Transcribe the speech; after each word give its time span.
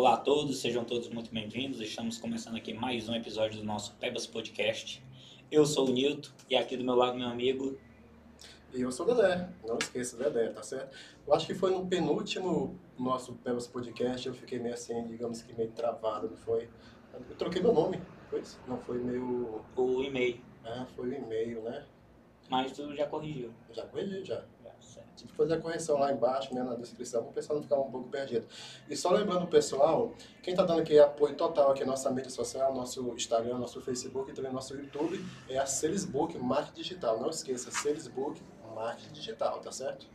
Olá 0.00 0.14
a 0.14 0.16
todos, 0.16 0.62
sejam 0.62 0.82
todos 0.82 1.10
muito 1.10 1.30
bem-vindos. 1.30 1.78
Estamos 1.78 2.16
começando 2.16 2.56
aqui 2.56 2.72
mais 2.72 3.06
um 3.06 3.14
episódio 3.14 3.60
do 3.60 3.66
nosso 3.66 3.94
Pebas 3.96 4.26
Podcast. 4.26 5.04
Eu 5.52 5.66
sou 5.66 5.86
o 5.86 5.92
Nilton 5.92 6.30
e 6.48 6.56
aqui 6.56 6.74
do 6.74 6.82
meu 6.82 6.94
lado 6.94 7.18
meu 7.18 7.28
amigo. 7.28 7.78
E 8.72 8.80
eu 8.80 8.90
sou 8.90 9.04
o 9.06 9.14
Dedé, 9.14 9.50
não 9.62 9.76
esqueça, 9.76 10.16
Dedé, 10.16 10.48
tá 10.48 10.62
certo? 10.62 10.96
Eu 11.26 11.34
acho 11.34 11.46
que 11.46 11.54
foi 11.54 11.70
no 11.72 11.86
penúltimo 11.86 12.80
nosso 12.98 13.34
Pebas 13.44 13.66
Podcast, 13.66 14.26
eu 14.26 14.32
fiquei 14.32 14.58
meio 14.58 14.72
assim, 14.72 15.04
digamos 15.04 15.42
que 15.42 15.52
meio 15.52 15.70
travado, 15.72 16.30
não 16.30 16.36
foi? 16.38 16.66
Eu 17.12 17.36
troquei 17.36 17.60
meu 17.60 17.74
nome, 17.74 18.00
foi 18.30 18.40
isso? 18.40 18.58
Não 18.66 18.78
foi 18.78 18.96
meu. 18.96 19.62
O 19.76 20.02
e-mail. 20.02 20.40
Ah, 20.64 20.86
foi 20.96 21.10
o 21.10 21.14
e-mail, 21.14 21.60
né? 21.60 21.84
Mas 22.48 22.72
tu 22.72 22.96
já 22.96 23.06
corrigiu. 23.06 23.52
Já 23.70 23.84
corrigi, 23.84 24.24
já. 24.24 24.42
Tive 25.20 25.32
que 25.32 25.36
fazer 25.36 25.54
a 25.54 25.60
correção 25.60 25.98
lá 25.98 26.10
embaixo, 26.10 26.54
né, 26.54 26.62
na 26.62 26.74
descrição, 26.74 27.22
para 27.22 27.30
o 27.30 27.34
pessoal 27.34 27.56
não 27.56 27.62
ficar 27.62 27.76
um 27.76 27.90
pouco 27.90 28.08
perdido. 28.08 28.46
E 28.88 28.96
só 28.96 29.10
lembrando 29.10 29.44
o 29.44 29.48
pessoal, 29.48 30.14
quem 30.42 30.52
está 30.52 30.64
dando 30.64 30.80
aqui 30.80 30.98
apoio 30.98 31.34
total 31.34 31.70
aqui 31.70 31.80
na 31.80 31.88
nossa 31.88 32.10
mídia 32.10 32.30
social, 32.30 32.74
nosso 32.74 33.06
Instagram, 33.14 33.58
nosso 33.58 33.80
Facebook 33.82 34.30
e 34.30 34.34
também 34.34 34.50
nosso 34.50 34.74
YouTube, 34.74 35.22
é 35.48 35.58
a 35.58 35.66
Salesbook 35.66 36.38
Marketing 36.38 36.80
Digital. 36.80 37.20
Não 37.20 37.28
esqueça, 37.28 37.70
Salesbook 37.70 38.40
Marketing 38.74 39.12
Digital, 39.12 39.60
tá 39.60 39.70
certo? 39.70 40.06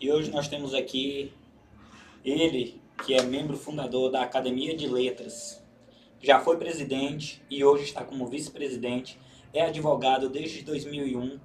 E 0.00 0.10
hoje 0.10 0.30
nós 0.30 0.48
temos 0.48 0.72
aqui 0.72 1.32
ele, 2.24 2.80
que 3.04 3.12
é 3.12 3.22
membro 3.22 3.56
fundador 3.56 4.10
da 4.10 4.22
Academia 4.22 4.74
de 4.74 4.88
Letras, 4.88 5.62
já 6.22 6.40
foi 6.40 6.56
presidente 6.56 7.42
e 7.50 7.62
hoje 7.62 7.84
está 7.84 8.02
como 8.02 8.26
vice-presidente, 8.26 9.20
é 9.52 9.60
advogado 9.60 10.28
desde 10.30 10.62
2001, 10.62 11.38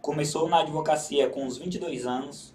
começou 0.00 0.48
na 0.48 0.60
advocacia 0.60 1.28
com 1.28 1.44
uns 1.44 1.58
22 1.58 2.06
anos, 2.06 2.54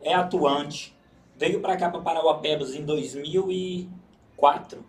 é 0.00 0.14
atuante, 0.14 0.96
veio 1.36 1.60
para 1.60 1.76
cá 1.76 1.90
para 1.90 2.00
Parauapebas 2.00 2.74
em 2.74 2.82
2004, 2.84 4.84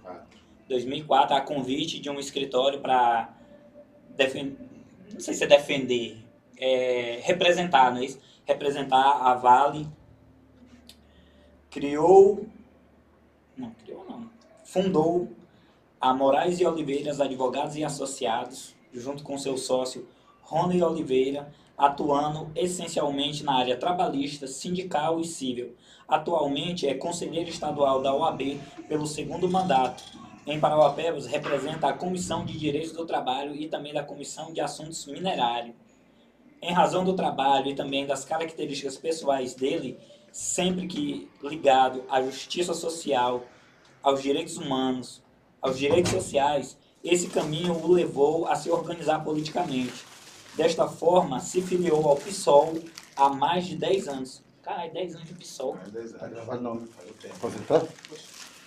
2004, 0.67 1.35
a 1.35 1.41
convite 1.41 1.99
de 1.99 2.09
um 2.09 2.19
escritório 2.19 2.79
para 2.79 3.29
defender, 4.15 4.57
não 5.13 5.19
sei 5.19 5.33
se 5.33 5.43
é 5.43 5.47
defender, 5.47 6.17
é, 6.57 7.19
representar, 7.23 7.91
não 7.91 8.01
é 8.01 8.05
isso? 8.05 8.19
Representar 8.45 9.19
a 9.21 9.33
Vale. 9.35 9.85
Criou, 11.69 12.47
não, 13.57 13.71
criou 13.71 14.05
não, 14.09 14.29
fundou 14.63 15.29
a 15.99 16.13
Moraes 16.13 16.59
e 16.59 16.65
Oliveiras 16.65 17.19
Advogados 17.21 17.75
e 17.77 17.83
Associados, 17.83 18.75
junto 18.93 19.23
com 19.23 19.37
seu 19.37 19.57
sócio 19.57 20.07
Rony 20.41 20.83
Oliveira, 20.83 21.51
atuando 21.81 22.51
essencialmente 22.55 23.43
na 23.43 23.55
área 23.55 23.75
trabalhista, 23.75 24.45
sindical 24.45 25.19
e 25.19 25.25
civil. 25.25 25.75
Atualmente 26.07 26.87
é 26.87 26.93
conselheiro 26.93 27.49
estadual 27.49 28.03
da 28.03 28.13
OAB 28.13 28.59
pelo 28.87 29.07
segundo 29.07 29.49
mandato. 29.49 30.03
Em 30.45 30.59
Parauapebas, 30.59 31.25
representa 31.25 31.87
a 31.87 31.93
Comissão 31.93 32.45
de 32.45 32.55
Direitos 32.55 32.91
do 32.91 33.03
Trabalho 33.03 33.55
e 33.55 33.67
também 33.67 33.93
da 33.93 34.03
Comissão 34.03 34.53
de 34.53 34.61
Assuntos 34.61 35.07
Minerários. 35.07 35.73
Em 36.61 36.71
razão 36.71 37.03
do 37.03 37.15
trabalho 37.15 37.71
e 37.71 37.75
também 37.75 38.05
das 38.05 38.23
características 38.23 38.95
pessoais 38.95 39.55
dele, 39.55 39.97
sempre 40.31 40.85
que 40.85 41.27
ligado 41.41 42.03
à 42.07 42.21
justiça 42.21 42.75
social, 42.75 43.43
aos 44.03 44.21
direitos 44.21 44.55
humanos, 44.57 45.23
aos 45.59 45.79
direitos 45.79 46.11
sociais, 46.11 46.77
esse 47.03 47.27
caminho 47.27 47.73
o 47.73 47.91
levou 47.91 48.45
a 48.45 48.55
se 48.55 48.69
organizar 48.69 49.23
politicamente. 49.23 50.10
Desta 50.55 50.87
forma, 50.87 51.39
se 51.39 51.61
filiou 51.61 52.07
ao 52.07 52.15
PSOL 52.17 52.77
há 53.15 53.29
mais 53.29 53.65
de 53.65 53.75
10 53.75 54.07
anos. 54.07 54.43
Caralho, 54.61 54.93
10 54.93 55.15
anos 55.15 55.27
de 55.27 55.33
PSOL. 55.33 55.77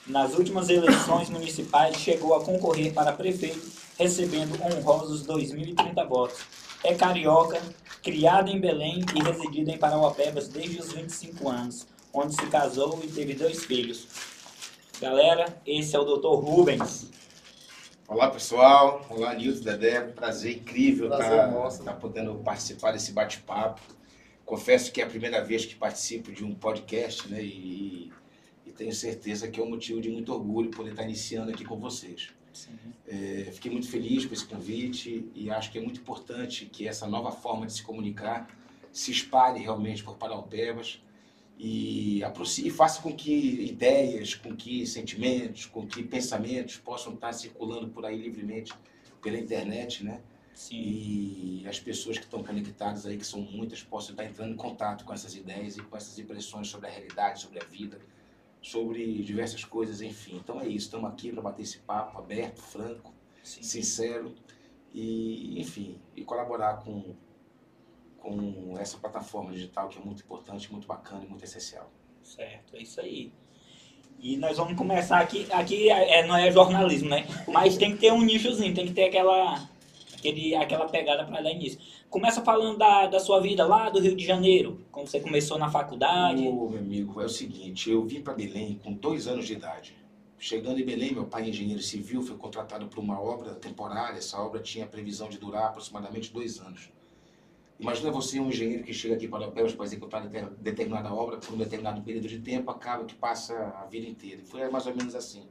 Nas 0.07 0.35
últimas 0.35 0.69
eleições 0.69 1.31
municipais, 1.31 1.97
chegou 1.97 2.35
a 2.35 2.45
concorrer 2.45 2.93
para 2.93 3.13
prefeito, 3.13 3.71
recebendo 3.99 4.59
honrosos 4.63 5.27
2.030 5.27 6.07
votos. 6.07 6.41
É 6.83 6.95
carioca, 6.95 7.61
criado 8.03 8.51
em 8.51 8.61
Belém 8.61 9.05
e 9.15 9.23
residido 9.23 9.71
em 9.71 9.79
Parauapebas 9.79 10.49
desde 10.49 10.79
os 10.81 10.93
25 10.93 11.49
anos, 11.49 11.87
onde 12.13 12.35
se 12.35 12.47
casou 12.49 13.01
e 13.03 13.09
teve 13.09 13.35
dois 13.35 13.65
filhos. 13.65 14.07
Galera, 15.01 15.61
esse 15.67 15.97
é 15.97 15.99
o 15.99 16.05
Dr. 16.05 16.45
Rubens. 16.45 17.09
Olá 18.07 18.31
pessoal, 18.31 19.05
olá 19.09 19.35
Nilton, 19.35 19.65
Dedé, 19.65 19.99
prazer 20.03 20.57
incrível 20.57 21.11
estar 21.11 21.51
nosso. 21.51 21.83
tá 21.83 21.95
podendo 21.95 22.35
participar 22.35 22.93
desse 22.93 23.13
bate-papo. 23.13 23.81
Confesso 24.45 24.93
que 24.93 25.01
é 25.01 25.05
a 25.05 25.07
primeira 25.09 25.43
vez 25.43 25.65
que 25.65 25.75
participo 25.75 26.31
de 26.31 26.45
um 26.45 26.55
podcast, 26.55 27.27
né? 27.29 27.43
E, 27.43 28.13
e 28.67 28.71
tenho 28.73 28.93
certeza 28.93 29.49
que 29.49 29.59
é 29.59 29.63
um 29.63 29.71
motivo 29.71 30.03
de 30.03 30.11
muito 30.11 30.35
orgulho 30.35 30.71
poder 30.71 30.91
estar 30.91 31.03
iniciando 31.05 31.51
aqui 31.51 31.65
com 31.65 31.79
vocês. 31.79 32.29
É, 33.09 33.51
fiquei 33.51 33.73
muito 33.73 33.89
feliz 33.89 34.27
com 34.27 34.35
esse 34.35 34.45
convite 34.45 35.27
e 35.35 35.51
acho 35.51 35.73
que 35.73 35.79
é 35.79 35.81
muito 35.81 36.01
importante 36.01 36.67
que 36.67 36.87
essa 36.87 37.07
nova 37.07 37.33
forma 37.33 37.67
de 37.67 37.73
se 37.73 37.83
comunicar 37.83 38.49
se 38.93 39.13
espalhe 39.13 39.61
realmente 39.61 40.05
por 40.05 40.17
Paraupebas 40.17 41.01
e 41.59 42.23
aproxime, 42.25 42.71
faça 42.71 43.01
com 43.01 43.15
que 43.15 43.33
ideias, 43.63 44.35
com 44.35 44.55
que 44.57 44.87
sentimentos, 44.87 45.67
com 45.67 45.87
que 45.87 46.03
pensamentos 46.03 46.77
possam 46.79 47.15
estar 47.15 47.33
circulando 47.33 47.89
por 47.89 48.05
aí 48.05 48.17
livremente 48.17 48.73
pela 49.23 49.39
internet, 49.39 50.05
né? 50.05 50.21
Sim. 50.55 50.77
E 50.77 51.67
as 51.67 51.81
pessoas 51.81 52.19
que 52.19 52.25
estão 52.25 52.43
conectadas 52.43 53.07
aí, 53.07 53.17
que 53.17 53.27
são 53.27 53.41
muitas, 53.41 53.83
possam 53.83 54.13
estar 54.13 54.25
entrando 54.25 54.53
em 54.53 54.57
contato 54.57 55.05
com 55.05 55.13
essas 55.13 55.35
ideias 55.35 55.77
e 55.77 55.83
com 55.83 55.97
essas 55.97 56.19
impressões 56.19 56.69
sobre 56.69 56.87
a 56.87 56.91
realidade, 56.91 57.41
sobre 57.41 57.61
a 57.61 57.65
vida, 57.65 58.01
sobre 58.63 59.23
diversas 59.23 59.65
coisas, 59.65 60.01
enfim. 60.01 60.37
Então 60.37 60.61
é 60.61 60.67
isso, 60.67 60.87
estamos 60.87 61.11
aqui 61.11 61.33
para 61.33 61.43
bater 61.43 61.63
esse 61.63 61.79
papo 61.79 62.19
aberto, 62.19 62.61
franco, 62.61 63.13
Sim. 63.43 63.63
sincero 63.63 64.35
e, 64.93 65.61
enfim, 65.61 66.01
e 66.15 66.25
colaborar 66.25 66.77
com, 66.79 67.15
com 68.25 68.75
essa 68.79 68.97
plataforma 68.97 69.53
digital 69.53 69.89
que 69.89 69.99
é 69.99 70.03
muito 70.03 70.23
importante, 70.23 70.73
muito 70.73 70.89
bacana 70.89 71.23
e 71.25 71.29
muito 71.29 71.45
essencial. 71.45 71.91
Certo, 72.23 72.75
é 72.75 72.83
isso 72.83 72.99
aí. 73.01 73.31
E 74.19 74.39
nós 74.39 74.57
vamos 74.57 74.79
começar 74.79 75.19
aqui. 75.19 75.47
Aqui 75.53 75.91
é, 75.91 76.27
não 76.27 76.35
é 76.35 76.51
jornalismo, 76.51 77.11
né? 77.11 77.27
Mas 77.47 77.77
tem 77.77 77.93
que 77.93 77.99
ter 77.99 78.13
um 78.13 78.23
nichozinho, 78.23 78.75
tem 78.75 78.87
que 78.87 78.95
ter 78.95 79.05
aquela, 79.05 79.69
aquele, 80.17 80.55
aquela 80.55 80.89
pegada 80.89 81.27
para 81.27 81.43
dar 81.43 81.51
início. 81.51 81.79
Começa 82.09 82.41
falando 82.41 82.79
da, 82.79 83.07
da 83.07 83.21
sua 83.21 83.41
vida 83.41 83.67
lá 83.67 83.91
do 83.91 84.01
Rio 84.01 84.17
de 84.17 84.25
Janeiro, 84.25 84.81
quando 84.91 85.09
você 85.09 85.21
começou 85.21 85.59
na 85.59 85.71
faculdade. 85.71 86.47
Ô, 86.49 86.71
meu 86.71 86.79
amigo, 86.79 87.21
é 87.21 87.27
o 87.27 87.29
seguinte, 87.29 87.91
eu 87.91 88.05
vim 88.07 88.23
para 88.23 88.33
Belém 88.33 88.81
com 88.83 88.93
dois 88.95 89.27
anos 89.27 89.47
de 89.47 89.53
idade. 89.53 89.95
Chegando 90.39 90.81
em 90.81 90.85
Belém, 90.85 91.13
meu 91.13 91.27
pai, 91.27 91.49
engenheiro 91.49 91.83
civil, 91.83 92.23
foi 92.23 92.37
contratado 92.37 92.87
para 92.87 93.01
uma 93.01 93.21
obra 93.21 93.55
temporária. 93.55 94.19
Essa 94.19 94.41
obra 94.41 94.61
tinha 94.61 94.87
previsão 94.87 95.29
de 95.29 95.39
durar 95.39 95.67
aproximadamente 95.67 96.33
dois 96.33 96.61
anos. 96.61 96.91
Imagina 97.79 98.11
você, 98.11 98.39
um 98.39 98.49
engenheiro 98.49 98.85
que 98.85 98.93
chega 98.93 99.15
aqui 99.17 99.27
para 99.27 99.45
Alpebas 99.45 99.75
para 99.75 99.85
executar 99.85 100.23
deter- 100.23 100.49
determinada 100.61 101.13
obra 101.13 101.39
por 101.39 101.55
um 101.55 101.59
determinado 101.59 102.03
período 102.03 102.29
de 102.29 102.39
tempo, 102.39 102.71
acaba 102.71 103.05
que 103.05 103.15
passa 103.15 103.55
a 103.81 103.85
vida 103.87 104.07
inteira. 104.07 104.43
E 104.43 104.45
foi 104.45 104.69
mais 104.71 104.87
ou 104.87 104.95
menos 104.95 105.15
assim. 105.15 105.43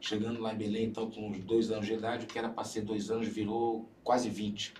Chegando 0.00 0.40
lá 0.40 0.52
em 0.52 0.56
Belém, 0.56 0.86
então, 0.86 1.08
com 1.08 1.28
uns 1.28 1.38
dois 1.38 1.70
anos 1.70 1.86
de 1.86 1.92
idade, 1.94 2.24
o 2.24 2.28
que 2.28 2.36
era 2.36 2.48
para 2.48 2.64
ser 2.64 2.80
dois 2.82 3.10
anos 3.10 3.28
virou 3.28 3.88
quase 4.02 4.28
20. 4.28 4.74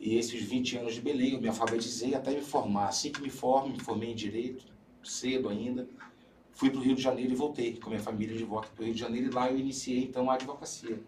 E 0.00 0.16
esses 0.16 0.42
20 0.42 0.78
anos 0.78 0.94
de 0.94 1.00
Belém, 1.00 1.34
eu 1.34 1.40
me 1.40 1.46
alfabetizei 1.46 2.12
até 2.16 2.32
me 2.32 2.40
formar. 2.40 2.88
Assim 2.88 3.12
que 3.12 3.22
me 3.22 3.30
formo, 3.30 3.68
me 3.68 3.78
formei 3.78 4.10
em 4.10 4.16
Direito, 4.16 4.64
cedo 5.04 5.48
ainda. 5.48 5.88
Fui 6.50 6.68
para 6.70 6.80
o 6.80 6.82
Rio 6.82 6.96
de 6.96 7.02
Janeiro 7.02 7.32
e 7.32 7.36
voltei 7.36 7.76
com 7.76 7.88
minha 7.88 8.02
família 8.02 8.36
de 8.36 8.42
volta 8.42 8.68
para 8.74 8.82
o 8.82 8.84
Rio 8.84 8.94
de 8.94 9.00
Janeiro. 9.00 9.28
E 9.28 9.30
lá 9.30 9.48
eu 9.48 9.56
iniciei, 9.56 10.02
então, 10.02 10.28
a 10.28 10.34
advocacia. 10.34 11.00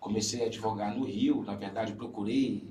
Comecei 0.00 0.42
a 0.42 0.46
advogar 0.46 0.94
no 0.96 1.04
Rio, 1.04 1.44
na 1.44 1.54
verdade, 1.54 1.92
procurei 1.92 2.64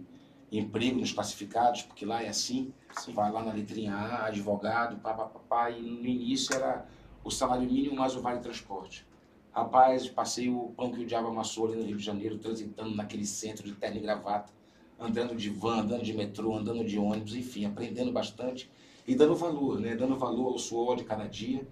emprego 0.59 1.00
nos 1.00 1.12
classificados, 1.12 1.81
porque 1.83 2.06
lá 2.06 2.22
é 2.24 2.30
assim. 2.30 2.74
Você 2.94 3.12
vai 3.12 3.31
lá 3.31 3.44
na 3.44 3.54
letrinha 3.54 3.94
A, 3.94 4.27
advogado, 4.27 4.98
pá, 4.98 5.13
pá, 5.13 5.25
pá, 5.25 5.39
pá, 5.39 5.72
e 5.72 5.81
no 5.81 6.06
início 6.06 6.56
era 6.56 6.86
o 7.24 7.31
salário 7.31 7.69
mínimo 7.69 7.95
mais 7.95 8.16
o 8.16 8.22
vale 8.22 8.39
transporte. 8.39 9.06
Rapaz, 9.51 10.10
passei 10.10 10.50
o 10.50 10.74
pão 10.75 10.92
que 10.92 11.01
o 11.01 11.06
diabo 11.06 11.27
amassou 11.27 11.68
ali 11.68 11.77
no 11.77 11.86
Rio 11.86 11.98
de 11.98 12.04
Janeiro, 12.04 12.38
transitando 12.38 12.95
naquele 12.95 13.25
centro 13.25 13.63
de 13.63 13.74
terno 13.74 13.98
e 13.98 14.00
gravata, 14.00 14.51
andando 15.00 15.36
de 15.36 15.50
van, 15.50 15.81
andando 15.81 16.04
de 16.04 16.13
metrô, 16.13 16.56
andando 16.57 16.83
de 16.83 16.98
ônibus, 16.98 17.36
enfim, 17.36 17.66
aprendendo 17.66 18.12
bastante 18.12 18.69
e 19.07 19.16
dando 19.16 19.36
valor, 19.36 19.80
né? 19.80 19.95
Dando 19.95 20.18
valor 20.18 20.54
ao 20.54 20.57
suor 20.57 20.98
de 20.98 21.04
cada 21.04 21.27
dia. 21.27 21.68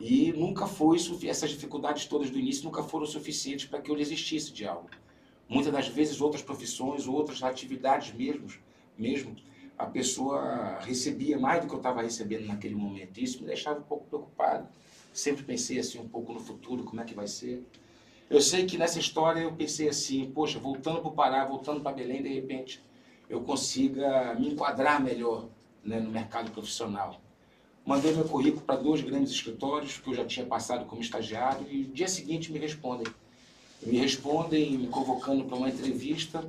E 0.00 0.32
nunca 0.32 0.66
foi, 0.66 0.96
essas 1.26 1.50
dificuldades 1.50 2.06
todas 2.06 2.30
do 2.30 2.38
início 2.38 2.64
nunca 2.64 2.82
foram 2.82 3.04
suficientes 3.04 3.66
para 3.66 3.80
que 3.80 3.90
eu 3.90 3.96
desistisse 3.96 4.52
de 4.52 4.66
algo. 4.66 4.88
Muitas 5.48 5.72
das 5.72 5.88
vezes 5.88 6.20
outras 6.20 6.42
profissões, 6.42 7.06
outras 7.06 7.42
atividades 7.42 8.12
mesmo, 8.12 8.46
mesmo 8.96 9.34
a 9.78 9.86
pessoa 9.86 10.78
recebia 10.80 11.38
mais 11.38 11.62
do 11.62 11.68
que 11.68 11.74
eu 11.74 11.78
estava 11.78 12.02
recebendo 12.02 12.46
naquele 12.46 12.74
momento. 12.74 13.18
Isso 13.18 13.40
me 13.40 13.46
deixava 13.46 13.78
um 13.78 13.84
pouco 13.84 14.06
preocupado. 14.06 14.68
Sempre 15.12 15.44
pensei 15.44 15.78
assim 15.78 15.98
um 15.98 16.08
pouco 16.08 16.32
no 16.32 16.40
futuro, 16.40 16.84
como 16.84 17.00
é 17.00 17.04
que 17.04 17.14
vai 17.14 17.28
ser. 17.28 17.64
Eu 18.28 18.40
sei 18.42 18.66
que 18.66 18.76
nessa 18.76 18.98
história 18.98 19.40
eu 19.40 19.52
pensei 19.52 19.88
assim, 19.88 20.30
poxa, 20.30 20.58
voltando 20.58 21.00
para 21.00 21.08
o 21.08 21.12
Pará, 21.12 21.44
voltando 21.46 21.80
para 21.80 21.92
Belém, 21.92 22.22
de 22.22 22.28
repente 22.28 22.82
eu 23.30 23.40
consiga 23.40 24.34
me 24.34 24.48
enquadrar 24.50 25.02
melhor 25.02 25.48
né, 25.82 25.98
no 25.98 26.10
mercado 26.10 26.50
profissional. 26.50 27.20
Mandei 27.86 28.12
meu 28.12 28.24
currículo 28.24 28.62
para 28.62 28.76
dois 28.76 29.00
grandes 29.00 29.32
escritórios 29.32 29.96
que 29.96 30.10
eu 30.10 30.14
já 30.14 30.26
tinha 30.26 30.44
passado 30.44 30.84
como 30.84 31.00
estagiário 31.00 31.66
e 31.70 31.84
no 31.84 31.94
dia 31.94 32.08
seguinte 32.08 32.52
me 32.52 32.58
respondem. 32.58 33.06
Me 33.82 33.98
respondem 33.98 34.76
me 34.76 34.88
convocando 34.88 35.44
para 35.44 35.56
uma 35.56 35.68
entrevista 35.68 36.44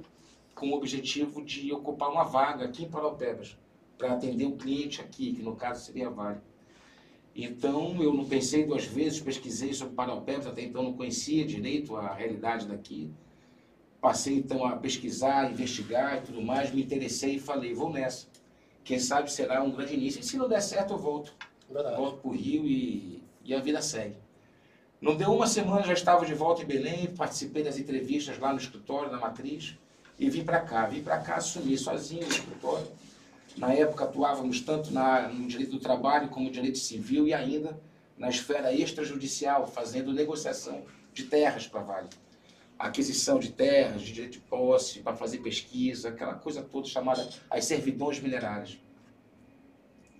com 0.56 0.72
o 0.72 0.76
objetivo 0.76 1.44
de 1.44 1.72
ocupar 1.72 2.10
uma 2.10 2.24
vaga 2.24 2.66
aqui 2.66 2.84
em 2.84 2.90
Paraupebas, 2.90 3.56
para 3.98 4.14
atender 4.14 4.46
um 4.46 4.58
cliente 4.58 5.00
aqui, 5.00 5.34
que 5.34 5.42
no 5.42 5.56
caso 5.56 5.86
seria 5.86 6.08
a 6.08 6.10
Vale. 6.10 6.40
Então 7.36 8.02
eu 8.02 8.14
não 8.14 8.26
pensei 8.26 8.66
duas 8.66 8.84
vezes, 8.84 9.22
pesquisei 9.22 9.74
sobre 9.74 9.94
Paraupebas, 9.94 10.48
até 10.48 10.64
então 10.64 10.84
não 10.84 10.94
conhecia 10.94 11.46
direito 11.46 11.96
a 11.96 12.14
realidade 12.14 12.68
daqui. 12.68 13.10
Passei 14.02 14.36
então 14.36 14.66
a 14.66 14.76
pesquisar, 14.76 15.52
investigar 15.52 16.18
e 16.18 16.22
tudo 16.22 16.42
mais, 16.42 16.74
me 16.74 16.82
interessei 16.82 17.36
e 17.36 17.40
falei, 17.40 17.74
vou 17.74 17.92
nessa. 17.92 18.28
Quem 18.84 18.98
sabe 18.98 19.32
será 19.32 19.62
um 19.62 19.72
grande 19.72 19.94
início. 19.94 20.22
E 20.22 20.24
se 20.24 20.38
não 20.38 20.50
der 20.50 20.62
certo, 20.62 20.94
eu 20.94 20.98
volto. 20.98 21.34
Verdade. 21.70 21.96
Volto 21.96 22.18
para 22.18 22.32
o 22.32 22.34
Rio 22.34 22.66
e, 22.66 23.22
e 23.44 23.54
a 23.54 23.60
vida 23.60 23.82
segue. 23.82 24.16
Não 25.02 25.16
deu 25.16 25.34
uma 25.34 25.48
semana, 25.48 25.84
já 25.84 25.94
estava 25.94 26.26
de 26.26 26.34
volta 26.34 26.62
em 26.62 26.66
Belém, 26.66 27.08
participei 27.08 27.64
das 27.64 27.80
entrevistas 27.80 28.38
lá 28.38 28.52
no 28.52 28.60
escritório, 28.60 29.10
na 29.10 29.18
matriz, 29.18 29.78
e 30.20 30.30
vim 30.30 30.44
para 30.44 30.60
cá. 30.60 30.86
Vim 30.88 31.02
para 31.02 31.20
cá, 31.20 31.36
assumi 31.36 31.78
sozinho 31.78 32.26
o 32.26 32.30
escritório. 32.30 32.86
Na 33.56 33.74
época 33.74 34.04
atuávamos 34.04 34.60
tanto 34.60 34.92
na, 34.92 35.30
no 35.30 35.48
direito 35.48 35.72
do 35.72 35.80
trabalho 35.80 36.28
como 36.28 36.48
no 36.48 36.52
direito 36.52 36.78
civil 36.78 37.26
e 37.26 37.34
ainda 37.34 37.80
na 38.18 38.30
esfera 38.30 38.74
extrajudicial, 38.74 39.66
fazendo 39.68 40.12
negociação 40.12 40.84
de 41.14 41.24
terras 41.24 41.66
para 41.66 41.82
Vale. 41.82 42.10
Aquisição 42.78 43.40
de 43.40 43.52
terras, 43.52 44.02
de 44.02 44.12
direito 44.12 44.34
de 44.34 44.40
posse, 44.40 45.00
para 45.00 45.16
fazer 45.16 45.38
pesquisa, 45.38 46.10
aquela 46.10 46.34
coisa 46.34 46.62
toda 46.62 46.88
chamada 46.88 47.28
as 47.50 47.64
servidões 47.64 48.20
minerárias. 48.20 48.78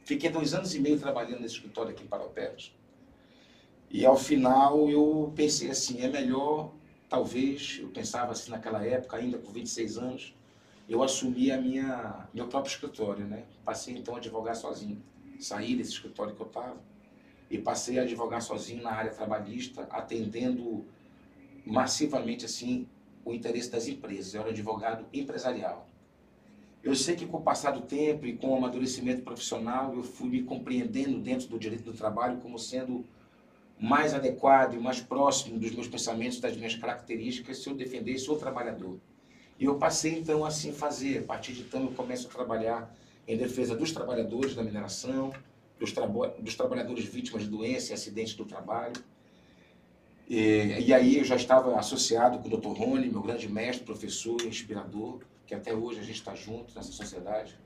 Fiquei 0.06 0.30
dois 0.30 0.54
anos 0.54 0.74
e 0.74 0.80
meio 0.80 0.98
trabalhando 0.98 1.42
nesse 1.42 1.56
escritório 1.56 1.92
aqui 1.92 2.04
em 2.04 2.08
Paraupebas. 2.08 2.72
E 3.92 4.06
ao 4.06 4.16
final 4.16 4.88
eu 4.90 5.34
pensei 5.36 5.72
assim, 5.72 6.02
é 6.02 6.08
melhor, 6.08 6.72
talvez, 7.08 7.80
eu 7.82 7.90
pensava 7.90 8.32
assim 8.32 8.52
naquela 8.52 8.86
época, 8.86 9.18
ainda 9.18 9.40
com 9.40 9.52
26 9.52 9.98
anos, 9.98 10.36
eu 10.88 11.02
assumi 11.02 11.52
a 11.52 11.60
minha 11.60 12.28
meu 12.34 12.48
próprio 12.48 12.72
escritório, 12.72 13.26
né? 13.26 13.46
Passei 13.66 13.98
então 13.98 14.16
a 14.16 14.18
advogar 14.18 14.56
sozinho. 14.56 15.02
Saí 15.40 15.76
desse 15.76 15.92
escritório 15.92 16.36
que 16.36 16.42
eu 16.42 16.48
estava 16.48 16.78
e 17.50 17.58
passei 17.58 17.98
a 17.98 18.04
advogar 18.04 18.42
sozinho 18.42 18.84
na 18.84 18.92
área 18.92 19.12
trabalhista, 19.12 19.88
atendendo 19.90 20.86
massivamente 21.66 22.46
assim 22.46 22.88
o 23.26 23.34
interesse 23.34 23.72
das 23.72 23.88
empresas. 23.88 24.34
Eu 24.34 24.42
era 24.42 24.50
advogado 24.52 25.06
empresarial. 25.14 25.88
Eu 26.84 26.96
sei 26.96 27.16
que 27.16 27.26
com 27.26 27.38
o 27.38 27.42
passar 27.42 27.72
do 27.72 27.82
tempo 27.82 28.26
e 28.26 28.38
com 28.38 28.50
o 28.50 28.56
amadurecimento 28.56 29.22
profissional, 29.22 29.94
eu 29.96 30.04
fui 30.04 30.30
me 30.30 30.44
compreendendo 30.44 31.20
dentro 31.20 31.48
do 31.48 31.60
direito 31.60 31.84
do 31.84 31.94
trabalho 31.94 32.38
como 32.38 32.58
sendo 32.58 33.06
mais 33.80 34.14
adequado 34.14 34.74
e 34.74 34.78
mais 34.78 35.00
próximo 35.00 35.58
dos 35.58 35.72
meus 35.72 35.88
pensamentos, 35.88 36.40
das 36.40 36.56
minhas 36.58 36.76
características, 36.76 37.60
se 37.60 37.70
eu 37.70 37.76
defendesse 37.76 38.30
o 38.30 38.36
trabalhador. 38.36 39.00
E 39.58 39.66
eu 39.66 39.76
passei 39.76 40.20
então 40.20 40.44
assim 40.44 40.72
a 40.72 40.74
fazer. 40.74 41.20
A 41.20 41.24
partir 41.24 41.54
de 41.54 41.62
então 41.62 41.84
eu 41.84 41.92
começo 41.92 42.28
a 42.28 42.30
trabalhar 42.30 42.94
em 43.28 43.38
defesa 43.38 43.76
dos 43.76 43.92
trabalhadores 43.92 44.56
da 44.56 44.64
mineração, 44.64 45.34
dos, 45.80 45.94
dos 46.40 46.56
trabalhadores 46.56 47.06
vítimas 47.06 47.44
de 47.44 47.50
doença 47.50 47.92
e 47.92 47.94
acidentes 47.94 48.34
do 48.34 48.44
trabalho. 48.44 48.94
E, 50.30 50.86
e, 50.88 50.94
aí 50.94 51.18
eu 51.18 51.24
já 51.24 51.36
estava 51.36 51.78
associado 51.80 52.38
com 52.40 52.48
o 52.48 52.58
Dr. 52.58 52.78
Rony, 52.78 53.10
meu 53.10 53.22
grande 53.22 53.50
mestre, 53.50 53.84
professor, 53.84 54.40
inspirador, 54.46 55.20
que 55.48 55.56
até 55.56 55.74
hoje 55.74 56.00
a 56.00 56.04
gente 56.04 56.20
está 56.20 56.36
junto 56.36 56.74
nessa 56.76 56.92
sociedade. 56.92 57.58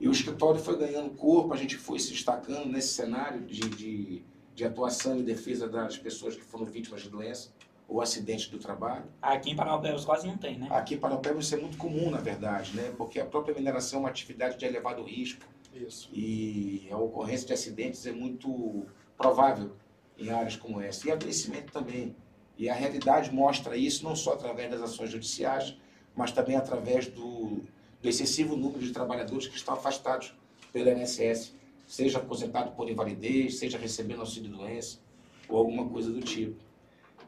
E 0.00 0.08
o 0.08 0.12
escritório 0.12 0.58
foi 0.58 0.78
ganhando 0.78 1.10
corpo, 1.10 1.52
a 1.52 1.56
gente 1.56 1.76
foi 1.76 1.98
se 1.98 2.10
destacando 2.10 2.66
nesse 2.66 2.94
cenário 2.94 3.42
de, 3.42 3.60
de, 3.60 4.22
de 4.60 4.66
atuação 4.66 5.18
e 5.18 5.22
defesa 5.22 5.66
das 5.66 5.96
pessoas 5.96 6.36
que 6.36 6.42
foram 6.42 6.66
vítimas 6.66 7.00
de 7.00 7.08
doença 7.08 7.48
ou 7.88 8.02
acidente 8.02 8.50
do 8.50 8.58
trabalho. 8.58 9.06
Aqui 9.22 9.50
em 9.50 9.56
Paraupebas 9.56 10.04
quase 10.04 10.26
não 10.26 10.36
tem, 10.36 10.58
né? 10.58 10.68
Aqui 10.70 10.94
em 10.94 10.98
Paraupebas 10.98 11.46
isso 11.46 11.54
é 11.54 11.58
muito 11.58 11.78
comum, 11.78 12.10
na 12.10 12.18
verdade, 12.18 12.76
né? 12.76 12.92
porque 12.96 13.18
a 13.18 13.24
própria 13.24 13.54
mineração 13.54 14.00
é 14.00 14.02
uma 14.02 14.08
atividade 14.10 14.58
de 14.58 14.66
elevado 14.66 15.02
risco. 15.02 15.46
Isso. 15.74 16.10
E 16.12 16.86
a 16.90 16.98
ocorrência 16.98 17.46
de 17.46 17.54
acidentes 17.54 18.04
é 18.06 18.12
muito 18.12 18.84
provável 19.16 19.72
em 20.18 20.28
áreas 20.28 20.56
como 20.56 20.78
essa. 20.78 21.08
E 21.08 21.10
adoecimento 21.10 21.72
também. 21.72 22.14
E 22.58 22.68
a 22.68 22.74
realidade 22.74 23.32
mostra 23.32 23.76
isso 23.78 24.04
não 24.04 24.14
só 24.14 24.34
através 24.34 24.70
das 24.70 24.82
ações 24.82 25.10
judiciais, 25.10 25.74
mas 26.14 26.32
também 26.32 26.56
através 26.56 27.06
do, 27.06 27.62
do 28.02 28.08
excessivo 28.08 28.56
número 28.56 28.80
de 28.80 28.92
trabalhadores 28.92 29.48
que 29.48 29.56
estão 29.56 29.72
afastados 29.72 30.34
pelo 30.70 30.90
INSS, 30.90 31.54
seja 31.90 32.18
aposentado 32.18 32.70
por 32.76 32.88
invalidez, 32.88 33.58
seja 33.58 33.76
recebendo 33.76 34.20
auxílio-doença 34.20 35.00
ou 35.48 35.58
alguma 35.58 35.88
coisa 35.88 36.08
do 36.12 36.20
tipo. 36.20 36.54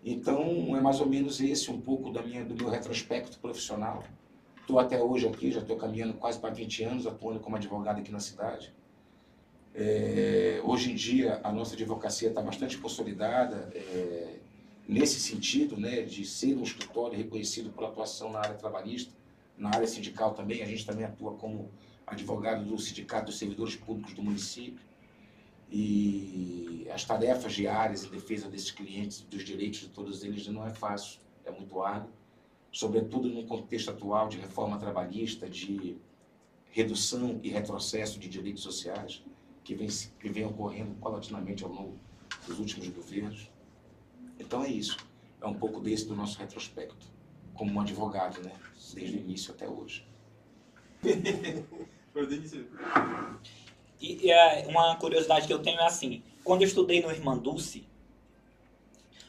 Então, 0.04 0.76
é 0.76 0.80
mais 0.80 1.00
ou 1.00 1.06
menos 1.08 1.40
esse 1.40 1.68
um 1.68 1.80
pouco 1.80 2.12
da 2.12 2.22
minha, 2.22 2.44
do 2.44 2.54
meu 2.54 2.70
retrospecto 2.70 3.40
profissional. 3.40 4.04
Estou 4.60 4.78
até 4.78 5.02
hoje 5.02 5.26
aqui, 5.26 5.50
já 5.50 5.58
estou 5.58 5.76
caminhando 5.76 6.14
quase 6.14 6.38
para 6.38 6.50
20 6.50 6.84
anos, 6.84 7.06
atuando 7.08 7.40
como 7.40 7.56
advogado 7.56 7.98
aqui 7.98 8.12
na 8.12 8.20
cidade. 8.20 8.72
É, 9.74 10.60
hoje 10.62 10.92
em 10.92 10.94
dia, 10.94 11.40
a 11.42 11.50
nossa 11.50 11.74
advocacia 11.74 12.28
está 12.28 12.40
bastante 12.40 12.78
consolidada 12.78 13.68
é, 13.74 14.36
nesse 14.88 15.18
sentido, 15.18 15.76
né, 15.76 16.02
de 16.02 16.24
ser 16.24 16.56
um 16.56 16.62
escritório 16.62 17.18
reconhecido 17.18 17.70
por 17.70 17.84
atuação 17.84 18.30
na 18.30 18.38
área 18.38 18.54
trabalhista, 18.54 19.12
na 19.58 19.70
área 19.70 19.88
sindical 19.88 20.34
também. 20.34 20.62
A 20.62 20.66
gente 20.66 20.86
também 20.86 21.04
atua 21.04 21.32
como 21.32 21.68
advogado 22.12 22.64
do 22.64 22.78
Sindicato 22.78 23.26
dos 23.26 23.38
Servidores 23.38 23.74
Públicos 23.74 24.14
do 24.14 24.22
município 24.22 24.84
e 25.70 26.86
as 26.92 27.04
tarefas 27.04 27.54
diárias 27.54 28.04
em 28.04 28.10
defesa 28.10 28.48
desses 28.48 28.70
clientes, 28.70 29.22
dos 29.22 29.42
direitos 29.42 29.80
de 29.80 29.88
todos 29.88 30.22
eles, 30.22 30.46
não 30.48 30.66
é 30.66 30.70
fácil, 30.70 31.20
é 31.44 31.50
muito 31.50 31.80
árduo, 31.80 32.10
sobretudo 32.70 33.28
no 33.28 33.44
contexto 33.46 33.90
atual 33.90 34.28
de 34.28 34.38
reforma 34.38 34.78
trabalhista, 34.78 35.48
de 35.48 35.96
redução 36.70 37.40
e 37.42 37.48
retrocesso 37.48 38.18
de 38.18 38.28
direitos 38.28 38.62
sociais 38.62 39.22
que 39.64 39.74
vem, 39.74 39.88
que 39.88 40.28
vem 40.28 40.44
ocorrendo 40.44 40.94
paulatinamente 40.96 41.64
ao 41.64 41.70
longo 41.70 41.98
dos 42.46 42.58
últimos 42.58 42.88
governos. 42.88 43.50
Então 44.38 44.62
é 44.62 44.68
isso, 44.68 44.98
é 45.40 45.46
um 45.46 45.54
pouco 45.54 45.80
desse 45.80 46.06
do 46.06 46.14
nosso 46.14 46.38
retrospecto, 46.38 47.06
como 47.54 47.72
um 47.72 47.80
advogado, 47.80 48.42
né, 48.42 48.52
desde 48.94 49.16
o 49.16 49.20
início 49.20 49.54
até 49.54 49.66
hoje. 49.66 50.06
E, 54.00 54.26
e 54.26 54.30
é, 54.30 54.66
uma 54.68 54.96
curiosidade 54.96 55.46
que 55.46 55.52
eu 55.52 55.60
tenho 55.60 55.78
é 55.80 55.86
assim, 55.86 56.22
quando 56.44 56.62
eu 56.62 56.68
estudei 56.68 57.00
no 57.00 57.10
Irmã 57.10 57.36
Dulce, 57.36 57.86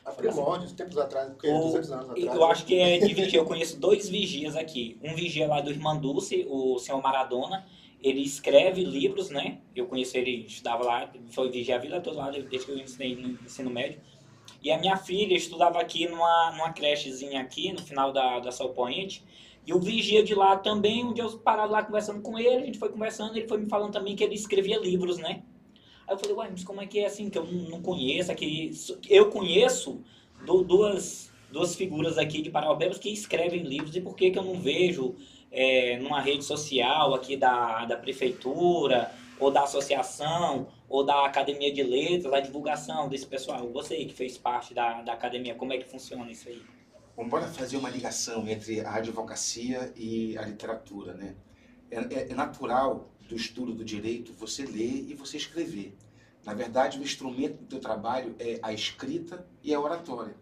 A 0.05 0.11
primórdios, 0.11 0.71
tempos 0.73 0.97
atrás, 0.97 1.29
porque 1.29 1.47
o- 1.47 1.59
200 1.59 1.91
anos 1.91 2.09
atrás. 2.09 2.35
eu 2.35 2.45
acho 2.45 2.65
que 2.65 2.75
é 2.77 2.97
de 2.97 3.13
vigia, 3.13 3.39
eu 3.39 3.45
conheço 3.45 3.79
dois 3.79 4.09
vigias 4.09 4.55
aqui. 4.55 4.97
Um 5.01 5.15
vigia 5.15 5.47
lá 5.47 5.61
do 5.61 5.69
Irmã 5.69 5.95
Dulce, 5.95 6.45
o 6.49 6.77
senhor 6.79 7.01
Maradona, 7.01 7.65
ele 8.01 8.21
escreve 8.21 8.83
livros, 8.83 9.29
né? 9.29 9.59
Eu 9.73 9.85
conheço 9.85 10.17
ele, 10.17 10.45
estudava 10.45 10.83
lá, 10.83 11.09
foi 11.29 11.49
vigia 11.49 11.75
a 11.75 11.79
vida 11.79 12.01
toda 12.01 12.17
lá, 12.17 12.31
desde 12.31 12.65
que 12.65 12.71
eu 12.71 12.77
ensinei 12.77 13.15
no 13.15 13.29
ensino 13.45 13.69
médio. 13.69 14.01
E 14.61 14.71
a 14.71 14.77
minha 14.77 14.97
filha 14.97 15.35
estudava 15.35 15.79
aqui 15.79 16.07
numa, 16.07 16.51
numa 16.51 16.73
crechezinha 16.73 17.39
aqui, 17.41 17.71
no 17.71 17.81
final 17.81 18.11
da, 18.11 18.39
da 18.39 18.51
Sol 18.51 18.69
Point. 18.69 19.23
E 19.65 19.73
o 19.73 19.79
vigia 19.79 20.21
de 20.23 20.35
lá 20.35 20.57
também, 20.57 21.05
um 21.05 21.13
dia 21.13 21.23
eu 21.23 21.37
parado 21.39 21.71
lá 21.71 21.83
conversando 21.83 22.21
com 22.21 22.37
ele, 22.37 22.63
a 22.63 22.65
gente 22.65 22.77
foi 22.77 22.89
conversando, 22.89 23.35
ele 23.37 23.47
foi 23.47 23.57
me 23.57 23.69
falando 23.69 23.93
também 23.93 24.15
que 24.15 24.23
ele 24.23 24.35
escrevia 24.35 24.77
livros, 24.77 25.17
né? 25.17 25.43
Aí 26.05 26.13
eu 26.13 26.17
falei, 26.17 26.35
ué, 26.35 26.49
mas 26.51 26.63
como 26.63 26.81
é 26.81 26.85
que 26.85 26.99
é 26.99 27.05
assim, 27.05 27.29
que 27.29 27.37
eu 27.37 27.45
não, 27.45 27.81
conheço 27.81 28.31
aqui? 28.31 28.71
Eu 29.09 29.29
conheço 29.29 30.01
du- 30.45 30.63
duas, 30.63 31.31
duas 31.49 31.75
figuras 31.75 32.17
aqui 32.17 32.41
de 32.41 32.49
Paraupebas 32.49 32.97
que 32.97 33.09
escrevem 33.09 33.63
livros, 33.63 33.95
e 33.95 34.01
por 34.01 34.15
que 34.15 34.31
que 34.31 34.37
eu 34.37 34.43
não 34.43 34.59
vejo 34.59 35.15
é, 35.49 35.97
numa 35.99 36.19
rede 36.19 36.43
social 36.43 37.13
aqui 37.13 37.37
da, 37.37 37.85
da 37.85 37.95
prefeitura, 37.95 39.11
ou 39.39 39.49
da 39.49 39.63
associação, 39.63 40.67
ou 40.89 41.05
da 41.05 41.25
academia 41.25 41.71
de 41.71 41.83
letras, 41.83 42.33
a 42.33 42.41
divulgação 42.41 43.07
desse 43.07 43.25
pessoal? 43.25 43.69
Você 43.69 43.95
que 44.03 44.13
fez 44.13 44.37
parte 44.37 44.73
da, 44.73 45.01
da 45.03 45.13
academia, 45.13 45.55
como 45.55 45.71
é 45.71 45.77
que 45.77 45.85
funciona 45.85 46.29
isso 46.29 46.49
aí? 46.49 46.61
Bora 47.15 47.47
fazer 47.47 47.77
uma 47.77 47.89
ligação 47.89 48.47
entre 48.47 48.81
a 48.81 48.95
advocacia 48.95 49.91
e 49.95 50.37
a 50.37 50.43
literatura, 50.43 51.13
né? 51.13 51.35
É, 51.89 51.97
é- 51.97 52.31
é 52.31 52.35
natural 52.35 53.11
do 53.27 53.35
estudo 53.35 53.73
do 53.73 53.83
direito 53.83 54.33
você 54.33 54.63
ler 54.65 55.09
e 55.09 55.13
você 55.15 55.37
escrever. 55.37 55.95
Na 56.43 56.53
verdade, 56.53 56.99
o 56.99 57.03
instrumento 57.03 57.57
do 57.61 57.65
teu 57.65 57.79
trabalho 57.79 58.35
é 58.39 58.59
a 58.61 58.71
escrita 58.73 59.47
e 59.63 59.73
a 59.73 59.79
oratória. 59.79 60.35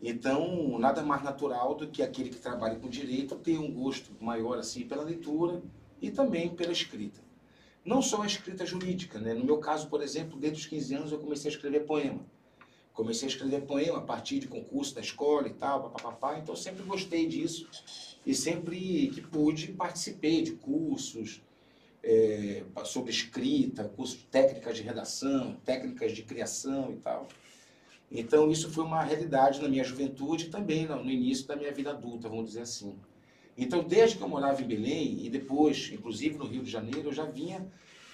Então, 0.00 0.78
nada 0.78 1.02
mais 1.02 1.22
natural 1.22 1.74
do 1.74 1.88
que 1.88 2.02
aquele 2.02 2.30
que 2.30 2.38
trabalha 2.40 2.76
com 2.76 2.88
direito 2.88 3.36
ter 3.36 3.58
um 3.58 3.72
gosto 3.72 4.12
maior 4.20 4.58
assim 4.58 4.86
pela 4.86 5.02
leitura 5.04 5.62
e 6.00 6.10
também 6.10 6.54
pela 6.54 6.72
escrita. 6.72 7.20
Não 7.84 8.00
só 8.02 8.22
a 8.22 8.26
escrita 8.26 8.64
jurídica, 8.66 9.18
né? 9.18 9.34
No 9.34 9.44
meu 9.44 9.58
caso, 9.58 9.88
por 9.88 10.02
exemplo, 10.02 10.38
desde 10.38 10.60
os 10.60 10.66
15 10.66 10.94
anos 10.94 11.12
eu 11.12 11.18
comecei 11.18 11.50
a 11.50 11.54
escrever 11.54 11.86
poema. 11.86 12.24
Comecei 12.94 13.28
a 13.28 13.30
escrever 13.30 13.62
poema 13.62 13.98
a 13.98 14.02
partir 14.02 14.38
de 14.38 14.48
concurso 14.48 14.94
da 14.94 15.00
escola 15.00 15.48
e 15.48 15.52
tal, 15.52 15.90
papapá, 15.90 16.38
então 16.38 16.54
sempre 16.54 16.84
gostei 16.84 17.26
disso 17.26 17.68
e 18.24 18.34
sempre 18.34 19.08
que 19.08 19.20
pude 19.20 19.72
participei 19.72 20.42
de 20.42 20.52
cursos, 20.52 21.42
é, 22.04 22.62
sobre 22.84 23.10
escrita, 23.10 23.84
curso 23.84 24.18
de 24.18 24.24
técnicas 24.24 24.76
de 24.76 24.82
redação, 24.82 25.56
técnicas 25.64 26.12
de 26.12 26.22
criação 26.22 26.92
e 26.92 26.96
tal. 26.96 27.26
Então, 28.12 28.50
isso 28.50 28.70
foi 28.70 28.84
uma 28.84 29.02
realidade 29.02 29.60
na 29.60 29.68
minha 29.68 29.82
juventude 29.82 30.46
e 30.46 30.50
também 30.50 30.86
no 30.86 31.10
início 31.10 31.46
da 31.46 31.56
minha 31.56 31.72
vida 31.72 31.90
adulta, 31.90 32.28
vamos 32.28 32.46
dizer 32.46 32.60
assim. 32.60 32.94
Então, 33.56 33.82
desde 33.82 34.18
que 34.18 34.22
eu 34.22 34.28
morava 34.28 34.62
em 34.62 34.66
Belém 34.66 35.24
e 35.24 35.30
depois, 35.30 35.90
inclusive 35.92 36.36
no 36.36 36.46
Rio 36.46 36.62
de 36.62 36.70
Janeiro, 36.70 37.08
eu 37.08 37.12
já 37.12 37.24
vinha 37.24 37.66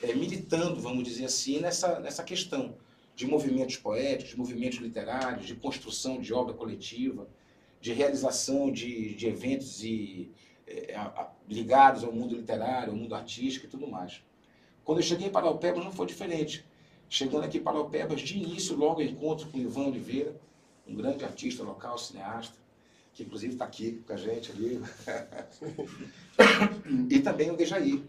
é, 0.03 0.15
militando, 0.15 0.81
vamos 0.81 1.05
dizer 1.05 1.25
assim, 1.25 1.61
nessa, 1.61 1.99
nessa 2.01 2.23
questão 2.23 2.75
de 3.21 3.27
movimentos 3.27 3.77
poéticos, 3.77 4.31
de 4.31 4.39
movimentos 4.39 4.79
literários, 4.79 5.47
de 5.47 5.55
construção 5.55 6.19
de 6.19 6.33
obra 6.33 6.55
coletiva, 6.55 7.29
de 7.79 7.93
realização 7.93 8.73
de, 8.73 9.15
de 9.15 9.27
eventos 9.27 9.85
e, 9.85 10.31
é, 10.67 10.97
a, 10.97 11.31
ligados 11.47 12.03
ao 12.03 12.13
mundo 12.13 12.35
literário, 12.35 12.95
ao 12.95 12.99
mundo 12.99 13.15
artístico 13.15 13.67
e 13.67 13.69
tudo 13.69 13.87
mais. 13.87 14.23
Quando 14.83 15.01
eu 15.01 15.03
cheguei 15.03 15.29
para 15.29 15.47
Alpebas 15.47 15.85
não 15.85 15.93
foi 15.93 16.07
diferente. 16.07 16.65
Chegando 17.11 17.45
aqui 17.45 17.61
para 17.61 17.77
Alpebas, 17.77 18.23
de 18.23 18.39
início, 18.39 18.75
logo 18.75 19.03
encontro 19.03 19.47
com 19.49 19.59
Ivan 19.59 19.89
Oliveira, 19.89 20.35
um 20.89 20.95
grande 20.95 21.23
artista 21.23 21.63
local, 21.63 21.99
cineasta, 21.99 22.57
que 23.13 23.23
inclusive 23.23 23.53
está 23.53 23.67
aqui 23.67 24.03
com 24.07 24.15
a 24.15 24.17
gente 24.17 24.51
ali. 24.51 24.81
e 27.11 27.21
também 27.21 27.51
o 27.51 27.57
Dejaí. 27.57 28.03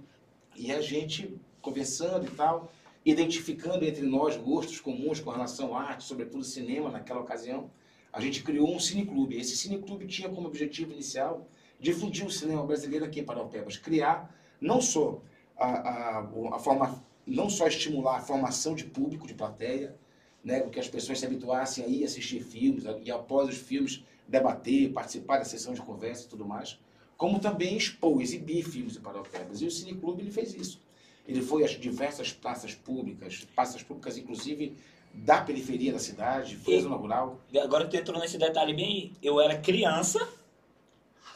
E 0.55 0.71
a 0.71 0.79
gente 0.79 1.37
conversando 1.61 2.25
e 2.27 2.29
tal, 2.29 2.71
identificando 3.05 3.83
entre 3.83 4.03
nós 4.03 4.37
gostos 4.37 4.79
comuns 4.79 5.19
com 5.19 5.29
relação 5.29 5.75
à 5.75 5.83
arte, 5.83 6.03
sobretudo 6.03 6.43
cinema 6.43 6.89
naquela 6.89 7.21
ocasião, 7.21 7.69
a 8.13 8.21
gente 8.21 8.43
criou 8.43 8.73
um 8.73 8.79
cineclube. 8.79 9.37
Esse 9.37 9.55
cineclube 9.57 10.05
tinha 10.05 10.29
como 10.29 10.47
objetivo 10.47 10.91
inicial 10.91 11.47
difundir 11.79 12.25
o 12.25 12.31
cinema 12.31 12.63
brasileiro 12.65 13.05
aqui 13.05 13.23
para 13.23 13.39
Alpebas, 13.39 13.77
criar 13.77 14.35
não 14.59 14.79
só 14.79 15.19
a, 15.57 15.65
a, 15.65 16.19
a 16.53 16.59
forma, 16.59 17.03
não 17.25 17.49
só 17.49 17.67
estimular 17.67 18.17
a 18.17 18.21
formação 18.21 18.75
de 18.75 18.83
público, 18.83 19.25
de 19.25 19.33
plateia, 19.33 19.95
né, 20.43 20.59
que 20.69 20.79
as 20.79 20.87
pessoas 20.87 21.19
se 21.19 21.25
habituassem 21.25 21.83
a 21.83 21.87
ir 21.87 22.03
assistir 22.03 22.41
filmes 22.41 22.83
e 23.03 23.11
após 23.11 23.49
os 23.49 23.57
filmes 23.57 24.03
debater, 24.27 24.91
participar 24.91 25.37
da 25.37 25.45
sessão 25.45 25.73
de 25.73 25.81
conversa 25.81 26.25
e 26.25 26.29
tudo 26.29 26.45
mais, 26.45 26.79
como 27.17 27.39
também 27.39 27.77
expor, 27.77 28.21
exibir 28.21 28.63
filmes 28.63 28.97
para 28.97 29.19
Alpebas. 29.19 29.61
E 29.61 29.65
o 29.65 29.71
Cineclube 29.71 30.21
ele 30.21 30.31
fez 30.31 30.55
isso. 30.55 30.81
Ele 31.27 31.41
foi 31.41 31.63
às 31.63 31.71
diversas 31.71 32.31
praças 32.31 32.73
públicas, 32.73 33.45
praças 33.55 33.83
públicas 33.83 34.17
inclusive 34.17 34.75
da 35.13 35.41
periferia 35.41 35.91
da 35.91 35.99
cidade, 35.99 36.55
foi 36.55 36.79
zona 36.79 36.95
rural. 36.95 37.39
Agora 37.61 37.85
tu 37.85 37.95
entrou 37.95 38.19
nesse 38.19 38.37
detalhe 38.37 38.73
bem, 38.73 39.11
eu 39.21 39.39
era 39.41 39.57
criança 39.57 40.27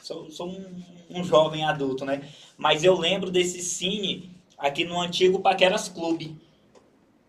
sou, 0.05 0.29
sou 0.29 0.47
um, 0.47 0.83
um, 1.09 1.23
jovem 1.23 1.65
adulto, 1.65 2.05
né? 2.05 2.29
Mas 2.55 2.83
eu 2.83 2.97
lembro 2.97 3.31
desse 3.31 3.59
cine 3.61 4.31
aqui 4.57 4.85
no 4.85 4.99
antigo 4.99 5.39
Paqueras 5.39 5.89
Clube. 5.89 6.37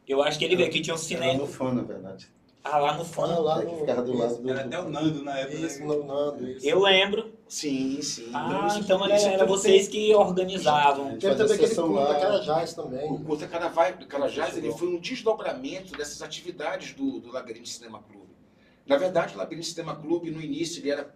Eu 0.07 0.23
acho 0.23 0.39
que 0.39 0.45
ele 0.45 0.55
veio 0.55 0.69
aqui, 0.69 0.81
tinha 0.81 0.95
um 0.95 0.99
cinema. 0.99 1.33
Era 1.33 1.39
no 1.39 1.47
fã, 1.47 1.73
na 1.73 1.83
verdade. 1.83 2.29
Ah, 2.68 2.78
lá 2.78 2.96
no 2.96 3.04
fã. 3.04 3.23
Ah, 3.23 3.38
lá 3.38 3.62
no... 3.62 3.78
ficava 3.78 4.02
do 4.02 4.16
lado 4.16 4.37
do... 4.38 4.50
Era 4.50 4.64
até 4.64 4.80
o 4.80 4.88
Nando 4.88 5.23
na 5.23 5.38
época. 5.38 5.58
Isso, 5.58 5.85
no 5.85 6.04
Nando, 6.04 6.50
isso. 6.50 6.66
Eu 6.66 6.80
lembro. 6.80 7.32
Sim, 7.49 8.02
sim. 8.02 8.30
Ah, 8.35 8.66
isso, 8.68 8.80
então 8.80 9.04
era, 9.04 9.14
era 9.14 9.46
vocês 9.46 9.87
que 9.87 10.12
organizavam. 10.14 11.16
Teve 11.16 11.37
também 11.37 11.54
aquele 11.54 11.75
Curta 11.75 12.14
Carajás 12.14 12.75
também. 12.75 13.12
O 13.12 13.18
Curta 13.20 13.46
Carajás 13.46 14.56
ele 14.56 14.73
foi 14.73 14.88
um 14.88 14.99
desdobramento 14.99 15.96
dessas 15.96 16.23
atividades 16.23 16.92
do, 16.94 17.20
do 17.20 17.30
Labirinto 17.30 17.68
Cinema 17.68 18.02
Clube. 18.02 18.35
Na 18.85 18.96
verdade, 18.96 19.35
o 19.35 19.38
Labirinto 19.38 19.66
Cinema 19.66 19.94
Clube, 19.94 20.30
no 20.30 20.40
início, 20.40 20.80
ele 20.80 20.90
era 20.90 21.14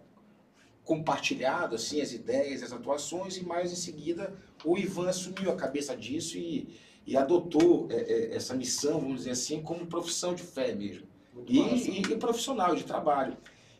compartilhado 0.85 1.75
assim 1.75 2.01
as 2.01 2.11
ideias, 2.11 2.63
as 2.63 2.71
atuações 2.71 3.37
e 3.37 3.45
mais 3.45 3.71
em 3.71 3.75
seguida 3.75 4.33
o 4.65 4.77
Ivan 4.77 5.09
assumiu 5.09 5.51
a 5.51 5.55
cabeça 5.55 5.95
disso 5.95 6.37
e, 6.37 6.75
e 7.05 7.15
adotou 7.15 7.87
é, 7.91 7.95
é, 7.95 8.35
essa 8.35 8.55
missão, 8.55 8.99
vamos 8.99 9.17
dizer 9.17 9.31
assim, 9.31 9.61
como 9.61 9.85
profissão 9.85 10.33
de 10.33 10.41
fé 10.41 10.73
mesmo 10.73 11.10
e, 11.47 11.59
e, 11.59 12.01
e, 12.01 12.17
profissional 12.17 12.75
de 12.75 12.83
trabalho. 12.83 13.37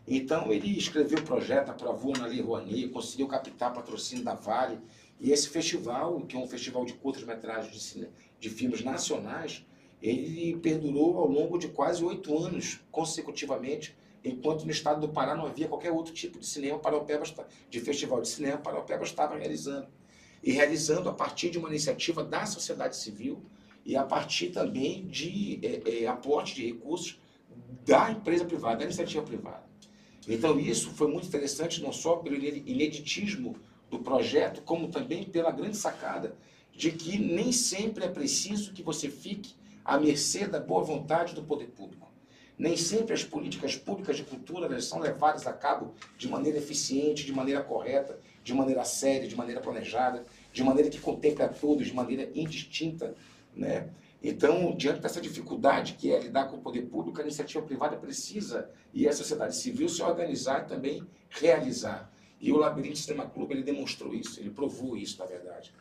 Então 0.08 0.51
ele 0.51 0.77
escreveu 0.77 1.20
o 1.20 1.24
projeto, 1.24 1.70
aprovou 1.70 2.13
na 2.17 2.25
Lei 2.25 2.41
Rouanet, 2.41 2.89
conseguiu 2.89 3.27
captar 3.27 3.74
patrocínio 3.74 4.24
da 4.24 4.34
Vale 4.34 4.79
e 5.20 5.31
esse 5.31 5.48
festival, 5.48 6.20
que 6.22 6.36
é 6.36 6.39
um 6.39 6.48
festival 6.48 6.84
de 6.86 6.93
curtas-metragens 6.93 7.93
de, 7.93 8.10
de 8.39 8.50
filmes 8.50 8.84
nacionais, 8.84 9.63
ele 10.01 10.58
perdurou 10.58 11.20
ao 11.20 11.27
longo 11.27 11.60
de 11.60 11.67
quase 11.67 12.03
oito 12.03 12.36
anos 12.38 12.79
consecutivamente 12.91 13.96
enquanto 14.24 14.65
no 14.65 14.72
estado 14.72 15.01
do 15.01 15.10
Pará 15.10 15.36
não 15.36 15.46
havia 15.46 15.67
qualquer 15.67 15.91
outro 15.91 16.13
tipo 16.13 16.39
de 16.39 16.46
cinema 16.46 16.79
para 16.79 16.96
o 16.96 17.05
Paraupebas, 17.05 17.34
de 17.70 17.79
festival 17.79 18.22
de 18.22 18.27
cinema 18.27 18.58
para 18.58 18.72
o 18.72 18.75
Paraupebas 18.75 19.10
estava 19.10 19.38
realizando. 19.38 19.88
E 20.43 20.51
realizando 20.51 21.08
a 21.08 21.13
partir 21.13 21.51
de 21.51 21.60
uma 21.60 21.70
iniciativa 21.70 22.24
da 22.24 22.46
sociedade 22.46 22.96
civil 22.96 23.43
e 23.86 23.96
a 23.96 24.03
partir 24.03 24.50
também 24.50 25.05
de 25.05 25.60
é, 25.62 26.03
é, 26.03 26.08
aporte 26.08 26.55
de 26.55 26.65
recursos 26.65 27.20
da 27.85 28.11
empresa 28.11 28.45
privada, 28.45 28.77
da 28.77 28.85
iniciativa 28.85 29.23
privada. 29.23 29.63
Então 30.27 30.59
isso 30.59 30.91
foi 30.91 31.07
muito 31.07 31.27
interessante, 31.27 31.81
não 31.81 31.91
só 31.91 32.17
pelo 32.17 32.35
ineditismo 32.35 33.55
do 33.89 33.99
projeto, 33.99 34.61
como 34.61 34.89
também 34.89 35.23
pela 35.23 35.51
grande 35.51 35.77
sacada 35.77 36.35
de 36.73 36.91
que 36.91 37.17
nem 37.17 37.51
sempre 37.51 38.05
é 38.05 38.07
preciso 38.07 38.73
que 38.73 38.81
você 38.81 39.09
fique 39.09 39.53
à 39.83 39.99
mercê 39.99 40.47
da 40.47 40.59
boa 40.59 40.83
vontade 40.83 41.35
do 41.35 41.43
poder 41.43 41.67
público. 41.67 42.09
Nem 42.57 42.77
sempre 42.77 43.13
as 43.13 43.23
políticas 43.23 43.75
públicas 43.75 44.15
de 44.15 44.23
cultura 44.23 44.79
são 44.81 44.99
levadas 44.99 45.47
a 45.47 45.53
cabo 45.53 45.93
de 46.17 46.29
maneira 46.29 46.59
eficiente, 46.59 47.25
de 47.25 47.33
maneira 47.33 47.63
correta, 47.63 48.19
de 48.43 48.53
maneira 48.53 48.85
séria, 48.85 49.27
de 49.27 49.35
maneira 49.35 49.59
planejada, 49.59 50.25
de 50.53 50.63
maneira 50.63 50.89
que 50.89 50.99
contemple 50.99 51.43
a 51.43 51.49
todos, 51.49 51.87
de 51.87 51.93
maneira 51.93 52.29
indistinta. 52.35 53.15
Né? 53.55 53.89
Então, 54.23 54.75
diante 54.75 54.99
dessa 54.99 55.19
dificuldade 55.19 55.93
que 55.93 56.11
é 56.13 56.19
lidar 56.19 56.45
com 56.45 56.57
o 56.57 56.61
poder 56.61 56.83
público, 56.83 57.19
a 57.19 57.23
iniciativa 57.23 57.65
privada 57.65 57.97
precisa, 57.97 58.69
e 58.93 59.07
a 59.07 59.13
sociedade 59.13 59.55
civil, 59.55 59.89
se 59.89 60.03
organizar 60.03 60.63
e 60.63 60.69
também 60.69 61.07
realizar. 61.29 62.11
E 62.39 62.51
o 62.51 62.57
Labirinto 62.57 62.97
Sistema 62.97 63.25
Clube 63.25 63.53
ele 63.53 63.63
demonstrou 63.63 64.13
isso, 64.13 64.39
ele 64.39 64.51
provou 64.51 64.95
isso, 64.95 65.17
na 65.19 65.25
verdade. 65.25 65.73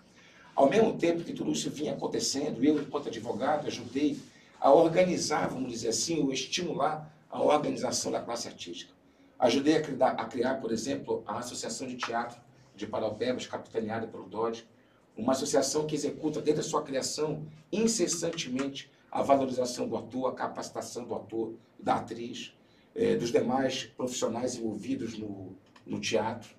Ao 0.54 0.68
mesmo 0.68 0.97
tempo 0.97 1.23
que 1.23 1.32
tudo 1.32 1.52
isso 1.52 1.70
vinha 1.70 1.92
acontecendo, 1.92 2.64
eu, 2.64 2.80
enquanto 2.80 3.09
advogado, 3.09 3.66
ajudei 3.66 4.18
a 4.59 4.73
organizar, 4.73 5.49
vamos 5.49 5.70
dizer 5.70 5.88
assim, 5.88 6.23
ou 6.23 6.32
estimular 6.32 7.14
a 7.30 7.42
organização 7.42 8.11
da 8.11 8.20
classe 8.20 8.49
artística. 8.49 8.92
Ajudei 9.38 9.76
a 9.76 9.82
criar, 9.82 10.11
a 10.11 10.25
criar 10.26 10.54
por 10.56 10.73
exemplo, 10.73 11.23
a 11.26 11.38
Associação 11.38 11.87
de 11.87 11.97
Teatro 11.97 12.38
de 12.75 12.87
Paraupebas, 12.87 13.47
capitaneada 13.47 14.06
pelo 14.06 14.25
DOD, 14.25 14.66
uma 15.17 15.33
associação 15.33 15.87
que 15.87 15.95
executa, 15.95 16.40
desde 16.40 16.61
a 16.61 16.64
sua 16.64 16.83
criação, 16.83 17.47
incessantemente, 17.73 18.90
a 19.11 19.23
valorização 19.23 19.88
do 19.88 19.97
ator, 19.97 20.31
a 20.31 20.35
capacitação 20.35 21.05
do 21.05 21.14
ator, 21.14 21.55
da 21.79 21.97
atriz, 21.97 22.55
eh, 22.95 23.17
dos 23.17 23.33
demais 23.33 23.85
profissionais 23.97 24.57
envolvidos 24.57 25.19
no, 25.19 25.57
no 25.85 26.00
teatro, 26.00 26.50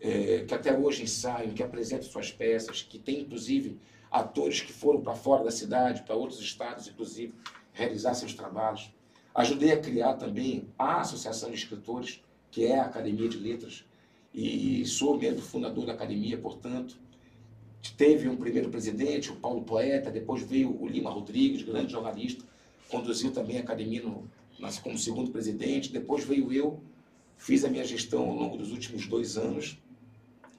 eh, 0.00 0.44
que 0.46 0.54
até 0.54 0.76
hoje 0.76 1.02
ensaiam, 1.02 1.52
que 1.52 1.62
apresentam 1.62 2.08
suas 2.08 2.30
peças, 2.30 2.82
que 2.82 2.98
tem, 2.98 3.20
inclusive, 3.20 3.78
atores 4.10 4.60
que 4.60 4.72
foram 4.72 5.00
para 5.00 5.14
fora 5.14 5.44
da 5.44 5.50
cidade, 5.50 6.02
para 6.02 6.14
outros 6.14 6.40
estados, 6.40 6.88
inclusive, 6.88 7.34
realizar 7.72 8.14
seus 8.14 8.34
trabalhos. 8.34 8.90
Ajudei 9.34 9.72
a 9.72 9.80
criar 9.80 10.14
também 10.14 10.68
a 10.78 11.00
Associação 11.00 11.50
de 11.50 11.56
Escritores, 11.56 12.22
que 12.50 12.64
é 12.64 12.78
a 12.78 12.86
Academia 12.86 13.28
de 13.28 13.38
Letras, 13.38 13.84
e 14.32 14.84
sou 14.84 15.18
membro 15.18 15.42
fundador 15.42 15.86
da 15.86 15.92
academia, 15.92 16.36
portanto. 16.36 16.98
Teve 17.90 18.28
um 18.28 18.36
primeiro 18.36 18.68
presidente, 18.68 19.30
o 19.30 19.36
Paulo 19.36 19.62
Poeta, 19.62 20.10
depois 20.10 20.42
veio 20.42 20.70
o 20.80 20.86
Lima 20.86 21.10
Rodrigues, 21.10 21.62
grande 21.62 21.92
jornalista, 21.92 22.44
conduziu 22.88 23.32
também 23.32 23.58
a 23.58 23.60
academia 23.60 24.02
no, 24.02 24.28
como 24.82 24.98
segundo 24.98 25.30
presidente, 25.30 25.92
depois 25.92 26.24
veio 26.24 26.52
eu, 26.52 26.80
fiz 27.36 27.64
a 27.64 27.68
minha 27.68 27.84
gestão 27.84 28.28
ao 28.28 28.34
longo 28.34 28.56
dos 28.56 28.72
últimos 28.72 29.06
dois 29.06 29.36
anos, 29.36 29.78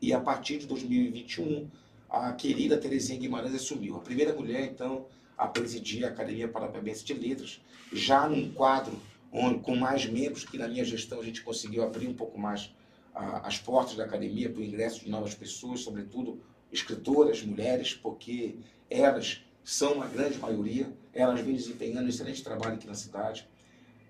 e 0.01 0.13
a 0.13 0.19
partir 0.19 0.59
de 0.59 0.67
2021 0.67 1.67
a 2.09 2.31
querida 2.33 2.77
Terezinha 2.77 3.19
Guimarães 3.19 3.55
assumiu. 3.55 3.97
A 3.97 3.99
primeira 3.99 4.33
mulher, 4.33 4.63
então, 4.65 5.05
a 5.37 5.47
presidir 5.47 6.05
a 6.05 6.09
Academia 6.09 6.47
Parapebense 6.47 7.03
de 7.03 7.13
Letras, 7.13 7.61
já 7.91 8.27
num 8.27 8.51
quadro 8.51 8.97
onde, 9.31 9.59
com 9.59 9.75
mais 9.75 10.05
membros, 10.05 10.45
que 10.45 10.57
na 10.57 10.67
minha 10.67 10.85
gestão 10.85 11.19
a 11.19 11.23
gente 11.23 11.41
conseguiu 11.41 11.83
abrir 11.83 12.07
um 12.07 12.13
pouco 12.13 12.39
mais 12.39 12.73
a, 13.13 13.47
as 13.47 13.57
portas 13.57 13.95
da 13.95 14.05
academia 14.05 14.49
para 14.49 14.61
o 14.61 14.63
ingresso 14.63 15.03
de 15.03 15.09
novas 15.09 15.33
pessoas, 15.33 15.81
sobretudo 15.81 16.39
escritoras, 16.71 17.41
mulheres, 17.43 17.93
porque 17.93 18.55
elas 18.89 19.43
são 19.63 20.01
a 20.01 20.07
grande 20.07 20.37
maioria, 20.37 20.91
elas 21.13 21.41
vêm 21.41 21.55
desempenhando 21.55 22.05
um 22.05 22.09
excelente 22.09 22.43
trabalho 22.43 22.75
aqui 22.75 22.87
na 22.87 22.93
cidade, 22.93 23.47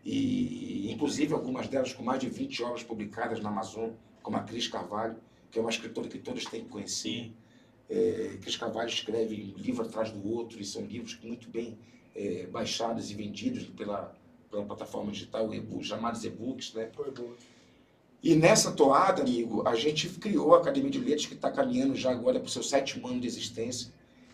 e 0.05 0.91
inclusive 0.91 1.33
algumas 1.33 1.67
delas 1.67 1.93
com 1.93 2.03
mais 2.03 2.19
de 2.19 2.29
20 2.29 2.63
obras 2.63 2.83
publicadas 2.83 3.41
na 3.41 3.49
Amazon, 3.49 3.89
como 4.21 4.37
a 4.37 4.41
Cris 4.41 4.67
Carvalho, 4.67 5.17
que 5.51 5.59
é 5.59 5.61
uma 5.61 5.71
escritora 5.71 6.07
que 6.07 6.17
todos 6.17 6.45
têm 6.45 6.63
que 6.63 6.69
conhecer. 6.69 7.33
É, 7.89 8.37
Cris 8.41 8.55
Carvalho 8.55 8.89
escreve 8.89 9.53
um 9.57 9.59
livro 9.59 9.85
atrás 9.85 10.11
do 10.11 10.31
outro, 10.33 10.61
e 10.61 10.65
são 10.65 10.85
livros 10.85 11.17
muito 11.21 11.49
bem 11.49 11.77
é, 12.15 12.45
baixados 12.47 13.09
e 13.11 13.13
vendidos 13.13 13.65
pela, 13.65 14.15
pela 14.49 14.65
plataforma 14.65 15.11
digital, 15.11 15.53
e 15.53 15.83
chamados 15.83 16.23
e-books. 16.23 16.73
Né? 16.73 16.89
E 18.21 18.35
nessa 18.35 18.71
toada, 18.71 19.21
amigo, 19.21 19.67
a 19.67 19.75
gente 19.75 20.09
criou 20.09 20.55
a 20.55 20.57
Academia 20.57 20.89
de 20.89 20.99
Letras, 20.99 21.27
que 21.27 21.35
está 21.35 21.51
caminhando 21.51 21.95
já 21.95 22.11
agora 22.11 22.39
para 22.39 22.47
o 22.47 22.51
seu 22.51 22.63
sétimo 22.63 23.07
ano 23.07 23.19
de 23.19 23.27
existência. 23.27 23.93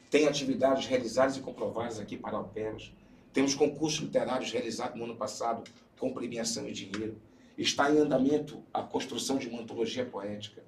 tem 0.10 0.28
atividades 0.28 0.86
realizadas 0.86 1.38
e 1.38 1.42
comprovadas 1.42 2.00
aqui 2.00 2.16
para 2.16 2.38
Alperas. 2.38 2.94
Temos 3.34 3.56
concursos 3.56 4.00
literários 4.00 4.52
realizados 4.52 4.96
no 4.96 5.06
ano 5.06 5.16
passado 5.16 5.64
com 6.00 6.14
premiação 6.14 6.70
e 6.70 6.72
dinheiro. 6.72 7.20
Está 7.58 7.92
em 7.92 7.98
andamento 7.98 8.64
a 8.72 8.84
construção 8.84 9.38
de 9.38 9.48
uma 9.48 9.62
antologia 9.62 10.06
poética. 10.06 10.64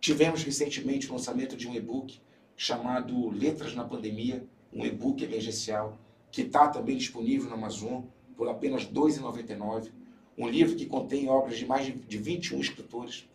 Tivemos 0.00 0.42
recentemente 0.42 1.08
o 1.08 1.12
lançamento 1.12 1.56
de 1.56 1.66
um 1.66 1.74
e-book 1.74 2.20
chamado 2.56 3.30
Letras 3.30 3.74
na 3.74 3.84
Pandemia, 3.84 4.46
um 4.70 4.84
e-book 4.84 5.24
emergencial, 5.24 5.98
que 6.30 6.42
está 6.42 6.68
também 6.68 6.98
disponível 6.98 7.48
na 7.48 7.56
Amazon 7.56 8.02
por 8.36 8.48
apenas 8.48 8.82
R$ 8.82 8.92
2,99. 8.92 9.90
Um 10.36 10.48
livro 10.48 10.76
que 10.76 10.86
contém 10.86 11.28
obras 11.28 11.58
de 11.58 11.66
mais 11.66 11.86
de 11.86 12.18
21 12.18 12.60
escritores, 12.60 13.28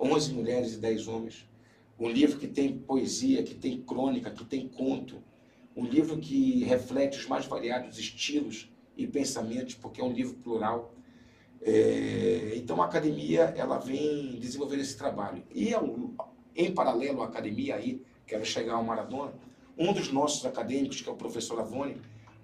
11 0.00 0.32
mulheres 0.32 0.74
e 0.74 0.78
10 0.78 1.08
homens. 1.08 1.48
Um 1.98 2.08
livro 2.08 2.38
que 2.38 2.46
tem 2.46 2.76
poesia, 2.76 3.42
que 3.42 3.54
tem 3.54 3.80
crônica, 3.80 4.30
que 4.30 4.44
tem 4.44 4.68
conto. 4.68 5.22
Um 5.74 5.84
livro 5.84 6.18
que 6.18 6.64
reflete 6.64 7.18
os 7.18 7.26
mais 7.26 7.46
variados 7.46 7.98
estilos 7.98 8.70
e 8.96 9.06
pensamentos, 9.06 9.74
porque 9.74 10.00
é 10.00 10.04
um 10.04 10.12
livro 10.12 10.34
plural. 10.34 10.94
É, 11.60 12.52
então 12.56 12.80
a 12.82 12.86
academia 12.86 13.54
ela 13.56 13.78
vem 13.78 14.38
desenvolvendo 14.38 14.80
esse 14.80 14.96
trabalho. 14.96 15.42
E 15.54 15.72
em 16.54 16.72
paralelo 16.72 17.22
à 17.22 17.26
academia 17.26 17.76
aí, 17.76 18.02
quero 18.26 18.44
chegar 18.44 18.74
ao 18.74 18.84
Maradona, 18.84 19.34
um 19.78 19.92
dos 19.92 20.10
nossos 20.10 20.44
acadêmicos, 20.46 21.02
que 21.02 21.08
é 21.08 21.12
o 21.12 21.16
professor 21.16 21.60
Avone, 21.60 21.96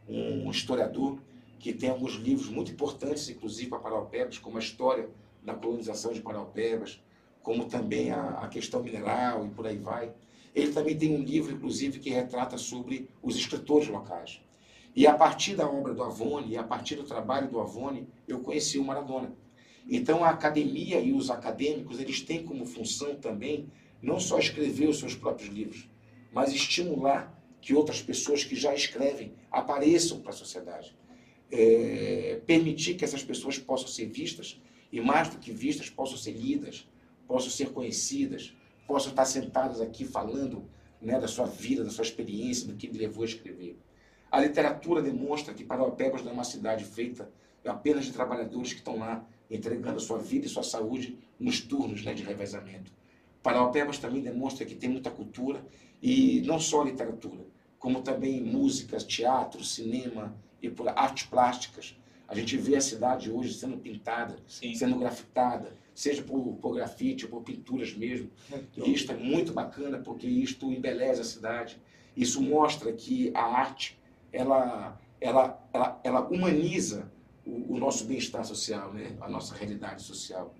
um 0.06 0.50
historiador, 0.50 1.18
que 1.62 1.72
tem 1.72 1.88
alguns 1.88 2.14
livros 2.14 2.48
muito 2.48 2.72
importantes, 2.72 3.28
inclusive 3.28 3.70
para 3.70 3.78
Paraupebas, 3.78 4.36
como 4.36 4.56
a 4.56 4.60
história 4.60 5.08
da 5.40 5.54
colonização 5.54 6.12
de 6.12 6.20
Paraupebas, 6.20 7.00
como 7.40 7.66
também 7.66 8.10
a, 8.10 8.30
a, 8.30 8.48
questão 8.48 8.82
mineral 8.82 9.46
e 9.46 9.50
por 9.50 9.68
aí 9.68 9.78
vai. 9.78 10.12
Ele 10.52 10.72
também 10.72 10.98
tem 10.98 11.14
um 11.14 11.22
livro, 11.22 11.52
inclusive, 11.52 12.00
que 12.00 12.10
retrata 12.10 12.58
sobre 12.58 13.08
os 13.22 13.36
escritores 13.36 13.86
locais. 13.86 14.42
E 14.94 15.06
a 15.06 15.14
partir 15.14 15.54
da 15.54 15.70
obra 15.70 15.94
do 15.94 16.02
Avone, 16.02 16.50
e 16.50 16.58
a 16.58 16.64
partir 16.64 16.96
do 16.96 17.04
trabalho 17.04 17.48
do 17.48 17.60
Avone, 17.60 18.08
eu 18.26 18.40
conheci 18.40 18.76
o 18.76 18.84
Maradona. 18.84 19.32
Então 19.88 20.24
a 20.24 20.30
academia 20.30 20.98
e 20.98 21.12
os 21.12 21.30
acadêmicos, 21.30 22.00
eles 22.00 22.20
têm 22.22 22.44
como 22.44 22.66
função 22.66 23.14
também 23.14 23.70
não 24.02 24.18
só 24.18 24.36
escrever 24.36 24.88
os 24.88 24.98
seus 24.98 25.14
próprios 25.14 25.48
livros, 25.48 25.88
mas 26.32 26.52
estimular 26.52 27.40
que 27.60 27.72
outras 27.72 28.02
pessoas 28.02 28.42
que 28.42 28.56
já 28.56 28.74
escrevem 28.74 29.32
apareçam 29.48 30.20
para 30.20 30.30
a 30.30 30.34
sociedade. 30.34 30.96
É, 31.54 32.40
permitir 32.46 32.94
que 32.94 33.04
essas 33.04 33.22
pessoas 33.22 33.58
possam 33.58 33.86
ser 33.86 34.06
vistas 34.06 34.58
e, 34.90 35.00
mais 35.00 35.28
do 35.28 35.38
que 35.38 35.52
vistas, 35.52 35.90
possam 35.90 36.16
ser 36.16 36.32
lidas, 36.32 36.88
possam 37.28 37.50
ser 37.50 37.70
conhecidas, 37.70 38.56
possam 38.86 39.10
estar 39.10 39.26
sentadas 39.26 39.80
aqui 39.80 40.04
falando 40.06 40.64
né, 41.00 41.20
da 41.20 41.28
sua 41.28 41.44
vida, 41.44 41.84
da 41.84 41.90
sua 41.90 42.04
experiência, 42.04 42.66
do 42.66 42.74
que 42.74 42.88
me 42.88 42.98
levou 42.98 43.22
a 43.22 43.26
escrever. 43.26 43.78
A 44.30 44.40
literatura 44.40 45.02
demonstra 45.02 45.52
que 45.52 45.62
Parauapebas 45.62 46.22
não 46.22 46.30
é 46.30 46.34
uma 46.34 46.44
cidade 46.44 46.84
feita 46.84 47.30
apenas 47.64 48.06
de 48.06 48.12
trabalhadores 48.12 48.72
que 48.72 48.78
estão 48.78 48.98
lá 48.98 49.26
entregando 49.50 49.98
a 49.98 50.00
sua 50.00 50.18
vida 50.18 50.46
e 50.46 50.48
sua 50.48 50.62
saúde 50.62 51.18
nos 51.38 51.60
turnos 51.60 52.02
né, 52.02 52.14
de 52.14 52.22
revezamento. 52.22 52.90
Parauapebas 53.42 53.98
também 53.98 54.22
demonstra 54.22 54.64
que 54.64 54.74
tem 54.74 54.88
muita 54.88 55.10
cultura 55.10 55.64
e 56.00 56.40
não 56.46 56.58
só 56.58 56.82
literatura, 56.82 57.44
como 57.78 58.02
também 58.02 58.40
músicas, 58.40 59.04
teatro, 59.04 59.62
cinema 59.62 60.34
e 60.62 60.70
por 60.70 60.88
artes 60.88 61.26
plásticas. 61.26 61.96
A 62.28 62.34
gente 62.34 62.56
vê 62.56 62.76
a 62.76 62.80
cidade 62.80 63.30
hoje 63.30 63.52
sendo 63.52 63.76
pintada, 63.76 64.36
Sim. 64.46 64.74
sendo 64.74 64.96
grafitada, 64.96 65.76
seja 65.94 66.22
por, 66.22 66.56
por 66.56 66.74
grafite, 66.74 67.26
por 67.26 67.42
pinturas 67.42 67.94
mesmo. 67.94 68.30
E 68.76 68.90
isto 68.90 69.12
é 69.12 69.16
muito 69.16 69.52
bacana 69.52 69.98
porque 69.98 70.26
isto 70.26 70.72
embeleza 70.72 71.20
a 71.20 71.24
cidade. 71.24 71.78
Isso 72.16 72.40
mostra 72.40 72.92
que 72.92 73.30
a 73.34 73.42
arte 73.42 73.98
ela, 74.32 74.98
ela, 75.20 75.68
ela, 75.74 76.00
ela 76.02 76.28
humaniza 76.28 77.12
o, 77.44 77.74
o 77.74 77.78
nosso 77.78 78.04
bem-estar 78.06 78.44
social, 78.44 78.94
né? 78.94 79.14
a 79.20 79.28
nossa 79.28 79.54
realidade 79.54 80.02
social. 80.02 80.54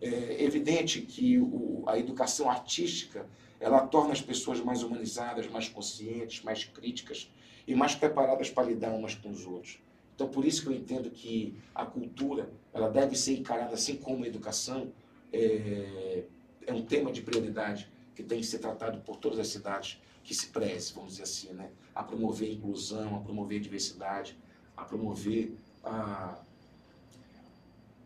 É 0.00 0.42
evidente 0.42 1.02
que 1.02 1.38
o, 1.38 1.84
a 1.86 1.98
educação 1.98 2.48
artística 2.48 3.26
ela 3.60 3.86
torna 3.86 4.12
as 4.12 4.20
pessoas 4.22 4.58
mais 4.60 4.82
humanizadas, 4.82 5.46
mais 5.48 5.68
conscientes, 5.68 6.42
mais 6.42 6.64
críticas 6.64 7.30
e 7.66 7.74
mais 7.74 7.94
preparadas 7.94 8.50
para 8.50 8.66
lidar 8.66 8.90
umas 8.90 9.14
com 9.14 9.30
os 9.30 9.46
outros. 9.46 9.78
Então, 10.14 10.28
por 10.28 10.44
isso 10.44 10.62
que 10.62 10.68
eu 10.68 10.72
entendo 10.72 11.10
que 11.10 11.54
a 11.74 11.84
cultura 11.84 12.50
ela 12.72 12.90
deve 12.90 13.16
ser 13.16 13.38
encarada 13.38 13.74
assim 13.74 13.96
como 13.96 14.24
a 14.24 14.26
educação 14.26 14.92
é, 15.32 16.24
é 16.66 16.72
um 16.72 16.84
tema 16.84 17.12
de 17.12 17.22
prioridade 17.22 17.88
que 18.14 18.22
tem 18.22 18.40
que 18.40 18.46
ser 18.46 18.58
tratado 18.58 19.00
por 19.00 19.16
todas 19.16 19.38
as 19.38 19.48
cidades 19.48 20.00
que 20.24 20.34
se 20.34 20.48
preze, 20.48 20.92
vamos 20.92 21.12
dizer 21.12 21.22
assim, 21.22 21.52
né? 21.52 21.70
a 21.94 22.02
promover 22.02 22.48
a 22.50 22.52
inclusão, 22.52 23.16
a 23.16 23.20
promover 23.20 23.58
a 23.58 23.62
diversidade, 23.62 24.36
a 24.76 24.84
promover 24.84 25.54
a, 25.82 26.38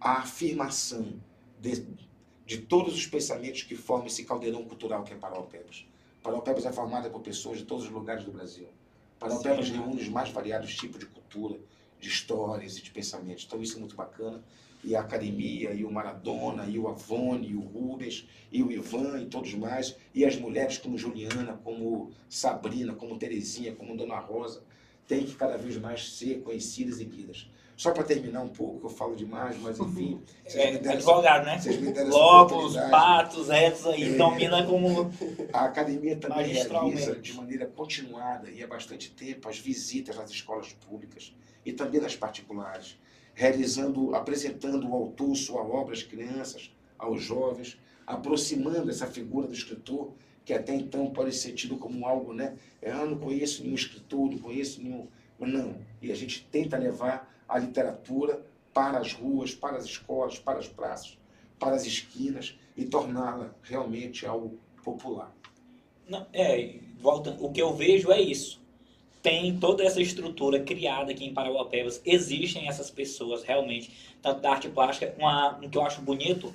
a 0.01 0.12
afirmação 0.19 1.14
de, 1.61 1.85
de 2.46 2.59
todos 2.59 2.94
os 2.94 3.07
pensamentos 3.07 3.62
que 3.62 3.74
formam 3.74 4.07
esse 4.07 4.24
caldeirão 4.24 4.64
cultural 4.64 5.02
que 5.02 5.12
é 5.12 5.16
Paraupebas. 5.16 5.87
Paraupebas 6.22 6.66
é 6.66 6.72
formada 6.72 7.11
por 7.11 7.20
pessoas 7.20 7.59
de 7.59 7.64
todos 7.64 7.85
os 7.85 7.90
lugares 7.90 8.24
do 8.24 8.33
Brasil. 8.33 8.66
Paraupebas 9.18 9.70
reúne 9.70 10.00
os 10.00 10.09
mais 10.09 10.30
variados 10.30 10.74
tipos 10.74 11.00
de 11.00 11.07
cultura, 11.07 11.59
de 12.00 12.09
histórias 12.09 12.76
e 12.76 12.83
de 12.83 12.90
pensamentos. 12.90 13.44
Então 13.46 13.62
isso 13.62 13.76
é 13.76 13.80
muito 13.80 13.96
bacana 13.96 14.42
e 14.85 14.94
a 14.94 15.00
academia, 15.00 15.72
e 15.72 15.85
o 15.85 15.90
Maradona, 15.90 16.66
e 16.66 16.78
o 16.78 16.87
Avone, 16.87 17.48
e 17.48 17.54
o 17.54 17.61
Rubens, 17.61 18.28
e 18.52 18.62
o 18.62 18.70
Ivan, 18.70 19.18
e 19.20 19.26
todos 19.26 19.54
mais, 19.54 19.96
e 20.14 20.24
as 20.24 20.37
mulheres 20.37 20.76
como 20.76 20.98
Juliana, 20.98 21.59
como 21.64 22.12
Sabrina, 22.28 22.94
como 22.94 23.18
Terezinha, 23.18 23.74
como 23.74 23.96
Dona 23.96 24.18
Rosa, 24.18 24.62
têm 25.09 25.24
que 25.24 25.35
cada 25.35 25.57
vez 25.57 25.78
mais 25.78 26.12
ser 26.12 26.42
conhecidas 26.42 27.00
e 27.00 27.04
lidas. 27.04 27.48
Só 27.77 27.91
para 27.91 28.05
terminar 28.05 28.43
um 28.43 28.49
pouco, 28.49 28.81
que 28.81 28.87
eu 28.87 28.91
falo 28.91 29.17
demais, 29.17 29.57
mas 29.61 29.79
enfim. 29.81 30.21
É, 30.47 30.77
advogado, 30.91 31.47
né? 31.47 31.61
Lobos, 32.07 32.77
patos, 32.91 33.49
retos 33.49 33.87
aí, 33.87 34.17
domina 34.17 34.65
como. 34.65 35.11
A 35.53 35.65
academia 35.65 36.17
também 36.17 36.47
realiza 36.47 37.17
de 37.17 37.33
maneira 37.33 37.67
continuada 37.67 38.51
e 38.51 38.63
há 38.63 38.67
bastante 38.67 39.11
tempo 39.11 39.49
as 39.49 39.59
visitas 39.59 40.19
às 40.19 40.31
escolas 40.31 40.73
públicas 40.75 41.35
e 41.65 41.73
também 41.73 42.01
nas 42.01 42.15
particulares 42.15 42.97
realizando, 43.35 44.15
apresentando 44.15 44.89
o 44.89 44.95
autor, 44.95 45.35
sua 45.35 45.63
obra 45.63 45.93
às 45.93 46.03
crianças, 46.03 46.71
aos 46.97 47.21
jovens, 47.21 47.77
aproximando 48.07 48.89
essa 48.89 49.07
figura 49.07 49.47
do 49.47 49.53
escritor, 49.53 50.13
que 50.45 50.53
até 50.53 50.75
então 50.75 51.11
pode 51.11 51.35
ser 51.35 51.53
tido 51.53 51.77
como 51.77 52.07
algo, 52.07 52.33
né? 52.33 52.55
É, 52.81 52.91
ah, 52.91 53.05
não 53.05 53.19
conheço 53.19 53.63
nenhum 53.63 53.75
escritor, 53.75 54.31
não 54.31 54.39
conheço 54.39 54.83
nenhum. 54.83 55.09
Não. 55.39 55.77
E 56.01 56.13
a 56.13 56.15
gente 56.15 56.47
tenta 56.51 56.79
levar 56.79 57.34
a 57.48 57.59
literatura 57.59 58.44
para 58.72 58.98
as 58.98 59.12
ruas, 59.12 59.54
para 59.54 59.76
as 59.76 59.85
escolas, 59.85 60.38
para 60.38 60.59
as 60.59 60.68
praças, 60.68 61.18
para 61.59 61.74
as 61.74 61.87
esquinas 61.87 62.59
e 62.76 62.85
torná-la 62.85 63.50
realmente 63.62 64.26
algo 64.26 64.59
popular. 64.83 65.33
Não, 66.09 66.26
é, 66.33 66.76
volta, 66.98 67.37
o 67.40 67.50
que 67.52 67.62
eu 67.62 67.74
vejo 67.74 68.11
é 68.11 68.20
isso 68.20 68.64
tem 69.24 69.57
toda 69.59 69.83
essa 69.83 70.02
estrutura 70.02 70.61
criada 70.61 71.11
aqui 71.11 71.24
em 71.24 71.33
Parauapebas. 71.33 71.98
Existem 72.04 72.68
essas 72.68 72.90
pessoas 72.90 73.42
realmente, 73.42 73.90
tanto 74.20 74.42
da 74.42 74.50
arte 74.50 74.68
plástica. 74.68 75.14
Uma, 75.18 75.59
um 75.62 75.70
que 75.70 75.78
eu 75.78 75.83
acho 75.83 76.02
bonito 76.02 76.54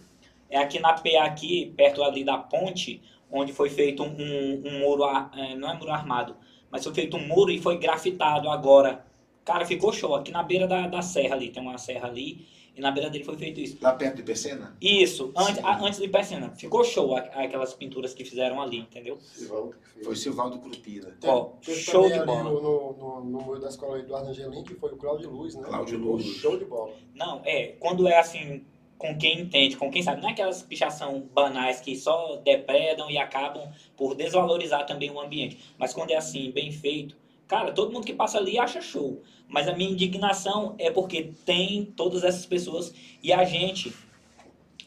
é 0.52 0.60
aqui 0.60 0.80
na 0.80 0.94
PA, 0.94 1.24
aqui, 1.24 1.74
perto 1.76 2.04
ali 2.04 2.24
da 2.24 2.38
ponte, 2.38 3.02
onde 3.32 3.54
foi 3.54 3.72
feito 3.72 4.04
um, 4.04 4.62
um 4.64 4.80
muro, 4.82 5.04
é, 5.36 5.56
não 5.56 5.72
é 5.72 5.74
muro 5.74 5.92
armado, 5.92 6.36
mas 6.70 6.84
foi 6.84 6.94
feito 6.94 7.18
um 7.18 7.28
muro 7.28 7.52
e 7.52 7.60
foi 7.60 7.80
grafitado 7.80 8.48
agora. 8.52 9.04
Cara, 9.50 9.66
ficou 9.66 9.92
show. 9.92 10.14
Aqui 10.14 10.32
na 10.32 10.44
beira 10.44 10.68
da, 10.68 10.86
da 10.86 11.02
serra 11.02 11.34
ali, 11.34 11.50
tem 11.50 11.60
uma 11.60 11.76
serra 11.80 12.08
ali. 12.08 12.48
E 12.78 12.80
na 12.80 12.92
beira 12.92 13.10
dele 13.10 13.24
foi 13.24 13.36
feito 13.36 13.60
isso. 13.60 13.80
Lá 13.82 13.94
perto 13.94 14.18
de 14.18 14.24
Pecena? 14.24 14.78
Isso, 14.80 15.34
antes, 15.36 15.64
a, 15.64 15.84
antes 15.84 16.00
de 16.00 16.08
Pecena. 16.08 16.52
Ficou 16.52 16.84
show 16.84 17.16
a, 17.16 17.22
aquelas 17.22 17.74
pinturas 17.74 18.14
que 18.14 18.24
fizeram 18.24 18.62
ali, 18.62 18.78
entendeu? 18.78 19.18
Silvaldo 19.20 19.76
Foi 20.04 20.16
Silvaldo 20.16 20.60
Curupira. 20.60 21.18
Ó, 21.24 21.54
show 21.64 22.08
de 22.08 22.24
bola. 22.24 22.44
No, 22.44 22.94
no, 22.94 23.24
no 23.24 23.42
muro 23.42 23.60
da 23.60 23.70
escola 23.70 23.98
Eduardo 23.98 24.30
Angelim, 24.30 24.64
que 24.64 24.76
foi 24.76 24.94
o 24.94 24.98
Cláudio 24.98 25.32
Luz, 25.32 25.56
né? 25.56 25.64
Cláudio 25.64 25.98
Luz. 25.98 26.26
Show 26.26 26.56
de 26.56 26.66
bola. 26.66 26.94
Não, 27.16 27.42
é, 27.44 27.70
quando 27.80 28.08
é 28.08 28.20
assim, 28.20 28.64
com 29.00 29.18
quem 29.18 29.40
entende, 29.42 29.78
com 29.78 29.90
quem 29.90 30.04
sabe, 30.04 30.22
não 30.22 30.30
é 30.30 30.34
aquelas 30.34 30.62
pichação 30.62 31.28
banais 31.34 31.82
que 31.82 31.96
só 31.96 32.36
depredam 32.46 33.10
e 33.10 33.18
acabam 33.18 33.68
por 33.98 34.14
desvalorizar 34.14 34.86
também 34.86 35.10
o 35.10 35.20
ambiente. 35.20 35.74
Mas 35.76 35.92
quando 35.92 36.12
é 36.12 36.18
assim, 36.18 36.52
bem 36.52 36.72
feito, 36.72 37.18
cara, 37.50 37.74
todo 37.74 37.92
mundo 37.92 38.06
que 38.06 38.14
passa 38.14 38.38
ali 38.38 38.58
acha 38.58 38.80
show. 38.80 39.22
Mas 39.48 39.68
a 39.68 39.76
minha 39.76 39.90
indignação 39.90 40.76
é 40.78 40.92
porque 40.92 41.34
tem 41.44 41.84
todas 41.84 42.24
essas 42.24 42.46
pessoas 42.46 42.94
e 43.22 43.34
a 43.34 43.44
gente 43.44 43.92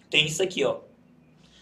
tem 0.08 0.26
isso 0.26 0.42
aqui, 0.42 0.64
ó. 0.64 0.78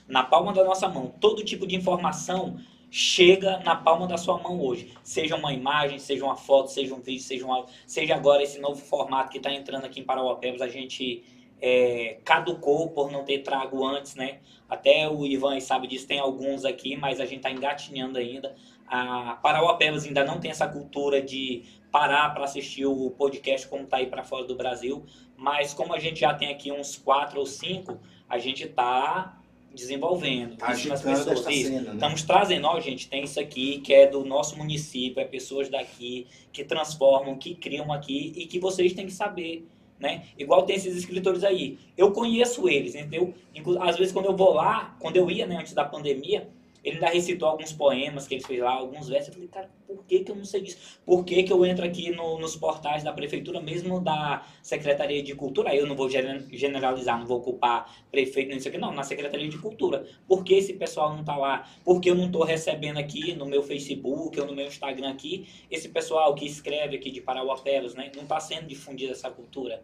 Na 0.06 0.22
palma 0.22 0.52
da 0.52 0.62
nossa 0.62 0.88
mão. 0.88 1.12
Todo 1.18 1.42
tipo 1.42 1.66
de 1.66 1.74
informação 1.74 2.60
chega 2.90 3.60
na 3.60 3.74
palma 3.74 4.06
da 4.06 4.18
sua 4.18 4.38
mão 4.38 4.60
hoje. 4.60 4.92
Seja 5.02 5.36
uma 5.36 5.54
imagem, 5.54 5.98
seja 5.98 6.24
uma 6.24 6.36
foto, 6.36 6.70
seja 6.70 6.94
um 6.94 7.00
vídeo, 7.00 7.22
seja, 7.22 7.46
uma, 7.46 7.64
seja 7.86 8.14
agora 8.14 8.42
esse 8.42 8.60
novo 8.60 8.80
formato 8.80 9.30
que 9.30 9.38
está 9.38 9.50
entrando 9.52 9.86
aqui 9.86 10.00
em 10.00 10.04
Parauapebas, 10.04 10.60
a 10.60 10.68
gente 10.68 11.24
é, 11.62 12.18
caducou 12.24 12.90
por 12.90 13.10
não 13.10 13.24
ter 13.24 13.38
trago 13.38 13.86
antes, 13.86 14.14
né? 14.14 14.40
Até 14.68 15.08
o 15.08 15.24
Ivan 15.26 15.58
sabe 15.60 15.86
disso, 15.86 16.06
tem 16.06 16.18
alguns 16.18 16.64
aqui, 16.64 16.96
mas 16.96 17.20
a 17.20 17.24
gente 17.24 17.38
está 17.38 17.50
engatinhando 17.50 18.18
ainda. 18.18 18.54
A 18.90 19.38
Parauapebas 19.40 20.04
ainda 20.04 20.24
não 20.24 20.40
tem 20.40 20.50
essa 20.50 20.66
cultura 20.66 21.22
de 21.22 21.62
parar 21.92 22.34
para 22.34 22.44
assistir 22.44 22.86
o 22.86 23.10
podcast 23.10 23.68
como 23.68 23.84
está 23.84 23.98
aí 23.98 24.06
para 24.06 24.24
fora 24.24 24.44
do 24.44 24.56
Brasil, 24.56 25.04
mas 25.36 25.72
como 25.72 25.94
a 25.94 25.98
gente 26.00 26.18
já 26.20 26.34
tem 26.34 26.50
aqui 26.50 26.72
uns 26.72 26.96
quatro 26.96 27.38
ou 27.38 27.46
cinco, 27.46 28.00
a 28.28 28.36
gente 28.38 28.64
está 28.64 29.40
desenvolvendo. 29.72 30.56
Tá 30.56 30.72
isso 30.72 30.88
nas 30.88 31.02
pessoas. 31.02 31.46
Isso. 31.46 31.68
cena, 31.68 31.80
né? 31.82 31.94
Estamos 31.94 32.22
trazendo, 32.22 32.66
ó, 32.66 32.80
gente, 32.80 33.08
tem 33.08 33.22
isso 33.22 33.38
aqui 33.38 33.78
que 33.78 33.94
é 33.94 34.08
do 34.08 34.24
nosso 34.24 34.58
município, 34.58 35.20
é 35.20 35.24
pessoas 35.24 35.68
daqui 35.68 36.26
que 36.52 36.64
transformam, 36.64 37.36
que 37.36 37.54
criam 37.54 37.92
aqui 37.92 38.32
e 38.36 38.46
que 38.46 38.58
vocês 38.58 38.92
têm 38.92 39.06
que 39.06 39.12
saber, 39.12 39.68
né? 40.00 40.24
Igual 40.36 40.64
tem 40.64 40.74
esses 40.74 40.96
escritores 40.96 41.44
aí. 41.44 41.78
Eu 41.96 42.10
conheço 42.10 42.68
eles, 42.68 42.96
entendeu? 42.96 43.32
Às 43.80 43.96
vezes 43.96 44.12
quando 44.12 44.26
eu 44.26 44.36
vou 44.36 44.52
lá, 44.52 44.96
quando 44.98 45.16
eu 45.16 45.30
ia, 45.30 45.46
né, 45.46 45.56
antes 45.56 45.74
da 45.74 45.84
pandemia, 45.84 46.48
ele 46.82 46.96
ainda 46.96 47.08
recitou 47.08 47.48
alguns 47.48 47.72
poemas 47.72 48.26
que 48.26 48.34
ele 48.34 48.44
fez 48.44 48.60
lá, 48.60 48.72
alguns 48.72 49.08
versos. 49.08 49.28
Eu 49.28 49.34
falei, 49.34 49.48
cara, 49.48 49.70
por 49.86 50.04
que, 50.04 50.20
que 50.20 50.30
eu 50.30 50.36
não 50.36 50.44
sei 50.44 50.62
disso? 50.62 51.00
Por 51.04 51.24
que, 51.24 51.42
que 51.42 51.52
eu 51.52 51.64
entro 51.66 51.84
aqui 51.84 52.10
no- 52.10 52.38
nos 52.38 52.56
portais 52.56 53.02
da 53.02 53.12
prefeitura, 53.12 53.60
mesmo 53.60 54.00
da 54.00 54.44
Secretaria 54.62 55.22
de 55.22 55.34
Cultura? 55.34 55.70
Aí 55.70 55.78
eu 55.78 55.86
não 55.86 55.94
vou 55.96 56.08
gene- 56.08 56.46
generalizar, 56.56 57.18
não 57.18 57.26
vou 57.26 57.40
culpar 57.40 58.04
prefeito, 58.10 58.52
não 58.52 58.60
sei 58.60 58.70
o 58.70 58.72
que, 58.74 58.80
não, 58.80 58.92
na 58.92 59.02
Secretaria 59.02 59.48
de 59.48 59.58
Cultura. 59.58 60.06
Por 60.26 60.42
que 60.44 60.54
esse 60.54 60.72
pessoal 60.74 61.12
não 61.12 61.20
está 61.20 61.36
lá? 61.36 61.68
Por 61.84 62.00
que 62.00 62.10
eu 62.10 62.14
não 62.14 62.26
estou 62.26 62.44
recebendo 62.44 62.98
aqui 62.98 63.34
no 63.34 63.46
meu 63.46 63.62
Facebook 63.62 64.38
ou 64.40 64.46
no 64.46 64.54
meu 64.54 64.66
Instagram 64.66 65.10
aqui, 65.10 65.46
esse 65.70 65.88
pessoal 65.88 66.34
que 66.34 66.46
escreve 66.46 66.96
aqui 66.96 67.10
de 67.10 67.20
Parauapebas, 67.20 67.94
né? 67.94 68.10
Não 68.14 68.22
está 68.22 68.40
sendo 68.40 68.66
difundida 68.66 69.12
essa 69.12 69.30
cultura. 69.30 69.82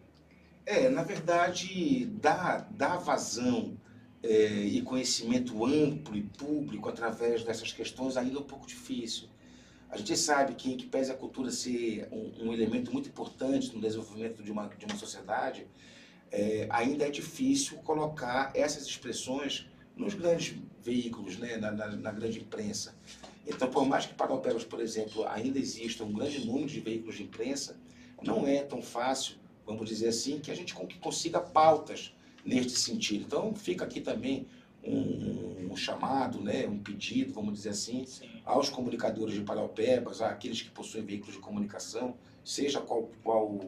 É, 0.65 0.89
na 0.89 1.03
verdade, 1.03 2.05
dar, 2.05 2.67
dar 2.71 2.97
vazão 2.97 3.77
é, 4.23 4.63
e 4.63 4.81
conhecimento 4.81 5.65
amplo 5.65 6.15
e 6.17 6.23
público 6.23 6.89
através 6.89 7.43
dessas 7.43 7.71
questões 7.71 8.17
ainda 8.17 8.37
é 8.37 8.39
um 8.39 8.43
pouco 8.43 8.67
difícil. 8.67 9.29
A 9.89 9.97
gente 9.97 10.17
sabe 10.17 10.53
que, 10.55 10.75
que 10.75 10.85
pese 10.85 11.11
a 11.11 11.15
cultura 11.15 11.49
ser 11.49 12.07
um, 12.11 12.47
um 12.47 12.53
elemento 12.53 12.91
muito 12.91 13.07
importante 13.09 13.73
no 13.73 13.79
desenvolvimento 13.79 14.43
de 14.43 14.51
uma, 14.51 14.67
de 14.67 14.85
uma 14.85 14.97
sociedade, 14.97 15.65
é, 16.29 16.67
ainda 16.69 17.05
é 17.05 17.09
difícil 17.09 17.77
colocar 17.77 18.51
essas 18.53 18.85
expressões 18.85 19.65
nos 19.95 20.13
grandes 20.13 20.55
veículos, 20.83 21.37
né, 21.37 21.57
na, 21.57 21.71
na, 21.71 21.87
na 21.87 22.11
grande 22.11 22.39
imprensa. 22.39 22.95
Então, 23.47 23.69
por 23.69 23.85
mais 23.85 24.05
que 24.05 24.13
Parauapebas, 24.13 24.65
por 24.65 24.81
exemplo, 24.81 25.25
ainda 25.27 25.57
exista 25.57 26.03
um 26.03 26.11
grande 26.11 26.45
número 26.45 26.67
de 26.67 26.81
veículos 26.81 27.15
de 27.15 27.23
imprensa, 27.23 27.79
não 28.21 28.45
é 28.45 28.61
tão 28.61 28.81
fácil, 28.81 29.35
vamos 29.65 29.87
dizer 29.87 30.09
assim, 30.09 30.39
que 30.39 30.51
a 30.51 30.55
gente 30.55 30.73
con- 30.73 30.87
consiga 30.99 31.39
pautas 31.39 32.13
neste 32.47 32.79
sentido. 32.79 33.25
Então, 33.25 33.53
fica 33.53 33.83
aqui 33.83 33.99
também 33.99 34.47
um, 34.83 35.67
um 35.71 35.75
chamado, 35.75 36.39
né, 36.41 36.65
um 36.65 36.79
pedido, 36.79 37.33
vamos 37.33 37.53
dizer 37.53 37.69
assim, 37.69 38.05
Sim. 38.05 38.29
aos 38.45 38.69
comunicadores 38.69 39.35
de 39.35 39.41
Paraupebas, 39.41 40.21
àqueles 40.21 40.61
que 40.61 40.69
possuem 40.71 41.03
veículos 41.03 41.35
de 41.35 41.41
comunicação, 41.41 42.15
seja 42.43 42.79
qual, 42.79 43.11
qual, 43.21 43.59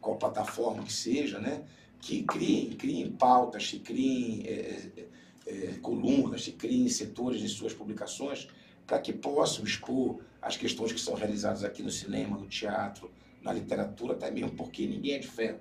qual 0.00 0.16
plataforma 0.16 0.84
que 0.84 0.92
seja, 0.92 1.40
né, 1.40 1.64
que 2.00 2.22
criem, 2.22 2.70
criem 2.70 3.10
pautas, 3.10 3.66
que 3.66 3.80
criem 3.80 4.44
é, 4.46 4.52
é, 4.96 5.08
é, 5.46 5.66
colunas, 5.82 6.44
que 6.44 6.52
criem 6.52 6.88
setores 6.88 7.42
em 7.42 7.48
suas 7.48 7.74
publicações, 7.74 8.46
para 8.86 9.00
que 9.00 9.12
possam 9.12 9.64
expor 9.64 10.20
as 10.40 10.56
questões 10.56 10.92
que 10.92 11.00
são 11.00 11.14
realizadas 11.14 11.64
aqui 11.64 11.82
no 11.82 11.90
cinema, 11.90 12.38
no 12.38 12.46
teatro, 12.46 13.10
na 13.42 13.52
literatura, 13.52 14.14
até 14.14 14.30
mesmo 14.30 14.52
porque 14.52 14.86
ninguém 14.86 15.14
é 15.14 15.18
de 15.18 15.28
ferro. 15.28 15.60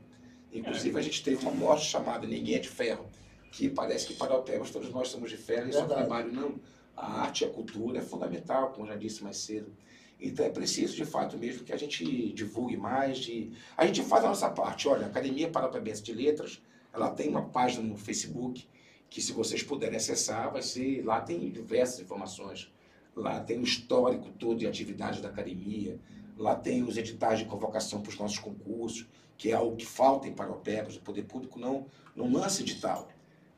Inclusive, 0.51 0.97
a 0.97 1.01
gente 1.01 1.23
teve 1.23 1.41
uma 1.43 1.51
morte 1.51 1.85
chamada 1.85 2.25
Ninguém 2.25 2.55
é 2.55 2.59
de 2.59 2.69
Ferro, 2.69 3.05
que 3.51 3.69
parece 3.69 4.07
que 4.07 4.13
para 4.13 4.35
o 4.35 4.41
Tebas 4.41 4.71
todos 4.71 4.89
nós 4.91 5.09
somos 5.09 5.29
de 5.29 5.37
ferro 5.37 5.69
e 5.69 5.73
só 5.73 5.79
Verdade. 5.79 6.01
trabalho 6.01 6.31
não. 6.31 6.55
A 6.95 7.21
arte 7.21 7.43
e 7.43 7.47
a 7.47 7.49
cultura 7.49 7.99
é 7.99 8.01
fundamental, 8.01 8.71
como 8.71 8.87
já 8.87 8.95
disse 8.95 9.23
mais 9.23 9.37
cedo. 9.37 9.71
Então 10.19 10.45
é 10.45 10.49
preciso, 10.49 10.95
de 10.95 11.05
fato, 11.05 11.37
mesmo 11.37 11.63
que 11.63 11.71
a 11.71 11.77
gente 11.77 12.33
divulgue 12.33 12.75
mais. 12.75 13.19
De... 13.19 13.51
A 13.77 13.85
gente 13.85 14.01
faz 14.03 14.25
a 14.25 14.27
nossa 14.27 14.49
parte. 14.49 14.87
Olha, 14.87 15.05
a 15.05 15.09
Academia 15.09 15.49
Parauapebas 15.49 16.01
de 16.01 16.13
Letras, 16.13 16.61
ela 16.91 17.09
tem 17.11 17.29
uma 17.29 17.45
página 17.45 17.83
no 17.83 17.95
Facebook, 17.95 18.67
que 19.09 19.21
se 19.21 19.31
vocês 19.31 19.63
puderem 19.63 19.95
acessar, 19.95 20.51
vai 20.51 20.61
ser... 20.61 21.03
Lá 21.05 21.21
tem 21.21 21.49
diversas 21.49 22.01
informações. 22.01 22.69
Lá 23.15 23.39
tem 23.39 23.59
o 23.59 23.63
histórico 23.63 24.29
todo 24.31 24.57
de 24.57 24.67
atividades 24.67 25.21
da 25.21 25.29
academia. 25.29 25.97
Lá 26.37 26.55
tem 26.55 26.83
os 26.83 26.97
editais 26.97 27.39
de 27.39 27.45
convocação 27.45 28.01
para 28.01 28.09
os 28.09 28.17
nossos 28.17 28.39
concursos, 28.39 29.07
que 29.39 29.51
é 29.51 29.53
algo 29.53 29.77
que 29.77 29.85
falta 29.85 30.27
em 30.27 30.33
Paraupebas. 30.33 30.97
O 30.97 30.99
poder 30.99 31.23
público 31.23 31.57
não, 31.57 31.87
não 32.13 32.29
lança 32.29 32.61
edital. 32.61 33.07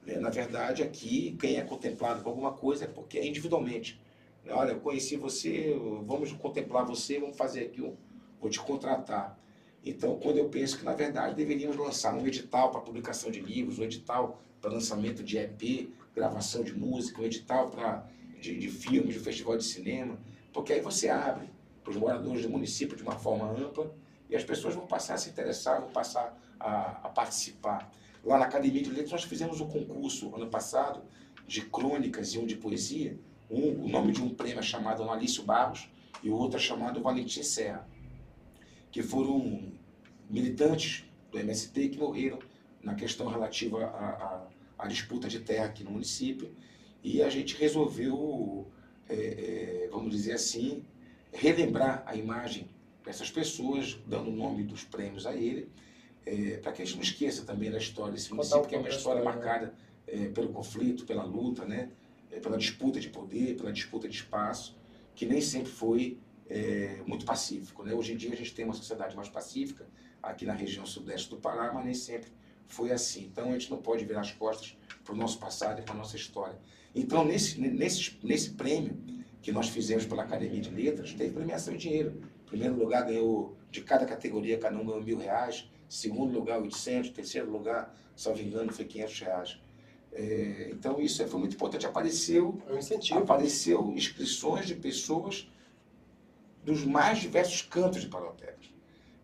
né? 0.05 0.17
Na 0.19 0.29
verdade, 0.29 0.83
aqui, 0.83 1.35
quem 1.41 1.57
é 1.57 1.61
contemplado 1.63 2.21
por 2.21 2.29
alguma 2.29 2.53
coisa 2.53 2.85
é 2.85 2.87
porque 2.87 3.17
é 3.17 3.25
individualmente. 3.25 3.99
né? 4.45 4.53
Olha, 4.53 4.73
eu 4.73 4.79
conheci 4.79 5.17
você, 5.17 5.75
vamos 6.05 6.31
contemplar 6.33 6.85
você, 6.85 7.19
vamos 7.19 7.35
fazer 7.35 7.61
aqui, 7.65 7.81
um, 7.81 7.95
vou 8.39 8.47
te 8.47 8.59
contratar. 8.59 9.39
Então, 9.83 10.19
quando 10.19 10.37
eu 10.37 10.49
penso 10.49 10.77
que, 10.77 10.85
na 10.85 10.93
verdade, 10.93 11.33
deveríamos 11.33 11.75
lançar 11.75 12.13
um 12.13 12.27
edital 12.27 12.69
para 12.69 12.79
publicação 12.81 13.31
de 13.31 13.39
livros, 13.39 13.79
um 13.79 13.83
edital 13.83 14.39
para 14.61 14.71
lançamento 14.71 15.23
de 15.23 15.39
EP, 15.39 15.89
gravação 16.13 16.63
de 16.63 16.77
música, 16.77 17.19
um 17.19 17.25
edital 17.25 17.71
para, 17.71 18.07
de, 18.39 18.55
de 18.55 18.69
filmes, 18.69 19.15
de 19.15 19.19
festival 19.19 19.57
de 19.57 19.63
cinema, 19.63 20.19
porque 20.53 20.73
aí 20.73 20.81
você 20.81 21.09
abre 21.09 21.49
para 21.83 21.89
os 21.89 21.97
moradores 21.97 22.43
do 22.43 22.49
município 22.51 22.95
de 22.95 23.01
uma 23.01 23.17
forma 23.17 23.49
ampla 23.49 23.91
e 24.31 24.35
as 24.35 24.43
pessoas 24.45 24.73
vão 24.73 24.87
passar 24.87 25.15
a 25.15 25.17
se 25.17 25.29
interessar, 25.29 25.81
vão 25.81 25.91
passar 25.91 26.35
a, 26.57 26.91
a 27.03 27.09
participar. 27.09 27.91
Lá 28.23 28.39
na 28.39 28.45
Academia 28.45 28.81
de 28.81 28.89
Letras 28.89 29.11
nós 29.11 29.23
fizemos 29.25 29.59
um 29.59 29.67
concurso 29.67 30.33
ano 30.33 30.47
passado 30.47 31.03
de 31.45 31.61
crônicas 31.61 32.33
e 32.33 32.39
um 32.39 32.45
de 32.45 32.55
poesia. 32.55 33.19
Um, 33.49 33.83
o 33.83 33.89
nome 33.89 34.13
de 34.13 34.23
um 34.23 34.29
prêmio 34.29 34.59
é 34.59 34.63
chamado 34.63 35.03
Analício 35.03 35.43
Barros 35.43 35.89
e 36.23 36.29
o 36.29 36.33
outro 36.33 36.57
é 36.57 36.61
chamado 36.61 37.01
Valentim 37.01 37.43
Serra, 37.43 37.85
que 38.89 39.03
foram 39.03 39.73
militantes 40.29 41.03
do 41.29 41.37
MST 41.37 41.89
que 41.89 41.97
morreram 41.97 42.39
na 42.81 42.95
questão 42.95 43.27
relativa 43.27 43.85
à, 44.77 44.87
disputa 44.87 45.27
de 45.27 45.39
terra 45.41 45.65
aqui 45.65 45.83
no 45.83 45.91
município. 45.91 46.55
E 47.03 47.21
a 47.21 47.29
gente 47.29 47.55
resolveu, 47.57 48.67
é, 49.09 49.15
é, 49.15 49.89
vamos 49.91 50.11
dizer 50.11 50.33
assim, 50.33 50.85
relembrar 51.33 52.03
a 52.05 52.15
imagem 52.15 52.69
dessas 53.11 53.29
pessoas, 53.29 53.99
dando 54.07 54.29
o 54.29 54.35
nome 54.35 54.63
dos 54.63 54.85
prêmios 54.85 55.27
a 55.27 55.35
ele, 55.35 55.69
é, 56.25 56.57
para 56.57 56.71
que 56.71 56.81
a 56.81 56.85
gente 56.85 56.95
não 56.95 57.03
esqueça 57.03 57.43
também 57.43 57.69
da 57.69 57.77
história 57.77 58.13
desse 58.13 58.33
município, 58.33 58.65
que 58.65 58.73
é 58.73 58.77
uma 58.77 58.87
história 58.87 59.21
marcada 59.21 59.73
é, 60.07 60.29
pelo 60.29 60.49
conflito, 60.49 61.05
pela 61.05 61.23
luta, 61.23 61.65
né? 61.65 61.89
É, 62.31 62.39
pela 62.39 62.57
disputa 62.57 63.01
de 63.01 63.09
poder, 63.09 63.57
pela 63.57 63.73
disputa 63.73 64.07
de 64.07 64.15
espaço, 64.15 64.77
que 65.13 65.25
nem 65.25 65.41
sempre 65.41 65.69
foi 65.69 66.17
é, 66.49 67.01
muito 67.05 67.25
pacífico. 67.25 67.83
Né? 67.83 67.93
Hoje 67.93 68.13
em 68.13 68.15
dia 68.15 68.31
a 68.31 68.35
gente 68.35 68.53
tem 68.53 68.63
uma 68.63 68.73
sociedade 68.73 69.13
mais 69.17 69.27
pacífica 69.27 69.85
aqui 70.23 70.45
na 70.45 70.53
região 70.53 70.85
sudeste 70.85 71.29
do 71.29 71.35
Pará, 71.35 71.73
mas 71.73 71.83
nem 71.83 71.93
sempre 71.93 72.31
foi 72.65 72.93
assim. 72.93 73.25
Então 73.25 73.49
a 73.49 73.51
gente 73.51 73.69
não 73.69 73.79
pode 73.79 74.05
virar 74.05 74.21
as 74.21 74.31
costas 74.31 74.77
para 75.03 75.13
o 75.13 75.17
nosso 75.17 75.37
passado 75.37 75.81
e 75.81 75.83
para 75.83 75.93
a 75.93 75.97
nossa 75.97 76.15
história. 76.15 76.57
Então, 76.95 77.25
nesse, 77.25 77.59
nesse, 77.59 78.17
nesse 78.23 78.51
prêmio 78.51 78.97
que 79.41 79.51
nós 79.51 79.67
fizemos 79.67 80.05
pela 80.05 80.23
Academia 80.23 80.61
de 80.61 80.69
Letras, 80.69 81.13
teve 81.13 81.31
premiação 81.31 81.73
em 81.73 81.77
dinheiro. 81.77 82.30
Primeiro 82.51 82.75
lugar, 82.75 83.05
ganhou, 83.05 83.55
de 83.71 83.79
cada 83.79 84.05
categoria, 84.05 84.57
cada 84.57 84.77
um 84.77 84.85
ganhou 84.85 85.01
mil 85.01 85.17
reais. 85.17 85.71
Segundo 85.87 86.33
lugar, 86.37 86.61
800. 86.61 87.11
Terceiro 87.11 87.49
lugar, 87.49 87.95
salvo 88.13 88.41
engano, 88.41 88.73
foi 88.73 88.83
500 88.83 89.19
reais. 89.21 89.59
É, 90.11 90.69
então, 90.73 90.99
isso 90.99 91.25
foi 91.29 91.39
muito 91.39 91.55
importante. 91.55 91.85
Apareceu, 91.85 92.61
É 92.67 92.73
um 92.73 92.77
incentivo. 92.77 93.19
apareceu 93.19 93.93
inscrições 93.93 94.67
de 94.67 94.75
pessoas 94.75 95.49
dos 96.61 96.83
mais 96.83 97.19
diversos 97.19 97.61
cantos 97.61 98.01
de 98.01 98.09
Paraupebas. 98.09 98.69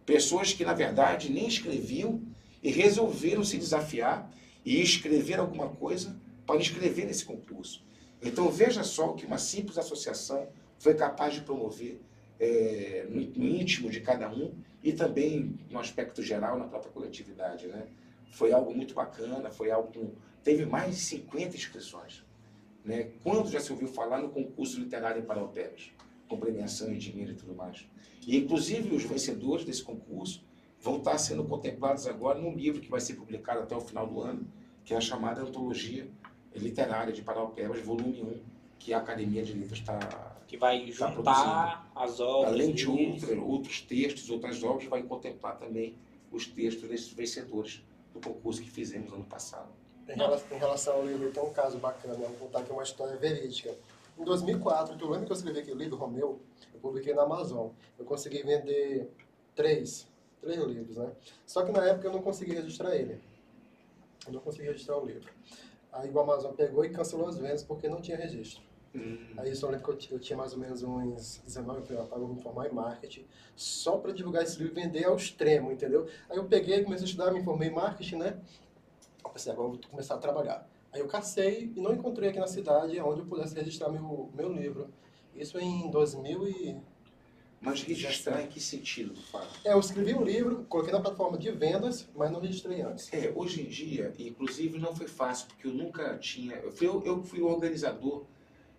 Pessoas 0.05 0.53
que, 0.53 0.63
na 0.63 0.73
verdade, 0.73 1.29
nem 1.29 1.49
escreviam 1.49 2.21
e 2.63 2.71
resolveram 2.71 3.43
se 3.43 3.57
desafiar 3.57 4.31
e 4.63 4.81
escrever 4.81 5.37
alguma 5.37 5.67
coisa 5.67 6.17
para 6.45 6.55
inscrever 6.55 7.05
nesse 7.05 7.25
concurso. 7.25 7.85
Então, 8.23 8.49
veja 8.49 8.85
só 8.85 9.09
o 9.11 9.15
que 9.15 9.25
uma 9.25 9.37
simples 9.37 9.77
associação 9.77 10.47
foi 10.79 10.93
capaz 10.93 11.33
de 11.33 11.41
promover 11.41 11.99
é, 12.39 13.05
no 13.09 13.45
íntimo 13.45 13.89
de 13.89 14.01
cada 14.01 14.29
um 14.29 14.53
e 14.83 14.93
também 14.93 15.57
no 15.69 15.79
aspecto 15.79 16.21
geral, 16.21 16.57
na 16.57 16.67
própria 16.67 16.91
coletividade. 16.91 17.67
Né? 17.67 17.87
Foi 18.31 18.51
algo 18.51 18.73
muito 18.73 18.93
bacana, 18.93 19.49
foi 19.49 19.71
algo 19.71 20.15
teve 20.43 20.65
mais 20.65 20.95
de 20.95 21.01
50 21.01 21.55
inscrições. 21.55 22.23
Né? 22.85 23.11
Quando 23.21 23.49
já 23.49 23.59
se 23.59 23.71
ouviu 23.71 23.87
falar 23.87 24.21
no 24.21 24.29
concurso 24.29 24.79
literário 24.79 25.21
em 25.21 25.25
Paraupebas, 25.25 25.91
com 26.27 26.39
premiação 26.39 26.93
e 26.93 26.97
dinheiro 26.97 27.31
e 27.31 27.35
tudo 27.35 27.53
mais. 27.55 27.85
E, 28.25 28.37
inclusive, 28.37 28.93
os 28.95 29.03
vencedores 29.03 29.65
desse 29.65 29.83
concurso 29.83 30.45
vão 30.79 30.97
estar 30.97 31.17
sendo 31.17 31.43
contemplados 31.43 32.07
agora 32.07 32.39
num 32.39 32.55
livro 32.55 32.81
que 32.81 32.89
vai 32.89 32.99
ser 32.99 33.15
publicado 33.15 33.61
até 33.61 33.75
o 33.75 33.81
final 33.81 34.05
do 34.05 34.21
ano, 34.21 34.47
que 34.85 34.93
é 34.93 34.97
a 34.97 35.01
chamada 35.01 35.41
Antologia 35.41 36.07
Literária 36.55 37.13
de 37.13 37.21
Paraupebas, 37.21 37.81
volume 37.81 38.21
1, 38.21 38.39
que 38.79 38.93
a 38.93 38.97
Academia 38.99 39.43
de 39.43 39.53
Letras 39.53 39.79
está 39.79 39.99
Que 40.47 40.57
vai 40.57 40.91
Tá 40.91 41.07
juntar 41.13 41.91
as 41.95 42.19
obras. 42.19 42.53
Além 42.53 42.73
de 42.73 42.85
deles. 42.85 43.23
outra, 43.23 43.41
outros 43.41 43.81
textos, 43.81 44.29
outras 44.29 44.63
obras, 44.63 44.87
vai 44.87 45.03
contemplar 45.03 45.57
também 45.57 45.97
os 46.31 46.45
textos 46.47 46.87
desses 46.89 47.11
vencedores 47.11 47.81
do 48.13 48.19
concurso 48.19 48.61
que 48.61 48.69
fizemos 48.69 49.11
ano 49.11 49.25
passado. 49.25 49.69
Em 50.07 50.15
relação, 50.15 50.55
em 50.55 50.59
relação 50.59 50.93
ao 50.95 51.05
livro, 51.05 51.31
tem 51.31 51.43
um 51.43 51.51
caso 51.51 51.77
bacana, 51.79 52.13
eu 52.13 52.29
vou 52.29 52.37
contar 52.47 52.59
aqui 52.59 52.71
uma 52.71 52.83
história 52.83 53.17
verídica. 53.17 53.75
Em 54.17 54.23
2004, 54.23 54.97
tu 54.97 55.05
lembra 55.09 55.25
que 55.25 55.31
eu 55.31 55.35
escrevi 55.35 55.59
aquele 55.59 55.77
livro, 55.83 55.97
Romeu? 55.97 56.39
Eu 56.73 56.79
publiquei 56.79 57.13
na 57.13 57.23
Amazon. 57.23 57.69
Eu 57.99 58.05
consegui 58.05 58.41
vender 58.41 59.11
três, 59.53 60.07
três 60.41 60.59
livros, 60.63 60.95
né? 60.97 61.11
Só 61.45 61.63
que 61.65 61.71
na 61.71 61.83
época 61.85 62.07
eu 62.07 62.13
não 62.13 62.21
consegui 62.21 62.53
registrar 62.53 62.95
ele. 62.95 63.19
Eu 64.25 64.33
não 64.33 64.39
consegui 64.39 64.67
registrar 64.67 64.97
o 64.97 65.05
livro. 65.05 65.29
Aí 65.91 66.11
o 66.11 66.19
Amazon 66.19 66.53
pegou 66.53 66.83
e 66.85 66.89
cancelou 66.89 67.27
as 67.27 67.37
vendas 67.37 67.63
porque 67.63 67.87
não 67.87 68.01
tinha 68.01 68.17
registro. 68.17 68.61
Hum. 68.95 69.17
Aí 69.37 69.49
eu 69.49 69.55
só 69.55 69.69
lembro 69.69 69.95
que 69.95 70.11
eu 70.11 70.19
tinha 70.19 70.37
mais 70.37 70.53
ou 70.53 70.59
menos 70.59 70.81
uns 70.83 71.41
19 71.45 71.81
para 71.81 72.17
eu 72.17 72.27
me 72.27 72.41
formar 72.41 72.67
em 72.67 72.73
marketing, 72.73 73.25
só 73.55 73.97
para 73.97 74.11
divulgar 74.11 74.43
esse 74.43 74.57
livro 74.57 74.79
e 74.79 74.83
vender 74.83 75.05
ao 75.05 75.15
extremo, 75.15 75.71
entendeu? 75.71 76.07
Aí 76.29 76.37
eu 76.37 76.45
peguei, 76.45 76.83
comecei 76.83 77.05
a 77.05 77.09
estudar, 77.09 77.31
me 77.31 77.43
formei 77.43 77.69
em 77.69 77.73
marketing, 77.73 78.17
né? 78.17 78.39
Eu 79.23 79.29
pensei, 79.29 79.51
agora 79.51 79.67
eu 79.67 79.71
vou 79.73 79.81
começar 79.89 80.15
a 80.15 80.17
trabalhar. 80.17 80.67
Aí 80.91 80.99
eu 80.99 81.07
cacei 81.07 81.71
e 81.75 81.79
não 81.79 81.93
encontrei 81.93 82.29
aqui 82.29 82.39
na 82.39 82.47
cidade 82.47 82.99
onde 82.99 83.21
eu 83.21 83.25
pudesse 83.25 83.53
registrar 83.55 83.89
meu, 83.89 84.29
meu 84.33 84.51
livro. 84.51 84.89
Isso 85.35 85.59
em 85.59 85.91
2000 85.91 86.47
e... 86.47 86.81
Mas 87.59 87.81
registrar 87.81 88.43
em 88.43 88.47
que 88.47 88.59
sentido, 88.59 89.15
Fábio? 89.15 89.49
É, 89.63 89.73
eu 89.73 89.79
escrevi 89.79 90.13
o 90.13 90.23
livro, 90.23 90.65
coloquei 90.69 90.93
na 90.93 90.99
plataforma 90.99 91.37
de 91.37 91.51
vendas, 91.51 92.07
mas 92.15 92.31
não 92.31 92.39
registrei 92.39 92.81
antes. 92.81 93.11
É, 93.11 93.31
hoje 93.35 93.61
em 93.61 93.65
dia, 93.65 94.13
inclusive 94.19 94.77
não 94.77 94.95
foi 94.95 95.07
fácil, 95.07 95.47
porque 95.47 95.67
eu 95.67 95.73
nunca 95.73 96.15
tinha. 96.17 96.55
Eu 96.57 96.71
fui, 96.71 96.87
eu 96.87 97.23
fui 97.23 97.41
o 97.41 97.47
organizador 97.47 98.25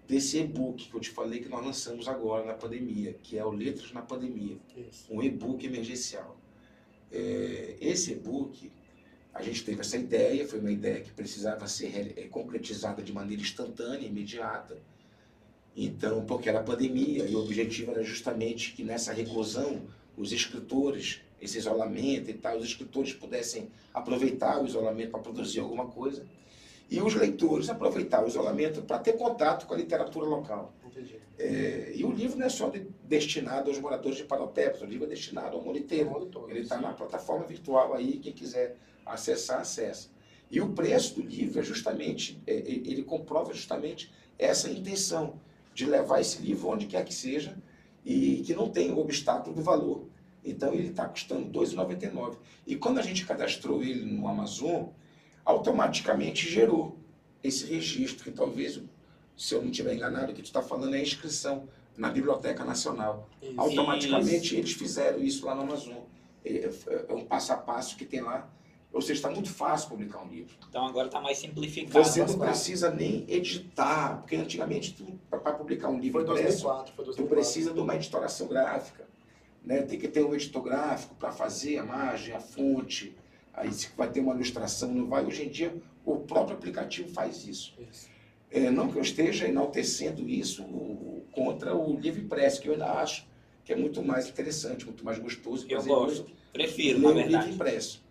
desse 0.07 0.38
e-book 0.38 0.88
que 0.88 0.95
eu 0.95 1.01
te 1.01 1.11
falei 1.11 1.41
que 1.41 1.49
nós 1.49 1.64
lançamos 1.64 2.09
agora 2.09 2.45
na 2.47 2.55
pandemia, 2.55 3.12
que 3.23 3.37
é 3.37 3.45
o 3.45 3.51
Letras 3.51 3.93
na 3.93 4.01
Pandemia, 4.01 4.57
Isso. 4.75 5.07
um 5.11 5.23
e-book 5.23 5.67
emergencial. 5.67 6.37
É, 7.12 7.77
esse 7.81 8.12
e-book, 8.12 8.73
a 9.35 9.43
gente 9.43 9.64
teve 9.64 9.81
essa 9.81 9.99
ideia, 9.99 10.49
foi 10.49 10.61
uma 10.61 10.73
ideia 10.73 11.01
que 11.01 11.12
precisava 11.12 11.67
ser 11.67 12.14
eh, 12.17 12.27
concretizada 12.29 13.03
de 13.03 13.12
maneira 13.12 13.43
instantânea, 13.43 14.07
imediata. 14.07 14.79
Então, 15.81 16.25
porque 16.25 16.49
era 16.49 16.61
pandemia 16.61 17.25
e 17.25 17.37
o 17.37 17.38
objetivo 17.41 17.93
era 17.93 18.03
justamente 18.03 18.73
que 18.73 18.83
nessa 18.83 19.12
reclusão 19.12 19.83
os 20.17 20.33
escritores, 20.33 21.21
esse 21.41 21.57
isolamento 21.57 22.29
e 22.29 22.35
tal, 22.35 22.59
os 22.59 22.64
escritores 22.64 23.12
pudessem 23.12 23.71
aproveitar 23.95 24.61
o 24.61 24.67
isolamento 24.67 25.12
para 25.12 25.21
produzir 25.21 25.61
alguma 25.61 25.87
coisa 25.87 26.27
e 26.91 27.01
os 27.01 27.14
leitores 27.14 27.69
aproveitar 27.69 28.25
o 28.25 28.27
isolamento 28.27 28.83
para 28.83 28.99
ter 28.99 29.12
contato 29.12 29.67
com 29.69 29.75
a 29.75 29.77
literatura 29.77 30.27
local. 30.27 30.75
Entendi. 30.85 31.14
É, 31.38 31.93
e 31.95 32.05
o 32.05 32.11
livro 32.11 32.37
não 32.37 32.47
é 32.47 32.49
só 32.49 32.69
de- 32.71 32.88
destinado 33.05 33.71
aos 33.71 33.79
moradores 33.79 34.17
de 34.17 34.25
Paropebas, 34.25 34.83
o 34.83 34.85
livro 34.85 35.05
é 35.05 35.09
destinado 35.09 35.57
ao 35.57 35.62
mundo 35.62 35.79
inteiro. 35.79 36.29
Ele 36.49 36.61
está 36.61 36.81
na 36.81 36.93
plataforma 36.93 37.47
virtual 37.47 37.95
aí, 37.95 38.19
quem 38.19 38.33
quiser 38.33 38.77
acessar, 39.07 39.61
acessa. 39.61 40.09
E 40.51 40.61
o 40.61 40.71
preço 40.71 41.14
do 41.14 41.23
livro 41.23 41.61
é 41.61 41.62
justamente, 41.62 42.43
é, 42.47 42.55
é, 42.55 42.69
ele 42.69 43.05
comprova 43.05 43.53
justamente 43.55 44.11
essa 44.37 44.69
intenção 44.69 45.38
de 45.79 45.87
levar 45.87 46.21
esse 46.21 46.43
livro 46.43 46.71
onde 46.71 46.87
quer 46.87 47.05
que 47.05 47.14
seja 47.14 47.57
e 48.05 48.43
que 48.45 48.53
não 48.53 48.69
tem 48.69 48.91
o 48.91 48.99
obstáculo 48.99 49.55
do 49.55 49.62
valor. 49.62 50.09
Então 50.45 50.75
ele 50.75 50.88
está 50.88 51.07
custando 51.07 51.45
R$ 51.57 51.67
2,99. 51.67 52.35
E 52.67 52.75
quando 52.75 52.99
a 52.99 53.03
gente 53.03 53.25
cadastrou 53.25 53.81
ele 53.81 54.05
no 54.05 54.27
Amazon, 54.27 54.87
automaticamente 55.45 56.51
gerou 56.51 56.99
esse 57.45 57.64
registro, 57.67 58.25
que 58.25 58.33
talvez, 58.33 58.81
se 59.37 59.55
eu 59.55 59.62
não 59.62 59.71
estiver 59.71 59.95
enganado, 59.95 60.33
o 60.33 60.35
que 60.35 60.43
tu 60.43 60.47
está 60.47 60.61
falando 60.61 60.97
é 60.97 60.99
a 60.99 61.03
inscrição 61.03 61.69
na 61.97 62.11
Biblioteca 62.11 62.64
Nacional. 62.64 63.31
Isso. 63.41 63.55
Automaticamente 63.57 64.57
eles 64.57 64.73
fizeram 64.73 65.23
isso 65.23 65.47
lá 65.47 65.55
no 65.55 65.62
Amazon. 65.62 65.99
É, 66.45 66.69
é 67.09 67.14
um 67.14 67.25
passo 67.25 67.53
a 67.53 67.57
passo 67.57 67.97
que 67.97 68.05
tem 68.05 68.21
lá. 68.21 68.51
Ou 68.92 69.01
seja, 69.03 69.14
está 69.14 69.31
muito 69.31 69.53
fácil 69.53 69.90
publicar 69.90 70.22
um 70.22 70.29
livro. 70.29 70.57
Então 70.68 70.87
agora 70.87 71.07
está 71.07 71.20
mais 71.20 71.38
simplificado. 71.38 72.05
Você 72.05 72.24
não 72.24 72.38
precisa 72.38 72.90
nem 72.90 73.24
editar, 73.29 74.18
porque 74.18 74.37
antigamente 74.37 74.96
para 75.29 75.53
publicar 75.53 75.88
um 75.88 75.98
livro 75.98 76.24
Foi 76.24 76.35
impresso, 76.40 76.62
2004, 76.64 76.94
foi 76.94 77.05
tu 77.05 77.09
2004. 77.09 77.37
precisa 77.37 77.72
de 77.74 77.81
uma 77.81 77.94
editoração 77.94 78.48
gráfica. 78.48 79.07
Né? 79.62 79.83
Tem 79.83 79.98
que 79.98 80.09
ter 80.09 80.24
um 80.24 80.35
editor 80.35 80.62
gráfico 80.62 81.14
para 81.16 81.31
fazer 81.31 81.79
a 81.79 81.85
margem, 81.85 82.35
a 82.35 82.40
fonte. 82.40 83.14
Aí 83.53 83.72
se 83.72 83.90
vai 83.96 84.09
ter 84.11 84.20
uma 84.20 84.35
ilustração, 84.35 84.92
não 84.94 85.07
vai. 85.07 85.24
Hoje 85.24 85.44
em 85.44 85.48
dia, 85.51 85.74
o 86.05 86.16
próprio 86.16 86.57
aplicativo 86.57 87.09
faz 87.11 87.46
isso. 87.46 87.74
Isso. 87.90 88.09
É, 88.51 88.70
não 88.70 88.88
que 88.88 88.96
eu 88.96 89.03
esteja 89.03 89.46
enaltecendo 89.46 90.27
isso 90.27 90.64
contra 91.33 91.77
o 91.77 91.94
livro 91.98 92.20
impresso, 92.22 92.62
que 92.62 92.68
eu 92.68 92.72
ainda 92.72 92.90
acho 92.92 93.27
que 93.64 93.72
é 93.74 93.77
muito 93.77 94.03
mais 94.03 94.27
interessante, 94.29 94.87
muito 94.87 95.05
mais 95.05 95.18
gostoso 95.18 95.66
Eu 95.68 95.83
gosto. 95.85 96.31
Prefiro, 96.55 96.98
na 97.01 97.09
o 97.09 97.12
livro 97.12 97.29
verdade. 97.31 97.53
impresso. 97.53 98.03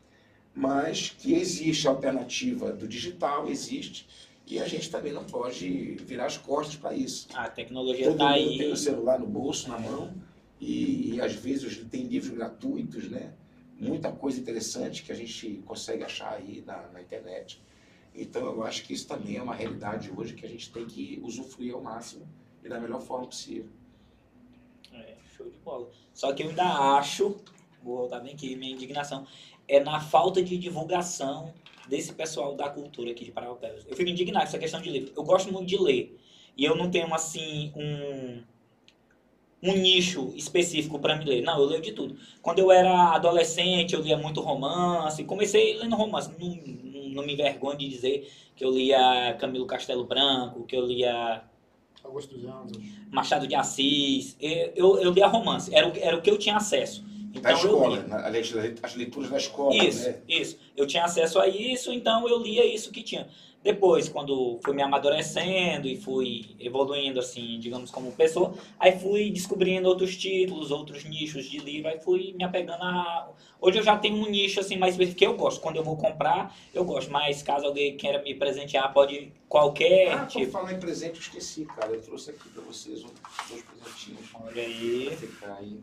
Mas 0.57 1.11
que 1.11 1.35
existe 1.35 1.87
a 1.87 1.91
alternativa 1.91 2.71
do 2.71 2.87
digital, 2.87 3.47
existe, 3.47 4.07
e 4.43 4.57
a 4.59 4.67
gente 4.67 4.89
também 4.89 5.13
não 5.13 5.23
pode 5.23 5.97
virar 5.97 6.25
as 6.25 6.35
costas 6.35 6.75
para 6.75 6.95
isso. 6.95 7.27
A 7.35 7.47
tecnologia 7.47 8.09
está 8.09 8.31
mundo 8.31 8.57
tem 8.57 8.61
aí. 8.61 8.71
o 8.71 8.75
celular 8.75 9.19
no 9.19 9.27
bolso, 9.27 9.69
na 9.69 9.77
mão, 9.77 10.11
e, 10.59 11.13
e 11.13 11.21
às 11.21 11.33
vezes 11.33 11.85
tem 11.91 12.05
livros 12.05 12.35
gratuitos, 12.35 13.07
né? 13.07 13.33
Muita 13.79 14.11
coisa 14.11 14.39
interessante 14.39 15.03
que 15.03 15.11
a 15.11 15.15
gente 15.15 15.61
consegue 15.63 16.03
achar 16.03 16.33
aí 16.33 16.63
na, 16.65 16.87
na 16.87 17.03
internet. 17.03 17.61
Então 18.15 18.43
eu 18.47 18.63
acho 18.63 18.83
que 18.83 18.93
isso 18.93 19.07
também 19.07 19.37
é 19.37 19.43
uma 19.43 19.53
realidade 19.53 20.11
hoje 20.17 20.33
que 20.33 20.43
a 20.43 20.49
gente 20.49 20.71
tem 20.71 20.87
que 20.87 21.19
usufruir 21.21 21.75
ao 21.75 21.83
máximo 21.83 22.27
e 22.63 22.67
da 22.67 22.79
melhor 22.79 22.99
forma 22.99 23.27
possível. 23.27 23.69
É, 24.91 25.17
show 25.37 25.47
de 25.47 25.59
bola. 25.59 25.87
Só 26.15 26.33
que 26.33 26.41
eu 26.41 26.49
ainda 26.49 26.97
acho, 26.97 27.37
vou 27.83 27.97
voltar 27.97 28.21
bem 28.21 28.33
aqui, 28.33 28.55
minha 28.55 28.73
indignação, 28.73 29.27
é 29.67 29.79
na 29.79 29.99
falta 29.99 30.41
de 30.41 30.57
divulgação 30.57 31.53
desse 31.87 32.13
pessoal 32.13 32.55
da 32.55 32.69
cultura 32.69 33.11
aqui 33.11 33.25
de 33.25 33.31
Paraupebas. 33.31 33.85
Eu 33.87 33.95
fico 33.95 34.09
indignado 34.09 34.43
com 34.43 34.47
essa 34.47 34.59
questão 34.59 34.81
de 34.81 34.89
livro. 34.89 35.13
Eu 35.15 35.23
gosto 35.23 35.51
muito 35.51 35.67
de 35.67 35.77
ler. 35.77 36.17
E 36.55 36.65
eu 36.65 36.75
não 36.75 36.89
tenho, 36.89 37.13
assim, 37.13 37.71
um, 37.75 38.41
um 39.63 39.73
nicho 39.77 40.33
específico 40.35 40.99
para 40.99 41.15
me 41.15 41.25
ler. 41.25 41.41
Não, 41.41 41.59
eu 41.59 41.65
leio 41.65 41.81
de 41.81 41.91
tudo. 41.91 42.17
Quando 42.41 42.59
eu 42.59 42.71
era 42.71 43.13
adolescente, 43.13 43.93
eu 43.93 44.01
lia 44.01 44.17
muito 44.17 44.41
romance. 44.41 45.23
Comecei 45.23 45.77
lendo 45.77 45.95
romance. 45.95 46.31
Não, 46.39 46.49
não, 46.49 47.09
não 47.09 47.25
me 47.25 47.33
envergonho 47.33 47.77
de 47.77 47.87
dizer 47.87 48.31
que 48.55 48.65
eu 48.65 48.71
lia 48.71 49.35
Camilo 49.39 49.67
Castelo 49.67 50.05
Branco, 50.05 50.63
que 50.65 50.75
eu 50.75 50.85
lia 50.85 51.43
Augusto 52.03 52.35
dos 52.35 52.45
Anjos. 52.45 52.77
Machado 53.11 53.47
de 53.47 53.55
Assis. 53.55 54.35
Eu, 54.39 54.73
eu, 54.75 54.99
eu 54.99 55.11
lia 55.11 55.27
romance. 55.27 55.73
Era, 55.73 55.87
era 55.99 56.17
o 56.17 56.21
que 56.21 56.29
eu 56.29 56.37
tinha 56.37 56.57
acesso. 56.57 57.05
Da 57.41 57.51
Então 57.51 57.61
eu 57.63 57.75
escola, 57.75 58.03
na- 58.03 58.27
as 58.83 58.95
leituras 58.95 59.29
da 59.29 59.37
escola, 59.37 59.75
Isso, 59.75 60.07
né? 60.09 60.19
isso. 60.27 60.57
Eu 60.75 60.85
tinha 60.87 61.03
acesso 61.03 61.39
a 61.39 61.47
isso, 61.47 61.91
então 61.93 62.27
eu 62.27 62.39
lia 62.41 62.65
isso 62.65 62.91
que 62.91 63.03
tinha. 63.03 63.27
Depois, 63.63 64.07
quando 64.07 64.59
fui 64.63 64.73
me 64.73 64.81
amadurecendo 64.81 65.87
e 65.87 65.97
fui 65.97 66.55
evoluindo, 66.59 67.19
assim, 67.19 67.59
digamos, 67.59 67.91
como 67.91 68.11
pessoa, 68.13 68.53
aí 68.79 68.97
fui 68.97 69.29
descobrindo 69.29 69.89
outros 69.89 70.15
títulos, 70.15 70.71
outros 70.71 71.03
nichos 71.03 71.45
de 71.49 71.57
livro, 71.57 71.89
aí 71.89 71.99
fui 71.99 72.33
me 72.37 72.43
apegando 72.45 72.81
a... 72.83 73.29
Hoje 73.59 73.79
eu 73.79 73.83
já 73.83 73.97
tenho 73.97 74.15
um 74.15 74.29
nicho, 74.29 74.59
assim, 74.59 74.77
mais 74.77 74.95
que 74.95 75.25
eu 75.25 75.33
gosto. 75.35 75.59
Quando 75.59 75.75
eu 75.77 75.83
vou 75.83 75.97
comprar, 75.97 76.55
eu 76.73 76.85
gosto. 76.85 77.11
Mas 77.11 77.41
caso 77.41 77.65
alguém 77.65 77.97
queira 77.97 78.21
me 78.21 78.35
presentear, 78.35 78.93
pode 78.93 79.33
qualquer 79.49 80.11
Ah, 80.13 80.25
tipo. 80.27 80.51
falar 80.51 80.73
em 80.73 80.79
presente, 80.79 81.15
eu 81.15 81.21
esqueci, 81.21 81.65
cara. 81.65 81.91
Eu 81.93 82.01
trouxe 82.01 82.29
aqui 82.29 82.47
pra 82.49 82.61
vocês 82.61 83.03
um, 83.03 83.09
dois 83.49 83.63
presentinhos. 83.63 84.29
Olha 84.35 84.61
aí. 84.63 85.05
Vai 85.07 85.17
ficar 85.17 85.53
aí. 85.55 85.77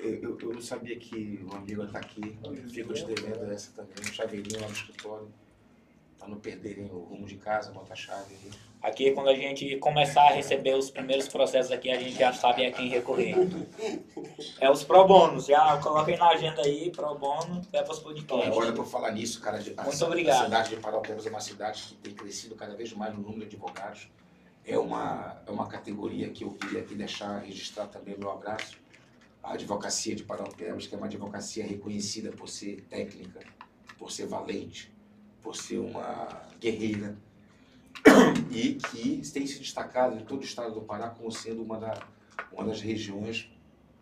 Eu, 0.00 0.14
eu, 0.22 0.38
eu 0.40 0.54
não 0.54 0.60
sabia 0.60 0.96
que 0.96 1.44
o 1.50 1.54
amigo 1.54 1.86
tá 1.88 1.98
aqui. 1.98 2.36
Fico 2.68 2.92
te 2.92 3.04
devendo 3.04 3.50
essa 3.52 3.72
também. 3.72 3.94
Um 4.00 4.12
chaveirinho 4.12 4.60
lá 4.60 4.68
no 4.68 4.72
escritório. 4.72 5.28
Pra 6.18 6.28
não 6.28 6.38
perderem 6.38 6.84
o 6.84 6.98
rumo 6.98 7.26
de 7.26 7.36
casa, 7.36 7.70
bota 7.70 7.92
a 7.92 7.96
chave 7.96 8.34
aí. 8.34 8.50
Aqui, 8.80 9.10
quando 9.10 9.28
a 9.28 9.34
gente 9.34 9.76
começar 9.78 10.22
a 10.22 10.32
receber 10.32 10.74
os 10.74 10.88
primeiros 10.88 11.28
processos 11.28 11.72
aqui, 11.72 11.90
a 11.90 11.98
gente 11.98 12.16
já 12.16 12.32
sabe 12.32 12.64
a 12.64 12.72
quem 12.72 12.88
recorrer. 12.88 13.34
É 14.60 14.70
os 14.70 14.84
pro 14.84 15.06
bônus, 15.06 15.46
já 15.46 15.78
coloquem 15.78 16.16
na 16.16 16.28
agenda 16.30 16.62
aí, 16.62 16.90
pro 16.90 17.06
é 17.72 17.82
para 17.82 17.92
os 17.92 17.98
podcasts. 18.00 18.56
Olha, 18.56 18.72
por 18.72 18.86
falar 18.86 19.12
nisso, 19.12 19.40
cara, 19.40 19.58
a, 19.76 19.82
Muito 19.84 20.04
a 20.04 20.06
obrigado. 20.06 20.44
cidade 20.44 20.70
de 20.70 20.76
Paraupebas 20.76 21.26
é 21.26 21.30
uma 21.30 21.40
cidade 21.40 21.82
que 21.82 21.94
tem 21.96 22.14
crescido 22.14 22.54
cada 22.54 22.74
vez 22.74 22.92
mais 22.92 23.14
no 23.14 23.20
número 23.20 23.40
de 23.40 23.56
advogados. 23.56 24.08
É 24.64 24.78
uma, 24.78 25.40
é 25.46 25.50
uma 25.50 25.66
categoria 25.66 26.28
que 26.30 26.44
eu 26.44 26.50
queria 26.52 26.80
aqui 26.80 26.94
deixar 26.94 27.38
registrar 27.38 27.86
também 27.86 28.14
o 28.14 28.18
meu 28.18 28.30
abraço. 28.30 28.78
A 29.48 29.54
advocacia 29.54 30.14
de 30.14 30.24
Paraupebas, 30.24 30.86
que 30.86 30.94
é 30.94 30.98
uma 30.98 31.06
advocacia 31.06 31.64
reconhecida 31.64 32.30
por 32.30 32.50
ser 32.50 32.82
técnica, 32.82 33.40
por 33.96 34.12
ser 34.12 34.26
valente, 34.26 34.92
por 35.40 35.56
ser 35.56 35.78
uma 35.78 36.42
guerreira 36.60 37.16
e 38.52 38.74
que 38.74 39.22
tem 39.32 39.46
se 39.46 39.58
destacado 39.58 40.18
em 40.18 40.24
todo 40.26 40.42
o 40.42 40.44
estado 40.44 40.74
do 40.74 40.82
Pará 40.82 41.08
como 41.08 41.32
sendo 41.32 41.62
uma, 41.62 41.80
da, 41.80 42.06
uma 42.52 42.62
das 42.62 42.82
regiões 42.82 43.50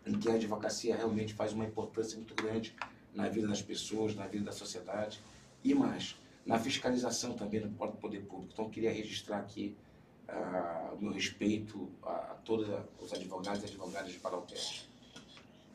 em 0.05 0.19
que 0.19 0.29
a 0.29 0.33
advocacia 0.33 0.97
realmente 0.97 1.33
faz 1.33 1.53
uma 1.53 1.63
importância 1.63 2.17
muito 2.17 2.35
grande 2.35 2.75
na 3.13 3.29
vida 3.29 3.47
das 3.47 3.61
pessoas, 3.61 4.13
na 4.13 4.27
vida 4.27 4.43
da 4.43 4.51
sociedade 4.51 5.23
e 5.63 5.73
mais, 5.73 6.19
na 6.45 6.59
fiscalização 6.59 7.37
também 7.37 7.61
do 7.61 7.69
próprio 7.69 8.01
poder 8.01 8.19
público. 8.25 8.49
Então, 8.51 8.69
queria 8.69 8.91
registrar 8.91 9.37
aqui 9.37 9.77
ah, 10.27 10.91
o 10.93 11.01
meu 11.01 11.13
respeito 11.13 11.89
a, 12.03 12.09
a 12.09 12.35
todos 12.43 12.67
os 12.99 13.13
advogados 13.13 13.61
e 13.63 13.65
advogadas 13.65 14.11
de 14.11 14.19
Paraupebas. 14.19 14.86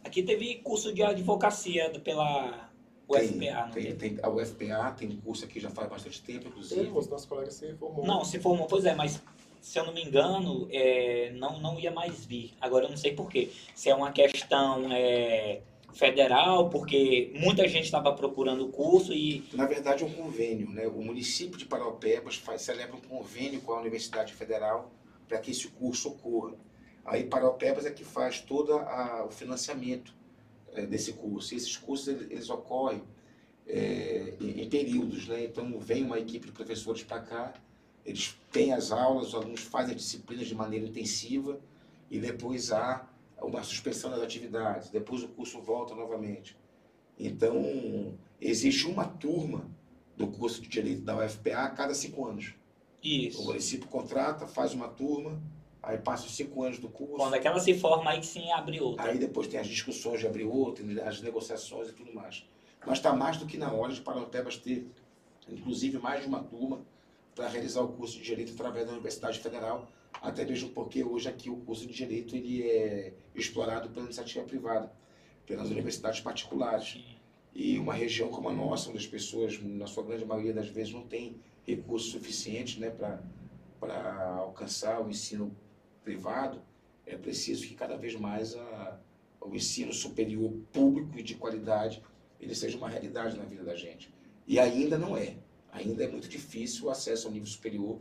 Aqui 0.05 0.23
teve 0.23 0.57
curso 0.57 0.93
de 0.93 1.03
advocacia 1.03 1.91
pela 2.01 2.71
O 3.07 3.15
tem, 3.15 3.31
não 3.53 3.71
tem, 3.71 3.95
tem? 3.95 4.15
tem, 4.15 4.19
a 4.23 4.29
UFPA 4.29 4.95
tem 4.99 5.11
um 5.11 5.21
curso 5.21 5.45
aqui 5.45 5.61
já 5.61 5.71
faz 5.71 5.89
bastante 5.89 6.23
tempo, 6.23 6.49
inclusive. 6.49 6.85
Temos, 6.85 7.09
nosso 7.09 7.29
colega 7.29 7.51
se 7.51 7.75
formou. 7.75 8.05
Não, 8.05 8.25
se 8.25 8.39
formou, 8.39 8.67
pois 8.67 8.85
é, 8.85 8.95
mas 8.95 9.23
se 9.61 9.79
eu 9.79 9.87
não 9.87 9.95
me 9.95 10.03
engano, 10.03 10.69
é, 10.71 11.31
não, 11.37 11.61
não 11.61 11.79
ia 11.79 11.93
mais 11.93 12.27
vir. 12.27 12.53
Agora 12.61 12.87
eu 12.87 12.91
não 12.91 12.97
sei 12.97 13.15
porquê. 13.15 13.51
Se 13.75 13.89
é 13.89 13.95
uma 13.95 14.11
questão 14.11 14.93
é, 14.93 15.61
federal, 15.93 16.69
porque 16.69 17.33
muita 17.37 17.69
gente 17.69 17.85
estava 17.85 18.13
procurando 18.13 18.67
o 18.67 18.69
curso 18.71 19.13
e. 19.13 19.45
Na 19.53 19.67
verdade, 19.67 20.03
é 20.03 20.07
um 20.07 20.13
convênio. 20.13 20.69
Né? 20.71 20.87
O 20.89 21.03
município 21.03 21.57
de 21.57 21.65
Paraupebas 21.65 22.37
faz, 22.37 22.63
celebra 22.63 22.97
um 22.97 23.01
convênio 23.01 23.61
com 23.61 23.73
a 23.73 23.81
Universidade 23.81 24.33
Federal 24.33 24.91
para 25.29 25.39
que 25.39 25.53
esse 25.53 25.69
curso 25.69 26.09
ocorra. 26.09 26.55
Aí 27.05 27.25
Paraupebas 27.25 27.85
é 27.85 27.91
que 27.91 28.05
faz 28.05 28.41
todo 28.41 28.75
a, 28.75 29.25
o 29.27 29.31
financiamento 29.31 30.15
é, 30.73 30.87
desse 30.87 31.13
curso. 31.13 31.55
E 31.55 31.57
esses 31.57 31.77
cursos 31.77 32.09
eles, 32.09 32.31
eles 32.31 32.51
ocorrem 32.51 33.03
é, 33.67 34.35
em, 34.41 34.63
em 34.63 34.69
períodos. 34.69 35.27
Né? 35.29 35.45
Então, 35.45 35.79
vem 35.79 36.05
uma 36.05 36.19
equipe 36.19 36.47
de 36.47 36.53
professores 36.53 37.03
para 37.03 37.21
cá, 37.21 37.55
eles 38.05 38.37
têm 38.51 38.73
as 38.73 38.91
aulas, 38.91 39.29
os 39.29 39.35
alunos 39.35 39.61
fazem 39.61 39.95
as 39.95 40.01
disciplinas 40.01 40.47
de 40.47 40.55
maneira 40.55 40.87
intensiva 40.87 41.61
e 42.11 42.19
depois 42.19 42.73
há 42.73 43.09
uma 43.41 43.63
suspensão 43.63 44.11
das 44.11 44.21
atividades, 44.21 44.91
depois 44.91 45.23
o 45.23 45.29
curso 45.29 45.61
volta 45.61 45.95
novamente. 45.95 46.57
Então, 47.19 48.17
existe 48.41 48.87
uma 48.87 49.05
turma 49.05 49.71
do 50.17 50.27
curso 50.27 50.61
de 50.61 50.69
Direito 50.69 51.03
da 51.03 51.17
UFPA 51.17 51.65
a 51.65 51.71
cada 51.71 51.95
cinco 51.95 52.27
anos. 52.27 52.55
O 53.03 53.07
Isso. 53.07 53.45
município 53.45 53.89
contrata, 53.89 54.47
faz 54.47 54.75
uma 54.75 54.89
turma, 54.89 55.41
aí 55.83 55.99
passa 55.99 56.27
os 56.27 56.37
cinco 56.37 56.63
anos 56.63 56.79
do 56.79 56.89
curso, 56.89 57.17
Quando 57.17 57.35
aquela 57.35 57.59
se 57.59 57.75
forma, 57.75 58.11
aí 58.11 58.23
sim 58.23 58.51
abre 58.53 58.81
outra. 58.81 59.11
aí 59.11 59.19
depois 59.19 59.49
tem 59.49 59.59
as 59.59 59.67
discussões 59.67 60.21
de 60.21 60.27
abrir 60.27 60.45
outra, 60.45 60.85
as 61.09 61.21
negociações 61.21 61.89
e 61.89 61.93
tudo 61.93 62.15
mais. 62.15 62.47
Mas 62.87 62.99
está 62.99 63.13
mais 63.13 63.37
do 63.37 63.47
que 63.47 63.57
na 63.57 63.73
hora 63.73 63.93
de 63.93 64.01
Paraupebas 64.01 64.57
ter, 64.57 64.87
inclusive, 65.49 65.99
mais 65.99 66.23
de 66.23 66.29
uma 66.29 66.43
turma 66.43 66.81
para 67.35 67.49
realizar 67.49 67.81
o 67.83 67.89
curso 67.89 68.19
de 68.19 68.25
Direito 68.25 68.53
através 68.53 68.87
da 68.87 68.93
Universidade 68.93 69.39
Federal, 69.39 69.89
até 70.21 70.45
mesmo 70.45 70.69
porque 70.71 71.03
hoje 71.03 71.29
aqui 71.29 71.49
o 71.51 71.57
curso 71.57 71.87
de 71.87 71.93
Direito 71.93 72.37
ele 72.37 72.63
é 72.69 73.13
explorado 73.35 73.89
pela 73.91 74.05
iniciativa 74.05 74.45
privada, 74.45 74.93
pelas 75.47 75.71
universidades 75.71 76.21
particulares. 76.21 77.03
E 77.55 77.79
uma 77.79 77.93
região 77.95 78.29
como 78.29 78.49
a 78.49 78.53
nossa, 78.53 78.89
onde 78.89 78.99
as 78.99 79.07
pessoas, 79.07 79.61
na 79.63 79.87
sua 79.87 80.03
grande 80.03 80.25
maioria 80.25 80.55
das 80.55 80.69
vezes, 80.69 80.93
não 80.93 81.03
têm 81.03 81.37
recursos 81.67 82.11
suficientes 82.11 82.79
né, 82.79 82.91
para 82.91 84.35
alcançar 84.39 85.01
o 85.03 85.11
ensino 85.11 85.55
privado, 86.05 86.61
é 87.07 87.17
preciso 87.17 87.67
que 87.67 87.75
cada 87.75 87.97
vez 87.97 88.15
mais 88.17 88.55
a, 88.55 88.99
o 89.41 89.55
ensino 89.55 89.93
superior 89.93 90.53
público 90.73 91.19
e 91.19 91.23
de 91.23 91.35
qualidade 91.35 92.03
ele 92.41 92.55
seja 92.55 92.77
uma 92.77 92.89
realidade 92.89 93.37
na 93.37 93.45
vida 93.45 93.63
da 93.63 93.75
gente. 93.77 94.13
E 94.47 94.59
ainda 94.59 94.99
não 94.99 95.17
é. 95.17 95.37
Ainda 95.71 96.05
é 96.05 96.09
muito 96.09 96.29
difícil 96.29 96.87
o 96.87 96.91
acesso 96.91 97.27
ao 97.29 97.33
nível 97.33 97.47
superior 97.49 97.99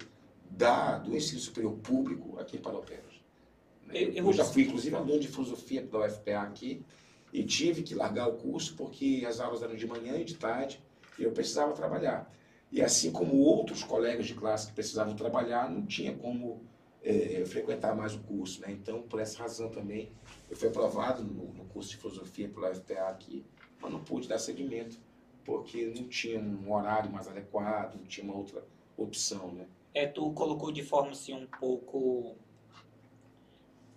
da, 0.49 0.97
do 0.97 1.15
ensino 1.15 1.39
superior 1.39 1.73
público 1.77 2.37
aqui 2.39 2.57
em 2.57 2.61
né? 2.61 3.93
Eu- 3.93 4.11
eu- 4.13 4.25
Eu 4.27 4.33
já 4.33 4.43
fui, 4.43 4.63
inclusive, 4.63 4.95
aluno 4.95 5.19
de 5.19 5.27
filosofia 5.27 5.81
da 5.83 5.99
UFPA 5.99 6.41
aqui 6.41 6.83
e 7.31 7.43
tive 7.43 7.83
que 7.83 7.93
largar 7.95 8.27
o 8.27 8.33
curso 8.33 8.75
porque 8.75 9.23
as 9.27 9.39
aulas 9.39 9.61
eram 9.61 9.75
de 9.75 9.85
manhã 9.87 10.17
e 10.17 10.25
de 10.25 10.35
tarde 10.35 10.81
e 11.17 11.23
eu 11.23 11.31
precisava 11.31 11.71
trabalhar. 11.73 12.31
E 12.71 12.81
assim 12.81 13.11
como 13.11 13.37
outros 13.37 13.83
colegas 13.83 14.25
de 14.25 14.33
classe 14.33 14.67
que 14.67 14.73
precisavam 14.73 15.15
trabalhar, 15.15 15.69
não 15.69 15.85
tinha 15.85 16.13
como 16.13 16.61
eh, 17.03 17.43
frequentar 17.45 17.95
mais 17.95 18.15
o 18.15 18.19
curso. 18.19 18.61
Né? 18.61 18.71
Então, 18.71 19.01
por 19.01 19.19
essa 19.19 19.41
razão 19.41 19.69
também, 19.69 20.11
eu 20.49 20.55
fui 20.55 20.67
aprovado 20.67 21.23
no, 21.23 21.53
no 21.53 21.65
curso 21.65 21.89
de 21.89 21.97
filosofia 21.97 22.49
pela 22.49 22.71
UFPA 22.71 23.09
aqui, 23.09 23.45
mas 23.81 23.91
não 23.91 24.03
pude 24.03 24.27
dar 24.27 24.39
seguimento 24.39 24.97
porque 25.43 25.91
não 25.95 26.07
tinha 26.07 26.39
um 26.39 26.71
horário 26.71 27.11
mais 27.11 27.27
adequado, 27.27 27.95
não 27.95 28.05
tinha 28.05 28.23
uma 28.23 28.35
outra 28.35 28.63
opção. 28.95 29.51
Né? 29.51 29.65
É, 29.93 30.05
tu 30.05 30.31
colocou 30.31 30.71
de 30.71 30.83
forma 30.83 31.11
assim 31.11 31.33
um 31.33 31.47
pouco. 31.47 32.35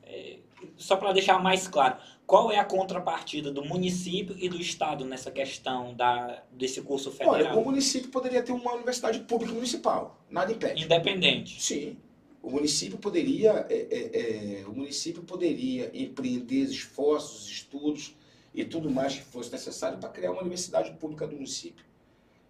é, 0.02 0.38
só 0.76 0.96
para 0.96 1.12
deixar 1.12 1.38
mais 1.42 1.68
claro, 1.68 1.96
qual 2.26 2.50
é 2.50 2.58
a 2.58 2.64
contrapartida 2.64 3.50
do 3.50 3.64
município 3.64 4.36
e 4.38 4.48
do 4.48 4.58
estado 4.58 5.04
nessa 5.04 5.30
questão 5.30 5.94
da, 5.94 6.42
desse 6.50 6.80
curso 6.80 7.14
Olha, 7.20 7.38
federal? 7.38 7.60
o 7.60 7.64
município 7.64 8.10
poderia 8.10 8.42
ter 8.42 8.52
uma 8.52 8.72
universidade 8.72 9.20
pública 9.20 9.52
municipal, 9.52 10.24
nada 10.30 10.52
impede. 10.52 10.84
Independente. 10.84 11.62
Sim. 11.62 11.98
O 12.44 12.50
município 12.50 12.98
poderia, 12.98 13.66
é, 13.70 13.74
é, 13.74 14.60
é, 14.60 14.66
o 14.66 14.72
município 14.74 15.22
poderia 15.22 15.90
empreender 15.94 16.64
esforços, 16.64 17.48
estudos 17.48 18.14
e 18.54 18.62
tudo 18.66 18.90
mais 18.90 19.14
que 19.14 19.22
fosse 19.22 19.50
necessário 19.50 19.96
para 19.96 20.10
criar 20.10 20.30
uma 20.30 20.42
universidade 20.42 20.92
pública 20.98 21.26
do 21.26 21.36
município. 21.36 21.82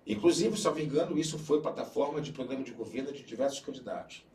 Inclusive, 0.05 0.57
me 0.75 0.83
engano, 0.83 1.17
isso 1.17 1.39
foi 1.39 1.63
plataforma 1.63 2.21
de 2.21 2.33
programa 2.33 2.65
de 2.65 2.73
governo 2.73 3.13
de 3.13 3.23
diversos 3.23 3.61
candidatos. 3.61 4.27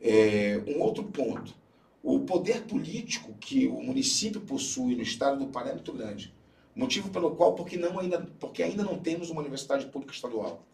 É, 0.00 0.62
um 0.68 0.80
outro 0.80 1.02
ponto, 1.02 1.52
o 2.00 2.20
poder 2.20 2.62
político 2.62 3.34
que 3.40 3.66
o 3.66 3.82
município 3.82 4.40
possui 4.40 4.94
no 4.94 5.02
estado 5.02 5.44
do 5.44 5.50
Pará 5.50 5.70
é 5.70 5.74
muito 5.74 5.92
grande. 5.92 6.32
Motivo 6.76 7.10
pelo 7.10 7.34
qual, 7.34 7.56
porque, 7.56 7.76
não 7.76 7.98
ainda, 7.98 8.20
porque 8.38 8.62
ainda 8.62 8.84
não 8.84 9.00
temos 9.00 9.30
uma 9.30 9.40
universidade 9.40 9.86
pública 9.86 10.14
estadual. 10.14 10.64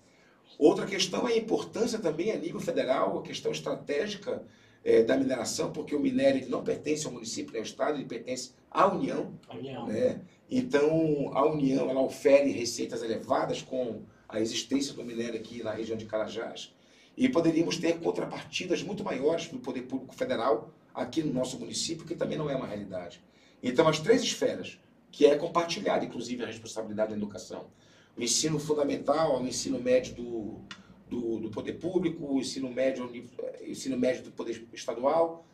Outra 0.59 0.87
questão 0.87 1.29
é 1.29 1.33
a 1.33 1.37
importância 1.37 1.99
também 1.99 2.31
a 2.31 2.37
nível 2.37 2.61
federal, 2.61 3.19
a 3.19 3.23
questão 3.23 3.51
estratégica 3.53 4.43
eh, 4.85 5.03
da 5.03 5.17
mineração, 5.17 5.73
porque 5.73 5.95
o 5.95 6.01
minério 6.01 6.49
não 6.49 6.63
pertence 6.63 7.07
ao 7.07 7.13
município, 7.13 7.53
nem 7.53 7.61
ao 7.61 7.67
Estado, 7.67 7.99
ele 7.99 8.05
pertence 8.05 8.53
à 8.71 8.87
União. 8.87 9.33
União. 9.51 9.87
Né? 9.87 10.21
Então, 10.51 11.31
a 11.35 11.47
União 11.47 11.89
ela 11.89 12.01
ofere 12.01 12.51
receitas 12.51 13.03
elevadas 13.03 13.63
com 13.63 14.03
a 14.29 14.41
existência 14.41 14.95
do 14.95 15.05
minério 15.05 15.39
aqui 15.39 15.63
na 15.63 15.73
região 15.73 15.97
de 15.97 16.07
Carajás. 16.07 16.75
E 17.17 17.29
poderíamos 17.29 17.77
ter 17.77 18.01
contrapartidas 18.01 18.83
muito 18.83 19.05
maiores 19.05 19.49
do 19.49 19.59
poder 19.59 19.83
público 19.83 20.15
federal 20.15 20.73
aqui 20.95 21.23
no 21.23 21.33
nosso 21.33 21.59
município, 21.59 22.07
que 22.07 22.15
também 22.15 22.39
não 22.39 22.51
é 22.51 22.57
uma 22.57 22.67
realidade. 22.67 23.23
Então, 23.63 23.87
as 23.87 24.01
três 24.01 24.23
esferas, 24.23 24.79
que 25.11 25.27
é 25.27 25.37
compartilhada, 25.37 26.05
inclusive, 26.05 26.43
a 26.43 26.47
responsabilidade 26.47 27.11
da 27.11 27.17
educação. 27.17 27.67
O 28.17 28.23
ensino 28.23 28.59
fundamental, 28.59 29.43
o 29.43 29.47
ensino 29.47 29.81
médio 29.81 30.15
do, 30.15 30.61
do, 31.09 31.39
do 31.41 31.51
poder 31.51 31.75
público, 31.75 32.35
o 32.35 32.39
ensino 32.39 32.71
médio, 32.71 33.05
ao 33.05 33.67
ensino 33.67 33.97
médio 33.99 34.25
do 34.25 34.31
poder 34.31 34.67
estadual, 34.73 35.47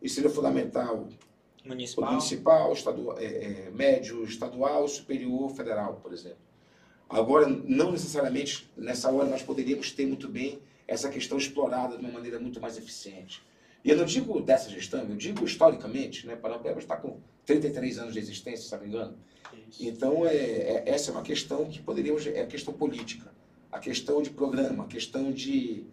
o 0.00 0.04
ensino 0.04 0.30
fundamental 0.30 1.08
Municipal. 1.64 2.10
municipal, 2.10 2.72
estadual, 2.72 3.18
é, 3.18 3.24
é, 3.24 3.70
médio, 3.70 4.22
estadual, 4.24 4.86
superior, 4.86 5.50
federal, 5.50 5.98
por 6.02 6.12
exemplo. 6.12 6.38
Agora, 7.08 7.46
não 7.48 7.92
necessariamente 7.92 8.70
nessa 8.76 9.10
hora 9.10 9.28
nós 9.28 9.42
poderíamos 9.42 9.90
ter 9.90 10.06
muito 10.06 10.28
bem 10.28 10.58
essa 10.86 11.08
questão 11.08 11.38
explorada 11.38 11.96
de 11.96 12.04
uma 12.04 12.12
maneira 12.12 12.38
muito 12.38 12.60
mais 12.60 12.76
eficiente. 12.76 13.42
E 13.84 13.90
eu 13.90 13.96
não 13.98 14.06
digo 14.06 14.40
dessa 14.40 14.70
gestão, 14.70 15.00
eu 15.00 15.14
digo 15.14 15.44
historicamente, 15.44 16.26
né? 16.26 16.34
Parapebas 16.34 16.84
está 16.84 16.96
com 16.96 17.20
33 17.44 17.98
anos 17.98 18.14
de 18.14 18.18
existência, 18.18 18.64
se 18.64 18.72
não 18.72 18.80
me 18.80 18.88
engano. 18.88 19.18
Então, 19.78 20.26
é, 20.26 20.34
é- 20.34 20.82
essa 20.86 21.10
é 21.10 21.12
uma 21.12 21.22
questão 21.22 21.66
que 21.66 21.82
poderíamos, 21.82 22.26
é 22.26 22.40
a 22.40 22.46
questão 22.46 22.72
política, 22.72 23.30
a 23.70 23.78
questão 23.78 24.22
de 24.22 24.30
programa, 24.30 24.84
a 24.84 24.86
questão 24.86 25.30
de, 25.30 25.84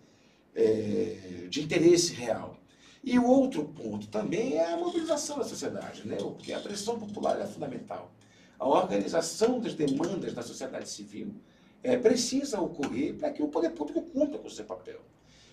é, 0.56 1.47
de 1.49 1.62
interesse 1.62 2.13
real. 2.13 2.58
E 3.04 3.17
o 3.19 3.25
outro 3.25 3.65
ponto 3.65 4.08
também 4.08 4.54
é 4.54 4.71
a 4.71 4.77
mobilização 4.77 5.39
da 5.39 5.43
sociedade, 5.43 6.08
né? 6.08 6.15
porque 6.15 6.54
a 6.54 6.60
pressão 6.60 6.97
popular 6.97 7.41
é 7.41 7.45
fundamental. 7.45 8.13
A 8.58 8.67
organização 8.67 9.60
das 9.60 9.73
demandas 9.73 10.34
da 10.34 10.43
sociedade 10.43 10.88
civil 10.88 11.34
é, 11.84 11.97
precisa 11.97 12.62
ocorrer 12.62 13.15
para 13.15 13.32
que 13.32 13.41
o 13.41 13.47
poder 13.47 13.71
público 13.71 14.04
cumpra 14.04 14.38
com 14.38 14.47
o 14.47 14.51
seu 14.51 14.65
papel. 14.65 15.01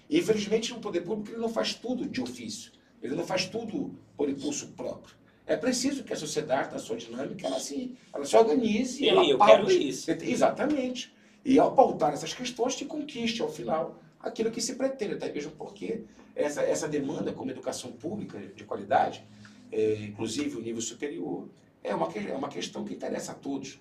E, 0.09 0.19
infelizmente, 0.19 0.73
o 0.73 0.81
poder 0.81 1.03
público 1.03 1.31
ele 1.31 1.41
não 1.41 1.49
faz 1.49 1.75
tudo 1.75 2.09
de 2.09 2.21
ofício, 2.21 2.73
ele 3.03 3.15
não 3.15 3.25
faz 3.25 3.47
tudo 3.47 3.95
por 4.17 4.29
impulso 4.29 4.69
próprio. 4.69 5.17
É 5.47 5.57
preciso 5.57 6.05
que 6.05 6.13
a 6.13 6.17
sociedade, 6.17 6.73
na 6.73 6.79
sua 6.79 6.97
dinâmica, 6.97 7.47
ela 7.47 7.59
se, 7.59 7.97
ela 8.13 8.25
se 8.25 8.37
organize. 8.37 9.03
E 9.03 9.09
ela 9.09 9.25
eu 9.25 9.39
paute- 9.39 9.53
quero 9.53 9.71
isso. 9.71 10.11
Exatamente. 10.11 11.13
E 11.45 11.59
ao 11.59 11.75
pautar 11.75 12.13
essas 12.13 12.35
questões, 12.35 12.75
se 12.75 12.85
conquiste, 12.85 13.41
ao 13.41 13.51
final, 13.51 13.99
aquilo 14.21 14.51
que 14.51 14.61
se 14.61 14.75
pretende, 14.75 15.15
até 15.15 15.33
mesmo 15.33 15.53
porque 15.53 16.03
essa, 16.37 16.63
essa 16.63 16.87
demanda 16.87 17.33
como 17.33 17.51
educação 17.51 17.93
pública 17.93 18.39
de 18.39 18.65
qualidade, 18.65 19.25
é, 19.73 19.95
inclusive 20.03 20.57
o 20.57 20.61
nível 20.61 20.83
superior, 20.83 21.49
é 21.83 21.95
uma, 21.95 22.09
é 22.13 22.35
uma 22.35 22.49
questão 22.49 22.85
que 22.85 22.93
interessa 22.93 23.33
a 23.33 23.35
todos, 23.35 23.81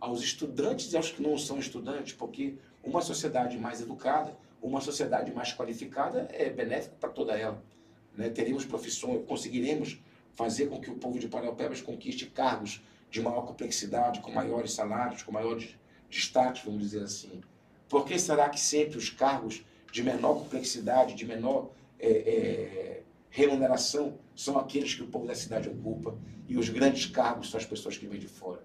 aos 0.00 0.22
estudantes 0.22 0.92
e 0.92 0.96
aos 0.96 1.10
que 1.10 1.20
não 1.20 1.36
são 1.36 1.58
estudantes, 1.58 2.12
porque 2.12 2.54
uma 2.84 3.00
sociedade 3.02 3.58
mais 3.58 3.80
educada, 3.80 4.36
uma 4.60 4.80
sociedade 4.80 5.32
mais 5.32 5.52
qualificada 5.52 6.28
é 6.32 6.50
benéfica 6.50 6.96
para 6.98 7.10
toda 7.10 7.36
ela. 7.36 7.62
Né? 8.16 8.28
Teremos 8.28 8.64
profissões, 8.64 9.24
conseguiremos 9.26 10.00
fazer 10.34 10.66
com 10.66 10.80
que 10.80 10.90
o 10.90 10.96
povo 10.96 11.18
de 11.18 11.28
Paraupebas 11.28 11.80
conquiste 11.80 12.26
cargos 12.26 12.82
de 13.10 13.20
maior 13.20 13.42
complexidade, 13.46 14.20
com 14.20 14.30
maiores 14.30 14.72
salários, 14.72 15.22
com 15.22 15.32
maiores 15.32 15.76
destaques, 16.10 16.62
vamos 16.64 16.82
dizer 16.82 17.02
assim. 17.02 17.40
Por 17.88 18.04
que 18.04 18.18
será 18.18 18.48
que 18.48 18.60
sempre 18.60 18.98
os 18.98 19.08
cargos 19.08 19.64
de 19.90 20.02
menor 20.02 20.34
complexidade, 20.34 21.14
de 21.14 21.24
menor 21.24 21.70
é, 21.98 22.10
é, 22.10 23.02
remuneração, 23.30 24.18
são 24.34 24.58
aqueles 24.58 24.94
que 24.94 25.02
o 25.02 25.06
povo 25.06 25.26
da 25.26 25.34
cidade 25.34 25.68
ocupa 25.68 26.16
e 26.46 26.56
os 26.56 26.68
grandes 26.68 27.06
cargos 27.06 27.50
são 27.50 27.58
as 27.58 27.66
pessoas 27.66 27.96
que 27.96 28.06
vêm 28.06 28.20
de 28.20 28.28
fora? 28.28 28.62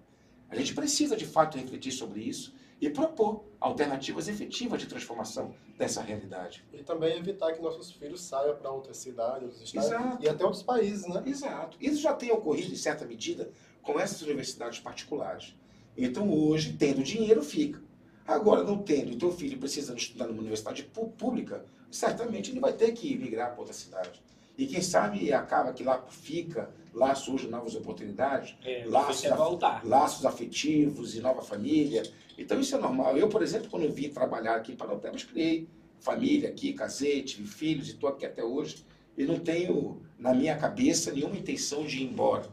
A 0.50 0.56
gente 0.56 0.74
precisa, 0.74 1.16
de 1.16 1.26
fato, 1.26 1.58
refletir 1.58 1.91
sobre 1.91 2.22
isso 2.22 2.54
e 2.86 2.89
propor 2.89 3.45
alternativas 3.59 4.27
efetivas 4.27 4.81
de 4.81 4.88
transformação 4.88 5.53
dessa 5.77 6.01
realidade. 6.01 6.65
E 6.73 6.84
também 6.84 7.17
evitar 7.17 7.53
que 7.53 7.61
nossos 7.61 7.91
filhos 7.91 8.21
saiam 8.21 8.55
para 8.57 8.69
outras 8.69 8.97
cidades, 8.97 9.43
outros 9.43 9.61
estados 9.61 9.89
Exato. 9.89 10.23
e 10.23 10.27
até 10.29 10.43
outros 10.43 10.63
países, 10.63 11.07
né? 11.07 11.23
Exato. 11.25 11.77
Isso 11.79 12.01
já 12.01 12.13
tem 12.13 12.31
ocorrido, 12.31 12.73
em 12.73 12.75
certa 12.77 13.05
medida, 13.05 13.49
com 13.81 13.99
essas 13.99 14.21
universidades 14.21 14.79
particulares. 14.79 15.55
Então, 15.97 16.29
hoje, 16.29 16.73
tendo 16.73 17.01
dinheiro, 17.03 17.41
fica. 17.41 17.81
Agora, 18.27 18.63
não 18.63 18.77
tendo, 18.79 19.13
o 19.13 19.17
teu 19.17 19.31
filho 19.31 19.57
precisando 19.57 19.97
estudar 19.97 20.27
numa 20.27 20.39
universidade 20.39 20.84
pública, 21.17 21.65
certamente 21.91 22.51
ele 22.51 22.59
vai 22.59 22.73
ter 22.73 22.91
que 22.93 23.15
migrar 23.17 23.51
para 23.51 23.59
outra 23.59 23.73
cidade. 23.73 24.21
E 24.57 24.67
quem 24.67 24.81
sabe 24.81 25.31
acaba 25.34 25.73
que 25.73 25.84
lá 25.84 26.01
fica, 26.09 26.69
lá 26.93 27.15
surgem 27.15 27.49
novas 27.49 27.75
oportunidades, 27.75 28.55
É, 28.63 28.86
Laços 28.88 29.25
af- 29.25 29.38
voltar. 29.38 29.86
laços 29.86 30.25
afetivos 30.25 31.15
e 31.15 31.21
nova 31.21 31.41
família. 31.41 32.03
Então 32.38 32.59
isso 32.59 32.75
é 32.75 32.79
normal. 32.79 33.17
Eu, 33.17 33.29
por 33.29 33.41
exemplo, 33.41 33.69
quando 33.69 33.91
vim 33.91 34.09
trabalhar 34.09 34.55
aqui 34.55 34.71
em 34.71 34.75
Parauapebas, 34.75 35.23
criei 35.23 35.67
família 35.99 36.49
aqui, 36.49 36.73
casei, 36.73 37.23
tive 37.23 37.47
filhos 37.47 37.88
e 37.88 37.91
estou 37.91 38.09
aqui 38.09 38.25
até 38.25 38.43
hoje. 38.43 38.86
E 39.17 39.25
não 39.25 39.39
tenho 39.39 40.01
na 40.17 40.34
minha 40.34 40.57
cabeça 40.57 41.11
nenhuma 41.11 41.38
intenção 41.38 41.86
de 41.86 41.97
ir 41.97 42.03
embora. 42.03 42.49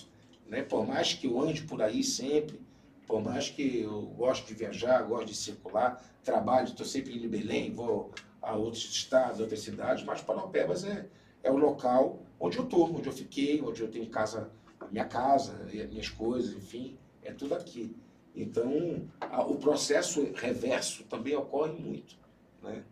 Né? 0.46 0.62
Por 0.62 0.86
mais 0.86 1.14
que 1.14 1.26
eu 1.26 1.40
ande 1.40 1.62
por 1.62 1.80
aí 1.82 2.04
sempre, 2.04 2.60
por 3.06 3.22
mais 3.22 3.48
que 3.48 3.80
eu 3.80 4.02
gosto 4.16 4.46
de 4.46 4.54
viajar, 4.54 5.02
gosto 5.02 5.26
de 5.26 5.34
circular, 5.34 6.04
trabalho, 6.22 6.68
estou 6.68 6.86
sempre 6.86 7.16
indo 7.16 7.26
em 7.26 7.28
Belém, 7.28 7.72
vou 7.72 8.12
a 8.42 8.54
outros 8.54 8.84
estados, 8.84 9.40
outras 9.40 9.60
cidades, 9.60 10.04
mas 10.04 10.22
Parauapebas 10.22 10.84
é, 10.84 11.06
é 11.42 11.50
o 11.50 11.56
local 11.56 12.22
onde 12.38 12.56
eu 12.56 12.64
estou, 12.64 12.94
onde 12.94 13.06
eu 13.06 13.12
fiquei, 13.12 13.60
onde 13.60 13.80
eu 13.80 13.88
tenho 13.88 14.08
casa, 14.08 14.50
minha 14.90 15.04
casa, 15.04 15.64
as 15.64 15.90
minhas 15.90 16.08
coisas, 16.08 16.54
enfim, 16.54 16.96
é 17.22 17.32
tudo 17.32 17.54
aqui. 17.54 17.94
Então, 18.34 19.02
a- 19.20 19.42
o 19.42 19.56
processo 19.56 20.32
reverso 20.34 21.04
também 21.04 21.36
ocorre 21.36 21.72
muito. 21.72 22.16
Né? 22.62 22.82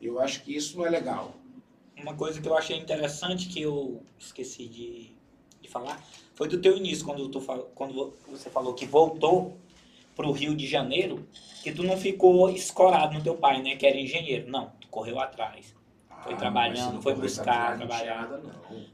Eu 0.00 0.20
acho 0.20 0.42
que 0.42 0.54
isso 0.54 0.76
não 0.78 0.86
é 0.86 0.90
legal. 0.90 1.34
Uma 1.96 2.14
coisa 2.14 2.40
que 2.40 2.48
eu 2.48 2.56
achei 2.56 2.76
interessante 2.78 3.48
que 3.48 3.60
eu 3.60 4.02
esqueci 4.18 4.66
de, 4.66 5.10
de 5.60 5.68
falar 5.68 6.02
foi 6.34 6.48
do 6.48 6.58
teu 6.60 6.76
início, 6.76 7.04
quando, 7.04 7.28
tu, 7.28 7.40
quando 7.74 8.14
você 8.30 8.48
falou 8.48 8.72
que 8.74 8.86
voltou 8.86 9.56
para 10.16 10.26
o 10.26 10.32
Rio 10.32 10.54
de 10.54 10.66
Janeiro, 10.66 11.26
que 11.62 11.70
tu 11.72 11.82
não 11.82 11.96
ficou 11.96 12.48
escorado 12.50 13.14
no 13.14 13.22
teu 13.22 13.34
pai, 13.36 13.62
né? 13.62 13.76
Que 13.76 13.86
era 13.86 13.98
engenheiro. 13.98 14.50
Não, 14.50 14.72
tu 14.80 14.88
correu 14.88 15.18
atrás. 15.20 15.74
Foi 16.22 16.32
Ah, 16.34 16.36
trabalhando, 16.36 17.00
foi 17.02 17.14
buscar, 17.14 17.76
trabalhar. 17.76 18.28
não. 18.28 18.50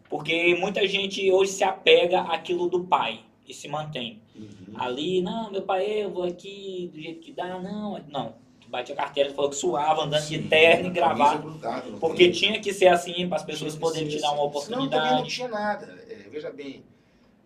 Porque 0.08 0.54
muita 0.56 0.86
gente 0.86 1.30
hoje 1.30 1.52
se 1.52 1.64
apega 1.64 2.22
àquilo 2.22 2.68
do 2.68 2.84
pai 2.84 3.24
e 3.46 3.54
se 3.54 3.66
mantém. 3.68 4.20
Uhum. 4.34 4.48
Ali, 4.78 5.22
não, 5.22 5.50
meu 5.50 5.62
pai, 5.62 6.04
eu 6.04 6.10
vou 6.10 6.24
aqui 6.24 6.90
do 6.92 7.00
jeito 7.00 7.20
que 7.20 7.32
dá, 7.32 7.58
não. 7.60 7.98
Não, 8.08 8.34
tu 8.60 8.68
bate 8.68 8.92
a 8.92 8.96
carteira, 8.96 9.32
falou 9.32 9.50
que 9.50 9.56
suava, 9.56 10.02
andando 10.04 10.22
de 10.22 10.36
Sim, 10.36 10.48
terno 10.48 10.88
e 10.88 10.94
camisa 10.94 11.36
grudada 11.36 11.90
Porque 11.98 12.24
peito. 12.24 12.38
tinha 12.38 12.60
que 12.60 12.72
ser 12.72 12.88
assim 12.88 13.28
para 13.28 13.36
as 13.36 13.44
pessoas 13.44 13.74
poderem 13.76 14.08
te 14.08 14.20
dar 14.20 14.32
uma 14.32 14.52
sim. 14.52 14.66
Senão 14.66 14.88
também 14.88 15.12
não 15.12 15.20
oportunidade. 15.20 15.28
tinha 15.28 15.48
nada. 15.48 15.86
É, 16.08 16.28
veja 16.30 16.50
bem, 16.50 16.84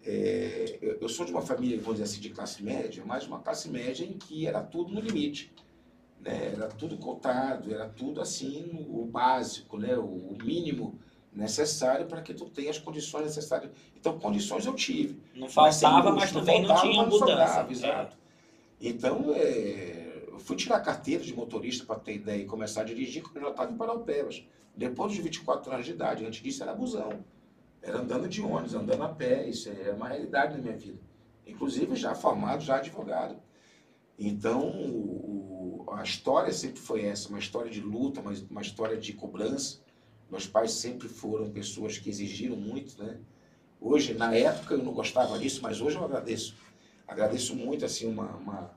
é, 0.05 0.79
eu, 0.81 0.99
eu 1.03 1.09
sou 1.09 1.27
de 1.27 1.33
uma 1.33 1.43
família, 1.43 1.77
vamos 1.79 1.95
dizer 2.01 2.05
assim, 2.05 2.21
de 2.21 2.31
classe 2.31 2.63
média, 2.63 3.03
mas 3.07 3.27
uma 3.27 3.39
classe 3.41 3.69
média 3.69 4.05
em 4.05 4.15
que 4.15 4.47
era 4.47 4.63
tudo 4.63 4.93
no 4.93 5.01
limite. 5.01 5.53
Né? 6.21 6.53
Era 6.55 6.69
tudo 6.69 6.97
cotado, 6.99 7.73
era 7.73 7.89
tudo 7.89 8.21
assim, 8.21 8.87
o 8.89 9.05
básico, 9.07 9.79
né? 9.79 9.97
o, 9.97 10.03
o 10.05 10.37
mínimo 10.43 10.99
necessário 11.33 12.07
para 12.07 12.21
que 12.23 12.35
tu 12.35 12.47
tenha 12.47 12.71
as 12.71 12.79
condições 12.79 13.25
necessárias. 13.25 13.71
Então, 13.97 14.19
condições 14.19 14.67
eu 14.67 14.75
tive. 14.75 15.21
Não 15.35 15.43
Mas 15.55 15.81
faltava, 15.81 16.13
mas 16.13 16.33
também 16.33 16.61
não 16.63 16.69
faltava, 16.69 16.89
tinha 16.91 17.03
não 17.03 17.11
mudança. 17.11 17.29
sobrava, 17.47 17.69
É. 17.69 17.73
exato. 17.73 18.17
Então, 18.81 19.33
é, 19.35 20.25
eu 20.29 20.39
fui 20.41 20.57
tirar 20.57 20.77
a 20.77 20.81
carteira 20.81 21.23
de 21.23 21.35
motorista 21.35 21.85
para 21.85 22.01
ter 22.01 22.15
ideia 22.17 22.43
e 22.43 22.47
começar 22.47 22.81
a 22.81 22.85
dirigir 22.85 23.23
quando 23.23 23.37
eu 23.37 23.43
já 23.43 23.51
estava 23.51 23.73
em 23.73 23.77
Paraupebas. 23.77 24.43
Depois 24.75 25.13
dos 25.13 25.21
24 25.23 25.73
anos 25.73 25.85
de 25.87 25.93
idade. 25.93 26.25
Antes 26.25 26.43
disso 26.43 26.63
era 26.63 26.73
busão. 26.75 27.25
Era 27.83 27.99
andando 27.99 28.29
de 28.29 28.41
ônibus, 28.43 28.75
andando 28.75 29.03
a 29.03 29.09
pé. 29.09 29.49
Isso 29.49 29.69
é 29.69 29.93
uma 29.93 30.09
realidade 30.09 30.57
na 30.57 30.63
minha 30.63 30.77
vida. 30.77 30.99
Inclusive 31.47 31.95
já 31.97 32.15
formado, 32.15 32.63
já 32.63 32.77
advogado. 32.77 33.37
Então, 34.19 34.69
o- 34.69 35.87
a 35.93 36.03
história 36.03 36.53
sempre 36.53 36.79
foi 36.81 37.05
essa, 37.05 37.29
uma 37.29 37.39
história 37.39 37.71
de 37.71 37.81
luta, 37.81 38.21
mas 38.23 38.43
uma 38.51 38.63
história 38.63 38.97
de 38.97 39.13
cobrança. 39.13 39.81
Meus 40.31 40.47
pais 40.47 40.73
sempre 40.73 41.09
foram 41.09 41.51
pessoas 41.51 41.99
que 41.99 42.09
exigiram 42.09 42.57
muito, 42.57 43.03
né? 43.03 43.19
Hoje, 43.81 44.15
na 44.15 44.35
época, 44.35 44.75
eu 44.75 44.83
não 44.85 44.93
gostava 44.93 45.39
disso, 45.39 45.61
mas 45.63 45.81
hoje 45.81 45.97
eu 45.97 46.05
agradeço. 46.05 46.55
Agradeço 47.09 47.57
muito, 47.57 47.85
assim, 47.85 48.07
uma, 48.07 48.37
uma, 48.37 48.71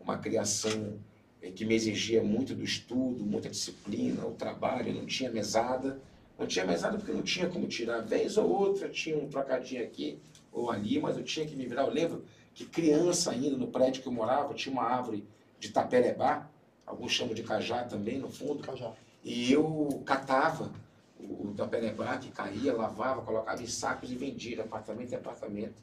uma 0.00 0.18
criação 0.18 0.98
eh, 1.40 1.50
que 1.50 1.64
me 1.64 1.74
exigia 1.74 2.22
muito 2.24 2.54
do 2.54 2.64
estudo, 2.64 3.24
muita 3.24 3.48
disciplina, 3.48 4.26
o 4.26 4.32
trabalho, 4.32 4.88
eu 4.88 4.94
não 4.94 5.06
tinha 5.06 5.30
mesada. 5.30 6.00
Não 6.38 6.46
tinha 6.46 6.66
mesada 6.66 6.98
porque 6.98 7.12
não 7.12 7.22
tinha 7.22 7.48
como 7.48 7.66
tirar. 7.68 8.00
Vez 8.00 8.36
ou 8.36 8.50
outra 8.50 8.88
tinha 8.88 9.16
um 9.16 9.28
trocadinho 9.28 9.82
aqui 9.84 10.18
ou 10.52 10.70
ali, 10.70 10.98
mas 10.98 11.16
eu 11.16 11.22
tinha 11.22 11.46
que 11.46 11.54
me 11.54 11.66
virar. 11.66 11.82
Eu 11.82 11.90
lembro 11.90 12.24
que 12.54 12.64
criança 12.64 13.30
ainda, 13.30 13.56
no 13.56 13.68
prédio 13.68 14.02
que 14.02 14.08
eu 14.08 14.12
morava, 14.12 14.54
tinha 14.54 14.72
uma 14.72 14.82
árvore 14.82 15.24
de 15.58 15.70
taperebá, 15.70 16.50
alguns 16.84 17.12
chamam 17.12 17.34
de 17.34 17.42
cajá 17.42 17.84
também, 17.84 18.18
no 18.18 18.30
fundo, 18.30 18.62
Cajá. 18.62 18.92
e 19.24 19.52
eu 19.52 20.02
catava 20.04 20.72
o, 21.20 21.48
o 21.48 21.54
taperebá 21.56 22.18
que 22.18 22.30
caía, 22.30 22.74
lavava, 22.74 23.22
colocava 23.22 23.62
em 23.62 23.66
sacos 23.66 24.10
e 24.10 24.14
vendia 24.14 24.62
apartamento 24.62 25.12
em 25.12 25.16
apartamento, 25.16 25.74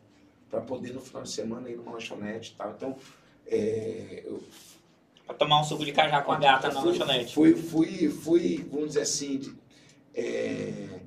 para 0.50 0.62
poder 0.62 0.94
no 0.94 1.02
final 1.02 1.24
de 1.24 1.30
semana 1.32 1.70
ir 1.70 1.78
numa 1.78 1.94
lanchonete 1.94 2.52
e 2.52 2.56
tal. 2.56 2.72
Então, 2.72 2.98
é, 3.48 4.24
eu 4.26 4.42
Pra 5.26 5.36
tomar 5.36 5.62
um 5.62 5.64
suco 5.64 5.86
de 5.86 5.92
cajá 5.94 6.22
com 6.22 6.32
a 6.34 6.38
gata 6.38 6.72
na 6.72 6.82
lanchonete. 6.82 7.34
Fui, 7.34 7.56
fui, 7.56 8.10
fui, 8.10 8.68
vamos 8.70 8.88
dizer 8.90 9.02
assim, 9.02 9.38
de- 9.38 9.56
é, 10.14 11.00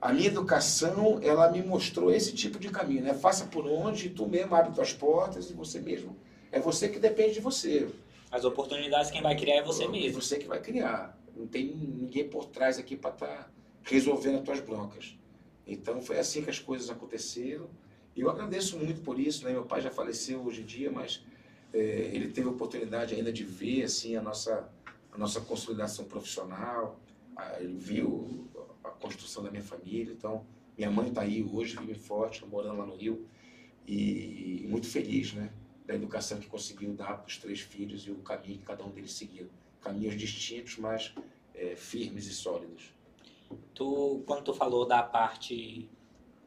a 0.00 0.12
minha 0.12 0.26
educação, 0.28 1.20
ela 1.22 1.50
me 1.50 1.62
mostrou 1.62 2.10
esse 2.12 2.32
tipo 2.32 2.58
de 2.58 2.70
caminho, 2.70 3.02
né? 3.02 3.14
Faça 3.14 3.44
por 3.44 3.66
onde, 3.66 4.08
tu 4.10 4.26
mesmo 4.26 4.54
abre 4.54 4.72
tuas 4.72 4.92
portas 4.92 5.50
e 5.50 5.52
você 5.52 5.78
mesmo, 5.78 6.16
é 6.50 6.58
você 6.58 6.88
que 6.88 6.98
depende 6.98 7.34
de 7.34 7.40
você. 7.40 7.88
As 8.30 8.44
oportunidades 8.44 9.10
quem 9.10 9.22
vai 9.22 9.36
criar 9.36 9.56
é 9.56 9.62
você 9.62 9.84
É 9.84 9.88
mesmo. 9.88 10.20
você 10.20 10.38
que 10.38 10.46
vai 10.46 10.60
criar. 10.60 11.16
Não 11.36 11.46
tem 11.46 11.66
ninguém 11.74 12.28
por 12.28 12.46
trás 12.46 12.78
aqui 12.78 12.96
para 12.96 13.10
estar 13.10 13.52
resolvendo 13.82 14.36
as 14.36 14.44
tuas 14.44 14.60
broncas. 14.60 15.16
Então 15.66 16.00
foi 16.00 16.18
assim 16.18 16.42
que 16.42 16.50
as 16.50 16.58
coisas 16.58 16.90
aconteceram. 16.90 17.68
E 18.14 18.20
eu 18.20 18.30
agradeço 18.30 18.78
muito 18.78 19.00
por 19.02 19.18
isso, 19.18 19.44
né? 19.44 19.52
Meu 19.52 19.64
pai 19.64 19.80
já 19.80 19.90
faleceu 19.90 20.42
hoje 20.42 20.62
em 20.62 20.64
dia, 20.64 20.90
mas 20.90 21.24
é, 21.72 21.78
ele 22.12 22.28
teve 22.28 22.48
a 22.48 22.50
oportunidade 22.50 23.14
ainda 23.14 23.32
de 23.32 23.44
ver 23.44 23.84
assim 23.84 24.16
a 24.16 24.22
nossa 24.22 24.68
a 25.12 25.18
nossa 25.18 25.40
consolidação 25.40 26.04
profissional. 26.04 27.00
Ah, 27.36 27.56
Ele 27.60 27.74
viu 27.74 28.48
a 28.84 28.90
construção 28.90 29.42
da 29.42 29.50
minha 29.50 29.62
família. 29.62 30.12
Então 30.12 30.44
minha 30.76 30.90
mãe 30.90 31.08
está 31.08 31.22
aí 31.22 31.42
hoje, 31.42 31.76
firme 31.76 31.92
e 31.92 31.94
forte, 31.94 32.44
morando 32.46 32.78
lá 32.78 32.86
no 32.86 32.96
Rio 32.96 33.26
e 33.86 34.64
muito 34.68 34.86
feliz, 34.86 35.32
né? 35.32 35.50
Da 35.86 35.94
educação 35.94 36.38
que 36.38 36.46
conseguiu 36.46 36.92
dar 36.94 37.18
para 37.18 37.26
os 37.26 37.36
três 37.38 37.60
filhos 37.60 38.06
e 38.06 38.10
o 38.10 38.16
caminho 38.16 38.58
que 38.58 38.64
cada 38.64 38.84
um 38.84 38.90
deles 38.90 39.12
seguiu. 39.12 39.48
Caminhos 39.80 40.16
distintos, 40.16 40.76
mas 40.78 41.14
é, 41.54 41.74
firmes 41.76 42.26
e 42.26 42.34
sólidos. 42.34 42.92
Tu, 43.74 44.22
quando 44.26 44.44
tu 44.44 44.54
falou 44.54 44.86
da 44.86 45.02
parte 45.02 45.88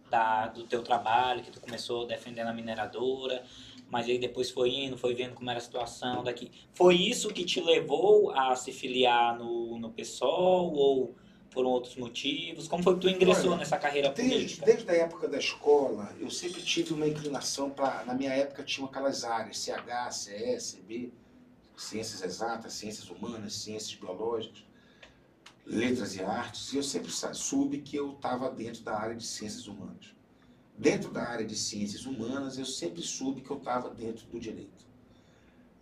da, 0.10 0.48
do 0.48 0.64
teu 0.64 0.84
trabalho, 0.84 1.44
que 1.44 1.52
tu 1.52 1.60
começou 1.60 2.06
defendendo 2.06 2.48
a 2.48 2.54
mineradora, 2.54 3.44
mas 3.90 4.08
aí 4.08 4.18
depois 4.18 4.50
foi 4.50 4.70
indo, 4.70 4.98
foi 4.98 5.14
vendo 5.14 5.34
como 5.34 5.50
era 5.50 5.60
a 5.60 5.62
situação 5.62 6.24
daqui. 6.24 6.52
Foi 6.74 6.96
isso 6.96 7.30
que 7.30 7.44
te 7.44 7.60
levou 7.60 8.32
a 8.32 8.56
se 8.56 8.72
filiar 8.72 9.38
no, 9.38 9.78
no 9.80 9.92
PSOL 9.92 10.74
ou 10.74 11.16
por 11.54 11.66
outros 11.66 11.96
motivos? 11.96 12.68
Como 12.68 12.84
foi 12.84 12.96
que 12.96 13.02
tu 13.02 13.10
ingressou 13.10 13.52
Olha, 13.52 13.60
nessa 13.60 13.78
carreira 13.78 14.10
Desde, 14.10 14.34
política? 14.34 14.66
desde 14.66 14.90
a 14.90 14.94
época 14.96 15.28
da 15.28 15.38
escola, 15.38 16.12
eu 16.20 16.30
sempre 16.30 16.62
tive 16.62 16.94
uma 16.94 17.08
inclinação 17.08 17.70
para. 17.70 18.04
Na 18.06 18.14
minha 18.14 18.32
época, 18.32 18.64
tinha 18.64 18.86
aquelas 18.88 19.24
áreas: 19.24 19.60
CH, 19.60 20.12
CS, 20.12 20.74
CB, 20.74 21.14
ciências 21.76 22.22
exatas, 22.22 22.74
ciências 22.74 23.10
humanas, 23.10 23.54
ciências 23.54 23.96
biológicas, 23.96 24.64
letras 25.66 26.16
e 26.16 26.22
artes. 26.22 26.74
E 26.74 26.78
eu 26.78 26.84
sempre 26.84 27.12
soube 27.12 27.80
que 27.80 27.96
eu 27.96 28.14
estava 28.14 28.50
dentro 28.50 28.84
da 28.84 28.98
área 28.98 29.16
de 29.16 29.26
ciências 29.26 29.68
humanas. 29.68 30.14
Dentro 30.78 31.12
da 31.12 31.24
área 31.24 31.46
de 31.46 31.56
ciências 31.56 32.06
humanas, 32.06 32.58
eu 32.58 32.66
sempre 32.66 33.02
soube 33.02 33.42
que 33.42 33.52
eu 33.52 33.58
estava 33.58 33.90
dentro 33.90 34.26
do 34.28 34.40
direito. 34.40 34.84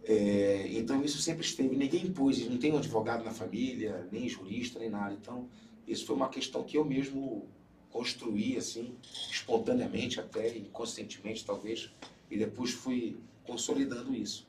É, 0.04 0.68
então, 0.72 1.04
isso 1.04 1.22
sempre 1.22 1.46
esteve. 1.46 1.76
Ninguém 1.76 2.08
impôs, 2.08 2.46
não 2.50 2.58
tem 2.58 2.74
um 2.74 2.78
advogado 2.78 3.24
na 3.24 3.32
família, 3.32 4.08
nem 4.12 4.28
jurista, 4.28 4.80
nem 4.80 4.89
nada. 4.89 5.14
Então, 5.14 5.48
isso 5.88 6.06
foi 6.06 6.16
uma 6.16 6.30
questão 6.30 6.64
que 6.64 6.78
eu 6.78 6.84
mesmo 6.84 7.48
construí, 7.89 8.58
assim, 8.58 8.96
espontaneamente 9.30 10.20
até, 10.20 10.58
inconscientemente 10.58 11.46
talvez, 11.46 11.92
e 12.30 12.38
depois 12.38 12.72
fui 12.72 13.18
consolidando 13.44 14.16
isso. 14.16 14.48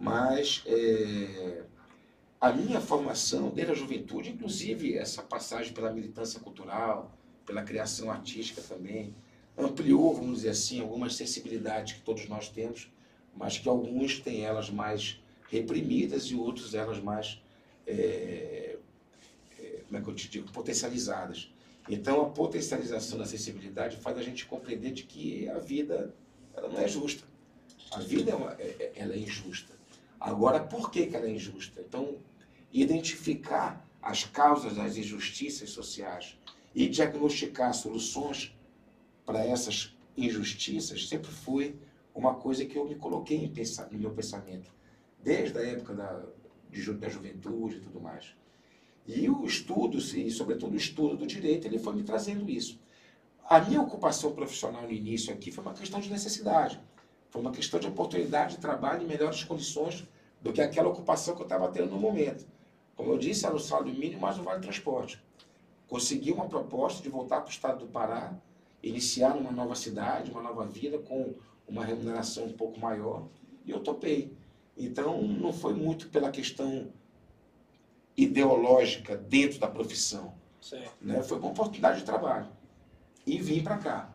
Mas 0.00 0.62
é, 0.64 1.62
a 2.40 2.50
minha 2.50 2.80
formação, 2.80 3.50
desde 3.50 3.72
a 3.72 3.76
juventude, 3.76 4.30
inclusive 4.30 4.96
essa 4.96 5.22
passagem 5.22 5.74
pela 5.74 5.92
militância 5.92 6.40
cultural, 6.40 7.14
pela 7.44 7.62
criação 7.62 8.10
artística 8.10 8.62
também, 8.62 9.14
ampliou, 9.58 10.14
vamos 10.14 10.36
dizer 10.36 10.50
assim, 10.50 10.80
algumas 10.80 11.14
sensibilidades 11.16 11.92
que 11.92 12.00
todos 12.00 12.26
nós 12.26 12.48
temos, 12.48 12.90
mas 13.36 13.58
que 13.58 13.68
alguns 13.68 14.18
têm 14.18 14.42
elas 14.42 14.70
mais 14.70 15.22
reprimidas 15.50 16.24
e 16.24 16.34
outros 16.34 16.74
elas 16.74 16.98
mais, 16.98 17.42
é, 17.86 18.78
é, 19.58 19.80
como 19.86 19.98
é 19.98 20.00
que 20.00 20.08
eu 20.08 20.14
te 20.14 20.30
digo, 20.30 20.50
potencializadas. 20.50 21.52
Então, 21.90 22.22
a 22.22 22.30
potencialização 22.30 23.18
da 23.18 23.24
acessibilidade 23.24 23.98
faz 23.98 24.16
a 24.16 24.22
gente 24.22 24.46
compreender 24.46 24.92
de 24.92 25.02
que 25.02 25.46
a 25.50 25.58
vida 25.58 26.14
ela 26.54 26.70
não 26.70 26.80
é 26.80 26.88
justa. 26.88 27.28
A 27.92 27.98
vida 27.98 28.30
é, 28.30 28.34
uma, 28.34 28.52
é, 28.52 28.76
é 28.78 28.92
ela 28.94 29.12
é 29.12 29.18
injusta. 29.18 29.79
Agora, 30.20 30.60
por 30.60 30.90
que, 30.90 31.06
que 31.06 31.16
ela 31.16 31.26
é 31.26 31.30
injusta? 31.30 31.80
Então, 31.80 32.18
identificar 32.70 33.88
as 34.02 34.24
causas 34.24 34.76
das 34.76 34.96
injustiças 34.98 35.70
sociais 35.70 36.38
e 36.74 36.86
diagnosticar 36.88 37.72
soluções 37.72 38.54
para 39.24 39.44
essas 39.44 39.96
injustiças 40.16 41.08
sempre 41.08 41.30
foi 41.30 41.74
uma 42.14 42.34
coisa 42.34 42.66
que 42.66 42.76
eu 42.76 42.86
me 42.86 42.96
coloquei 42.96 43.50
no 43.90 43.98
meu 43.98 44.10
pensamento, 44.10 44.70
desde 45.22 45.58
a 45.58 45.62
época 45.62 45.94
da, 45.94 46.22
de, 46.70 46.92
da 46.94 47.08
juventude 47.08 47.76
e 47.76 47.80
tudo 47.80 48.00
mais. 48.00 48.34
E 49.06 49.28
o 49.28 49.44
estudo, 49.44 49.98
e 49.98 50.30
sobretudo 50.30 50.74
o 50.74 50.76
estudo 50.76 51.16
do 51.16 51.26
direito, 51.26 51.66
ele 51.66 51.78
foi 51.78 51.94
me 51.94 52.02
trazendo 52.02 52.48
isso. 52.50 52.78
A 53.48 53.60
minha 53.60 53.80
ocupação 53.80 54.32
profissional 54.32 54.82
no 54.82 54.92
início 54.92 55.32
aqui 55.32 55.50
foi 55.50 55.64
uma 55.64 55.74
questão 55.74 55.98
de 55.98 56.10
necessidade, 56.10 56.80
foi 57.30 57.40
uma 57.40 57.52
questão 57.52 57.78
de 57.80 57.86
oportunidade 57.86 58.56
de 58.56 58.60
trabalho 58.60 59.02
em 59.02 59.06
melhores 59.06 59.44
condições 59.44 60.06
do 60.40 60.52
que 60.52 60.60
aquela 60.60 60.88
ocupação 60.88 61.34
que 61.34 61.42
eu 61.42 61.46
estava 61.46 61.68
tendo 61.68 61.90
no 61.90 61.98
momento. 61.98 62.46
Como 62.96 63.12
eu 63.12 63.18
disse, 63.18 63.46
era 63.46 63.54
o 63.54 63.60
salário 63.60 63.92
mínimo 63.92 64.20
mais 64.20 64.38
o 64.38 64.42
vale 64.42 64.60
transporte. 64.60 65.22
Consegui 65.88 66.32
uma 66.32 66.46
proposta 66.46 67.02
de 67.02 67.08
voltar 67.08 67.40
para 67.40 67.48
o 67.48 67.50
estado 67.50 67.78
do 67.80 67.86
Pará, 67.86 68.34
iniciar 68.82 69.36
uma 69.36 69.50
nova 69.50 69.74
cidade, 69.74 70.30
uma 70.30 70.42
nova 70.42 70.66
vida 70.66 70.98
com 70.98 71.34
uma 71.66 71.84
remuneração 71.84 72.44
um 72.44 72.52
pouco 72.52 72.80
maior, 72.80 73.26
e 73.64 73.70
eu 73.70 73.80
topei. 73.80 74.32
Então, 74.76 75.22
não 75.22 75.52
foi 75.52 75.74
muito 75.74 76.08
pela 76.08 76.30
questão 76.30 76.88
ideológica 78.16 79.16
dentro 79.16 79.58
da 79.58 79.68
profissão. 79.68 80.34
Né? 81.00 81.22
Foi 81.22 81.38
uma 81.38 81.50
oportunidade 81.50 82.00
de 82.00 82.04
trabalho. 82.04 82.48
E 83.26 83.38
vim 83.40 83.62
para 83.62 83.78
cá. 83.78 84.09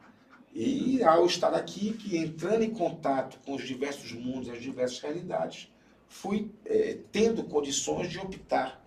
E 0.56 1.03
ao 1.03 1.26
estar 1.26 1.53
aqui, 1.53 1.91
que 1.91 2.18
entrando 2.18 2.64
em 2.64 2.70
contato 2.70 3.38
com 3.45 3.56
os 3.56 3.68
diversos 3.68 4.14
mundos, 4.14 4.49
as 4.49 4.62
diversas 4.62 5.01
realidades, 5.01 5.70
fui 6.08 6.49
é, 6.66 6.97
tendo 7.12 7.43
condições 7.43 8.10
de 8.10 8.18
optar 8.18 8.82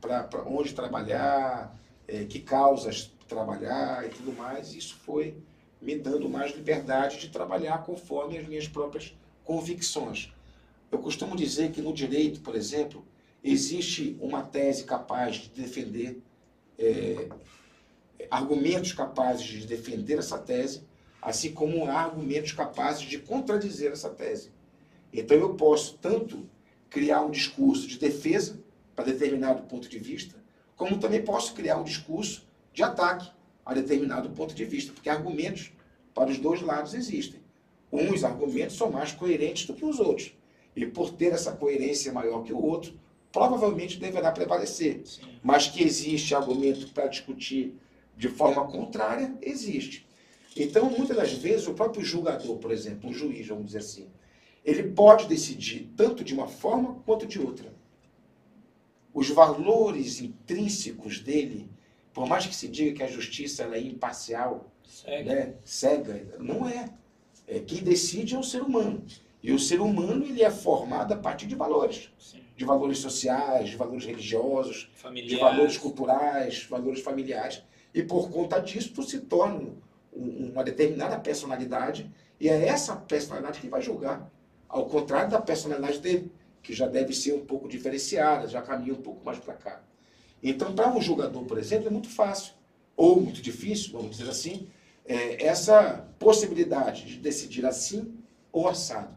para 0.00 0.42
onde 0.44 0.74
trabalhar, 0.74 1.78
é, 2.08 2.24
que 2.24 2.40
causas 2.40 3.12
trabalhar 3.28 4.04
e 4.04 4.08
tudo 4.08 4.32
mais. 4.32 4.74
Isso 4.74 4.96
foi 4.96 5.36
me 5.80 5.96
dando 5.96 6.28
mais 6.28 6.52
liberdade 6.52 7.18
de 7.18 7.28
trabalhar 7.28 7.84
conforme 7.84 8.36
as 8.36 8.48
minhas 8.48 8.66
próprias 8.66 9.14
convicções. 9.44 10.32
Eu 10.90 10.98
costumo 10.98 11.36
dizer 11.36 11.70
que 11.70 11.80
no 11.80 11.92
direito, 11.92 12.40
por 12.40 12.56
exemplo, 12.56 13.04
existe 13.44 14.16
uma 14.20 14.42
tese 14.42 14.82
capaz 14.82 15.36
de 15.36 15.50
defender, 15.50 16.20
é, 16.76 17.28
argumentos 18.28 18.92
capazes 18.92 19.46
de 19.46 19.66
defender 19.68 20.18
essa 20.18 20.36
tese, 20.36 20.82
assim 21.26 21.50
como 21.50 21.86
há 21.86 22.02
argumentos 22.02 22.52
capazes 22.52 23.02
de 23.02 23.18
contradizer 23.18 23.90
essa 23.90 24.08
tese. 24.08 24.52
Então 25.12 25.36
eu 25.36 25.54
posso 25.54 25.98
tanto 25.98 26.48
criar 26.88 27.20
um 27.22 27.32
discurso 27.32 27.88
de 27.88 27.98
defesa 27.98 28.60
para 28.94 29.06
determinado 29.06 29.64
ponto 29.64 29.88
de 29.88 29.98
vista, 29.98 30.36
como 30.76 31.00
também 31.00 31.24
posso 31.24 31.52
criar 31.52 31.78
um 31.78 31.82
discurso 31.82 32.46
de 32.72 32.84
ataque 32.84 33.28
a 33.64 33.74
determinado 33.74 34.30
ponto 34.30 34.54
de 34.54 34.64
vista, 34.64 34.92
porque 34.92 35.10
argumentos 35.10 35.72
para 36.14 36.30
os 36.30 36.38
dois 36.38 36.62
lados 36.62 36.94
existem. 36.94 37.40
Uns 37.90 38.22
argumentos 38.22 38.76
são 38.76 38.92
mais 38.92 39.10
coerentes 39.10 39.66
do 39.66 39.74
que 39.74 39.84
os 39.84 39.98
outros. 39.98 40.32
E 40.76 40.86
por 40.86 41.10
ter 41.10 41.32
essa 41.32 41.50
coerência 41.50 42.12
maior 42.12 42.44
que 42.44 42.52
o 42.52 42.62
outro, 42.62 42.94
provavelmente 43.32 43.98
deverá 43.98 44.30
prevalecer. 44.30 45.00
Sim. 45.04 45.22
Mas 45.42 45.66
que 45.66 45.82
existe 45.82 46.36
argumento 46.36 46.92
para 46.92 47.08
discutir 47.08 47.74
de 48.16 48.28
forma 48.28 48.64
contrária, 48.68 49.34
existe. 49.42 50.05
Então, 50.56 50.90
muitas 50.90 51.16
das 51.16 51.32
vezes, 51.32 51.66
o 51.66 51.74
próprio 51.74 52.02
julgador, 52.02 52.56
por 52.56 52.72
exemplo, 52.72 53.10
um 53.10 53.12
juiz, 53.12 53.46
vamos 53.46 53.66
dizer 53.66 53.78
assim, 53.78 54.08
ele 54.64 54.84
pode 54.84 55.26
decidir 55.26 55.92
tanto 55.96 56.24
de 56.24 56.32
uma 56.32 56.48
forma 56.48 56.94
quanto 57.04 57.26
de 57.26 57.38
outra. 57.38 57.72
Os 59.12 59.28
valores 59.28 60.20
intrínsecos 60.20 61.20
dele, 61.20 61.70
por 62.12 62.26
mais 62.26 62.46
que 62.46 62.54
se 62.54 62.68
diga 62.68 62.96
que 62.96 63.02
a 63.02 63.06
justiça 63.06 63.64
é 63.64 63.80
imparcial, 63.80 64.72
cega. 64.82 65.34
Né, 65.34 65.54
cega, 65.64 66.36
não 66.40 66.68
é. 66.68 66.90
é. 67.46 67.60
Quem 67.60 67.82
decide 67.82 68.34
é 68.34 68.38
o 68.38 68.42
ser 68.42 68.62
humano. 68.62 69.04
E 69.42 69.52
o 69.52 69.58
ser 69.58 69.80
humano 69.80 70.24
ele 70.24 70.42
é 70.42 70.50
formado 70.50 71.12
a 71.12 71.16
partir 71.16 71.46
de 71.46 71.54
valores. 71.54 72.10
Sim. 72.18 72.40
De 72.56 72.64
valores 72.64 72.98
sociais, 72.98 73.68
de 73.68 73.76
valores 73.76 74.06
religiosos, 74.06 74.90
familiares. 74.94 75.30
de 75.30 75.40
valores 75.40 75.78
culturais, 75.78 76.64
valores 76.64 77.00
familiares. 77.00 77.62
E 77.94 78.02
por 78.02 78.30
conta 78.30 78.58
disso, 78.58 78.92
tu 78.94 79.02
se 79.02 79.20
torna 79.20 79.72
uma 80.16 80.64
determinada 80.64 81.18
personalidade 81.18 82.10
e 82.40 82.48
é 82.48 82.66
essa 82.66 82.96
personalidade 82.96 83.60
que 83.60 83.68
vai 83.68 83.82
julgar. 83.82 84.30
Ao 84.68 84.86
contrário 84.86 85.30
da 85.30 85.40
personalidade 85.40 85.98
dele, 86.00 86.32
que 86.62 86.74
já 86.74 86.86
deve 86.86 87.14
ser 87.14 87.34
um 87.34 87.44
pouco 87.44 87.68
diferenciada, 87.68 88.48
já 88.48 88.60
caminha 88.60 88.92
um 88.92 89.02
pouco 89.02 89.24
mais 89.24 89.38
para 89.38 89.54
cá. 89.54 89.82
Então, 90.42 90.74
para 90.74 90.92
um 90.94 91.00
julgador, 91.00 91.44
por 91.44 91.58
exemplo, 91.58 91.88
é 91.88 91.90
muito 91.90 92.08
fácil, 92.08 92.54
ou 92.96 93.20
muito 93.20 93.40
difícil, 93.40 93.92
vamos 93.92 94.16
dizer 94.16 94.30
assim, 94.30 94.68
é, 95.04 95.44
essa 95.44 96.08
possibilidade 96.18 97.06
de 97.06 97.18
decidir 97.18 97.64
assim 97.64 98.14
ou 98.50 98.68
assado. 98.68 99.16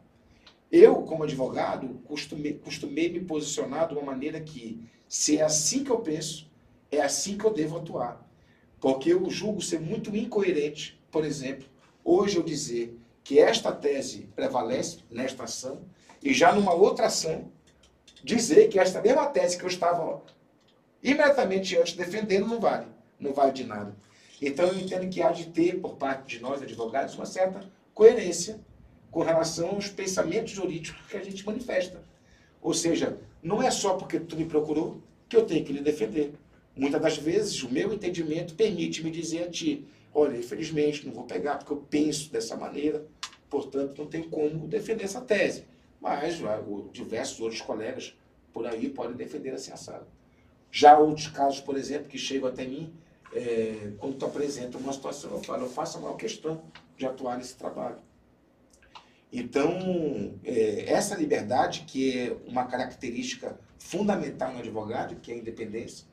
Eu, 0.71 1.01
como 1.03 1.23
advogado, 1.23 1.99
costumei, 2.05 2.53
costumei 2.53 3.11
me 3.11 3.21
posicionar 3.21 3.87
de 3.87 3.95
uma 3.95 4.03
maneira 4.03 4.39
que, 4.39 4.79
se 5.07 5.37
é 5.37 5.43
assim 5.43 5.83
que 5.83 5.89
eu 5.89 5.99
penso, 5.99 6.47
é 6.91 7.01
assim 7.01 7.37
que 7.37 7.45
eu 7.45 7.53
devo 7.53 7.77
atuar. 7.77 8.28
Porque 8.79 9.11
eu 9.11 9.29
julgo 9.29 9.61
ser 9.61 9.79
muito 9.79 10.15
incoerente, 10.15 10.99
por 11.11 11.25
exemplo, 11.25 11.67
hoje 12.03 12.37
eu 12.37 12.43
dizer 12.43 12.97
que 13.23 13.39
esta 13.39 13.71
tese 13.71 14.29
prevalece 14.35 14.99
nesta 15.11 15.43
ação 15.43 15.81
e 16.23 16.33
já 16.33 16.53
numa 16.53 16.73
outra 16.73 17.07
ação 17.07 17.51
dizer 18.23 18.69
que 18.69 18.79
esta 18.79 19.01
mesma 19.01 19.27
tese 19.27 19.57
que 19.57 19.63
eu 19.63 19.69
estava 19.69 20.21
imediatamente 21.01 21.77
antes 21.77 21.93
defendendo 21.93 22.47
não 22.47 22.59
vale, 22.59 22.87
não 23.19 23.33
vale 23.33 23.51
de 23.51 23.63
nada. 23.63 23.95
Então 24.41 24.67
eu 24.67 24.79
entendo 24.79 25.09
que 25.09 25.21
há 25.21 25.31
de 25.31 25.47
ter, 25.47 25.79
por 25.79 25.95
parte 25.95 26.37
de 26.37 26.41
nós 26.41 26.61
advogados, 26.61 27.15
uma 27.15 27.25
certa 27.25 27.69
coerência 27.93 28.59
com 29.11 29.21
relação 29.21 29.69
aos 29.71 29.89
pensamentos 29.89 30.51
jurídicos 30.51 31.05
que 31.07 31.17
a 31.17 31.23
gente 31.23 31.45
manifesta. 31.45 32.01
Ou 32.61 32.73
seja, 32.73 33.17
não 33.41 33.61
é 33.61 33.71
só 33.71 33.95
porque 33.95 34.19
tu 34.19 34.35
me 34.35 34.45
procurou 34.45 35.01
que 35.27 35.35
eu 35.35 35.45
tenho 35.45 35.65
que 35.65 35.73
lhe 35.73 35.81
defender. 35.81 36.33
Muitas 36.79 37.01
das 37.01 37.17
vezes 37.17 37.61
o 37.61 37.69
meu 37.69 37.93
entendimento 37.93 38.55
permite 38.55 39.03
me 39.03 39.11
dizer 39.11 39.43
a 39.43 39.49
ti, 39.49 39.85
olha, 40.13 40.37
infelizmente 40.37 41.05
não 41.05 41.13
vou 41.13 41.25
pegar 41.25 41.57
porque 41.57 41.73
eu 41.73 41.85
penso 41.89 42.31
dessa 42.31 42.55
maneira, 42.55 43.05
portanto 43.49 43.97
não 43.97 44.07
tenho 44.07 44.29
como 44.29 44.65
defender 44.65 45.03
essa 45.03 45.19
tese. 45.19 45.65
Mas 45.99 46.37
diversos 46.93 47.41
outros 47.41 47.59
colegas 47.59 48.15
por 48.53 48.65
aí 48.65 48.89
podem 48.89 49.17
defender 49.17 49.49
assim 49.49 49.73
assado. 49.73 50.07
Já 50.71 50.97
outros 50.97 51.27
casos, 51.27 51.59
por 51.59 51.75
exemplo, 51.75 52.07
que 52.07 52.17
chegam 52.17 52.47
até 52.47 52.65
mim, 52.65 52.93
é, 53.33 53.91
quando 53.97 54.15
tu 54.15 54.25
apresenta 54.25 54.77
uma 54.77 54.93
situação, 54.93 55.31
eu 55.31 55.43
falo, 55.43 55.65
eu 55.65 55.69
faço 55.69 55.97
a 55.97 56.01
maior 56.01 56.15
questão 56.15 56.63
de 56.95 57.05
atuar 57.05 57.37
nesse 57.37 57.55
trabalho. 57.55 57.97
Então, 59.33 60.33
é, 60.45 60.85
essa 60.89 61.13
liberdade, 61.13 61.81
que 61.85 62.17
é 62.17 62.37
uma 62.47 62.63
característica 62.67 63.59
fundamental 63.77 64.53
no 64.53 64.59
advogado, 64.59 65.17
que 65.17 65.29
é 65.29 65.35
a 65.35 65.37
independência, 65.37 66.07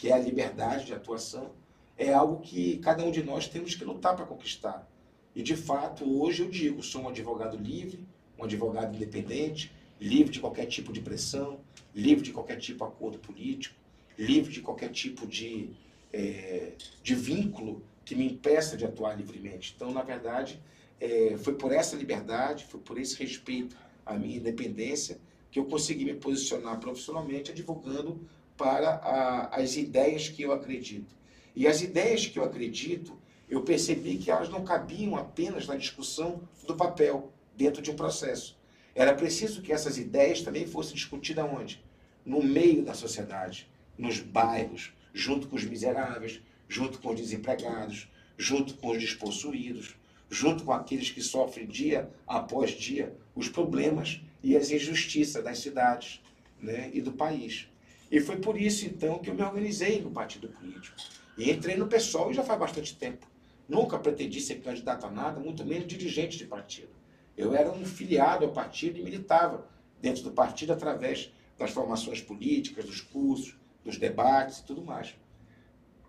que 0.00 0.08
é 0.08 0.14
a 0.14 0.18
liberdade 0.18 0.86
de 0.86 0.94
atuação, 0.94 1.50
é 1.98 2.10
algo 2.10 2.40
que 2.40 2.78
cada 2.78 3.04
um 3.04 3.10
de 3.10 3.22
nós 3.22 3.46
temos 3.46 3.74
que 3.74 3.84
lutar 3.84 4.16
para 4.16 4.24
conquistar. 4.24 4.90
E, 5.36 5.42
de 5.42 5.54
fato, 5.54 6.10
hoje 6.22 6.40
eu 6.40 6.48
digo, 6.48 6.82
sou 6.82 7.02
um 7.02 7.08
advogado 7.10 7.58
livre, 7.58 8.02
um 8.38 8.44
advogado 8.44 8.96
independente, 8.96 9.70
livre 10.00 10.32
de 10.32 10.40
qualquer 10.40 10.64
tipo 10.64 10.90
de 10.90 11.02
pressão, 11.02 11.60
livre 11.94 12.24
de 12.24 12.32
qualquer 12.32 12.56
tipo 12.56 12.82
de 12.82 12.90
acordo 12.90 13.18
político, 13.18 13.76
livre 14.18 14.50
de 14.50 14.62
qualquer 14.62 14.88
tipo 14.88 15.26
de, 15.26 15.68
é, 16.10 16.72
de 17.02 17.14
vínculo 17.14 17.82
que 18.02 18.14
me 18.14 18.24
impeça 18.24 18.78
de 18.78 18.86
atuar 18.86 19.18
livremente. 19.18 19.74
Então, 19.76 19.92
na 19.92 20.02
verdade, 20.02 20.58
é, 20.98 21.36
foi 21.36 21.56
por 21.56 21.72
essa 21.72 21.94
liberdade, 21.94 22.64
foi 22.64 22.80
por 22.80 22.98
esse 22.98 23.22
respeito 23.22 23.76
à 24.06 24.14
minha 24.14 24.38
independência 24.38 25.20
que 25.50 25.58
eu 25.58 25.66
consegui 25.66 26.06
me 26.06 26.14
posicionar 26.14 26.80
profissionalmente 26.80 27.50
advogando 27.50 28.18
para 28.60 28.96
a, 28.96 29.56
as 29.56 29.76
ideias 29.76 30.28
que 30.28 30.42
eu 30.42 30.52
acredito. 30.52 31.16
E 31.56 31.66
as 31.66 31.80
ideias 31.80 32.26
que 32.26 32.38
eu 32.38 32.44
acredito, 32.44 33.18
eu 33.48 33.62
percebi 33.62 34.18
que 34.18 34.30
elas 34.30 34.50
não 34.50 34.62
cabiam 34.62 35.16
apenas 35.16 35.66
na 35.66 35.76
discussão 35.76 36.46
do 36.66 36.76
papel 36.76 37.32
dentro 37.56 37.80
de 37.80 37.90
um 37.90 37.96
processo. 37.96 38.60
Era 38.94 39.14
preciso 39.14 39.62
que 39.62 39.72
essas 39.72 39.96
ideias 39.96 40.42
também 40.42 40.66
fossem 40.66 40.94
discutidas 40.94 41.46
onde? 41.50 41.82
No 42.22 42.42
meio 42.42 42.84
da 42.84 42.92
sociedade, 42.92 43.66
nos 43.96 44.20
bairros, 44.20 44.92
junto 45.14 45.48
com 45.48 45.56
os 45.56 45.64
miseráveis, 45.64 46.42
junto 46.68 46.98
com 46.98 47.14
os 47.14 47.16
desempregados, 47.18 48.10
junto 48.36 48.74
com 48.74 48.90
os 48.90 49.00
despossuídos, 49.00 49.96
junto 50.28 50.64
com 50.64 50.72
aqueles 50.72 51.08
que 51.08 51.22
sofrem 51.22 51.66
dia 51.66 52.10
após 52.26 52.72
dia 52.72 53.16
os 53.34 53.48
problemas 53.48 54.20
e 54.42 54.54
as 54.54 54.70
injustiças 54.70 55.42
das 55.42 55.60
cidades 55.60 56.20
né, 56.60 56.90
e 56.92 57.00
do 57.00 57.12
país. 57.12 57.69
E 58.10 58.20
foi 58.20 58.36
por 58.36 58.60
isso, 58.60 58.86
então, 58.86 59.18
que 59.18 59.30
eu 59.30 59.34
me 59.34 59.42
organizei 59.42 60.00
no 60.00 60.10
partido 60.10 60.48
político. 60.48 60.96
E 61.38 61.50
entrei 61.50 61.76
no 61.76 61.86
PSOL 61.86 62.32
já 62.32 62.42
faz 62.42 62.58
bastante 62.58 62.96
tempo. 62.96 63.26
Nunca 63.68 63.98
pretendi 63.98 64.40
ser 64.40 64.56
candidato 64.56 65.06
a 65.06 65.10
nada, 65.10 65.38
muito 65.38 65.64
menos 65.64 65.86
dirigente 65.86 66.36
de 66.36 66.44
partido. 66.44 66.90
Eu 67.36 67.54
era 67.54 67.70
um 67.70 67.84
filiado 67.84 68.44
ao 68.44 68.52
partido 68.52 68.98
e 68.98 69.02
militava 69.02 69.68
dentro 70.00 70.24
do 70.24 70.32
partido 70.32 70.72
através 70.72 71.32
das 71.56 71.70
formações 71.70 72.20
políticas, 72.20 72.84
dos 72.84 73.00
cursos, 73.00 73.56
dos 73.84 73.96
debates 73.96 74.58
e 74.58 74.64
tudo 74.64 74.82
mais. 74.82 75.14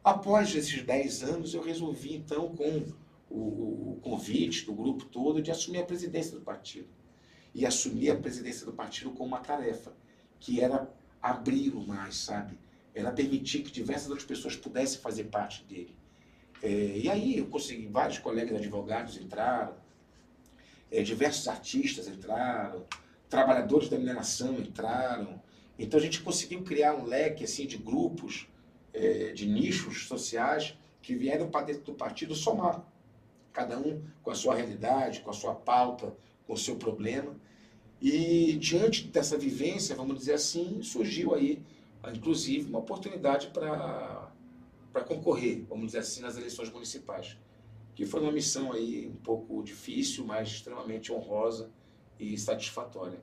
Após 0.03 0.55
esses 0.55 0.81
10 0.81 1.23
anos, 1.23 1.53
eu 1.53 1.61
resolvi, 1.61 2.15
então, 2.15 2.55
com 2.55 2.87
o, 3.29 3.93
o, 3.93 3.99
convite 4.01 4.65
do 4.65 4.73
grupo 4.73 5.05
todo, 5.05 5.41
de 5.41 5.51
assumir 5.51 5.79
a 5.79 5.85
presidência 5.85 6.35
do 6.35 6.41
partido. 6.41 6.87
E 7.53 7.65
assumir 7.65 8.09
a 8.09 8.15
presidência 8.15 8.65
do 8.65 8.73
partido 8.73 9.11
com 9.11 9.23
uma 9.23 9.39
tarefa, 9.39 9.93
que 10.39 10.59
era 10.61 10.89
abri-lo 11.21 11.85
mais, 11.85 12.15
sabe? 12.15 12.57
Era 12.93 13.11
permitir 13.11 13.61
que 13.63 13.71
diversas 13.71 14.09
outras 14.09 14.27
pessoas 14.27 14.55
pudessem 14.55 14.99
fazer 14.99 15.25
parte 15.25 15.63
dele. 15.63 15.95
É, 16.61 16.67
e 16.97 17.09
aí 17.09 17.37
eu 17.37 17.47
consegui, 17.47 17.87
vários 17.87 18.19
colegas 18.19 18.57
advogados 18.57 19.17
entraram, 19.17 19.75
é, 20.91 21.01
diversos 21.01 21.47
artistas 21.47 22.07
entraram, 22.07 22.85
trabalhadores 23.29 23.89
da 23.89 23.97
mineração 23.97 24.55
entraram. 24.59 25.41
Então 25.79 25.99
a 25.99 26.03
gente 26.03 26.21
conseguiu 26.21 26.63
criar 26.63 26.93
um 26.93 27.05
leque 27.05 27.43
assim 27.43 27.65
de 27.65 27.77
grupos, 27.77 28.47
é, 28.93 29.31
de 29.31 29.47
nichos 29.47 30.07
sociais 30.07 30.77
que 31.01 31.15
vieram 31.15 31.49
para 31.49 31.67
dentro 31.67 31.83
do 31.83 31.93
partido 31.93 32.35
somar, 32.35 32.85
cada 33.51 33.77
um 33.79 34.03
com 34.21 34.31
a 34.31 34.35
sua 34.35 34.55
realidade, 34.55 35.21
com 35.21 35.29
a 35.29 35.33
sua 35.33 35.55
pauta, 35.55 36.13
com 36.45 36.53
o 36.53 36.57
seu 36.57 36.75
problema. 36.75 37.35
E 38.01 38.53
diante 38.53 39.03
dessa 39.07 39.37
vivência, 39.37 39.95
vamos 39.95 40.17
dizer 40.17 40.33
assim, 40.33 40.81
surgiu 40.81 41.35
aí, 41.35 41.61
inclusive, 42.11 42.67
uma 42.67 42.79
oportunidade 42.79 43.47
para 43.53 44.33
concorrer, 45.05 45.63
vamos 45.69 45.87
dizer 45.87 45.99
assim, 45.99 46.21
nas 46.21 46.35
eleições 46.35 46.71
municipais. 46.71 47.37
Que 47.93 48.05
foi 48.05 48.21
uma 48.21 48.31
missão 48.31 48.71
aí 48.71 49.07
um 49.07 49.17
pouco 49.17 49.61
difícil, 49.61 50.25
mas 50.25 50.49
extremamente 50.49 51.11
honrosa 51.11 51.69
e 52.19 52.35
satisfatória. 52.39 53.19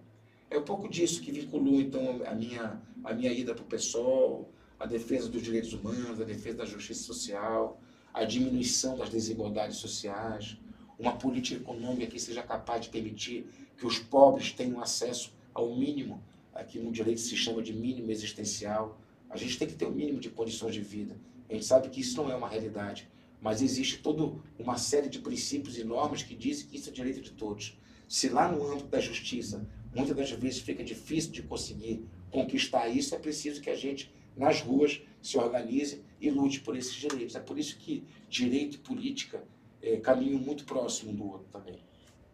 É 0.48 0.56
um 0.56 0.62
pouco 0.62 0.88
disso 0.88 1.20
que 1.22 1.32
vinculou, 1.32 1.80
então, 1.80 2.22
a 2.24 2.34
minha, 2.34 2.80
a 3.02 3.12
minha 3.12 3.32
ida 3.32 3.54
para 3.54 3.64
o 3.64 3.66
PSOL, 3.66 4.48
a 4.78 4.86
defesa 4.86 5.28
dos 5.28 5.42
direitos 5.42 5.72
humanos, 5.72 6.20
a 6.20 6.24
defesa 6.24 6.58
da 6.58 6.64
justiça 6.64 7.02
social, 7.02 7.80
a 8.14 8.24
diminuição 8.24 8.96
das 8.96 9.10
desigualdades 9.10 9.78
sociais, 9.78 10.56
uma 10.98 11.16
política 11.16 11.60
econômica 11.60 12.06
que 12.06 12.20
seja 12.20 12.42
capaz 12.42 12.82
de 12.82 12.90
permitir 12.90 13.46
que 13.78 13.86
os 13.86 13.98
pobres 13.98 14.52
tenham 14.52 14.80
acesso 14.80 15.32
ao 15.54 15.74
mínimo, 15.74 16.20
aqui 16.52 16.80
no 16.80 16.90
direito 16.90 17.20
se 17.20 17.36
chama 17.36 17.62
de 17.62 17.72
mínimo 17.72 18.10
existencial. 18.10 19.00
A 19.30 19.36
gente 19.36 19.56
tem 19.56 19.68
que 19.68 19.74
ter 19.74 19.84
o 19.84 19.88
um 19.88 19.94
mínimo 19.94 20.18
de 20.18 20.28
condições 20.30 20.74
de 20.74 20.80
vida. 20.80 21.16
A 21.48 21.54
gente 21.54 21.64
sabe 21.64 21.88
que 21.88 22.00
isso 22.00 22.16
não 22.16 22.30
é 22.30 22.34
uma 22.34 22.48
realidade, 22.48 23.08
mas 23.40 23.62
existe 23.62 23.98
toda 23.98 24.36
uma 24.58 24.76
série 24.76 25.08
de 25.08 25.20
princípios 25.20 25.78
e 25.78 25.84
normas 25.84 26.22
que 26.24 26.34
dizem 26.34 26.66
que 26.66 26.76
isso 26.76 26.90
é 26.90 26.92
direito 26.92 27.20
de 27.20 27.30
todos. 27.30 27.78
Se 28.08 28.28
lá 28.28 28.50
no 28.50 28.66
âmbito 28.66 28.88
da 28.88 29.00
justiça, 29.00 29.64
muitas 29.94 30.16
das 30.16 30.30
vezes 30.32 30.60
fica 30.60 30.82
difícil 30.82 31.30
de 31.30 31.42
conseguir 31.42 32.04
conquistar 32.32 32.88
isso, 32.88 33.14
é 33.14 33.18
preciso 33.18 33.60
que 33.60 33.70
a 33.70 33.76
gente, 33.76 34.12
nas 34.36 34.60
ruas, 34.60 35.00
se 35.22 35.38
organize 35.38 36.02
e 36.20 36.30
lute 36.30 36.60
por 36.60 36.76
esses 36.76 36.94
direitos. 36.94 37.36
É 37.36 37.40
por 37.40 37.58
isso 37.58 37.78
que 37.78 38.02
direito 38.28 38.74
e 38.74 38.78
política 38.78 39.44
é, 39.80 39.98
caminham 39.98 40.40
muito 40.40 40.64
próximo 40.64 41.12
um 41.12 41.14
do 41.14 41.26
outro 41.26 41.46
também. 41.52 41.78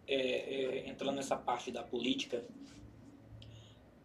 É, 0.07 0.15
é, 0.15 0.89
entrando 0.89 1.15
nessa 1.15 1.35
parte 1.35 1.71
da 1.71 1.81
política, 1.81 2.43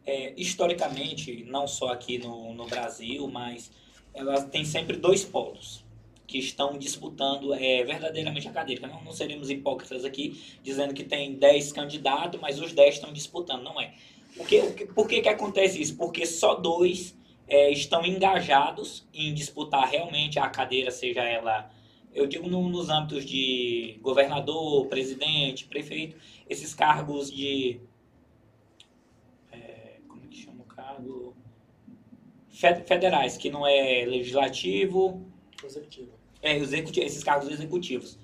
é, 0.06 0.32
historicamente, 0.36 1.44
não 1.44 1.66
só 1.68 1.92
aqui 1.92 2.18
no, 2.18 2.54
no 2.54 2.66
Brasil, 2.66 3.28
mas 3.28 3.70
ela 4.14 4.42
tem 4.42 4.64
sempre 4.64 4.96
dois 4.96 5.24
polos 5.24 5.84
que 6.26 6.38
estão 6.38 6.78
disputando 6.78 7.52
é, 7.52 7.82
verdadeiramente 7.84 8.46
a 8.48 8.52
cadeira. 8.52 8.86
Não, 8.86 9.02
não 9.02 9.12
seremos 9.12 9.50
hipócritas 9.50 10.04
aqui 10.04 10.40
dizendo 10.62 10.94
que 10.94 11.02
tem 11.02 11.34
10 11.34 11.72
candidatos, 11.72 12.40
mas 12.40 12.60
os 12.60 12.72
10 12.72 12.94
estão 12.94 13.12
disputando. 13.12 13.62
Não 13.62 13.80
é. 13.80 13.94
O 14.36 14.44
que, 14.44 14.60
o 14.60 14.72
que, 14.72 14.86
por 14.86 15.08
que, 15.08 15.20
que 15.20 15.28
acontece 15.28 15.82
isso? 15.82 15.96
Porque 15.96 16.24
só 16.24 16.54
dois 16.54 17.16
é, 17.48 17.70
estão 17.70 18.06
engajados 18.06 19.04
em 19.12 19.34
disputar 19.34 19.88
realmente 19.88 20.38
a 20.38 20.48
cadeira, 20.48 20.92
seja 20.92 21.22
ela, 21.24 21.68
eu 22.14 22.26
digo 22.26 22.48
no, 22.48 22.68
nos 22.68 22.88
âmbitos 22.88 23.24
de 23.24 23.98
governador, 24.02 24.86
presidente, 24.86 25.66
prefeito, 25.66 26.16
esses 26.48 26.74
cargos 26.74 27.30
de. 27.30 27.80
É, 29.52 29.98
como 30.08 30.24
é 30.24 30.28
que 30.28 30.36
chama 30.36 30.62
o 30.62 30.64
cargo? 30.64 31.34
Federais, 32.50 33.36
que 33.36 33.50
não 33.50 33.66
é 33.66 34.04
legislativo. 34.04 35.26
Executivo. 35.64 36.12
É, 36.42 36.56
executivo, 36.56 37.06
esses 37.06 37.22
cargos 37.22 37.48
executivos. 37.48 38.18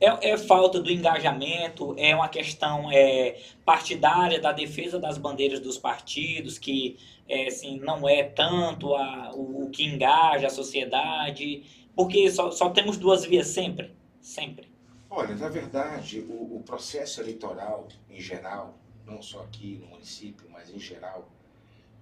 É, 0.00 0.30
é, 0.30 0.36
falta 0.36 0.80
do 0.80 0.90
engajamento, 0.90 1.94
é 1.96 2.14
uma 2.14 2.28
questão 2.28 2.90
é, 2.90 3.38
partidária 3.64 4.40
da 4.40 4.52
defesa 4.52 4.98
das 4.98 5.16
bandeiras 5.16 5.60
dos 5.60 5.78
partidos, 5.78 6.58
que 6.58 6.98
é, 7.28 7.46
assim, 7.46 7.78
não 7.78 8.08
é 8.08 8.24
tanto 8.24 8.94
a, 8.94 9.30
o, 9.34 9.64
o, 9.64 9.70
que 9.70 9.84
engaja 9.84 10.48
a 10.48 10.50
sociedade, 10.50 11.62
porque 11.94 12.30
só, 12.30 12.50
só 12.50 12.70
temos 12.70 12.96
duas 12.96 13.24
vias 13.24 13.48
sempre, 13.48 13.94
sempre. 14.20 14.72
Olha, 15.10 15.34
na 15.36 15.48
verdade, 15.48 16.20
o, 16.20 16.56
o 16.56 16.62
processo 16.64 17.20
eleitoral 17.20 17.88
em 18.10 18.20
geral, 18.20 18.78
não 19.06 19.22
só 19.22 19.42
aqui 19.42 19.78
no 19.80 19.86
município, 19.88 20.48
mas 20.50 20.70
em 20.70 20.78
geral, 20.78 21.28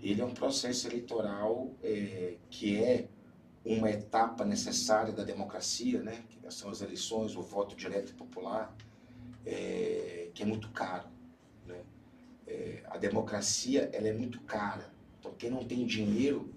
ele 0.01 0.21
é 0.21 0.25
um 0.25 0.35
processo 0.35 0.89
eleitoral 0.89 1.71
é, 1.83 2.35
que 2.51 2.83
é 2.83 3.07
uma 3.65 3.91
etapa 3.91 4.45
necessária 4.45 5.13
da 5.13 5.23
democracia, 5.23 6.03
né? 6.03 6.25
que 6.29 6.51
são 6.51 6.71
as 6.71 6.81
eleições, 6.81 7.37
o 7.37 7.43
voto 7.43 7.77
direto 7.77 8.15
popular, 8.15 8.75
é, 9.47 10.29
que 10.35 10.43
é 10.43 10.47
muito 10.47 10.69
caro. 10.71 11.09
Né? 11.67 11.81
É, 12.47 12.83
a 12.87 12.99
democracia 12.99 13.89
ela 13.93 14.09
é 14.09 14.13
muito 14.13 14.41
cara. 14.41 14.91
Então, 15.21 15.33
quem 15.39 15.51
não 15.51 15.65
tem 15.65 15.87
dinheiro, 15.87 16.53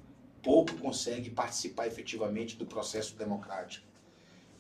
pouco 0.46 0.76
consegue 0.76 1.32
participar 1.32 1.88
efetivamente 1.88 2.56
do 2.56 2.68
processo 2.68 3.16
democrático. 3.18 3.84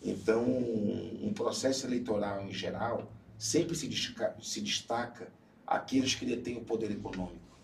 Então, 0.01 0.43
um 0.43 1.31
processo 1.31 1.86
eleitoral 1.86 2.43
em 2.43 2.51
geral 2.51 3.13
sempre 3.38 3.75
se 3.75 3.88
destaca, 3.88 4.36
se 4.41 4.61
destaca 4.61 5.31
aqueles 5.65 6.15
que 6.15 6.25
detêm 6.25 6.57
o 6.57 6.61
poder 6.61 6.89
econômico. 6.89 7.55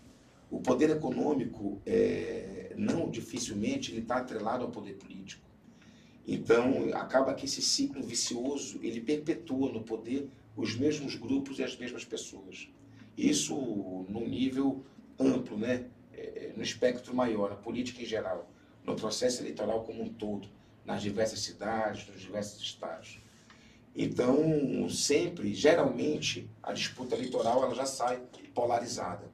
O 0.48 0.60
poder 0.60 0.90
econômico, 0.90 1.82
é, 1.84 2.72
não 2.76 3.10
dificilmente, 3.10 3.90
ele 3.90 4.02
está 4.02 4.18
atrelado 4.18 4.62
ao 4.62 4.70
poder 4.70 4.94
político. 4.94 5.42
Então, 6.24 6.90
acaba 6.94 7.34
que 7.34 7.46
esse 7.46 7.60
ciclo 7.60 8.04
vicioso, 8.04 8.78
ele 8.84 9.00
perpetua 9.00 9.72
no 9.72 9.82
poder 9.82 10.28
os 10.56 10.76
mesmos 10.76 11.16
grupos 11.16 11.58
e 11.58 11.64
as 11.64 11.76
mesmas 11.76 12.04
pessoas. 12.04 12.68
Isso 13.18 13.56
num 14.08 14.28
nível 14.28 14.84
amplo, 15.18 15.58
né? 15.58 15.86
É, 16.22 16.52
no 16.56 16.62
espectro 16.62 17.14
maior, 17.14 17.50
na 17.50 17.56
política 17.56 18.00
em 18.00 18.06
geral, 18.06 18.48
no 18.84 18.94
processo 18.94 19.42
eleitoral 19.42 19.82
como 19.82 20.02
um 20.02 20.08
todo, 20.08 20.48
nas 20.84 21.02
diversas 21.02 21.40
cidades, 21.40 22.06
nos 22.08 22.20
diversos 22.20 22.60
estados. 22.62 23.20
Então, 23.94 24.88
sempre, 24.88 25.52
geralmente, 25.52 26.48
a 26.62 26.72
disputa 26.72 27.14
eleitoral 27.14 27.62
ela 27.64 27.74
já 27.74 27.86
sai 27.86 28.22
polarizada. 28.54 29.30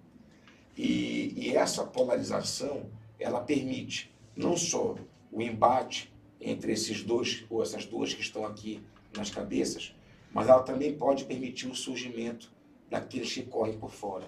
E, 0.77 1.35
e 1.37 1.57
essa 1.57 1.85
polarização, 1.85 2.91
ela 3.19 3.41
permite 3.41 4.11
não 4.37 4.57
só 4.57 4.97
o 5.31 5.43
embate 5.43 6.13
entre 6.41 6.73
esses 6.73 7.03
dois, 7.03 7.45
ou 7.51 7.63
essas 7.63 7.85
duas 7.85 8.15
que 8.15 8.21
estão 8.21 8.47
aqui 8.47 8.83
nas 9.17 9.31
cabeças, 9.31 9.95
mas 10.33 10.49
ela 10.49 10.63
também 10.63 10.97
pode 10.97 11.25
permitir 11.25 11.69
o 11.69 11.75
surgimento 11.75 12.51
daqueles 12.89 13.33
que 13.33 13.43
correm 13.43 13.79
por 13.79 13.91
fora. 13.91 14.27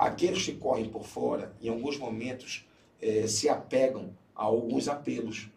Aqueles 0.00 0.46
que 0.46 0.52
correm 0.52 0.88
por 0.88 1.04
fora, 1.04 1.54
em 1.60 1.68
alguns 1.68 1.98
momentos, 1.98 2.64
eh, 3.02 3.26
se 3.26 3.50
apegam 3.50 4.16
a 4.34 4.44
alguns 4.44 4.88
apelos, 4.88 5.50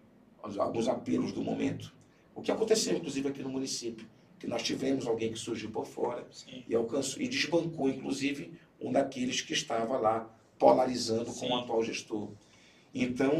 a 0.43 0.61
alguns 0.61 0.89
apelos 0.89 1.31
do 1.31 1.41
momento. 1.41 1.93
O 2.35 2.41
que 2.41 2.51
aconteceu, 2.51 2.97
inclusive, 2.97 3.29
aqui 3.29 3.41
no 3.41 3.47
município, 3.47 4.05
que 4.37 4.45
nós 4.45 4.61
tivemos 4.61 5.07
alguém 5.07 5.31
que 5.31 5.39
surgiu 5.39 5.71
por 5.71 5.87
fora 5.87 6.27
e 6.67 6.75
alcançou 6.75 7.21
e 7.21 7.29
desbancou, 7.29 7.87
inclusive, 7.87 8.51
um 8.81 8.91
daqueles 8.91 9.39
que 9.39 9.53
estava 9.53 9.97
lá 9.97 10.29
polarizando 10.59 11.31
Sim. 11.31 11.47
com 11.47 11.53
o 11.53 11.57
atual 11.59 11.81
gestor. 11.81 12.27
Então, 12.93 13.31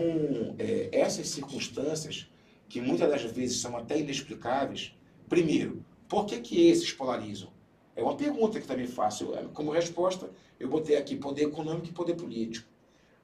é, 0.58 0.88
essas 0.94 1.28
circunstâncias, 1.28 2.30
que 2.70 2.80
muitas 2.80 3.10
das 3.10 3.24
vezes 3.24 3.60
são 3.60 3.76
até 3.76 4.00
inexplicáveis, 4.00 4.96
primeiro, 5.28 5.84
por 6.08 6.26
que, 6.26 6.40
que 6.40 6.68
esses 6.70 6.94
polarizam? 6.94 7.52
É 7.96 8.02
uma 8.02 8.16
pergunta 8.16 8.60
que 8.60 8.68
também 8.68 8.88
faço. 8.88 9.28
Como 9.54 9.72
resposta, 9.72 10.30
eu 10.60 10.68
botei 10.68 10.98
aqui 10.98 11.16
poder 11.16 11.44
econômico 11.44 11.88
e 11.88 11.92
poder 11.92 12.16
político. 12.16 12.68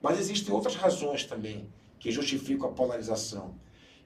Mas 0.02 0.20
existem 0.20 0.54
outras 0.54 0.76
razões 0.76 1.26
também 1.26 1.68
que 2.00 2.12
justificam 2.12 2.70
a 2.70 2.72
polarização. 2.72 3.56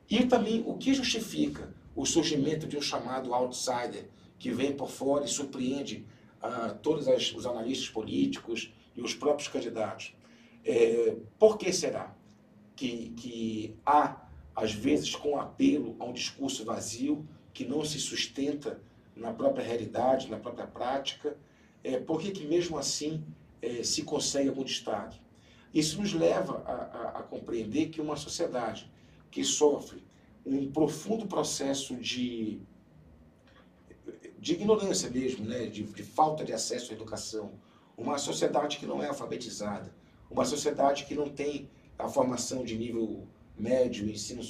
E 0.09 0.25
também 0.25 0.63
o 0.65 0.75
que 0.75 0.93
justifica 0.93 1.73
o 1.95 2.05
surgimento 2.05 2.67
de 2.67 2.77
um 2.77 2.81
chamado 2.81 3.33
outsider 3.33 4.05
que 4.39 4.51
vem 4.51 4.73
por 4.73 4.89
fora 4.89 5.25
e 5.25 5.27
surpreende 5.27 6.05
a 6.41 6.69
todos 6.69 7.07
as, 7.07 7.31
os 7.33 7.45
analistas 7.45 7.89
políticos 7.89 8.73
e 8.95 9.01
os 9.01 9.13
próprios 9.13 9.47
candidatos. 9.47 10.13
É, 10.65 11.15
por 11.37 11.57
que 11.57 11.71
será 11.71 12.15
que, 12.75 13.09
que 13.11 13.75
há, 13.85 14.27
às 14.55 14.73
vezes, 14.73 15.15
com 15.15 15.39
apelo 15.39 15.95
a 15.99 16.05
um 16.05 16.13
discurso 16.13 16.65
vazio 16.65 17.27
que 17.53 17.65
não 17.65 17.85
se 17.85 17.99
sustenta 17.99 18.81
na 19.15 19.33
própria 19.33 19.65
realidade, 19.65 20.29
na 20.29 20.37
própria 20.37 20.67
prática? 20.67 21.37
É, 21.83 21.99
por 21.99 22.19
que, 22.19 22.31
que 22.31 22.45
mesmo 22.45 22.77
assim 22.77 23.23
é, 23.61 23.83
se 23.83 24.03
consegue 24.03 24.49
algum 24.49 24.63
destaque? 24.63 25.19
Isso 25.73 25.99
nos 25.99 26.13
leva 26.13 26.63
a, 26.65 26.71
a, 26.71 27.19
a 27.19 27.23
compreender 27.23 27.89
que 27.89 27.99
uma 27.99 28.15
sociedade 28.15 28.91
que 29.31 29.43
sofre 29.43 30.03
um 30.45 30.71
profundo 30.71 31.25
processo 31.25 31.95
de 31.95 32.61
de 34.43 34.51
ignorância 34.51 35.09
mesmo, 35.09 35.45
né? 35.45 35.67
de, 35.67 35.83
de 35.83 36.03
falta 36.03 36.43
de 36.43 36.51
acesso 36.51 36.91
à 36.91 36.95
educação, 36.95 37.53
uma 37.97 38.17
sociedade 38.17 38.77
que 38.77 38.85
não 38.85 39.01
é 39.01 39.07
alfabetizada, 39.07 39.95
uma 40.29 40.43
sociedade 40.43 41.05
que 41.05 41.15
não 41.15 41.29
tem 41.29 41.69
a 41.97 42.09
formação 42.09 42.65
de 42.65 42.77
nível 42.77 43.25
médio, 43.57 44.09
ensino 44.09 44.43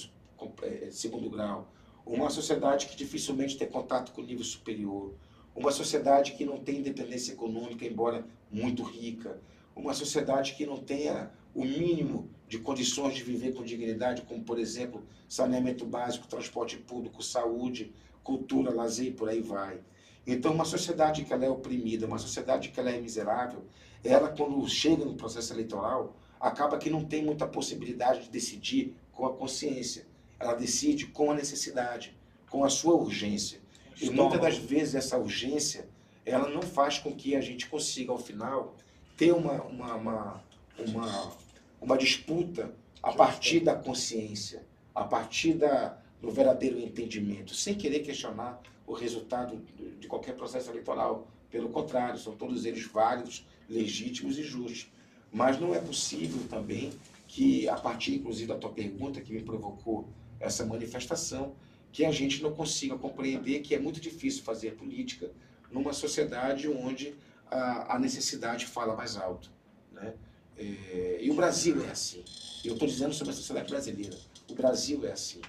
é, 0.63 0.89
segundo 0.89 1.29
grau, 1.29 1.71
uma 2.05 2.29
sociedade 2.29 2.87
que 2.87 2.95
dificilmente 2.95 3.57
tem 3.57 3.67
contato 3.67 4.11
com 4.11 4.21
o 4.21 4.25
nível 4.25 4.43
superior, 4.43 5.13
uma 5.55 5.71
sociedade 5.71 6.33
que 6.33 6.45
não 6.45 6.57
tem 6.59 6.77
independência 6.77 7.33
econômica, 7.33 7.85
embora 7.85 8.25
muito 8.51 8.83
rica, 8.83 9.39
uma 9.75 9.93
sociedade 9.93 10.53
que 10.53 10.65
não 10.65 10.77
tenha 10.77 11.31
o 11.53 11.63
mínimo 11.63 12.29
de 12.47 12.59
condições 12.59 13.15
de 13.15 13.23
viver 13.23 13.53
com 13.53 13.63
dignidade, 13.63 14.23
como, 14.23 14.43
por 14.43 14.59
exemplo, 14.59 15.03
saneamento 15.27 15.85
básico, 15.85 16.27
transporte 16.27 16.77
público, 16.77 17.23
saúde, 17.23 17.93
cultura, 18.23 18.73
lazer 18.73 19.07
e 19.07 19.11
por 19.11 19.29
aí 19.29 19.41
vai. 19.41 19.79
Então, 20.25 20.53
uma 20.53 20.65
sociedade 20.65 21.25
que 21.25 21.33
ela 21.33 21.45
é 21.45 21.49
oprimida, 21.49 22.05
uma 22.05 22.17
sociedade 22.17 22.69
que 22.69 22.79
ela 22.79 22.89
é 22.89 22.99
miserável, 22.99 23.63
ela, 24.03 24.29
quando 24.29 24.67
chega 24.67 25.03
no 25.05 25.15
processo 25.15 25.53
eleitoral, 25.53 26.15
acaba 26.39 26.77
que 26.77 26.89
não 26.89 27.03
tem 27.03 27.23
muita 27.23 27.47
possibilidade 27.47 28.23
de 28.23 28.29
decidir 28.29 28.95
com 29.11 29.25
a 29.25 29.33
consciência. 29.33 30.05
Ela 30.43 30.53
decide 30.55 31.07
com 31.07 31.31
a 31.31 31.33
necessidade, 31.33 32.13
com 32.49 32.65
a 32.65 32.69
sua 32.69 32.93
urgência. 32.95 33.61
E 34.01 34.09
muitas 34.09 34.41
das 34.41 34.57
vezes 34.57 34.95
essa 34.95 35.17
urgência, 35.17 35.87
ela 36.25 36.49
não 36.49 36.61
faz 36.61 36.99
com 36.99 37.15
que 37.15 37.33
a 37.33 37.41
gente 37.41 37.67
consiga, 37.69 38.11
ao 38.11 38.19
final, 38.19 38.75
ter 39.15 39.31
uma, 39.31 39.53
uma, 39.63 39.95
uma, 39.95 40.43
uma, 40.77 41.31
uma 41.79 41.97
disputa 41.97 42.73
a 43.01 43.13
partir 43.13 43.61
da 43.61 43.73
consciência, 43.73 44.65
a 44.93 45.05
partir 45.05 45.53
da, 45.53 45.97
no 46.21 46.29
verdadeiro 46.29 46.77
entendimento, 46.77 47.55
sem 47.55 47.75
querer 47.75 47.99
questionar 47.99 48.61
o 48.85 48.93
resultado 48.93 49.61
de 49.99 50.07
qualquer 50.07 50.35
processo 50.35 50.69
eleitoral. 50.69 51.25
Pelo 51.49 51.69
contrário, 51.69 52.19
são 52.19 52.35
todos 52.35 52.65
eles 52.65 52.85
válidos, 52.85 53.45
legítimos 53.69 54.37
e 54.37 54.43
justos. 54.43 54.91
Mas 55.31 55.57
não 55.57 55.73
é 55.73 55.79
possível 55.79 56.41
também 56.49 56.91
que, 57.27 57.69
a 57.69 57.75
partir 57.75 58.15
inclusive 58.15 58.47
da 58.47 58.57
tua 58.57 58.71
pergunta 58.71 59.21
que 59.21 59.31
me 59.31 59.41
provocou 59.41 60.07
essa 60.43 60.65
manifestação, 60.65 61.55
que 61.91 62.05
a 62.05 62.11
gente 62.11 62.41
não 62.41 62.53
consiga 62.53 62.97
compreender 62.97 63.59
que 63.59 63.75
é 63.75 63.79
muito 63.79 63.99
difícil 63.99 64.43
fazer 64.43 64.75
política 64.75 65.31
numa 65.71 65.93
sociedade 65.93 66.67
onde 66.67 67.15
a, 67.49 67.95
a 67.95 67.99
necessidade 67.99 68.65
fala 68.65 68.95
mais 68.95 69.15
alto. 69.15 69.49
Né? 69.91 70.13
É, 70.57 71.19
e 71.21 71.29
o 71.29 71.35
Brasil 71.35 71.83
é 71.85 71.91
assim. 71.91 72.23
Eu 72.63 72.73
estou 72.73 72.87
dizendo 72.87 73.13
sobre 73.13 73.33
a 73.33 73.35
sociedade 73.35 73.69
brasileira. 73.69 74.17
O 74.49 74.55
Brasil 74.55 75.05
é 75.05 75.11
assim. 75.11 75.41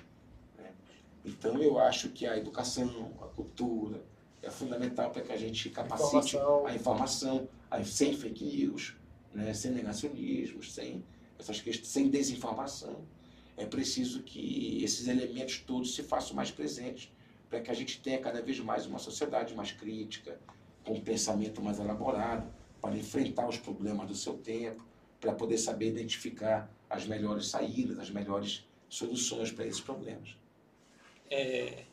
Então 1.25 1.61
eu 1.63 1.79
acho 1.79 2.11
que 2.11 2.27
a 2.27 2.37
educação, 2.37 3.13
a 3.23 3.27
cultura 3.27 4.03
é 4.43 4.51
fundamental 4.51 5.11
para 5.11 5.23
que 5.23 5.33
a 5.33 5.37
gente 5.37 5.71
capacite 5.71 6.37
informação. 6.37 6.67
a 6.67 6.75
informação, 6.75 7.49
a, 7.71 7.83
sem 7.83 8.15
fake 8.15 8.45
news, 8.45 8.95
né, 9.33 9.55
sem 9.55 9.71
negacionismo, 9.71 10.63
sem 10.63 11.03
essas 11.39 11.61
questões, 11.61 11.89
sem 11.89 12.11
desinformação. 12.11 13.03
É 13.57 13.65
preciso 13.65 14.23
que 14.23 14.83
esses 14.83 15.07
elementos 15.07 15.59
todos 15.61 15.95
se 15.95 16.03
façam 16.03 16.35
mais 16.35 16.51
presentes 16.51 17.11
para 17.49 17.61
que 17.61 17.71
a 17.71 17.75
gente 17.75 18.01
tenha 18.01 18.19
cada 18.19 18.43
vez 18.43 18.59
mais 18.59 18.85
uma 18.87 18.99
sociedade 18.99 19.55
mais 19.55 19.71
crítica, 19.71 20.41
com 20.85 20.95
um 20.95 21.01
pensamento 21.01 21.63
mais 21.63 21.79
elaborado, 21.79 22.53
para 22.81 22.97
enfrentar 22.97 23.49
os 23.49 23.57
problemas 23.57 24.09
do 24.09 24.15
seu 24.15 24.35
tempo, 24.35 24.85
para 25.21 25.33
poder 25.33 25.57
saber 25.57 25.89
identificar 25.89 26.69
as 26.91 27.07
melhores 27.07 27.47
saídas, 27.47 27.99
as 27.99 28.11
melhores 28.11 28.67
soluções 28.89 29.51
para 29.51 29.67
esses 29.67 29.81
problemas. 29.81 30.37
É, 31.31 31.85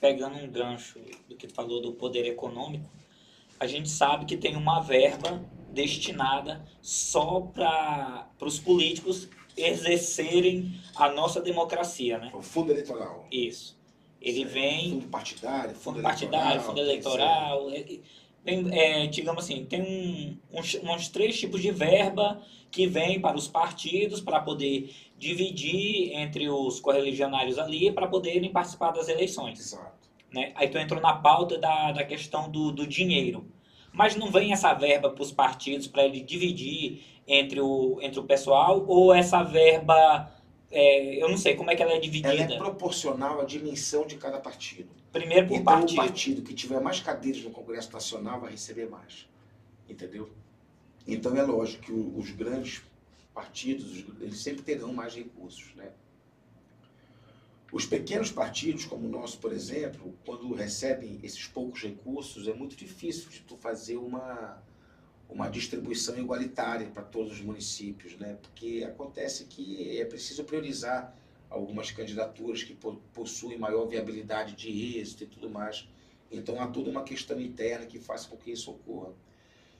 pegando 0.00 0.36
um 0.36 0.50
gancho 0.50 0.98
do 1.28 1.36
que 1.36 1.48
falou 1.48 1.80
do 1.80 1.92
poder 1.92 2.26
econômico, 2.26 2.88
a 3.60 3.66
gente 3.66 3.88
sabe 3.88 4.26
que 4.26 4.36
tem 4.36 4.56
uma 4.56 4.80
verba 4.80 5.42
destinada 5.72 6.64
só 6.80 7.40
para 7.40 8.28
os 8.40 8.58
políticos 8.58 9.28
exercerem 9.56 10.72
a 10.94 11.08
nossa 11.10 11.40
democracia, 11.40 12.18
né? 12.18 12.30
O 12.34 12.42
fundo 12.42 12.72
eleitoral. 12.72 13.26
Isso. 13.30 13.76
Ele 14.20 14.40
certo. 14.40 14.52
vem... 14.52 14.90
Fundo 14.90 15.08
partidário, 15.08 15.74
fundo, 15.74 15.94
fundo 15.94 16.02
partidário, 16.02 16.60
fundo 16.60 16.80
eleitoral. 16.80 17.70
Tem, 18.44 18.78
é, 18.78 19.06
digamos 19.06 19.44
assim, 19.44 19.64
tem 19.64 19.82
um, 19.82 20.58
uns, 20.58 20.74
uns 20.76 21.08
três 21.08 21.38
tipos 21.38 21.60
de 21.60 21.72
verba 21.72 22.40
que 22.70 22.86
vem 22.86 23.20
para 23.20 23.36
os 23.36 23.48
partidos 23.48 24.20
para 24.20 24.40
poder 24.40 24.94
dividir 25.18 26.12
entre 26.12 26.48
os 26.48 26.78
correligionários 26.78 27.58
ali 27.58 27.90
para 27.90 28.06
poderem 28.06 28.52
participar 28.52 28.92
das 28.92 29.08
eleições. 29.08 29.58
Exato. 29.58 30.08
Né? 30.32 30.52
Aí 30.54 30.68
tu 30.68 30.78
entrou 30.78 31.00
na 31.00 31.14
pauta 31.14 31.58
da, 31.58 31.92
da 31.92 32.04
questão 32.04 32.50
do, 32.50 32.70
do 32.70 32.86
dinheiro. 32.86 33.50
Mas 33.92 34.14
não 34.14 34.30
vem 34.30 34.52
essa 34.52 34.74
verba 34.74 35.10
para 35.10 35.22
os 35.22 35.32
partidos 35.32 35.86
para 35.86 36.04
ele 36.04 36.20
dividir 36.20 37.02
entre 37.26 37.60
o, 37.60 37.98
entre 38.00 38.20
o 38.20 38.24
pessoal 38.24 38.84
ou 38.86 39.12
essa 39.12 39.42
verba, 39.42 40.32
é, 40.70 41.22
eu 41.22 41.28
não 41.28 41.36
sei 41.36 41.56
como 41.56 41.70
é 41.70 41.76
que 41.76 41.82
ela 41.82 41.92
é 41.92 41.98
dividida. 41.98 42.34
Ela 42.34 42.54
é 42.54 42.58
proporcional 42.58 43.40
à 43.40 43.44
dimensão 43.44 44.06
de 44.06 44.16
cada 44.16 44.38
partido. 44.38 44.88
Primeiro 45.12 45.48
por 45.48 45.54
então, 45.54 45.64
partido. 45.64 45.92
o 45.92 45.96
partido 45.96 46.42
que 46.42 46.54
tiver 46.54 46.80
mais 46.80 47.00
cadeiras 47.00 47.42
no 47.42 47.50
Congresso 47.50 47.92
Nacional 47.92 48.40
vai 48.40 48.52
receber 48.52 48.88
mais. 48.88 49.26
Entendeu? 49.88 50.30
Então 51.06 51.36
é 51.36 51.42
lógico 51.42 51.84
que 51.84 51.92
os 51.92 52.30
grandes 52.32 52.82
partidos, 53.32 54.04
eles 54.20 54.38
sempre 54.38 54.62
terão 54.62 54.92
mais 54.92 55.14
recursos, 55.14 55.74
né? 55.74 55.90
Os 57.72 57.84
pequenos 57.84 58.30
partidos, 58.30 58.84
como 58.84 59.06
o 59.06 59.10
nosso, 59.10 59.38
por 59.38 59.52
exemplo, 59.52 60.14
quando 60.24 60.54
recebem 60.54 61.18
esses 61.22 61.46
poucos 61.46 61.82
recursos, 61.82 62.46
é 62.48 62.54
muito 62.54 62.76
difícil 62.76 63.28
de 63.28 63.40
tu 63.40 63.56
fazer 63.56 63.96
uma, 63.96 64.62
uma 65.28 65.48
distribuição 65.48 66.16
igualitária 66.18 66.88
para 66.88 67.02
todos 67.02 67.32
os 67.32 67.40
municípios, 67.40 68.16
né? 68.16 68.38
Porque 68.40 68.84
acontece 68.86 69.44
que 69.44 69.98
é 69.98 70.04
preciso 70.04 70.44
priorizar 70.44 71.16
algumas 71.50 71.90
candidaturas 71.90 72.62
que 72.62 72.76
possuem 73.12 73.58
maior 73.58 73.86
viabilidade 73.86 74.54
de 74.54 74.98
êxito 74.98 75.24
e 75.24 75.26
tudo 75.26 75.50
mais. 75.50 75.88
Então 76.30 76.60
há 76.60 76.66
toda 76.66 76.90
uma 76.90 77.02
questão 77.02 77.40
interna 77.40 77.86
que 77.86 77.98
faz 77.98 78.26
com 78.26 78.36
que 78.36 78.50
isso 78.50 78.70
ocorra. 78.70 79.12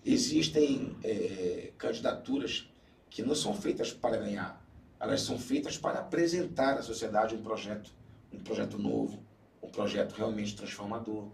Existem 0.05 0.97
é, 1.03 1.73
candidaturas 1.77 2.71
que 3.11 3.23
não 3.23 3.35
são 3.35 3.55
feitas 3.55 3.93
para 3.93 4.17
ganhar, 4.17 4.65
elas 4.99 5.23
são 5.23 5.39
feitas 5.39 5.77
para 5.77 6.01
apresentar 6.01 6.79
à 6.79 6.83
sociedade 6.83 7.35
um 7.35 7.43
projeto, 7.43 7.91
um 8.33 8.39
projeto 8.39 8.79
novo, 8.79 9.23
um 9.63 9.69
projeto 9.69 10.13
realmente 10.13 10.57
transformador. 10.57 11.29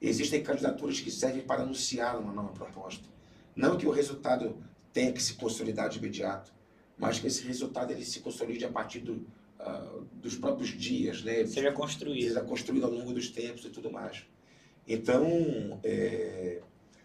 Existem 0.00 0.42
candidaturas 0.42 1.00
que 1.00 1.10
servem 1.10 1.42
para 1.42 1.62
anunciar 1.62 2.18
uma 2.18 2.32
nova 2.32 2.52
proposta. 2.52 3.04
Não 3.58 3.76
que 3.76 3.88
o 3.88 3.90
resultado 3.90 4.56
tenha 4.92 5.12
que 5.12 5.20
se 5.20 5.34
consolidar 5.34 5.88
de 5.88 5.98
imediato, 5.98 6.54
mas 6.96 7.18
que 7.18 7.26
esse 7.26 7.44
resultado 7.44 7.90
ele 7.90 8.04
se 8.04 8.20
consolide 8.20 8.64
a 8.64 8.68
partir 8.70 9.00
do, 9.00 9.14
uh, 9.58 10.06
dos 10.12 10.36
próprios 10.36 10.68
dias, 10.68 11.24
né? 11.24 11.44
Seja 11.44 11.72
construído. 11.72 12.28
Seja 12.28 12.40
construído 12.40 12.84
ao 12.84 12.92
longo 12.92 13.12
dos 13.12 13.30
tempos 13.30 13.64
e 13.64 13.70
tudo 13.70 13.90
mais. 13.90 14.24
Então, 14.86 15.80
é... 15.82 16.62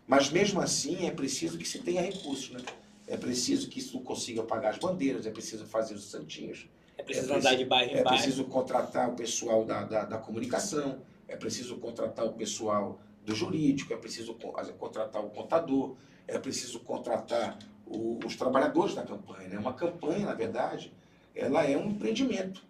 mas 0.07 0.29
mesmo 0.29 0.61
assim 0.61 1.07
é 1.07 1.11
preciso 1.11 1.57
que 1.57 1.67
se 1.67 1.79
tenha 1.79 2.03
recursos, 2.03 2.51
né? 2.51 2.59
É 3.07 3.17
preciso 3.17 3.67
que 3.67 3.79
isso 3.79 3.99
consiga 4.01 4.43
pagar 4.43 4.69
as 4.69 4.77
bandeiras, 4.77 5.25
é 5.25 5.31
preciso 5.31 5.65
fazer 5.65 5.95
os 5.95 6.05
santinhos. 6.05 6.69
É 6.95 7.01
preciso 7.01 7.33
é 7.33 7.37
andar 7.37 7.55
de 7.55 7.65
bairro 7.65 7.91
em 7.91 7.95
É 7.95 8.03
preciso 8.03 8.45
contratar 8.45 9.09
o 9.09 9.15
pessoal 9.15 9.65
da, 9.65 9.83
da, 9.85 10.05
da, 10.05 10.17
comunicação, 10.19 11.01
é 11.27 11.35
preciso 11.35 11.77
contratar 11.77 12.25
o 12.25 12.33
pessoal 12.33 13.01
do 13.25 13.35
jurídico, 13.35 13.93
é 13.93 13.97
preciso 13.97 14.35
contratar 14.77 15.23
o 15.23 15.29
contador, 15.29 15.95
é 16.27 16.37
preciso 16.37 16.79
contratar 16.79 17.57
o, 17.85 18.19
os 18.25 18.35
trabalhadores 18.35 18.95
da 18.95 19.03
campanha. 19.03 19.49
Né? 19.49 19.57
Uma 19.57 19.73
campanha, 19.73 20.25
na 20.25 20.33
verdade, 20.33 20.93
ela 21.35 21.63
é 21.63 21.77
um 21.77 21.89
empreendimento. 21.89 22.63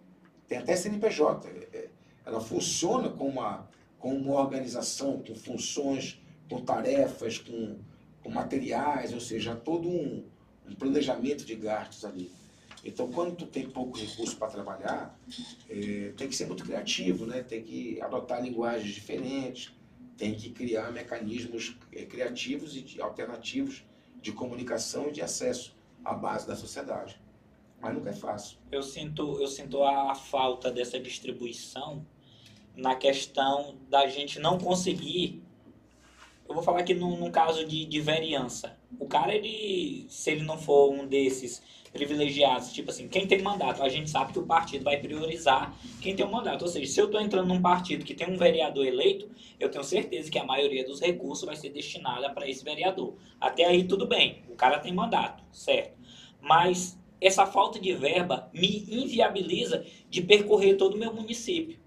Tem 0.46 0.58
até 0.58 0.76
CNPJ. 0.76 1.48
É, 1.48 1.76
é, 1.76 1.88
ela 2.24 2.40
funciona 2.40 3.08
como 3.08 3.30
uma, 3.30 3.68
como 3.98 4.16
uma 4.16 4.40
organização, 4.40 5.22
com 5.22 5.34
funções, 5.34 6.20
com 6.48 6.60
tarefas, 6.60 7.38
com 7.38 7.78
com 8.24 8.30
materiais, 8.30 9.12
ou 9.12 9.20
seja, 9.20 9.54
todo 9.54 9.86
um, 9.86 10.24
um 10.66 10.74
planejamento 10.74 11.44
de 11.44 11.54
gastos 11.54 12.06
ali. 12.06 12.32
Então, 12.82 13.10
quando 13.12 13.36
tu 13.36 13.46
tem 13.46 13.68
pouco 13.68 13.98
recurso 13.98 14.36
para 14.36 14.48
trabalhar, 14.48 15.18
é, 15.68 16.12
tem 16.16 16.28
que 16.28 16.34
ser 16.34 16.46
muito 16.46 16.64
criativo, 16.64 17.26
né? 17.26 17.42
tem 17.42 17.62
que 17.62 18.00
adotar 18.00 18.42
linguagens 18.42 18.92
diferentes, 18.92 19.72
tem 20.16 20.34
que 20.34 20.50
criar 20.50 20.90
mecanismos 20.92 21.76
eh, 21.92 22.04
criativos 22.04 22.76
e 22.76 22.82
de- 22.82 23.00
alternativos 23.00 23.84
de 24.20 24.32
comunicação 24.32 25.08
e 25.08 25.12
de 25.12 25.20
acesso 25.22 25.74
à 26.04 26.14
base 26.14 26.46
da 26.46 26.56
sociedade. 26.56 27.20
Mas 27.80 27.94
nunca 27.94 28.10
é 28.10 28.14
fácil. 28.14 28.56
Eu 28.72 28.82
sinto, 28.82 29.40
eu 29.40 29.46
sinto 29.46 29.82
a 29.82 30.14
falta 30.14 30.70
dessa 30.70 30.98
distribuição 30.98 32.06
na 32.74 32.94
questão 32.96 33.76
da 33.90 34.06
gente 34.08 34.38
não 34.40 34.58
conseguir. 34.58 35.42
Eu 36.46 36.54
vou 36.54 36.62
falar 36.62 36.80
aqui 36.80 36.94
num, 36.94 37.16
num 37.16 37.30
caso 37.30 37.64
de, 37.64 37.84
de 37.86 38.00
vereança. 38.00 38.76
O 38.98 39.06
cara, 39.06 39.34
ele, 39.34 40.06
se 40.08 40.30
ele 40.30 40.42
não 40.42 40.58
for 40.58 40.92
um 40.92 41.06
desses 41.06 41.62
privilegiados, 41.92 42.72
tipo 42.72 42.90
assim, 42.90 43.08
quem 43.08 43.26
tem 43.26 43.40
mandato, 43.40 43.82
a 43.82 43.88
gente 43.88 44.10
sabe 44.10 44.32
que 44.32 44.38
o 44.38 44.46
partido 44.46 44.84
vai 44.84 44.98
priorizar 44.98 45.74
quem 46.02 46.14
tem 46.14 46.26
um 46.26 46.30
mandato. 46.30 46.62
Ou 46.62 46.68
seja, 46.68 46.92
se 46.92 47.00
eu 47.00 47.06
estou 47.06 47.20
entrando 47.20 47.48
num 47.48 47.62
partido 47.62 48.04
que 48.04 48.12
tem 48.12 48.28
um 48.28 48.36
vereador 48.36 48.84
eleito, 48.84 49.30
eu 49.58 49.70
tenho 49.70 49.84
certeza 49.84 50.30
que 50.30 50.38
a 50.38 50.44
maioria 50.44 50.84
dos 50.84 51.00
recursos 51.00 51.44
vai 51.44 51.56
ser 51.56 51.70
destinada 51.70 52.28
para 52.30 52.48
esse 52.48 52.64
vereador. 52.64 53.14
Até 53.40 53.64
aí 53.64 53.84
tudo 53.84 54.06
bem, 54.06 54.42
o 54.48 54.54
cara 54.54 54.80
tem 54.80 54.92
mandato, 54.92 55.42
certo? 55.52 55.96
Mas 56.40 56.98
essa 57.20 57.46
falta 57.46 57.78
de 57.78 57.92
verba 57.94 58.50
me 58.52 58.84
inviabiliza 58.90 59.86
de 60.10 60.20
percorrer 60.20 60.76
todo 60.76 60.94
o 60.94 60.98
meu 60.98 61.14
município. 61.14 61.78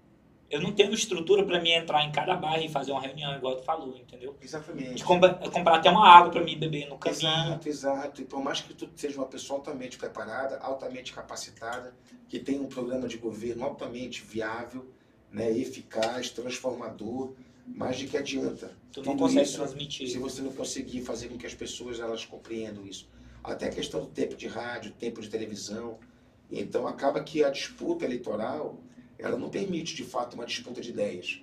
Eu 0.50 0.62
não 0.62 0.72
tenho 0.72 0.94
estrutura 0.94 1.44
para 1.44 1.60
me 1.60 1.70
entrar 1.72 2.02
em 2.04 2.10
cada 2.10 2.34
bairro 2.34 2.64
e 2.64 2.68
fazer 2.70 2.92
uma 2.92 3.02
reunião, 3.02 3.36
igual 3.36 3.56
tu 3.56 3.62
falou, 3.64 3.94
entendeu? 3.96 4.34
Exatamente. 4.40 4.94
De 4.94 5.04
compra- 5.04 5.34
comprar 5.34 5.76
até 5.76 5.90
uma 5.90 6.08
água 6.08 6.30
para 6.30 6.42
me 6.42 6.56
beber 6.56 6.88
no 6.88 6.96
caminho. 6.96 7.20
Exato, 7.20 7.68
exato. 7.68 8.22
E 8.22 8.24
por 8.24 8.42
mais 8.42 8.60
que 8.62 8.72
tu 8.72 8.88
seja 8.96 9.18
uma 9.18 9.26
pessoa 9.26 9.58
altamente 9.58 9.98
preparada, 9.98 10.58
altamente 10.60 11.12
capacitada, 11.12 11.94
que 12.28 12.38
tenha 12.38 12.62
um 12.62 12.66
programa 12.68 13.06
de 13.06 13.18
governo 13.18 13.62
altamente 13.64 14.22
viável, 14.22 14.90
né, 15.30 15.50
eficaz, 15.50 16.30
transformador, 16.30 17.34
mas 17.66 17.98
de 17.98 18.06
que 18.06 18.16
adianta? 18.16 18.74
Tu 18.90 19.00
não 19.00 19.12
Tudo 19.12 19.18
consegue 19.24 19.42
isso, 19.44 19.58
transmitir. 19.58 20.08
Se 20.08 20.18
você 20.18 20.40
não 20.40 20.52
conseguir 20.52 21.02
fazer 21.02 21.28
com 21.28 21.36
que 21.36 21.46
as 21.46 21.54
pessoas 21.54 22.00
elas 22.00 22.24
compreendam 22.24 22.86
isso. 22.86 23.06
Até 23.44 23.66
a 23.66 23.70
questão 23.70 24.00
do 24.00 24.06
tempo 24.06 24.34
de 24.34 24.46
rádio, 24.48 24.92
tempo 24.92 25.20
de 25.20 25.28
televisão. 25.28 25.98
Então 26.50 26.86
acaba 26.86 27.22
que 27.22 27.44
a 27.44 27.50
disputa 27.50 28.06
eleitoral 28.06 28.80
ela 29.18 29.36
não 29.36 29.50
permite 29.50 29.94
de 29.94 30.04
fato 30.04 30.34
uma 30.34 30.46
disputa 30.46 30.80
de 30.80 30.90
ideias. 30.90 31.42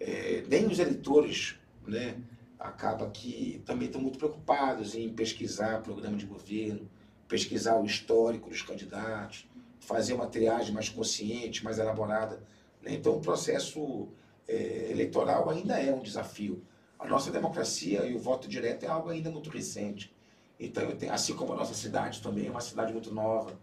É, 0.00 0.44
nem 0.48 0.66
os 0.66 0.78
eleitores, 0.78 1.56
né, 1.86 2.16
acaba 2.58 3.08
que 3.10 3.62
também 3.64 3.86
estão 3.86 4.00
muito 4.00 4.18
preocupados 4.18 4.94
em 4.94 5.08
pesquisar 5.12 5.82
programa 5.82 6.16
de 6.16 6.26
governo, 6.26 6.88
pesquisar 7.26 7.76
o 7.76 7.84
histórico 7.84 8.48
dos 8.48 8.62
candidatos, 8.62 9.48
fazer 9.80 10.14
uma 10.14 10.26
triagem 10.26 10.72
mais 10.72 10.88
consciente, 10.88 11.64
mais 11.64 11.78
elaborada. 11.78 12.42
né? 12.82 12.94
Então 12.94 13.16
o 13.16 13.20
processo 13.20 14.08
é, 14.46 14.90
eleitoral 14.90 15.48
ainda 15.50 15.78
é 15.80 15.92
um 15.92 16.02
desafio. 16.02 16.62
A 16.98 17.06
nossa 17.06 17.30
democracia 17.30 18.04
e 18.06 18.14
o 18.14 18.18
voto 18.18 18.48
direto 18.48 18.84
é 18.84 18.88
algo 18.88 19.08
ainda 19.08 19.30
muito 19.30 19.50
recente. 19.50 20.12
Então, 20.58 20.90
tenho, 20.96 21.12
assim 21.12 21.34
como 21.34 21.52
a 21.52 21.56
nossa 21.56 21.74
cidade 21.74 22.20
também 22.20 22.48
é 22.48 22.50
uma 22.50 22.60
cidade 22.60 22.92
muito 22.92 23.14
nova. 23.14 23.56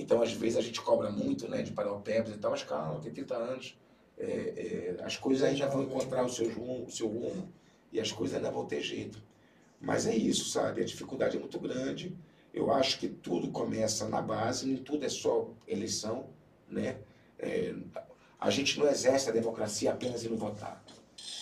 Então, 0.00 0.22
às 0.22 0.32
vezes, 0.32 0.56
a 0.56 0.60
gente 0.62 0.80
cobra 0.80 1.10
muito 1.10 1.48
né, 1.48 1.62
de 1.62 1.72
Paraupebas 1.72 2.34
e 2.34 2.38
tal, 2.38 2.52
mas 2.52 2.62
calma, 2.62 3.00
tem 3.00 3.12
30 3.12 3.34
anos. 3.34 3.76
É, 4.16 4.96
é, 4.98 5.04
as 5.04 5.16
coisas 5.16 5.42
aí 5.44 5.56
já 5.56 5.68
vão 5.68 5.82
encontrar 5.82 6.24
o 6.24 6.28
seu, 6.28 6.48
rumo, 6.52 6.84
o 6.86 6.90
seu 6.90 7.06
rumo 7.08 7.52
e 7.92 8.00
as 8.00 8.10
coisas 8.12 8.36
ainda 8.36 8.50
vão 8.50 8.64
ter 8.66 8.80
jeito. 8.80 9.22
Mas 9.80 10.06
é 10.06 10.14
isso, 10.14 10.48
sabe? 10.50 10.80
A 10.80 10.84
dificuldade 10.84 11.36
é 11.36 11.40
muito 11.40 11.58
grande. 11.58 12.16
Eu 12.52 12.72
acho 12.72 12.98
que 12.98 13.08
tudo 13.08 13.50
começa 13.50 14.08
na 14.08 14.20
base, 14.20 14.66
nem 14.66 14.76
tudo 14.78 15.04
é 15.04 15.08
só 15.08 15.50
eleição, 15.66 16.30
né? 16.68 16.98
É, 17.38 17.74
a 18.40 18.50
gente 18.50 18.78
não 18.78 18.88
exerce 18.88 19.28
a 19.28 19.32
democracia 19.32 19.92
apenas 19.92 20.24
em 20.24 20.34
votar. 20.34 20.82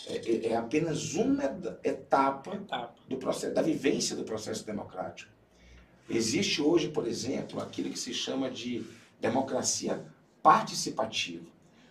É, 0.06 0.16
é- 0.16 0.46
é 0.48 0.56
apenas 0.56 1.14
uma 1.14 1.44
etapa 1.82 2.54
Etapa. 2.56 2.94
do 3.08 3.16
processo, 3.16 3.54
da 3.54 3.62
vivência 3.62 4.14
do 4.16 4.24
processo 4.24 4.64
democrático. 4.64 5.30
Existe 6.08 6.62
hoje, 6.62 6.88
por 6.88 7.06
exemplo, 7.06 7.60
aquilo 7.60 7.90
que 7.90 7.98
se 7.98 8.14
chama 8.14 8.48
de 8.48 8.84
democracia 9.20 10.04
participativa. 10.42 11.44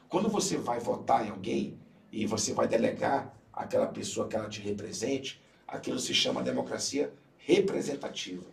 Quando 0.08 0.30
você 0.30 0.58
vai 0.58 0.80
votar 0.80 1.26
em 1.26 1.30
alguém 1.30 1.78
e 2.12 2.26
você 2.26 2.54
vai 2.54 2.68
delegar 2.68 3.36
aquela 3.52 3.88
pessoa 3.88 4.28
que 4.28 4.36
ela 4.36 4.48
te 4.48 4.62
represente, 4.62 5.42
aquilo 5.68 6.00
se 6.00 6.14
chama 6.14 6.42
democracia 6.42 7.12
representativa. 7.38 8.46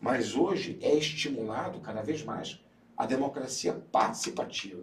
Mas 0.00 0.34
hoje 0.34 0.78
é 0.80 0.94
estimulado 0.94 1.80
cada 1.80 2.00
vez 2.00 2.24
mais 2.24 2.58
a 2.96 3.04
democracia 3.04 3.74
participativa, 3.92 4.82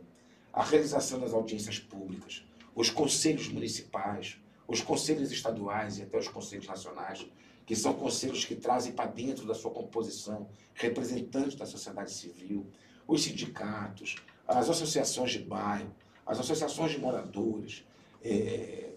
a 0.53 0.63
realização 0.63 1.19
das 1.19 1.33
audiências 1.33 1.79
públicas, 1.79 2.43
os 2.75 2.89
conselhos 2.89 3.49
municipais, 3.49 4.37
os 4.67 4.81
conselhos 4.81 5.31
estaduais 5.31 5.97
e 5.97 6.03
até 6.03 6.17
os 6.17 6.27
conselhos 6.27 6.67
nacionais, 6.67 7.25
que 7.69 7.75
são 7.75 7.93
conselhos 7.93 8.45
que 8.45 8.55
trazem 8.55 8.93
para 8.93 9.11
dentro 9.11 9.45
da 9.45 9.53
sua 9.53 9.69
composição 9.69 10.49
representantes 10.73 11.53
da 11.53 11.67
sociedade 11.67 12.11
civil, 12.11 12.65
os 13.07 13.21
sindicatos, 13.21 14.15
as 14.47 14.67
associações 14.67 15.33
de 15.33 15.37
bairro, 15.37 15.93
as 16.25 16.39
associações 16.39 16.93
de 16.93 16.97
moradores. 16.97 17.85
é, 18.23 18.93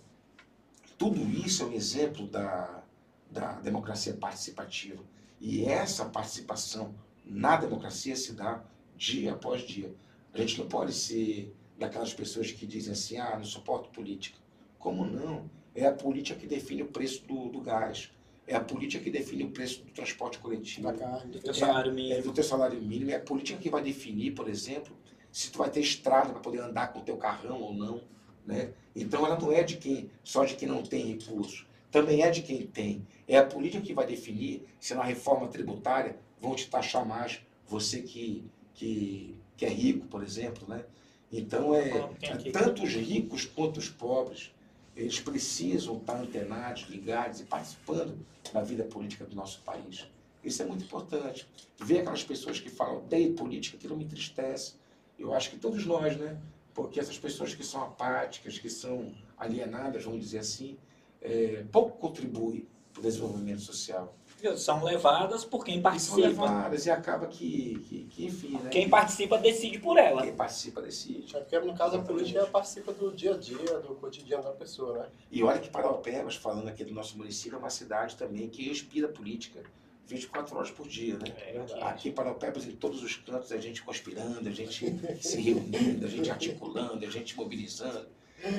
tudo 0.97 1.21
isso 1.21 1.65
é 1.65 1.67
um 1.67 1.73
exemplo 1.75 2.27
da, 2.27 2.83
da 3.31 3.61
democracia 3.61 4.15
participativa. 4.15 5.05
E 5.39 5.67
essa 5.67 6.07
participação 6.07 6.95
na 7.27 7.59
democracia 7.59 8.17
se 8.17 8.33
dá 8.33 8.65
dia 8.97 9.35
após 9.35 9.67
dia. 9.67 9.95
A 10.33 10.39
gente 10.39 10.59
não 10.59 10.67
pode 10.67 10.95
ser 10.95 11.55
daquelas 11.79 12.15
pessoas 12.15 12.51
que 12.51 12.67
dizem 12.67 12.95
assim, 12.95 13.19
ah, 13.19 13.37
não 13.37 13.45
suporto 13.45 13.91
política. 13.91 14.39
Como 14.79 15.05
não? 15.05 15.51
É 15.75 15.85
a 15.85 15.93
política 15.93 16.41
que 16.41 16.47
define 16.47 16.85
o 16.85 16.89
preço 16.89 17.23
do, 17.27 17.51
do 17.51 17.61
gás. 17.61 18.11
É 18.47 18.57
a 18.57 18.61
política 18.61 19.03
que 19.03 19.11
define 19.11 19.45
o 19.45 19.51
preço 19.51 19.83
do 19.85 19.91
transporte 19.93 20.39
coletivo. 20.39 20.91
Da 20.91 20.93
carne. 20.93 21.33
Do 21.33 21.41
teu 21.41 21.55
salário 21.55 21.91
É 21.91 21.95
mínimo. 21.95 22.23
do 22.23 22.33
teu 22.33 22.45
salário 22.45 22.83
mínimo. 22.83 23.11
É 23.11 23.15
a 23.15 23.21
política 23.21 23.59
que 23.59 23.71
vai 23.71 23.83
definir, 23.83 24.33
por 24.33 24.49
exemplo, 24.49 24.97
se 25.31 25.51
tu 25.51 25.59
vai 25.59 25.71
ter 25.71 25.81
estrada 25.81 26.31
para 26.31 26.41
poder 26.41 26.61
andar 26.61 26.93
com 26.93 26.99
o 26.99 27.03
teu 27.03 27.17
carrão 27.17 27.61
ou 27.61 27.73
não. 27.75 28.03
Né? 28.45 28.73
Então 28.95 29.25
ela 29.25 29.39
não 29.39 29.53
é 29.53 29.63
de 29.63 29.77
quem, 29.77 30.11
só 30.25 30.45
de 30.45 30.55
quem 30.57 30.69
não 30.69 30.83
tem 30.83 31.07
recursos. 31.07 31.67
Também 31.91 32.23
é 32.23 32.31
de 32.31 32.43
quem 32.43 32.67
tem. 32.67 33.07
É 33.29 33.39
a 33.39 33.45
política 33.45 33.83
que 33.83 33.95
vai 33.95 34.07
definir 34.07 34.67
se 34.81 34.95
na 34.95 35.05
reforma 35.05 35.47
tributária 35.49 36.17
vão 36.41 36.55
te 36.55 36.69
taxar 36.69 37.07
mais 37.07 37.41
você 37.67 38.03
que, 38.03 38.45
que, 38.75 39.37
que 39.57 39.65
é 39.65 39.69
rico, 39.69 40.07
por 40.09 40.23
exemplo. 40.23 40.67
Né? 40.69 40.85
Então 41.31 41.75
é, 41.75 41.89
é 42.23 42.51
tanto 42.51 42.83
os 42.83 42.93
ricos 42.93 43.45
quanto 43.45 43.79
os 43.79 43.89
pobres. 43.89 44.53
Eles 44.95 45.21
precisam 45.21 45.97
estar 45.97 46.17
antenados, 46.17 46.83
ligados 46.89 47.41
e 47.41 47.45
participando 47.45 48.19
da 48.53 48.63
vida 48.63 48.85
política 48.85 49.25
do 49.25 49.35
nosso 49.35 49.61
país. 49.63 50.07
Isso 50.45 50.63
é 50.63 50.67
muito 50.67 50.85
importante. 50.85 51.49
Ver 51.79 52.01
aquelas 52.01 52.25
pessoas 52.25 52.59
que 52.61 52.69
falam, 52.69 52.99
odeio 52.99 53.35
política, 53.35 53.77
aquilo 53.77 53.97
me 53.97 54.05
entristece. 54.05 54.75
Eu 55.19 55.33
acho 55.33 55.51
que 55.51 55.57
todos 55.57 55.87
nós, 55.87 56.17
né? 56.17 56.37
Porque 56.75 56.99
essas 56.99 57.19
pessoas 57.19 57.55
que 57.55 57.65
são 57.65 57.83
apáticas, 57.83 58.59
que 58.59 58.69
são 58.69 59.15
alienadas, 59.37 60.05
vamos 60.05 60.21
dizer 60.21 60.39
assim, 60.39 60.77
é, 61.21 61.65
pouco 61.71 61.99
contribuem 61.99 62.67
para 62.93 63.01
o 63.01 63.03
desenvolvimento 63.03 63.61
social. 63.61 64.15
São 64.57 64.83
levadas 64.85 65.45
por 65.45 65.65
quem 65.65 65.75
E 65.75 65.77
são 65.77 65.83
participa. 65.83 66.17
levadas 66.17 66.87
e 66.87 66.91
acaba 66.91 67.27
que, 67.27 67.79
que, 67.89 68.05
que, 68.05 68.27
enfim, 68.27 68.59
né? 68.59 68.71
Quem 68.71 68.89
participa 68.89 69.39
decide 69.39 69.79
por 69.79 69.97
ela. 69.99 70.23
Quem 70.23 70.35
participa 70.35 70.83
decide. 70.83 71.37
É 71.37 71.41
porque, 71.41 71.59
no 71.61 71.75
caso, 71.75 71.97
a 71.97 72.03
política 72.03 72.45
participa 72.47 72.93
do 72.93 73.13
dia 73.13 73.35
a 73.35 73.39
dia, 73.39 73.79
do 73.81 73.95
cotidiano 73.95 74.43
da 74.43 74.53
pessoa, 74.53 74.99
né? 74.99 75.07
E 75.31 75.43
olha 75.43 75.59
que 75.61 75.71
Paraupebas, 75.71 76.37
falando 76.37 76.69
aqui 76.69 76.85
do 76.85 76.93
nosso 76.93 77.17
município, 77.17 77.57
é 77.57 77.59
uma 77.59 77.71
cidade 77.71 78.17
também 78.17 78.49
que 78.49 78.69
respira 78.69 79.09
política 79.09 79.63
24 80.07 80.57
horas 80.57 80.71
por 80.71 80.87
dia, 80.89 81.17
né? 81.17 81.33
É, 81.39 81.61
aqui. 81.61 81.83
Aqui 81.83 82.09
em 82.09 82.13
Paraupebas, 82.13 82.67
em 82.67 82.73
todos 82.73 83.03
os 83.03 83.17
cantos, 83.17 83.53
a 83.53 83.59
gente 83.59 83.83
conspirando, 83.83 84.49
a 84.49 84.53
gente 84.53 84.85
se 85.21 85.41
reunindo, 85.41 86.05
a 86.05 86.09
gente 86.09 86.31
articulando, 86.31 87.07
a 87.07 87.11
gente 87.11 87.37
mobilizando. 87.37 88.07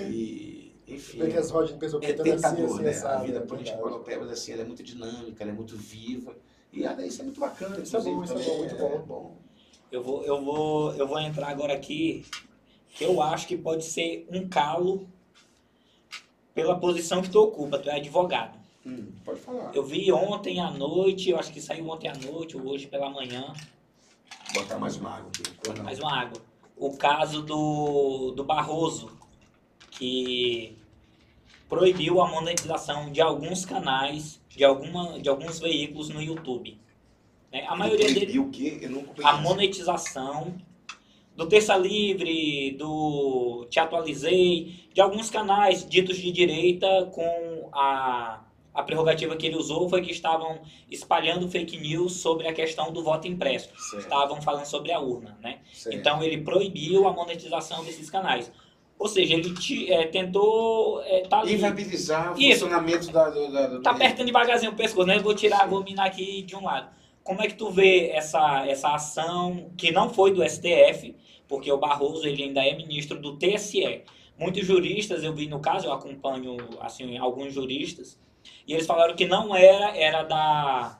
E, 0.10 0.63
enfim, 0.88 1.20
Vê 1.20 1.32
que 1.32 1.38
as 1.38 1.50
rodas 1.50 1.70
de 1.72 1.78
pessoa 1.78 2.04
é 2.04 2.08
cantando 2.08 2.30
assim, 2.30 2.42
tentador, 2.42 2.74
assim, 2.76 2.84
né? 2.84 2.90
assado, 2.90 3.14
A 3.14 3.26
vida 3.26 3.38
é 3.38 3.42
política 3.42 3.76
verdade. 3.76 3.84
Paraupebas, 3.84 4.32
assim, 4.32 4.52
ela 4.52 4.62
é 4.62 4.66
muito 4.66 4.84
dinâmica, 4.84 5.44
ela 5.44 5.52
é 5.52 5.56
muito 5.56 5.78
viva. 5.78 6.36
E 6.72 6.86
ah, 6.86 6.96
isso 7.06 7.22
é 7.22 7.24
muito 7.24 7.40
bacana. 7.40 7.80
Isso 7.80 7.96
é 7.96 8.02
bom, 8.02 8.24
isso 8.24 8.34
é 8.34 8.44
bom, 8.44 8.58
muito 8.58 8.76
bom. 8.76 9.04
bom. 9.06 9.38
Eu 9.92 10.04
vou, 10.04 10.24
eu 10.24 10.44
vou, 10.44 10.94
eu 10.96 11.08
vou 11.08 11.20
entrar 11.20 11.50
agora 11.50 11.74
aqui, 11.74 12.26
que 12.90 13.04
eu 13.04 13.22
acho 13.22 13.48
que 13.48 13.56
pode 13.56 13.84
ser 13.86 14.28
um 14.32 14.48
calo 14.50 15.08
pela 16.54 16.80
posição 16.80 17.22
que 17.22 17.30
tu 17.30 17.40
ocupa, 17.40 17.78
tu 17.78 17.90
é 17.90 17.98
advogado. 17.98 18.58
Hum, 18.86 19.12
pode 19.24 19.40
falar. 19.40 19.72
Eu 19.74 19.84
vi 19.84 20.12
ontem 20.12 20.60
à 20.60 20.70
noite, 20.72 21.30
eu 21.30 21.38
acho 21.38 21.54
que 21.54 21.62
saiu 21.62 21.88
ontem 21.90 22.08
à 22.10 22.14
noite 22.16 22.58
ou 22.58 22.68
hoje 22.68 22.88
pela 22.88 23.10
manhã, 23.10 23.54
Vou 24.54 24.62
botar 24.62 24.78
mais 24.78 24.96
uma 24.98 25.18
água 25.18 25.30
aqui. 25.30 25.82
Mais 25.82 26.00
uma 26.00 26.16
água. 26.16 26.42
O 26.78 26.96
caso 26.96 27.42
do, 27.42 28.32
do 28.32 28.44
Barroso, 28.44 29.12
que 29.98 30.76
proibiu 31.70 32.22
a 32.22 32.28
monetização 32.28 33.12
de 33.12 33.22
alguns 33.22 33.66
canais, 33.66 34.40
de, 34.50 34.64
alguma, 34.64 35.20
de 35.20 35.30
alguns 35.30 35.60
veículos 35.60 36.10
no 36.10 36.22
YouTube. 36.22 36.78
né? 37.52 37.66
A 37.68 37.76
maioria 37.76 38.14
deles 38.14 38.36
o 38.36 38.50
quê? 38.50 38.80
Eu 38.82 38.92
não 38.92 39.04
compreendi. 39.04 39.30
a 39.30 39.38
monetização 39.38 40.56
do 41.36 41.48
Terça 41.48 41.76
Livre, 41.76 42.72
do 42.78 43.66
Te 43.70 43.80
Atualizei, 43.80 44.88
de 44.94 45.02
alguns 45.02 45.30
canais 45.30 45.88
ditos 45.88 46.18
de 46.18 46.32
direita 46.32 47.10
com 47.12 47.70
a, 47.74 48.44
a 48.74 48.84
prerrogativa 48.84 49.36
que 49.36 49.48
ele 49.48 49.56
usou 49.56 49.90
foi 49.90 50.02
que 50.02 50.12
estavam 50.12 50.62
espalhando 50.92 51.50
fake 51.50 51.78
news 51.78 52.18
sobre 52.18 52.48
a 52.48 52.54
questão 52.54 52.92
do 52.92 53.04
voto 53.04 53.28
impresso. 53.28 53.70
Certo. 53.76 54.04
Estavam 54.04 54.42
falando 54.42 54.66
sobre 54.66 54.92
a 54.92 55.00
urna, 55.00 55.36
né? 55.42 55.60
Certo. 55.74 55.98
Então 55.98 56.24
ele 56.24 56.42
proibiu 56.42 57.08
a 57.08 57.14
monetização 57.14 57.84
desses 57.84 58.12
canais. 58.12 58.52
Ou 59.04 59.10
seja, 59.10 59.34
ele 59.34 59.54
te, 59.54 59.92
é, 59.92 60.08
tentou 60.08 61.04
é, 61.04 61.28
tá 61.28 61.44
Inviabilizar 61.44 62.34
o 62.34 62.40
Isso. 62.40 62.62
funcionamento 62.62 63.12
da, 63.12 63.30
da, 63.30 63.68
do- 63.68 63.82
tá 63.82 63.92
apertando 63.92 64.28
devagarzinho 64.28 64.72
o 64.72 64.76
pescoço, 64.76 65.06
né? 65.06 65.20
Vou 65.20 65.36
tirar, 65.36 65.68
vou 65.68 65.84
minar 65.84 66.08
aqui 66.08 66.42
de 66.42 66.56
um 66.56 66.64
lado. 66.64 66.90
Como 67.22 67.42
é 67.42 67.48
que 67.48 67.56
tu 67.56 67.70
vê 67.70 68.12
essa, 68.12 68.66
essa 68.66 68.94
ação 68.96 69.72
que 69.78 69.92
não 69.92 70.10
foi 70.10 70.32
do 70.34 70.42
STF, 70.42 71.18
porque 71.50 71.70
o 71.70 71.78
Barroso 71.78 72.26
ele 72.26 72.44
ainda 72.44 72.66
é 72.66 72.74
ministro 72.78 73.20
do 73.20 73.36
TSE. 73.36 74.04
Muitos 74.38 74.66
juristas, 74.66 75.22
eu 75.22 75.34
vi 75.34 75.48
no 75.48 75.60
caso, 75.60 75.88
eu 75.88 75.92
acompanho 75.92 76.56
assim 76.80 77.18
alguns 77.18 77.54
juristas, 77.54 78.18
e 78.66 78.72
eles 78.72 78.86
falaram 78.88 79.18
que 79.18 79.26
não 79.26 79.54
era 79.54 79.98
era 79.98 80.24
da 80.24 80.98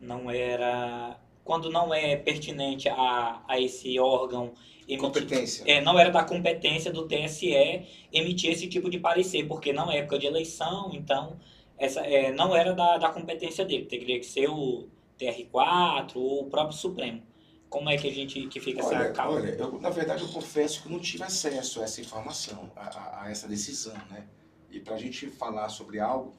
não 0.00 0.28
era 0.28 1.16
quando 1.44 1.70
não 1.70 1.92
é 1.92 2.16
pertinente 2.16 2.88
a, 2.88 3.42
a 3.48 3.58
esse 3.60 3.98
órgão 3.98 4.52
emitir- 4.88 4.98
competência. 4.98 5.64
é, 5.66 5.80
não 5.80 5.98
era 5.98 6.10
da 6.10 6.24
competência 6.24 6.92
do 6.92 7.06
TSE 7.06 7.86
emitir 8.12 8.50
esse 8.50 8.66
tipo 8.68 8.88
de 8.90 8.98
parecer, 8.98 9.46
porque 9.46 9.72
não 9.72 9.90
é 9.90 9.98
época 9.98 10.18
de 10.18 10.26
eleição, 10.26 10.90
então 10.92 11.38
essa, 11.78 12.00
é, 12.00 12.32
não 12.32 12.54
era 12.54 12.72
da, 12.74 12.98
da 12.98 13.08
competência 13.10 13.64
dele, 13.64 13.86
teria 13.86 14.18
que 14.18 14.26
ser 14.26 14.48
o 14.48 14.88
TR4 15.18 16.16
ou 16.16 16.42
o 16.42 16.50
próprio 16.50 16.76
Supremo. 16.76 17.22
Como 17.68 17.88
é 17.88 17.96
que 17.96 18.08
a 18.08 18.12
gente 18.12 18.48
que 18.48 18.58
fica 18.58 18.80
essa 18.80 18.88
Olha, 18.96 19.12
calma? 19.12 19.36
olha 19.38 19.50
eu, 19.50 19.80
na 19.80 19.90
verdade, 19.90 20.22
eu 20.22 20.28
confesso 20.28 20.82
que 20.82 20.88
não 20.88 20.98
tive 20.98 21.22
acesso 21.22 21.80
a 21.80 21.84
essa 21.84 22.00
informação, 22.00 22.70
a, 22.74 22.88
a- 22.88 23.22
a 23.24 23.30
essa 23.30 23.46
decisão, 23.46 23.94
né? 24.10 24.26
E 24.70 24.80
para 24.80 24.96
a 24.96 24.98
gente 24.98 25.28
falar 25.28 25.68
sobre 25.68 26.00
algo 26.00 26.34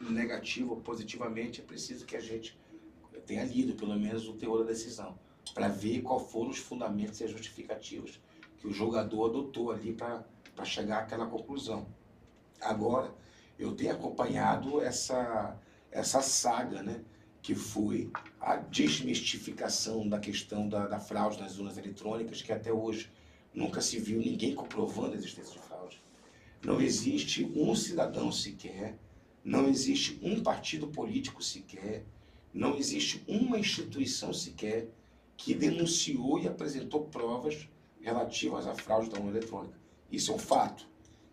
negativo 0.00 0.74
ou 0.74 0.80
positivamente, 0.80 1.60
é 1.60 1.64
preciso 1.64 2.04
que 2.04 2.16
a 2.16 2.20
gente 2.20 2.56
tenha 3.24 3.44
lido, 3.44 3.74
pelo 3.74 3.98
menos, 3.98 4.28
o 4.28 4.34
teor 4.34 4.58
da 4.58 4.64
decisão, 4.70 5.18
para 5.52 5.68
ver 5.68 6.02
qual 6.02 6.20
foram 6.20 6.50
os 6.50 6.58
fundamentos 6.58 7.20
e 7.20 7.24
as 7.24 7.30
justificativas 7.30 8.20
que 8.58 8.68
o 8.68 8.72
jogador 8.72 9.26
adotou 9.26 9.70
ali 9.70 9.92
para 9.92 10.24
chegar 10.64 11.00
àquela 11.00 11.26
conclusão. 11.26 11.86
Agora, 12.60 13.14
eu 13.58 13.74
tenho 13.74 13.92
acompanhado 13.92 14.80
essa, 14.80 15.60
essa 15.90 16.22
saga, 16.22 16.82
né? 16.82 17.02
Que 17.42 17.54
foi 17.54 18.10
a 18.40 18.56
desmistificação 18.56 20.08
da 20.08 20.18
questão 20.18 20.66
da, 20.66 20.86
da 20.86 20.98
fraude 20.98 21.38
nas 21.38 21.58
urnas 21.58 21.76
eletrônicas, 21.76 22.40
que 22.40 22.52
até 22.52 22.72
hoje 22.72 23.12
nunca 23.52 23.82
se 23.82 23.98
viu 23.98 24.18
ninguém 24.18 24.54
comprovando 24.54 25.12
a 25.12 25.16
existência 25.16 25.52
de 25.52 25.58
fraude. 25.58 26.02
Não 26.64 26.80
existe 26.80 27.44
um 27.54 27.74
cidadão 27.74 28.32
sequer, 28.32 28.98
não 29.44 29.68
existe 29.68 30.18
um 30.22 30.42
partido 30.42 30.88
político 30.88 31.42
sequer, 31.42 32.06
não 32.54 32.76
existe 32.76 33.24
uma 33.26 33.58
instituição 33.58 34.32
sequer 34.32 34.88
que 35.36 35.52
denunciou 35.52 36.38
e 36.38 36.46
apresentou 36.46 37.06
provas 37.06 37.68
relativas 38.00 38.68
à 38.68 38.74
fraude 38.74 39.10
da 39.10 39.18
urna 39.18 39.32
eletrônica. 39.32 39.76
Isso 40.10 40.30
é 40.30 40.34
um 40.36 40.38
fato. 40.38 40.86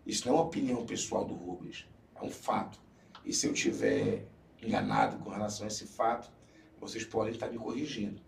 Isso 0.04 0.26
não 0.26 0.34
é 0.34 0.38
uma 0.38 0.46
opinião 0.46 0.84
pessoal 0.84 1.24
do 1.24 1.32
Rubens, 1.32 1.86
é 2.16 2.24
um 2.24 2.30
fato. 2.30 2.80
E 3.24 3.32
se 3.32 3.46
eu 3.46 3.52
tiver 3.52 4.26
enganado 4.60 5.18
com 5.18 5.30
relação 5.30 5.64
a 5.64 5.68
esse 5.68 5.86
fato, 5.86 6.28
vocês 6.80 7.04
podem 7.04 7.32
estar 7.32 7.48
me 7.48 7.58
corrigindo. 7.58 8.20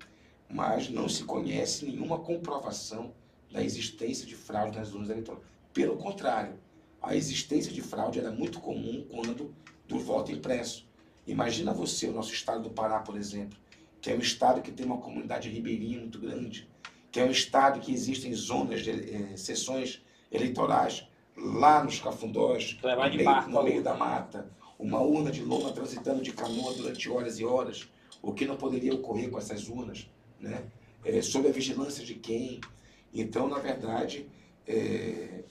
Mas 0.49 0.89
não 0.89 1.09
se 1.09 1.25
conhece 1.25 1.85
nenhuma 1.85 2.21
comprovação 2.21 3.13
da 3.51 3.61
existência 3.61 4.25
de 4.25 4.37
fraude 4.37 4.79
nas 4.79 4.93
urnas 4.93 5.11
eletrônicas. 5.11 5.49
Pelo 5.73 5.97
contrário, 5.97 6.61
a 7.03 7.17
existência 7.17 7.73
de 7.73 7.83
fraude 7.83 8.21
era 8.21 8.31
muito 8.31 8.61
comum 8.61 9.05
quando 9.11 9.53
do 9.89 9.99
voto 9.99 10.31
impresso. 10.31 10.87
Imagina 11.27 11.73
você, 11.73 12.07
o 12.09 12.13
nosso 12.13 12.33
estado 12.33 12.63
do 12.63 12.71
Pará, 12.71 13.01
por 13.01 13.17
exemplo, 13.17 13.59
que 14.01 14.11
é 14.11 14.15
um 14.15 14.19
estado 14.21 14.61
que 14.61 14.71
tem 14.71 14.85
uma 14.85 14.99
comunidade 14.99 15.49
ribeirinha 15.49 15.99
muito 16.01 16.19
grande, 16.19 16.69
que 17.11 17.19
é 17.21 17.25
um 17.25 17.31
estado 17.31 17.81
que 17.81 17.93
existem 17.93 18.33
zonas 18.35 18.83
de 18.83 18.91
eh, 18.91 19.37
sessões 19.37 20.03
eleitorais 20.31 21.07
lá 21.37 21.83
nos 21.83 21.99
cafundós, 22.01 22.77
no 23.11 23.17
meio, 23.17 23.25
barco 23.25 23.51
no 23.51 23.63
meio 23.63 23.83
da 23.83 23.95
mata, 23.95 24.51
uma 24.79 25.01
urna 25.01 25.31
de 25.31 25.43
lona 25.43 25.73
transitando 25.73 26.23
de 26.23 26.33
canoa 26.33 26.75
durante 26.75 27.09
horas 27.09 27.39
e 27.39 27.45
horas, 27.45 27.89
o 28.21 28.33
que 28.33 28.45
não 28.45 28.57
poderia 28.57 28.95
ocorrer 28.95 29.31
com 29.31 29.39
essas 29.39 29.69
urnas, 29.69 30.09
né? 30.39 30.65
É, 31.05 31.21
sob 31.23 31.49
a 31.49 31.53
vigilância 31.53 32.05
de 32.05 32.15
quem? 32.15 32.61
Então, 33.13 33.49
na 33.49 33.59
verdade, 33.59 34.27
é, 34.67 35.45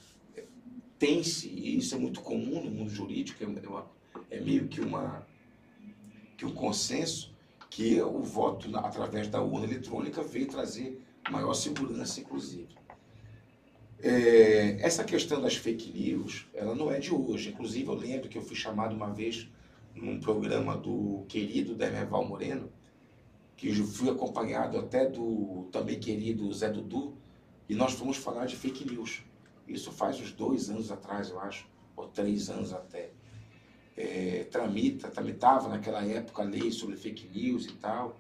tem-se, 1.00 1.48
e 1.50 1.78
isso 1.78 1.96
é 1.96 1.98
muito 1.98 2.22
comum 2.22 2.64
no 2.64 2.70
mundo 2.72 2.90
jurídico, 2.90 3.44
é, 3.44 3.48
uma- 3.68 3.90
é 4.30 4.40
meio 4.40 4.68
que, 4.68 4.82
uma, 4.82 5.26
que 6.44 6.46
um 6.46 6.54
consenso, 6.54 7.34
que 7.70 8.02
o 8.02 8.22
voto 8.22 8.70
através 8.78 9.30
da 9.30 9.42
urna 9.42 9.66
eletrônica 9.66 10.22
veio 10.22 10.48
trazer 10.48 11.02
maior 11.32 11.54
segurança, 11.54 12.20
inclusive. 12.20 12.76
É, 14.00 14.78
essa 14.82 15.06
questão 15.06 15.42
das 15.42 15.56
fake 15.56 15.92
news, 15.98 16.46
ela 16.54 16.76
não 16.76 16.92
é 16.92 17.00
de 17.00 17.14
hoje. 17.14 17.50
Inclusive, 17.50 17.88
eu 17.88 17.94
lembro 17.94 18.28
que 18.28 18.38
eu 18.38 18.42
fui 18.42 18.56
chamado 18.56 18.94
uma 18.94 19.14
vez 19.14 19.50
num 19.96 20.20
programa 20.20 20.76
do 20.76 21.24
querido 21.30 21.76
Demerval 21.76 22.26
Moreno, 22.26 22.70
que 23.56 23.70
eu 23.70 23.86
fui 23.86 24.10
acompanhado 24.10 24.78
até 24.78 25.10
do 25.10 25.70
também 25.72 25.98
querido 25.98 26.52
Zé 26.52 26.70
Dudu, 26.70 27.16
e 27.70 27.74
nós 27.74 27.94
fomos 27.94 28.18
falar 28.18 28.46
de 28.46 28.58
fake 28.58 28.86
news. 28.92 29.24
Isso 29.66 29.92
faz 29.94 30.20
uns 30.20 30.34
dois 30.34 30.70
anos 30.70 30.92
atrás, 30.92 31.30
eu 31.30 31.40
acho, 31.40 31.66
ou 31.96 32.08
três 32.08 32.50
anos 32.50 32.74
até. 32.74 33.12
É, 33.96 34.48
tramita, 34.52 35.10
tramitava 35.10 35.70
naquela 35.70 36.04
época 36.04 36.42
a 36.42 36.46
lei 36.46 36.72
sobre 36.72 36.96
fake 36.96 37.28
news 37.28 37.66
e 37.66 37.74
tal. 37.74 38.20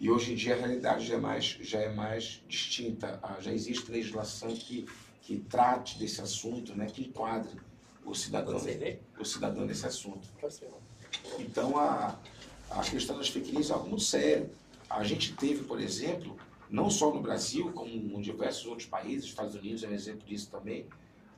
E 0.00 0.10
hoje 0.10 0.32
em 0.32 0.34
dia 0.34 0.54
a 0.54 0.58
realidade 0.58 1.06
já 1.06 1.14
é 1.14 1.18
mais, 1.18 1.44
já 1.60 1.78
é 1.78 1.92
mais 1.92 2.42
distinta. 2.48 3.20
Ah, 3.22 3.36
Já 3.40 3.52
existe 3.52 3.90
legislação 3.92 4.48
que, 4.48 4.86
que 5.20 5.38
trate 5.38 5.98
desse 5.98 6.20
assunto, 6.20 6.74
né, 6.74 6.86
que 6.86 7.02
enquadre 7.02 7.60
o 8.04 8.14
cidadão, 8.14 8.58
o 9.18 9.24
cidadão 9.24 9.66
nesse 9.66 9.86
assunto. 9.86 10.26
Então, 11.38 11.76
a, 11.78 12.18
a 12.70 12.80
questão 12.80 13.18
das 13.18 13.28
fake 13.28 13.52
news 13.52 13.70
é 13.70 13.74
algo 13.74 13.88
muito 13.88 14.04
sério. 14.04 14.50
A 14.88 15.04
gente 15.04 15.34
teve, 15.34 15.64
por 15.64 15.80
exemplo, 15.80 16.36
não 16.70 16.88
só 16.88 17.12
no 17.12 17.20
Brasil, 17.20 17.70
como 17.72 17.90
em 17.90 18.20
diversos 18.20 18.66
outros 18.66 18.88
países, 18.88 19.26
Estados 19.26 19.54
Unidos 19.54 19.84
é 19.84 19.88
um 19.88 19.92
exemplo 19.92 20.26
disso 20.26 20.50
também, 20.50 20.86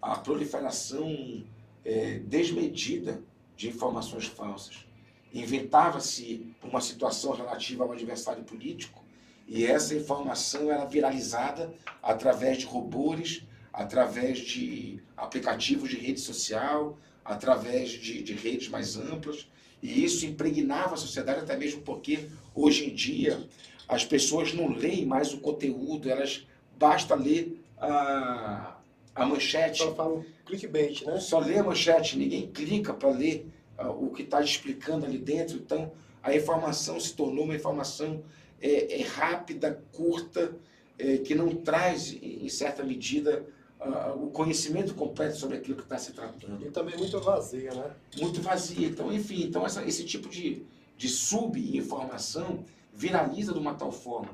a 0.00 0.16
proliferação 0.16 1.44
eh, 1.84 2.20
desmedida 2.26 3.22
de 3.62 3.68
informações 3.68 4.26
falsas. 4.26 4.84
Inventava-se 5.32 6.52
uma 6.62 6.80
situação 6.80 7.32
relativa 7.32 7.84
ao 7.84 7.92
adversário 7.92 8.42
político 8.42 9.02
e 9.46 9.64
essa 9.64 9.94
informação 9.94 10.70
era 10.70 10.84
viralizada 10.84 11.72
através 12.02 12.58
de 12.58 12.66
robôs, 12.66 13.44
através 13.72 14.38
de 14.38 15.00
aplicativos 15.16 15.90
de 15.90 15.96
rede 15.96 16.20
social, 16.20 16.98
através 17.24 17.90
de, 17.90 18.22
de 18.22 18.34
redes 18.34 18.68
mais 18.68 18.96
amplas, 18.96 19.48
e 19.80 20.04
isso 20.04 20.26
impregnava 20.26 20.94
a 20.94 20.98
sociedade, 20.98 21.40
até 21.40 21.56
mesmo 21.56 21.82
porque 21.82 22.28
hoje 22.54 22.90
em 22.90 22.94
dia 22.94 23.46
as 23.88 24.04
pessoas 24.04 24.52
não 24.52 24.68
leem 24.68 25.06
mais 25.06 25.32
o 25.32 25.38
conteúdo, 25.38 26.10
elas 26.10 26.46
basta 26.78 27.14
ler 27.14 27.62
a, 27.78 28.76
a 29.14 29.26
manchete, 29.26 29.78
Só 29.78 29.94
fala 29.94 30.24
clickbait, 30.46 31.02
né? 31.04 31.18
só 31.20 31.38
lê 31.38 31.58
a 31.58 31.62
manchete, 31.64 32.16
ninguém 32.18 32.46
clica 32.50 32.92
para 32.94 33.10
ler 33.10 33.46
ah, 33.78 33.90
o 33.90 34.10
que 34.10 34.22
está 34.22 34.40
explicando 34.42 35.04
ali 35.06 35.18
dentro. 35.18 35.56
Então, 35.56 35.92
a 36.22 36.34
informação 36.34 36.98
se 37.00 37.14
tornou 37.14 37.44
uma 37.44 37.54
informação 37.54 38.22
é, 38.60 39.00
é 39.00 39.02
rápida, 39.04 39.82
curta, 39.92 40.54
é, 40.98 41.18
que 41.18 41.34
não 41.34 41.48
traz, 41.54 42.12
em 42.22 42.48
certa 42.48 42.82
medida, 42.84 43.44
ah, 43.80 44.14
o 44.16 44.28
conhecimento 44.30 44.94
completo 44.94 45.36
sobre 45.36 45.56
aquilo 45.56 45.76
que 45.76 45.82
está 45.82 45.98
se 45.98 46.12
tratando 46.12 46.64
E 46.64 46.70
também 46.70 46.96
muito 46.96 47.18
vazia, 47.20 47.72
né? 47.74 47.90
muito 48.20 48.40
vazia. 48.40 48.86
Então, 48.88 49.12
enfim, 49.12 49.42
então 49.44 49.66
essa- 49.66 49.84
esse 49.84 50.04
tipo 50.04 50.28
de, 50.28 50.62
de 50.96 51.08
sub-informação 51.08 52.64
viraliza 52.92 53.52
de 53.52 53.58
uma 53.58 53.74
tal 53.74 53.90
forma. 53.92 54.30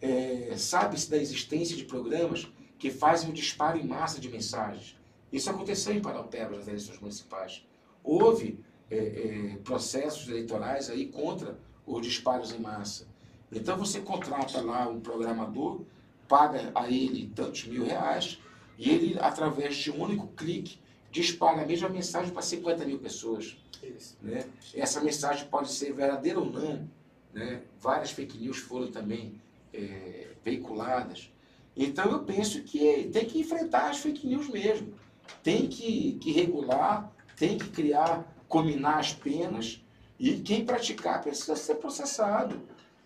É, 0.00 0.54
Sabe-se 0.56 1.10
da 1.10 1.16
existência 1.16 1.76
de 1.76 1.84
programas 1.84 2.46
que 2.82 2.90
fazem 2.90 3.30
o 3.30 3.32
disparo 3.32 3.78
em 3.78 3.86
massa 3.86 4.20
de 4.20 4.28
mensagens. 4.28 4.96
Isso 5.32 5.48
aconteceu 5.48 5.94
em 5.94 6.02
Paraupeba 6.02 6.56
nas 6.56 6.66
eleições 6.66 6.98
municipais. 6.98 7.64
Houve 8.02 8.58
é, 8.90 8.96
é, 8.96 9.56
processos 9.62 10.28
eleitorais 10.28 10.90
aí 10.90 11.06
contra 11.06 11.56
os 11.86 12.04
disparos 12.04 12.50
em 12.50 12.58
massa. 12.58 13.06
Então 13.52 13.76
você 13.76 14.00
contrata 14.00 14.60
lá 14.60 14.88
um 14.88 14.98
programador, 14.98 15.82
paga 16.26 16.72
a 16.74 16.90
ele 16.90 17.30
tantos 17.36 17.66
mil 17.66 17.84
reais, 17.84 18.40
e 18.76 18.90
ele, 18.90 19.16
através 19.20 19.76
de 19.76 19.92
um 19.92 20.02
único 20.02 20.26
clique, 20.36 20.80
dispara 21.08 21.62
a 21.62 21.64
mesma 21.64 21.88
mensagem 21.88 22.32
para 22.32 22.42
50 22.42 22.84
mil 22.84 22.98
pessoas. 22.98 23.56
Isso. 23.80 24.18
Né? 24.20 24.44
Essa 24.74 25.00
mensagem 25.00 25.46
pode 25.46 25.70
ser 25.70 25.92
verdadeira 25.92 26.40
ou 26.40 26.50
não. 26.50 26.90
Né? 27.32 27.62
Várias 27.80 28.10
fake 28.10 28.38
news 28.38 28.58
foram 28.58 28.90
também 28.90 29.40
é, 29.72 30.32
veiculadas. 30.42 31.31
Então 31.76 32.10
eu 32.10 32.20
penso 32.20 32.62
que 32.62 33.08
tem 33.12 33.24
que 33.24 33.40
enfrentar 33.40 33.90
as 33.90 33.98
fake 33.98 34.26
news 34.26 34.48
mesmo. 34.48 34.94
Tem 35.42 35.66
que, 35.66 36.18
que 36.20 36.32
regular, 36.32 37.10
tem 37.36 37.56
que 37.56 37.68
criar, 37.70 38.24
combinar 38.48 38.98
as 38.98 39.12
penas 39.12 39.82
e 40.18 40.34
quem 40.34 40.64
praticar 40.64 41.22
precisa 41.22 41.56
ser 41.56 41.76
processado 41.76 42.60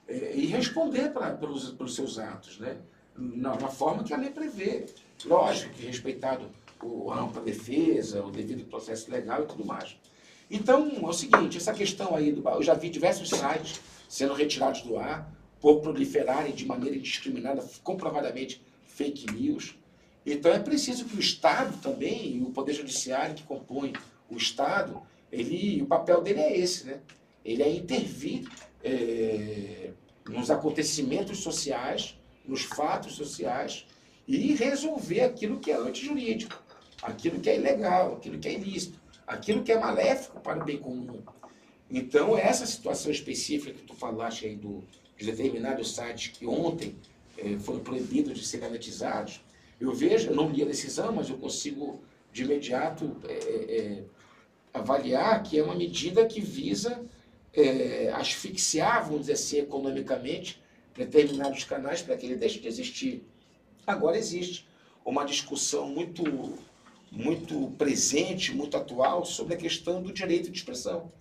é, 0.09 0.35
e 0.35 0.47
responder 0.47 1.11
pra, 1.13 1.31
pelos, 1.31 1.71
pelos 1.73 1.95
seus 1.95 2.19
atos, 2.19 2.59
né? 2.59 2.77
Na, 3.17 3.57
na, 3.57 3.69
forma 3.69 4.05
que 4.05 4.13
a 4.13 4.17
lei 4.17 4.31
prevê. 4.31 4.87
Lógico 5.25 5.73
que 5.73 5.87
respeitado 5.87 6.51
o, 6.83 7.11
a 7.11 7.21
ampla 7.21 7.41
defesa, 7.41 8.23
o 8.23 8.31
devido 8.31 8.65
processo 8.69 9.11
legal 9.11 9.43
e 9.43 9.47
tudo 9.47 9.65
mais. 9.65 9.97
Então, 10.51 10.91
é 11.03 11.07
o 11.07 11.13
seguinte, 11.13 11.57
essa 11.57 11.73
questão 11.73 12.15
aí, 12.15 12.33
do, 12.33 12.47
eu 12.47 12.63
já 12.63 12.75
vi 12.75 12.91
diversos 12.91 13.31
sites 13.31 13.81
sendo 14.09 14.35
retirados 14.35 14.83
do 14.83 14.99
ar 14.99 15.33
por 15.61 15.81
proliferarem 15.81 16.55
de 16.55 16.67
maneira 16.67 16.97
indiscriminada, 16.97 17.65
comprovadamente, 17.83 18.63
fake 18.87 19.33
news. 19.33 19.77
Então 20.25 20.53
é 20.53 20.59
preciso 20.59 21.05
que 21.05 21.17
o 21.17 21.21
Estado 21.21 21.77
também, 21.81 22.37
e 22.37 22.43
o 22.43 22.51
Poder 22.51 22.73
Judiciário 22.73 23.35
que 23.35 23.43
compõe 23.43 23.93
o 24.29 24.37
Estado, 24.37 25.01
ele, 25.31 25.83
o 25.83 25.87
papel 25.87 26.21
dele 26.23 26.41
é 26.41 26.59
esse, 26.59 26.87
né? 26.87 27.01
Ele 27.45 27.63
é 27.63 27.71
intervir 27.71 28.49
é, 28.83 29.91
nos 30.29 30.51
acontecimentos 30.51 31.39
sociais, 31.39 32.19
nos 32.45 32.63
fatos 32.63 33.15
sociais, 33.15 33.87
e 34.27 34.55
resolver 34.55 35.21
aquilo 35.21 35.61
que 35.61 35.71
é 35.71 35.77
antijurídico, 35.77 36.61
aquilo 37.03 37.41
que 37.41 37.49
é 37.49 37.57
ilegal, 37.57 38.15
aquilo 38.15 38.39
que 38.39 38.49
é 38.49 38.55
ilícito, 38.55 38.99
aquilo 39.27 39.63
que 39.63 39.71
é 39.71 39.79
maléfico 39.79 40.41
para 40.41 40.61
o 40.61 40.65
bem 40.65 40.79
comum. 40.79 41.23
Então, 41.89 42.37
essa 42.37 42.67
situação 42.67 43.13
específica 43.13 43.73
que 43.73 43.85
tu 43.85 43.95
falaste 43.95 44.47
aí 44.47 44.57
do, 44.57 44.83
de 45.17 45.27
determinados 45.27 45.95
sites 45.95 46.29
que 46.29 46.47
ontem 46.47 46.97
eh, 47.39 47.59
foram 47.59 47.81
proibidos 47.81 48.39
de 48.39 48.47
ser 48.47 48.61
monetizados, 48.61 49.41
eu 49.81 49.93
vejo, 49.93 50.31
eu 50.31 50.35
não 50.35 50.51
li 50.51 50.63
a 50.63 50.67
decisão, 50.67 51.13
mas 51.13 51.29
eu 51.29 51.37
consigo 51.37 52.01
de 52.33 52.43
imediato 52.43 53.17
eh, 53.25 54.03
avaliar 54.73 55.43
que 55.43 55.59
é 55.59 55.63
uma 55.63 55.75
medida 55.75 56.27
que 56.27 56.41
visa 56.41 57.05
asfixiar, 58.15 59.03
vamos 59.05 59.21
dizer 59.21 59.33
assim, 59.33 59.59
economicamente, 59.61 60.63
determinados 60.95 61.65
canais 61.65 62.03
para 62.03 62.17
que 62.17 62.27
ele 62.27 62.37
deixe 62.37 62.59
de 62.59 62.69
existir. 62.69 63.25
Agora 63.87 64.19
existe 64.19 64.67
uma 65.05 65.25
discussão 65.25 65.89
muito, 65.89 66.25
muito 67.11 67.71
presente, 67.79 68.53
muito 68.53 68.77
atual 68.77 69.25
sobre 69.25 69.55
a 69.55 69.57
questão 69.57 70.03
do 70.03 70.13
direito 70.13 70.51
de 70.51 70.59
expressão. 70.59 71.13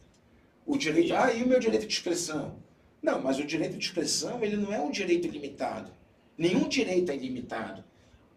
O 0.65 0.77
direito, 0.77 1.13
ah, 1.13 1.31
e 1.31 1.43
o 1.43 1.47
meu 1.47 1.59
direito 1.59 1.85
de 1.85 1.93
expressão? 1.93 2.57
Não, 3.06 3.22
mas 3.22 3.38
o 3.38 3.45
direito 3.45 3.78
de 3.78 3.86
expressão 3.86 4.43
ele 4.43 4.58
não 4.58 4.74
é 4.74 4.82
um 4.82 4.89
direito 4.89 5.28
ilimitado. 5.28 5.91
Nenhum 6.36 6.68
direito 6.68 7.12
é 7.12 7.16
ilimitado. 7.16 7.84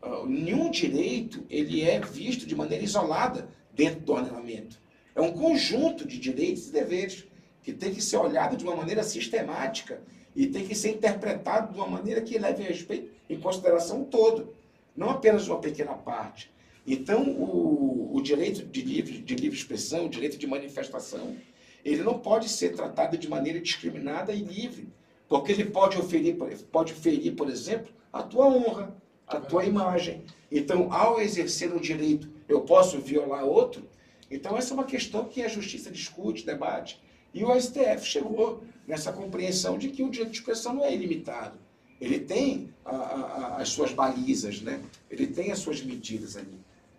Uh, 0.03 0.27
nenhum 0.27 0.71
direito 0.71 1.43
ele 1.49 1.81
é 1.81 1.99
visto 1.99 2.47
de 2.47 2.55
maneira 2.55 2.85
isolada 2.85 3.49
dentro 3.73 4.01
do 4.01 4.13
ordenamento. 4.13 4.79
É 5.15 5.23
um 5.23 5.33
conjunto 5.33 6.07
de 6.07 6.19
direitos 6.19 6.69
e 6.69 6.73
deveres 6.73 7.25
que 7.63 7.73
tem 7.73 7.95
que 7.95 8.03
ser 8.03 8.19
olhado 8.19 8.59
de 8.59 8.65
uma 8.65 8.77
maneira 8.77 9.03
sistemática 9.03 10.03
e 10.37 10.47
tem 10.47 10.67
que 10.67 10.75
ser 10.75 10.91
interpretado 10.91 11.73
de 11.73 11.79
uma 11.79 11.89
maneira 11.89 12.21
que 12.21 12.39
leve 12.39 12.63
respeito 12.63 13.11
em 13.27 13.41
consideração 13.41 14.03
o 14.03 14.05
todo, 14.05 14.55
não 14.95 15.09
apenas 15.09 15.49
uma 15.49 15.61
pequena 15.61 15.95
parte. 15.95 16.53
Então, 16.87 17.23
o, 17.23 18.15
o 18.15 18.21
direito 18.21 18.67
de 18.67 18.83
livre, 18.83 19.19
de 19.19 19.35
livre 19.35 19.57
expressão, 19.57 20.05
o 20.05 20.11
direito 20.11 20.37
de 20.37 20.47
manifestação, 20.47 21.37
ele 21.85 22.03
não 22.03 22.19
pode 22.19 22.49
ser 22.49 22.75
tratado 22.75 23.17
de 23.17 23.29
maneira 23.29 23.61
discriminada 23.61 24.33
e 24.33 24.43
livre, 24.43 24.89
porque 25.29 25.53
ele 25.53 25.67
pode 25.67 25.99
oferir, 25.99 26.37
pode 26.71 26.93
ferir, 26.93 27.35
por 27.35 27.49
exemplo, 27.49 27.93
a 28.13 28.23
tua 28.23 28.47
honra, 28.47 28.97
a 29.27 29.39
tua 29.39 29.65
imagem. 29.65 30.25
Então, 30.51 30.93
ao 30.93 31.21
exercer 31.21 31.73
um 31.73 31.81
direito, 31.81 32.29
eu 32.49 32.63
posso 32.63 32.99
violar 32.99 33.45
outro? 33.45 33.87
Então, 34.31 34.57
essa 34.57 34.73
é 34.73 34.75
uma 34.75 34.85
questão 34.85 35.25
que 35.25 35.43
a 35.43 35.49
justiça 35.49 35.91
discute, 35.91 36.45
debate. 36.45 37.01
E 37.33 37.45
o 37.45 37.61
STF 37.61 38.05
chegou 38.05 38.63
nessa 38.87 39.13
compreensão 39.13 39.77
de 39.77 39.91
que 39.91 40.03
o 40.03 40.11
direito 40.11 40.33
de 40.33 40.39
expressão 40.39 40.75
não 40.75 40.85
é 40.85 40.95
ilimitado. 40.95 41.59
Ele 42.01 42.21
tem 42.21 42.73
a, 42.85 42.97
a, 42.97 43.57
as 43.57 43.69
suas 43.69 43.93
balizas, 43.93 44.61
né? 44.63 44.81
ele 45.11 45.27
tem 45.27 45.51
as 45.51 45.59
suas 45.59 45.83
medidas 45.83 46.37
ali. 46.37 46.59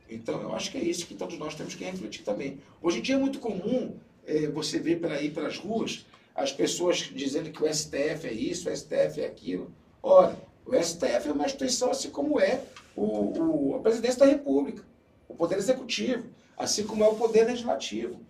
Então, 0.10 0.42
eu 0.42 0.54
acho 0.54 0.72
que 0.72 0.78
é 0.78 0.82
isso 0.82 1.06
que 1.06 1.14
todos 1.14 1.38
nós 1.38 1.56
temos 1.56 1.76
que 1.76 1.84
refletir 1.84 2.24
também. 2.24 2.60
Hoje 2.82 3.00
em 3.00 3.02
dia 3.02 3.16
é 3.16 3.18
muito 3.18 3.40
comum 3.40 3.96
é, 4.26 4.48
você 4.48 4.80
ver 4.80 5.00
por 5.00 5.12
aí 5.12 5.30
pelas 5.30 5.58
ruas 5.58 6.06
as 6.36 6.54
pessoas 6.54 6.98
dizendo 6.98 7.52
que 7.52 7.62
o 7.62 7.74
STF 7.74 8.26
é 8.26 8.32
isso, 8.32 8.70
o 8.70 8.76
STF 8.76 9.22
é 9.22 9.26
aquilo. 9.26 9.72
Ora, 10.02 10.38
o 10.66 10.74
STF 10.74 11.28
é 11.28 11.32
uma 11.32 11.46
instituição 11.46 11.92
assim 11.92 12.10
como 12.10 12.40
é 12.40 12.64
o, 12.96 13.72
o, 13.72 13.76
a 13.76 13.80
presidência 13.80 14.20
da 14.20 14.26
República, 14.26 14.84
o 15.28 15.36
Poder 15.36 15.58
Executivo, 15.58 16.30
assim 16.58 16.86
como 16.86 17.04
é 17.04 17.08
o 17.08 17.16
Poder 17.16 17.46
Legislativo. 17.46 18.22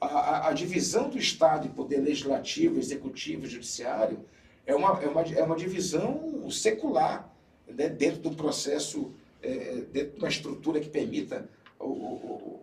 A, 0.00 0.06
a, 0.06 0.48
a 0.48 0.52
divisão 0.52 1.10
do 1.10 1.18
Estado 1.18 1.66
em 1.66 1.70
Poder 1.70 1.98
Legislativo, 1.98 2.78
Executivo 2.78 3.46
e 3.46 3.50
Judiciário 3.50 4.24
é 4.64 4.74
uma, 4.74 5.02
é 5.02 5.08
uma, 5.08 5.22
é 5.22 5.42
uma 5.42 5.56
divisão 5.56 6.48
secular 6.50 7.34
né, 7.66 7.88
dentro 7.88 8.20
do 8.20 8.30
processo, 8.30 9.12
é, 9.42 9.82
dentro 9.92 10.12
de 10.12 10.18
uma 10.18 10.28
estrutura 10.28 10.80
que 10.80 10.88
permita 10.88 11.48
o, 11.78 11.84
o, 11.84 12.60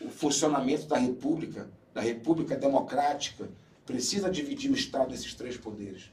o 0.00 0.10
funcionamento 0.10 0.86
da 0.86 0.96
República 0.96 1.68
da 1.92 2.00
República 2.00 2.56
Democrática, 2.56 3.48
precisa 3.84 4.30
dividir 4.30 4.70
o 4.70 4.74
Estado 4.74 5.10
nesses 5.10 5.34
três 5.34 5.56
poderes. 5.56 6.10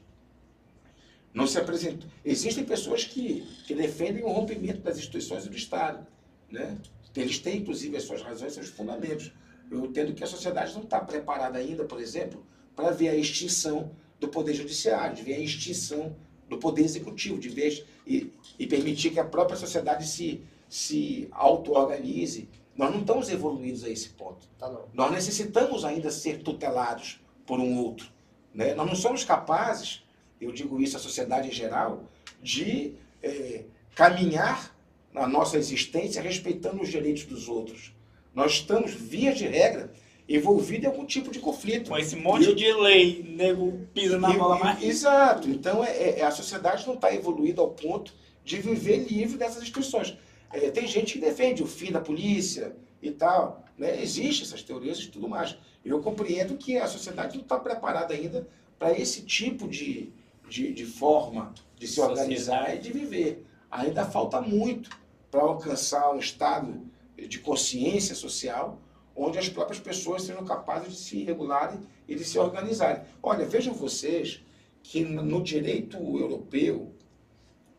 Não 1.32 1.46
se 1.46 1.58
apresentou. 1.58 2.08
Existem 2.24 2.64
pessoas 2.64 3.04
que, 3.04 3.46
que 3.66 3.74
defendem 3.74 4.24
o 4.24 4.28
rompimento 4.28 4.80
das 4.80 4.98
instituições 4.98 5.46
do 5.46 5.56
Estado. 5.56 6.06
Né? 6.50 6.76
Eles 7.14 7.38
têm, 7.38 7.58
inclusive, 7.58 7.96
as 7.96 8.04
suas 8.04 8.22
razões, 8.22 8.54
seus 8.54 8.68
fundamentos. 8.68 9.32
Eu 9.70 9.84
entendo 9.84 10.14
que 10.14 10.24
a 10.24 10.26
sociedade 10.26 10.74
não 10.74 10.82
está 10.82 11.00
preparada 11.00 11.58
ainda, 11.58 11.84
por 11.84 12.00
exemplo, 12.00 12.44
para 12.74 12.90
ver 12.90 13.10
a 13.10 13.14
extinção 13.14 13.90
do 14.18 14.28
Poder 14.28 14.54
Judiciário, 14.54 15.14
de 15.14 15.22
ver 15.22 15.34
a 15.34 15.38
extinção 15.38 16.16
do 16.48 16.58
Poder 16.58 16.82
Executivo, 16.82 17.38
de 17.38 17.48
ver 17.48 17.86
e, 18.06 18.32
e 18.58 18.66
permitir 18.66 19.10
que 19.10 19.20
a 19.20 19.24
própria 19.24 19.56
sociedade 19.56 20.06
se, 20.06 20.42
se 20.68 21.28
auto-organize 21.30 22.48
nós 22.78 22.92
não 22.92 23.00
estamos 23.00 23.28
evoluídos 23.28 23.82
a 23.82 23.90
esse 23.90 24.10
ponto. 24.10 24.46
Tá 24.56 24.72
Nós 24.94 25.10
necessitamos 25.10 25.84
ainda 25.84 26.12
ser 26.12 26.44
tutelados 26.44 27.20
por 27.44 27.58
um 27.58 27.76
outro. 27.76 28.08
Né? 28.54 28.72
Nós 28.72 28.86
não 28.86 28.94
somos 28.94 29.24
capazes, 29.24 30.04
eu 30.40 30.52
digo 30.52 30.80
isso 30.80 30.96
à 30.96 31.00
sociedade 31.00 31.48
em 31.48 31.52
geral, 31.52 32.04
de 32.40 32.94
é, 33.20 33.64
caminhar 33.96 34.72
na 35.12 35.26
nossa 35.26 35.58
existência 35.58 36.22
respeitando 36.22 36.80
os 36.80 36.88
direitos 36.88 37.24
dos 37.24 37.48
outros. 37.48 37.92
Nós 38.32 38.52
estamos, 38.52 38.92
via 38.92 39.32
de 39.32 39.48
regra, 39.48 39.92
envolvidos 40.28 40.84
em 40.84 40.86
algum 40.86 41.04
tipo 41.04 41.32
de 41.32 41.40
conflito. 41.40 41.90
Com 41.90 41.98
esse 41.98 42.14
monte 42.14 42.50
e, 42.50 42.54
de 42.54 42.72
lei, 42.74 43.24
nego 43.28 43.88
pisa 43.92 44.20
na 44.20 44.30
e, 44.30 44.36
bola 44.36 44.56
mais. 44.56 44.80
Exato. 44.80 45.48
Então, 45.48 45.82
é, 45.82 46.20
é, 46.20 46.22
a 46.22 46.30
sociedade 46.30 46.86
não 46.86 46.94
está 46.94 47.12
evoluída 47.12 47.60
ao 47.60 47.70
ponto 47.70 48.14
de 48.44 48.58
viver 48.58 48.98
livre 48.98 49.36
dessas 49.36 49.62
instituições. 49.62 50.16
É, 50.52 50.70
tem 50.70 50.86
gente 50.86 51.14
que 51.14 51.18
defende 51.18 51.62
o 51.62 51.66
fim 51.66 51.92
da 51.92 52.00
polícia 52.00 52.74
e 53.02 53.10
tal. 53.10 53.64
Né? 53.76 54.02
Existem 54.02 54.46
essas 54.46 54.62
teorias 54.62 54.98
e 55.00 55.08
tudo 55.08 55.28
mais. 55.28 55.56
Eu 55.84 56.00
compreendo 56.00 56.56
que 56.56 56.76
a 56.76 56.86
sociedade 56.86 57.36
não 57.36 57.42
está 57.42 57.58
preparada 57.58 58.14
ainda 58.14 58.48
para 58.78 58.98
esse 58.98 59.22
tipo 59.22 59.68
de, 59.68 60.12
de, 60.48 60.72
de, 60.72 60.86
forma 60.86 61.54
de 61.76 61.86
se 61.86 62.00
organizar 62.00 62.74
e 62.74 62.78
de 62.78 62.92
viver. 62.92 63.46
Ainda 63.70 64.04
falta 64.04 64.40
muito 64.40 64.90
para 65.30 65.42
alcançar 65.42 66.10
um 66.12 66.18
estado 66.18 66.80
de 67.16 67.38
consciência 67.38 68.14
social 68.14 68.80
onde 69.18 69.38
as 69.38 69.48
próprias 69.48 69.80
pessoas 69.80 70.22
sejam 70.22 70.44
capazes 70.44 70.92
de 70.92 70.98
se 70.98 71.24
regularem 71.24 71.80
e 72.06 72.14
de 72.14 72.24
se 72.24 72.38
organizarem. 72.38 73.02
Olha, 73.20 73.44
vejam 73.44 73.74
vocês 73.74 74.40
que 74.82 75.04
no 75.04 75.42
direito 75.42 75.96
europeu, 75.96 76.92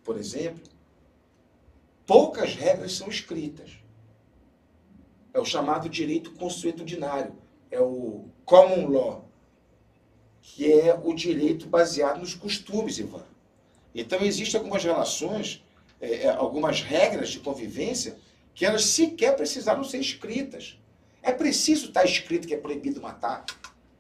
por 0.04 0.18
exemplo, 0.18 0.62
poucas 2.10 2.56
regras 2.56 2.94
são 2.94 3.08
escritas. 3.08 3.78
É 5.32 5.40
o 5.40 5.46
chamado 5.46 5.88
direito 5.88 6.32
consuetudinário, 6.32 7.36
é 7.70 7.80
o 7.80 8.26
common 8.44 8.88
law, 8.88 9.30
que 10.42 10.74
é 10.74 11.00
o 11.04 11.14
direito 11.14 11.68
baseado 11.68 12.20
nos 12.20 12.34
costumes, 12.34 12.98
Ivan. 12.98 13.24
Então, 13.94 14.24
existem 14.24 14.58
algumas 14.58 14.84
relações, 14.84 15.64
é, 16.02 16.24
é, 16.24 16.30
algumas 16.30 16.82
regras 16.82 17.30
de 17.30 17.42
convivência, 17.42 18.18
que 18.56 18.66
elas 18.66 18.86
sequer 18.86 19.36
precisaram 19.36 19.84
ser 19.84 20.00
escritas. 20.00 20.80
É 21.22 21.32
preciso 21.32 21.90
estar 21.90 22.06
escrito 22.06 22.48
que 22.48 22.56
é 22.56 22.58
proibido 22.58 23.00
matar? 23.00 23.46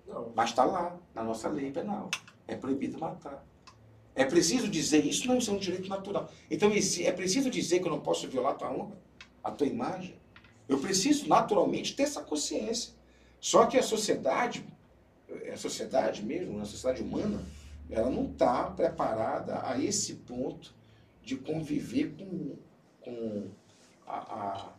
Não. 0.08 0.32
Mas 0.36 0.50
está 0.50 0.66
lá, 0.66 0.98
na 1.14 1.24
nossa 1.24 1.48
lei 1.48 1.72
penal. 1.72 2.10
É 2.48 2.56
proibido 2.56 2.98
matar. 2.98 3.46
É 4.20 4.26
preciso 4.26 4.68
dizer 4.68 5.06
isso? 5.06 5.30
Não, 5.30 5.36
é 5.36 5.52
um 5.52 5.58
direito 5.58 5.88
natural. 5.88 6.30
Então 6.52 6.70
é 6.74 7.12
preciso 7.14 7.50
dizer 7.50 7.80
que 7.80 7.88
eu 7.88 7.92
não 7.92 8.02
posso 8.02 8.28
violar 8.28 8.52
a 8.52 8.56
tua 8.56 8.70
honra, 8.70 8.98
a 9.42 9.50
tua 9.50 9.66
imagem. 9.66 10.14
Eu 10.68 10.78
preciso 10.78 11.26
naturalmente 11.26 11.96
ter 11.96 12.04
essa 12.04 12.22
consciência. 12.22 12.92
Só 13.40 13.66
que 13.66 13.78
a 13.78 13.82
sociedade, 13.82 14.66
a 15.50 15.56
sociedade 15.56 16.22
mesmo, 16.22 16.60
a 16.60 16.66
sociedade 16.66 17.02
humana, 17.02 17.42
ela 17.90 18.10
não 18.10 18.30
está 18.30 18.70
preparada 18.70 19.66
a 19.66 19.82
esse 19.82 20.16
ponto 20.16 20.76
de 21.24 21.38
conviver 21.38 22.14
com, 22.18 22.58
com, 23.00 23.48
a, 24.06 24.18
a, 24.18 24.74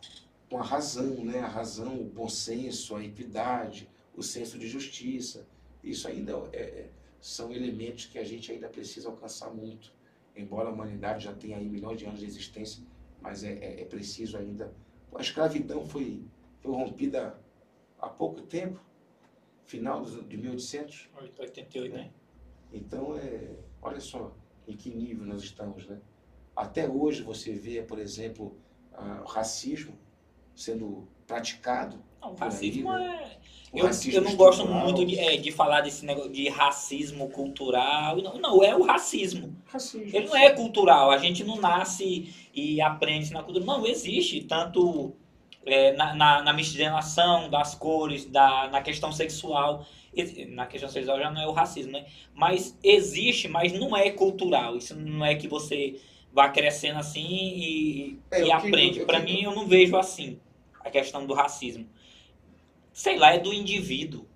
com 0.51 0.59
a 0.59 0.63
razão, 0.63 1.25
né? 1.25 1.39
a 1.39 1.47
razão, 1.47 1.99
o 1.99 2.03
bom 2.03 2.29
senso, 2.29 2.95
a 2.95 3.03
equidade, 3.03 3.89
o 4.15 4.21
senso 4.21 4.59
de 4.59 4.67
justiça. 4.67 5.47
Isso 5.83 6.07
ainda 6.07 6.33
é, 6.53 6.61
é, 6.61 6.89
são 7.21 7.51
elementos 7.51 8.07
que 8.07 8.17
a 8.17 8.23
gente 8.23 8.51
ainda 8.51 8.67
precisa 8.67 9.07
alcançar 9.07 9.53
muito. 9.53 9.93
Embora 10.35 10.69
a 10.69 10.71
humanidade 10.71 11.25
já 11.25 11.33
tenha 11.33 11.57
aí 11.57 11.69
milhões 11.69 11.99
de 11.99 12.05
anos 12.05 12.19
de 12.19 12.25
existência, 12.25 12.83
mas 13.21 13.43
é, 13.43 13.53
é, 13.53 13.81
é 13.81 13.85
preciso 13.85 14.37
ainda. 14.37 14.73
A 15.13 15.21
escravidão 15.21 15.85
foi, 15.85 16.25
foi 16.59 16.71
rompida 16.71 17.39
há 17.99 18.09
pouco 18.09 18.41
tempo, 18.41 18.81
final 19.65 20.03
de 20.03 20.35
1800. 20.35 21.09
88, 21.37 21.93
né? 21.93 22.11
Então, 22.73 23.15
é, 23.17 23.55
olha 23.81 23.99
só 23.99 24.35
em 24.67 24.75
que 24.75 24.89
nível 24.89 25.25
nós 25.25 25.43
estamos, 25.43 25.85
né? 25.85 26.01
Até 26.55 26.89
hoje 26.89 27.21
você 27.21 27.53
vê, 27.53 27.83
por 27.83 27.99
exemplo, 27.99 28.57
o 28.93 29.25
racismo 29.25 29.97
sendo 30.55 31.07
praticado. 31.31 31.97
Não, 32.21 32.33
o 32.33 32.35
racismo 32.35 32.91
aí, 32.91 33.03
né? 33.07 33.31
é 33.73 33.79
eu, 33.79 33.89
eu 34.13 34.21
não 34.21 34.35
gosto 34.35 34.67
muito 34.67 35.05
de, 35.05 35.17
é, 35.17 35.37
de 35.37 35.49
falar 35.49 35.79
desse 35.79 36.05
negócio 36.05 36.29
de 36.29 36.49
racismo 36.49 37.29
cultural. 37.29 38.17
Não, 38.17 38.37
não, 38.37 38.63
é 38.63 38.75
o 38.75 38.83
racismo. 38.83 39.55
racismo. 39.65 40.09
Ele 40.13 40.27
não 40.27 40.35
é 40.35 40.49
cultural. 40.49 41.09
A 41.09 41.17
gente 41.17 41.41
não 41.45 41.55
nasce 41.55 42.33
e 42.53 42.81
aprende 42.81 43.31
na 43.31 43.41
cultura. 43.41 43.63
Não, 43.63 43.85
existe 43.87 44.41
tanto 44.41 45.15
é, 45.65 45.93
na, 45.93 46.13
na, 46.13 46.41
na, 46.43 46.53
miscigenação 46.53 47.49
das 47.49 47.73
cores, 47.73 48.25
da, 48.25 48.67
na 48.67 48.81
questão 48.81 49.11
sexual. 49.13 49.85
Na 50.49 50.65
questão 50.65 50.89
sexual 50.89 51.17
já 51.17 51.31
não 51.31 51.41
é 51.41 51.47
o 51.47 51.53
racismo, 51.53 51.93
né? 51.93 52.05
Mas 52.35 52.77
existe, 52.83 53.47
mas 53.47 53.71
não 53.71 53.95
é 53.95 54.11
cultural. 54.11 54.75
Isso 54.75 54.93
não 54.99 55.25
é 55.25 55.35
que 55.35 55.47
você 55.47 55.97
vá 56.33 56.49
crescendo 56.49 56.99
assim 56.99 57.25
e, 57.25 58.19
é, 58.31 58.43
e 58.43 58.51
aprende. 58.51 59.05
Para 59.05 59.21
mim, 59.21 59.43
eu 59.43 59.55
não 59.55 59.65
vejo 59.65 59.95
assim 59.95 60.37
a 60.83 60.89
questão 60.89 61.25
do 61.25 61.33
racismo 61.33 61.87
sei 62.93 63.17
lá, 63.17 63.33
é 63.33 63.39
do 63.39 63.53
indivíduo. 63.53 64.27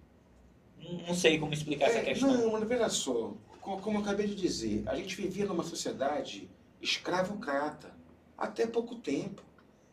Não 1.07 1.15
sei 1.15 1.39
como 1.39 1.53
explicar 1.53 1.85
é, 1.85 1.89
essa 1.89 2.01
questão. 2.01 2.33
Não, 2.33 2.51
mas 2.51 2.67
veja 2.67 2.89
só, 2.89 3.33
como 3.61 3.97
eu 3.97 4.01
acabei 4.01 4.27
de 4.27 4.35
dizer, 4.35 4.83
a 4.85 4.95
gente 4.95 5.15
vivia 5.15 5.45
numa 5.45 5.63
sociedade 5.63 6.49
escravocrata 6.81 7.95
até 8.37 8.67
pouco 8.67 8.95
tempo. 8.95 9.43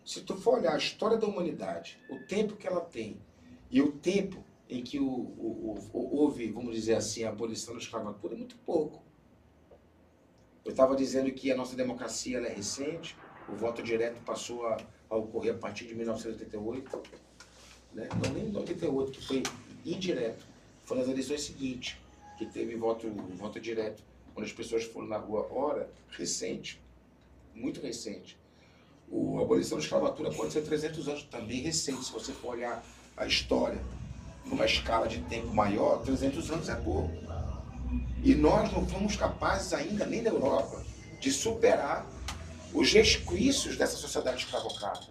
Se 0.05 0.21
tu 0.21 0.37
for 0.37 0.59
olhar 0.59 0.75
a 0.75 0.79
história 0.79 1.17
da 1.17 1.27
humanidade, 1.27 1.99
o 2.11 2.19
tempo 2.27 2.57
que 2.57 2.67
ela 2.67 2.81
tem 2.81 3.21
e 3.71 3.81
o 3.81 3.93
tempo 3.93 4.45
em 4.69 4.83
que 4.83 4.99
o, 4.99 5.07
o, 5.07 5.79
o, 5.93 6.17
houve, 6.17 6.51
vamos 6.51 6.75
dizer 6.75 6.95
assim, 6.95 7.25
a 7.25 7.29
abolição 7.29 7.75
da 7.75 7.81
escravatura, 7.81 8.35
é 8.35 8.37
muito 8.37 8.57
pouco. 8.59 9.03
Eu 10.65 10.73
estava 10.73 10.97
dizendo 10.97 11.31
que 11.33 11.51
a 11.53 11.57
nossa 11.57 11.77
democracia 11.77 12.39
é 12.39 12.53
recente, 12.53 13.17
o 13.49 13.55
voto 13.55 13.83
direto 13.83 14.21
passou 14.23 14.67
a, 14.67 14.77
a 15.13 15.17
ocorrer 15.17 15.55
a 15.55 15.59
partir 15.59 15.87
de 15.87 15.95
1988 15.95 17.03
né? 17.93 18.09
não 18.25 18.33
nem 18.33 18.47
em 18.47 18.51
98, 18.51 19.13
que 19.13 19.27
foi 19.27 19.43
indireto. 19.85 20.47
Foi 20.85 20.97
nas 20.97 21.07
eleições 21.07 21.43
seguintes, 21.43 21.97
que 22.39 22.47
teve 22.47 22.75
voto, 22.77 23.09
voto 23.37 23.61
direto, 23.61 24.03
quando 24.33 24.47
as 24.47 24.53
pessoas 24.53 24.85
foram 24.85 25.09
na 25.09 25.19
rua. 25.19 25.47
Ora, 25.51 25.91
recente, 26.11 26.81
muito 27.55 27.81
recente. 27.81 28.39
O, 29.11 29.39
a 29.39 29.43
abolição 29.43 29.77
da 29.77 29.85
escravatura 29.85 30.33
pode 30.33 30.53
ser 30.53 30.63
300 30.63 31.09
anos, 31.09 31.23
também 31.25 31.61
recente, 31.61 32.05
se 32.05 32.13
você 32.13 32.33
for 32.33 32.55
olhar 32.55 32.83
a 33.15 33.27
história 33.27 33.81
numa 34.47 34.65
escala 34.65 35.07
de 35.07 35.21
tempo 35.25 35.49
maior, 35.49 36.03
300 36.03 36.51
anos 36.51 36.69
é 36.71 36.75
pouco. 36.77 37.13
E 38.25 38.35
nós 38.35 38.73
não 38.73 38.87
fomos 38.89 39.15
capazes 39.15 39.75
ainda, 39.75 40.07
nem 40.07 40.23
na 40.23 40.31
Europa, 40.31 40.83
de 41.21 41.31
superar 41.31 42.07
os 42.73 42.93
resquícios 42.93 43.77
dessa 43.77 43.97
sociedade 43.97 44.45
escravocrata. 44.45 45.09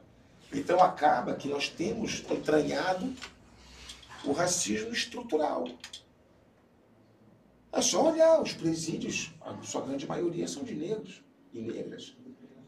Então 0.51 0.81
acaba 0.81 1.35
que 1.35 1.47
nós 1.47 1.69
temos 1.69 2.23
entranhado 2.29 3.13
o 4.25 4.31
racismo 4.31 4.91
estrutural. 4.91 5.67
É 7.71 7.81
só 7.81 8.11
olhar 8.11 8.41
os 8.41 8.53
presídios, 8.53 9.31
a 9.39 9.55
sua 9.63 9.81
grande 9.81 10.05
maioria 10.05 10.47
são 10.47 10.63
de 10.63 10.75
negros 10.75 11.23
e 11.53 11.61
negras. 11.61 12.15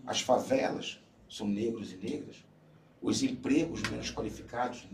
As 0.06 0.22
favelas 0.22 1.00
são 1.30 1.48
negros 1.48 1.92
e 1.92 1.98
negras. 1.98 2.38
Os 3.02 3.22
empregos 3.22 3.82
menos 3.84 4.12
qualificados, 4.12 4.88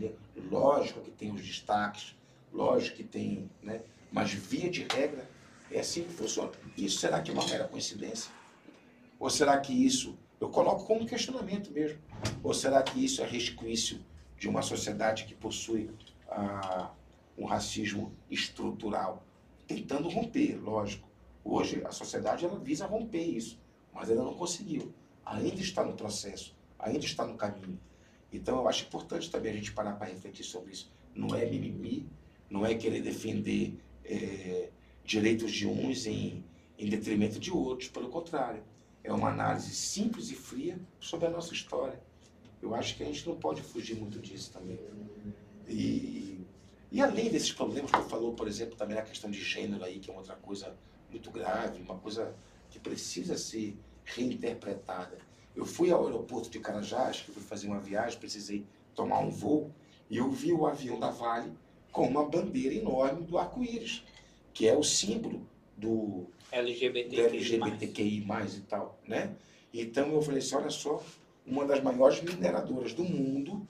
lógico 0.50 1.00
que 1.00 1.12
tem 1.12 1.32
os 1.32 1.42
destaques, 1.42 2.16
lógico 2.52 2.96
que 2.96 3.04
tem, 3.04 3.48
né? 3.62 3.82
mas 4.10 4.32
via 4.32 4.68
de 4.68 4.82
regra 4.82 5.30
é 5.70 5.78
assim 5.78 6.02
que 6.02 6.12
funciona. 6.12 6.50
Isso 6.76 6.98
será 6.98 7.22
que 7.22 7.30
é 7.30 7.34
uma 7.34 7.46
mera 7.46 7.68
coincidência? 7.68 8.32
Ou 9.20 9.28
será 9.28 9.60
que 9.60 9.72
isso 9.72 10.18
eu 10.40 10.48
coloco 10.48 10.86
como 10.86 11.06
questionamento 11.06 11.70
mesmo. 11.70 11.98
Ou 12.42 12.54
será 12.54 12.82
que 12.82 13.04
isso 13.04 13.22
é 13.22 13.26
resquício 13.26 14.00
de 14.38 14.48
uma 14.48 14.62
sociedade 14.62 15.26
que 15.26 15.34
possui 15.34 15.90
ah, 16.26 16.90
um 17.36 17.44
racismo 17.44 18.10
estrutural? 18.30 19.22
Tentando 19.68 20.08
romper, 20.08 20.56
lógico. 20.56 21.06
Hoje 21.44 21.82
a 21.84 21.92
sociedade 21.92 22.46
ela 22.46 22.58
visa 22.58 22.86
romper 22.86 23.22
isso, 23.22 23.60
mas 23.92 24.10
ela 24.10 24.24
não 24.24 24.34
conseguiu. 24.34 24.92
Ainda 25.24 25.60
está 25.60 25.84
no 25.84 25.92
processo, 25.92 26.56
ainda 26.78 27.04
está 27.04 27.26
no 27.26 27.36
caminho. 27.36 27.78
Então 28.32 28.56
eu 28.56 28.68
acho 28.68 28.84
importante 28.84 29.30
também 29.30 29.52
a 29.52 29.56
gente 29.56 29.72
parar 29.72 29.92
para 29.92 30.08
refletir 30.08 30.44
sobre 30.44 30.72
isso. 30.72 30.90
Não 31.14 31.34
é 31.34 31.44
mimimi, 31.44 32.08
não 32.48 32.64
é 32.64 32.74
querer 32.74 33.02
defender 33.02 33.78
é, 34.04 34.70
direitos 35.04 35.52
de 35.52 35.66
uns 35.66 36.06
em, 36.06 36.42
em 36.78 36.88
detrimento 36.88 37.38
de 37.38 37.50
outros, 37.52 37.90
pelo 37.90 38.08
contrário 38.08 38.62
é 39.02 39.12
uma 39.12 39.30
análise 39.30 39.74
simples 39.74 40.30
e 40.30 40.34
fria 40.34 40.78
sobre 40.98 41.26
a 41.26 41.30
nossa 41.30 41.52
história. 41.52 42.00
Eu 42.60 42.74
acho 42.74 42.96
que 42.96 43.02
a 43.02 43.06
gente 43.06 43.26
não 43.26 43.36
pode 43.36 43.62
fugir 43.62 43.96
muito 43.96 44.18
disso 44.18 44.52
também. 44.52 44.78
E, 45.66 46.46
e 46.92 47.00
além 47.00 47.30
desses 47.30 47.52
problemas 47.52 47.90
que 47.90 47.96
eu 47.96 48.08
falou, 48.08 48.34
por 48.34 48.46
exemplo, 48.46 48.76
também 48.76 48.98
a 48.98 49.02
questão 49.02 49.30
de 49.30 49.40
gênero 49.42 49.82
aí, 49.84 49.98
que 49.98 50.10
é 50.10 50.14
outra 50.14 50.36
coisa 50.36 50.76
muito 51.10 51.30
grave, 51.30 51.80
uma 51.82 51.96
coisa 51.96 52.34
que 52.70 52.78
precisa 52.78 53.38
ser 53.38 53.76
reinterpretada. 54.04 55.18
Eu 55.56 55.64
fui 55.64 55.90
ao 55.90 56.06
aeroporto 56.06 56.50
de 56.50 56.60
Carajás, 56.60 57.20
que 57.20 57.30
fui 57.30 57.42
fazer 57.42 57.66
uma 57.66 57.80
viagem, 57.80 58.18
precisei 58.18 58.66
tomar 58.94 59.20
um 59.20 59.30
voo, 59.30 59.72
e 60.08 60.18
eu 60.18 60.30
vi 60.30 60.52
o 60.52 60.66
avião 60.66 60.98
da 60.98 61.10
Vale 61.10 61.52
com 61.90 62.06
uma 62.06 62.28
bandeira 62.28 62.74
enorme 62.74 63.24
do 63.24 63.38
arco-íris, 63.38 64.04
que 64.52 64.68
é 64.68 64.76
o 64.76 64.82
símbolo 64.82 65.46
do, 65.80 66.26
LGBTQI+. 66.52 67.20
LGBTQI+, 67.20 68.26
e 68.56 68.60
tal, 68.62 68.98
né? 69.06 69.34
Então 69.72 70.12
eu 70.12 70.20
falei 70.20 70.40
assim, 70.40 70.56
olha 70.56 70.70
só, 70.70 71.02
uma 71.46 71.64
das 71.64 71.82
maiores 71.82 72.20
mineradoras 72.22 72.92
do 72.92 73.04
mundo, 73.04 73.66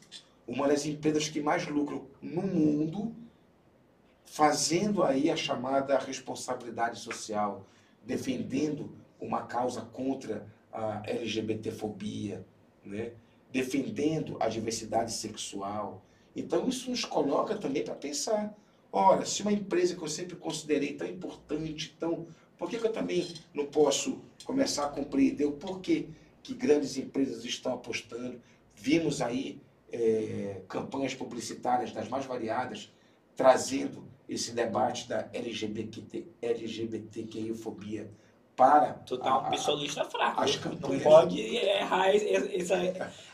uma 0.46 0.66
das 0.66 0.86
empresas 0.86 1.28
que 1.28 1.40
mais 1.40 1.66
lucram 1.66 2.06
no 2.20 2.42
mundo, 2.42 3.14
fazendo 4.24 5.02
aí 5.02 5.30
a 5.30 5.36
chamada 5.36 5.98
responsabilidade 5.98 6.98
social, 6.98 7.66
defendendo 8.04 8.90
uma 9.20 9.42
causa 9.42 9.82
contra 9.82 10.46
a 10.72 11.02
LGBTfobia, 11.06 12.44
né? 12.84 13.12
defendendo 13.52 14.36
a 14.40 14.48
diversidade 14.48 15.12
sexual. 15.12 16.02
Então 16.34 16.68
isso 16.68 16.90
nos 16.90 17.04
coloca 17.04 17.56
também 17.56 17.84
para 17.84 17.94
pensar. 17.94 18.54
Olha, 18.92 19.24
se 19.24 19.42
uma 19.42 19.52
empresa 19.52 19.94
que 19.94 20.02
eu 20.02 20.08
sempre 20.08 20.36
considerei 20.36 20.94
tão 20.94 21.06
importante, 21.06 21.96
tão 21.98 22.26
por 22.58 22.68
que, 22.68 22.78
que 22.78 22.86
eu 22.86 22.92
também 22.92 23.26
não 23.54 23.64
posso 23.64 24.20
começar 24.44 24.84
a 24.84 24.90
compreender 24.90 25.46
o 25.46 25.52
porquê 25.52 26.08
que 26.42 26.52
grandes 26.54 26.98
empresas 26.98 27.42
estão 27.44 27.72
apostando? 27.72 28.40
Vimos 28.74 29.22
aí 29.22 29.62
é, 29.90 30.62
campanhas 30.68 31.14
publicitárias 31.14 31.92
das 31.92 32.08
mais 32.08 32.26
variadas 32.26 32.92
trazendo 33.34 34.04
esse 34.28 34.52
debate 34.52 35.08
da 35.08 35.28
LGBT, 35.32 36.26
LGBTQI-fobia 36.42 38.10
para. 38.60 38.92
Tu 39.06 39.16
tá 39.16 39.38
um 39.38 39.50
pistolista 39.50 40.04
fraco. 40.04 40.42
As 40.42 40.56
campanhas... 40.56 41.02
Não 41.02 41.10
pode 41.10 41.40
errar 41.40 42.14
essa, 42.14 42.76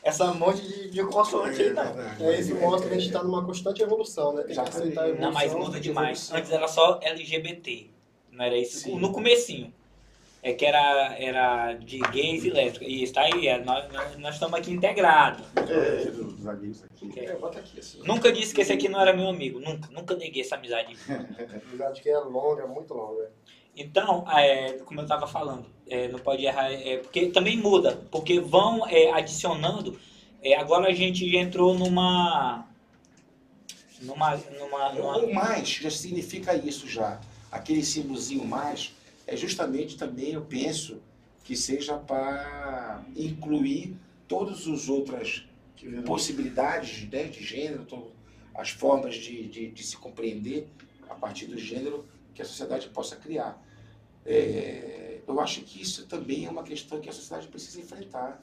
essa 0.01 0.33
monte 0.33 0.63
de, 0.63 0.91
de 0.91 1.05
consoante 1.05 1.61
aí, 1.61 1.73
não. 1.73 2.27
É, 2.29 2.39
isso 2.39 2.55
mostra 2.55 2.89
que 2.89 2.95
a 2.95 2.99
gente 2.99 3.09
está 3.09 3.25
numa 3.25 3.45
constante 3.45 3.83
evolução, 3.83 4.33
né? 4.33 4.45
Tem 4.45 4.55
que 4.55 4.61
aceitar 4.61 5.03
a 5.03 5.09
evolução. 5.09 5.27
Não, 5.27 5.33
mas 5.33 5.53
muda 5.53 5.81
demais. 5.81 6.31
Antes 6.33 6.53
era 6.53 6.69
só 6.69 7.01
LGBT. 7.03 7.91
Não 8.31 8.45
era 8.45 8.57
isso? 8.57 8.79
Sim. 8.79 9.01
No 9.01 9.11
comecinho. 9.11 9.75
É 10.43 10.53
que 10.53 10.65
era, 10.65 11.17
era 11.19 11.73
de 11.73 11.99
gays 11.99 12.45
e 12.45 12.51
lésbicas. 12.51 12.87
E 12.87 13.03
está 13.03 13.23
aí, 13.23 13.49
é, 13.49 13.65
nós, 13.65 13.85
nós 14.17 14.35
estamos 14.35 14.57
aqui 14.57 14.71
integrados. 14.71 15.45
É, 15.57 16.05
dos 16.05 16.47
amigos 16.47 16.85
aqui. 16.85 17.13
É, 17.19 17.35
bota 17.35 17.59
aqui 17.59 17.81
assim. 17.81 18.01
Nunca 18.05 18.31
disse 18.31 18.55
que 18.55 18.61
esse 18.61 18.73
aqui 18.73 18.89
não 18.89 19.01
era 19.01 19.13
meu 19.13 19.27
amigo. 19.27 19.59
Nunca, 19.59 19.89
nunca 19.91 20.15
neguei 20.15 20.43
essa 20.43 20.55
amizade. 20.55 20.97
amizade 21.67 22.01
que 22.01 22.09
é 22.09 22.19
longa, 22.19 22.65
muito 22.65 22.95
longa. 22.95 23.29
Então, 23.77 24.25
é, 24.31 24.73
como 24.85 25.01
eu 25.01 25.05
estava 25.05 25.27
falando, 25.27 25.67
é, 25.87 26.09
não 26.09 26.19
pode 26.19 26.45
errar, 26.45 26.73
é, 26.73 26.99
porque 26.99 27.27
também 27.27 27.59
muda, 27.59 28.03
porque 28.11 28.41
vão 28.41 28.89
é, 28.89 29.13
adicionando. 29.13 29.99
É, 30.43 30.57
agora 30.57 30.89
a 30.89 30.95
gente 30.95 31.31
já 31.31 31.39
entrou 31.39 31.75
numa, 31.79 32.67
numa, 34.01 34.37
numa, 34.37 34.93
numa. 34.93 35.17
Ou 35.19 35.33
mais, 35.35 35.69
já 35.69 35.91
significa 35.91 36.57
isso 36.57 36.89
já 36.89 37.21
aquele 37.51 37.85
símbolozinho 37.85 38.45
mais 38.45 38.95
é 39.27 39.37
justamente 39.37 39.97
também, 39.97 40.33
eu 40.33 40.43
penso, 40.43 41.01
que 41.43 41.57
seja 41.57 41.97
para 41.97 43.05
incluir 43.17 43.97
todas 44.29 44.67
as 44.67 44.89
outras 44.89 45.45
possibilidades 46.05 47.09
né, 47.09 47.25
de 47.25 47.43
gênero, 47.43 48.13
as 48.55 48.71
formas 48.71 49.15
de, 49.15 49.47
de, 49.49 49.71
de 49.71 49.85
se 49.85 49.97
compreender 49.97 50.69
a 51.09 51.15
partir 51.15 51.47
do 51.47 51.59
gênero 51.59 52.05
que 52.37 52.43
a 52.43 52.45
sociedade 52.45 52.89
possa 52.91 53.17
criar. 53.17 53.61
É, 54.25 55.21
eu 55.27 55.41
acho 55.41 55.63
que 55.63 55.81
isso 55.81 56.07
também 56.07 56.45
é 56.45 56.51
uma 56.51 56.63
questão 56.63 57.01
que 57.01 57.09
a 57.09 57.13
sociedade 57.13 57.49
precisa 57.49 57.81
enfrentar. 57.81 58.43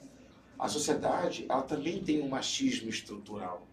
A 0.57 0.67
sociedade 0.67 1.45
ela 1.47 1.61
também 1.61 2.03
tem 2.03 2.19
um 2.21 2.27
machismo 2.27 2.89
estrutural. 2.89 3.67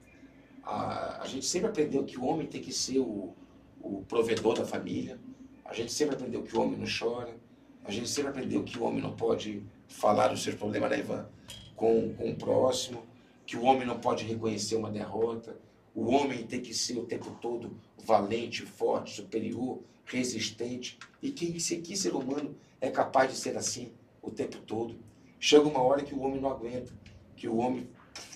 A, 0.62 1.22
a 1.22 1.26
gente 1.26 1.46
sempre 1.46 1.68
aprendeu 1.68 2.04
que 2.04 2.18
o 2.18 2.24
homem 2.24 2.46
tem 2.46 2.60
que 2.60 2.72
ser 2.72 2.98
o, 2.98 3.34
o 3.80 4.04
provedor 4.06 4.54
da 4.54 4.64
família. 4.64 5.18
A 5.64 5.72
gente 5.72 5.90
sempre 5.90 6.16
aprendeu 6.16 6.42
que 6.42 6.54
o 6.54 6.60
homem 6.60 6.78
não 6.78 6.86
chora. 6.86 7.34
A 7.82 7.90
gente 7.90 8.08
sempre 8.08 8.30
aprendeu 8.30 8.62
que 8.62 8.78
o 8.78 8.84
homem 8.84 9.00
não 9.00 9.16
pode 9.16 9.62
falar 9.88 10.28
dos 10.28 10.42
seus 10.42 10.54
problemas, 10.54 10.90
né, 10.90 10.98
Ivan? 10.98 11.26
Com, 11.74 12.12
com 12.14 12.30
o 12.30 12.36
próximo. 12.36 13.02
Que 13.46 13.56
o 13.56 13.62
homem 13.62 13.86
não 13.86 13.98
pode 13.98 14.24
reconhecer 14.24 14.76
uma 14.76 14.90
derrota. 14.90 15.56
O 15.94 16.06
homem 16.10 16.46
tem 16.46 16.60
que 16.60 16.72
ser 16.72 16.98
o 16.98 17.04
tempo 17.04 17.36
todo 17.40 17.76
valente, 18.04 18.62
forte, 18.62 19.14
superior, 19.14 19.80
resistente. 20.04 20.98
E 21.22 21.30
quem, 21.30 21.58
se- 21.58 21.78
que 21.78 21.96
ser 21.96 22.14
humano 22.14 22.54
é 22.80 22.90
capaz 22.90 23.30
de 23.32 23.38
ser 23.38 23.56
assim 23.56 23.92
o 24.22 24.30
tempo 24.30 24.58
todo? 24.58 24.96
Chega 25.38 25.66
uma 25.66 25.82
hora 25.82 26.02
que 26.02 26.14
o 26.14 26.20
homem 26.20 26.40
não 26.40 26.50
aguenta, 26.50 26.92
que 27.36 27.48
o 27.48 27.56
homem 27.56 27.88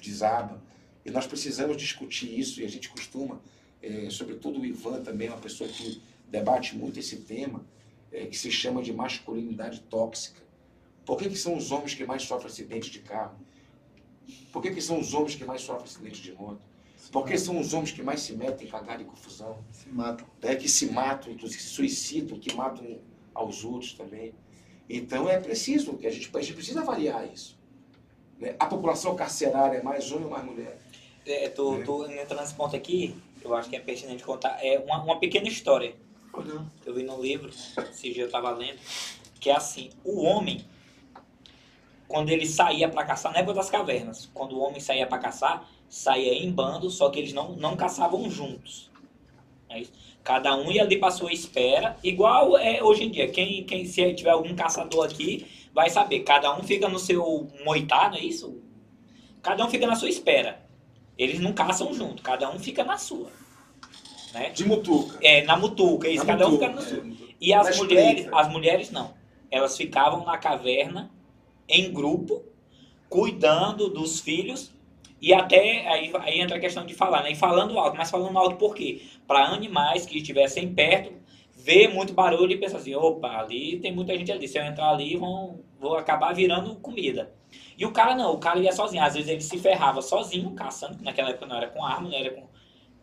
desaba. 0.03 0.63
E 1.05 1.11
nós 1.11 1.27
precisamos 1.27 1.77
discutir 1.77 2.39
isso, 2.39 2.61
e 2.61 2.65
a 2.65 2.69
gente 2.69 2.89
costuma, 2.89 3.41
eh, 3.83 4.09
sobretudo 4.11 4.61
o 4.61 4.65
Ivan 4.67 5.03
também, 5.03 5.29
é 5.29 5.31
uma 5.31 5.41
pessoa 5.41 5.69
que 5.69 6.01
debate 6.29 6.75
muito 6.77 6.99
esse 6.99 7.17
tema, 7.17 7.65
eh, 8.11 8.27
que 8.27 8.37
se 8.37 8.51
chama 8.51 8.83
de 8.83 8.93
masculinidade 8.93 9.81
tóxica. 9.83 10.43
Por 11.05 11.19
que, 11.19 11.29
que 11.29 11.37
são 11.37 11.57
os 11.57 11.71
homens 11.71 11.95
que 11.95 12.05
mais 12.07 12.23
sofrem 12.23 12.47
acidentes 12.51 12.89
de 12.91 13.01
carro? 13.01 13.37
Por 14.53 14.63
que, 14.63 14.71
que 14.71 14.81
são 14.81 14.99
os 14.99 15.13
homens 15.13 15.35
que 15.35 15.45
mais 15.45 15.61
sofrem 15.61 15.85
acidentes 15.85 16.21
de 16.21 16.33
moto? 16.33 16.63
Por 17.11 17.27
que 17.27 17.37
são 17.39 17.59
os 17.59 17.73
homens 17.73 17.93
que 17.93 18.03
mais 18.03 18.21
se 18.21 18.35
metem 18.35 18.67
em 18.67 18.71
cagada 18.71 19.03
e 19.03 19.05
confusão? 19.05 19.59
Se 19.71 19.89
matam. 19.89 20.27
né, 20.43 20.57
que 20.57 20.69
se 20.69 20.87
matam, 20.91 21.33
inclusive 21.33 21.63
se 21.63 21.69
suicidam, 21.69 22.39
que 22.39 22.55
matam 22.55 22.99
aos 23.35 23.65
outros 23.65 23.93
também. 23.95 24.35
Então 24.89 25.29
é 25.29 25.39
preciso, 25.39 25.97
que 25.97 26.07
a 26.07 26.11
gente, 26.11 26.31
a 26.35 26.41
gente 26.41 26.55
precisa 26.55 26.81
avaliar 26.81 27.27
isso. 27.33 27.59
né? 28.39 28.55
A 28.59 28.67
população 28.67 29.15
carcerária 29.17 29.79
é 29.79 29.83
mais 29.83 30.11
homem 30.13 30.25
ou 30.25 30.31
mais 30.31 30.45
mulher? 30.45 30.79
É, 31.27 31.49
tô, 31.49 31.83
tô 31.85 32.05
entrando 32.07 32.41
nesse 32.41 32.55
ponto 32.55 32.77
aqui, 32.77 33.17
eu 33.43 33.55
acho 33.55 33.71
que 33.71 33.77
é 33.77 33.81
pertinente 33.81 34.23
contar. 34.23 34.59
É 34.63 34.79
uma, 34.79 35.03
uma 35.03 35.19
pequena 35.19 35.49
história 35.49 35.95
que 36.83 36.89
eu 36.89 36.95
vi 36.95 37.03
no 37.05 37.21
livro, 37.23 37.49
esse 37.49 38.13
dia 38.13 38.25
eu 38.25 38.27
estava 38.27 38.51
lendo, 38.51 38.79
que 39.41 39.49
é 39.51 39.57
assim, 39.57 39.91
o 40.03 40.23
homem, 40.23 40.67
quando 42.09 42.29
ele 42.31 42.45
saía 42.47 42.89
para 42.89 43.05
caçar, 43.05 43.33
na 43.33 43.39
época 43.39 43.55
das 43.55 43.71
cavernas, 43.71 44.29
quando 44.35 44.57
o 44.57 44.59
homem 44.61 44.81
saía 44.81 45.07
para 45.07 45.19
caçar, 45.19 45.69
saía 45.95 46.35
em 46.35 46.51
bando, 46.51 46.91
só 46.91 47.09
que 47.09 47.21
eles 47.21 47.33
não, 47.33 47.53
não 47.53 47.77
caçavam 47.77 48.29
juntos. 48.29 48.91
É 49.69 49.81
isso. 49.81 49.93
Cada 50.25 50.57
um 50.57 50.73
ia 50.73 50.83
ali 50.83 50.99
para 50.99 51.13
sua 51.13 51.33
espera, 51.33 51.97
igual 52.03 52.59
é 52.59 52.83
hoje 52.83 53.05
em 53.05 53.11
dia. 53.11 53.29
Quem, 53.29 53.63
quem 53.63 53.87
se 53.87 54.13
tiver 54.13 54.31
algum 54.31 54.57
caçador 54.57 55.07
aqui, 55.07 55.47
vai 55.73 55.89
saber. 55.89 56.21
Cada 56.21 56.53
um 56.59 56.65
fica 56.65 56.89
no 56.89 56.99
seu 56.99 57.49
moitá, 57.65 58.09
não 58.09 58.17
é 58.17 58.25
isso? 58.25 58.61
Cada 59.41 59.65
um 59.65 59.71
fica 59.71 59.87
na 59.87 59.95
sua 59.95 60.09
espera. 60.09 60.67
Eles 61.17 61.39
não 61.39 61.53
caçam 61.53 61.95
junto, 61.95 62.25
cada 62.25 62.51
um 62.51 62.59
fica 62.59 62.83
na 62.83 62.99
sua. 62.99 63.31
Né? 64.33 64.51
De 64.51 64.67
mutuca. 64.67 65.17
É, 65.23 65.45
na 65.45 65.57
mutuca, 65.57 66.09
isso, 66.09 66.25
Na 66.25 66.33
cada 66.33 66.49
um 66.49 66.53
mutuca, 66.53 66.67
fica 66.73 66.81
na 66.81 66.89
sua. 66.89 66.99
é, 66.99 67.03
mutuca. 67.05 67.35
E 67.41 67.53
as 67.53 67.77
mulheres, 67.77 68.29
as 68.33 68.49
mulheres 68.51 68.91
não. 68.91 69.15
Elas 69.49 69.77
ficavam 69.77 70.25
na 70.25 70.37
caverna, 70.39 71.09
em 71.69 71.93
grupo, 71.93 72.43
cuidando 73.09 73.89
dos 73.89 74.19
filhos. 74.19 74.74
E 75.25 75.33
até 75.33 75.89
aí, 75.89 76.13
aí 76.21 76.39
entra 76.39 76.59
a 76.59 76.61
questão 76.61 76.85
de 76.85 76.93
falar, 76.93 77.23
né? 77.23 77.33
E 77.33 77.35
falando 77.35 77.79
alto, 77.79 77.97
mas 77.97 78.11
falando 78.11 78.37
alto 78.39 78.57
por 78.57 78.75
quê? 78.75 79.01
Para 79.27 79.47
animais 79.47 80.05
que 80.05 80.19
estivessem 80.19 80.75
perto, 80.75 81.15
ver 81.57 81.89
muito 81.89 82.13
barulho 82.13 82.53
e 82.53 82.59
pensar 82.59 82.77
assim, 82.77 82.95
opa, 82.95 83.39
ali 83.39 83.79
tem 83.81 83.91
muita 83.91 84.15
gente 84.19 84.31
ali. 84.31 84.47
Se 84.47 84.59
eu 84.59 84.63
entrar 84.63 84.91
ali, 84.91 85.17
vão, 85.17 85.61
vou 85.81 85.97
acabar 85.97 86.35
virando 86.35 86.77
comida. 86.77 87.33
E 87.79 87.87
o 87.87 87.91
cara 87.91 88.15
não, 88.15 88.35
o 88.35 88.39
cara 88.39 88.59
ia 88.59 88.71
sozinho. 88.71 89.03
Às 89.03 89.15
vezes 89.15 89.31
ele 89.31 89.41
se 89.41 89.59
ferrava 89.59 90.03
sozinho, 90.03 90.51
caçando, 90.51 90.99
que 90.99 91.05
naquela 91.05 91.31
época 91.31 91.47
não 91.47 91.57
era 91.57 91.69
com 91.69 91.83
arma, 91.83 92.11
não 92.11 92.19
era 92.19 92.31
com. 92.31 92.47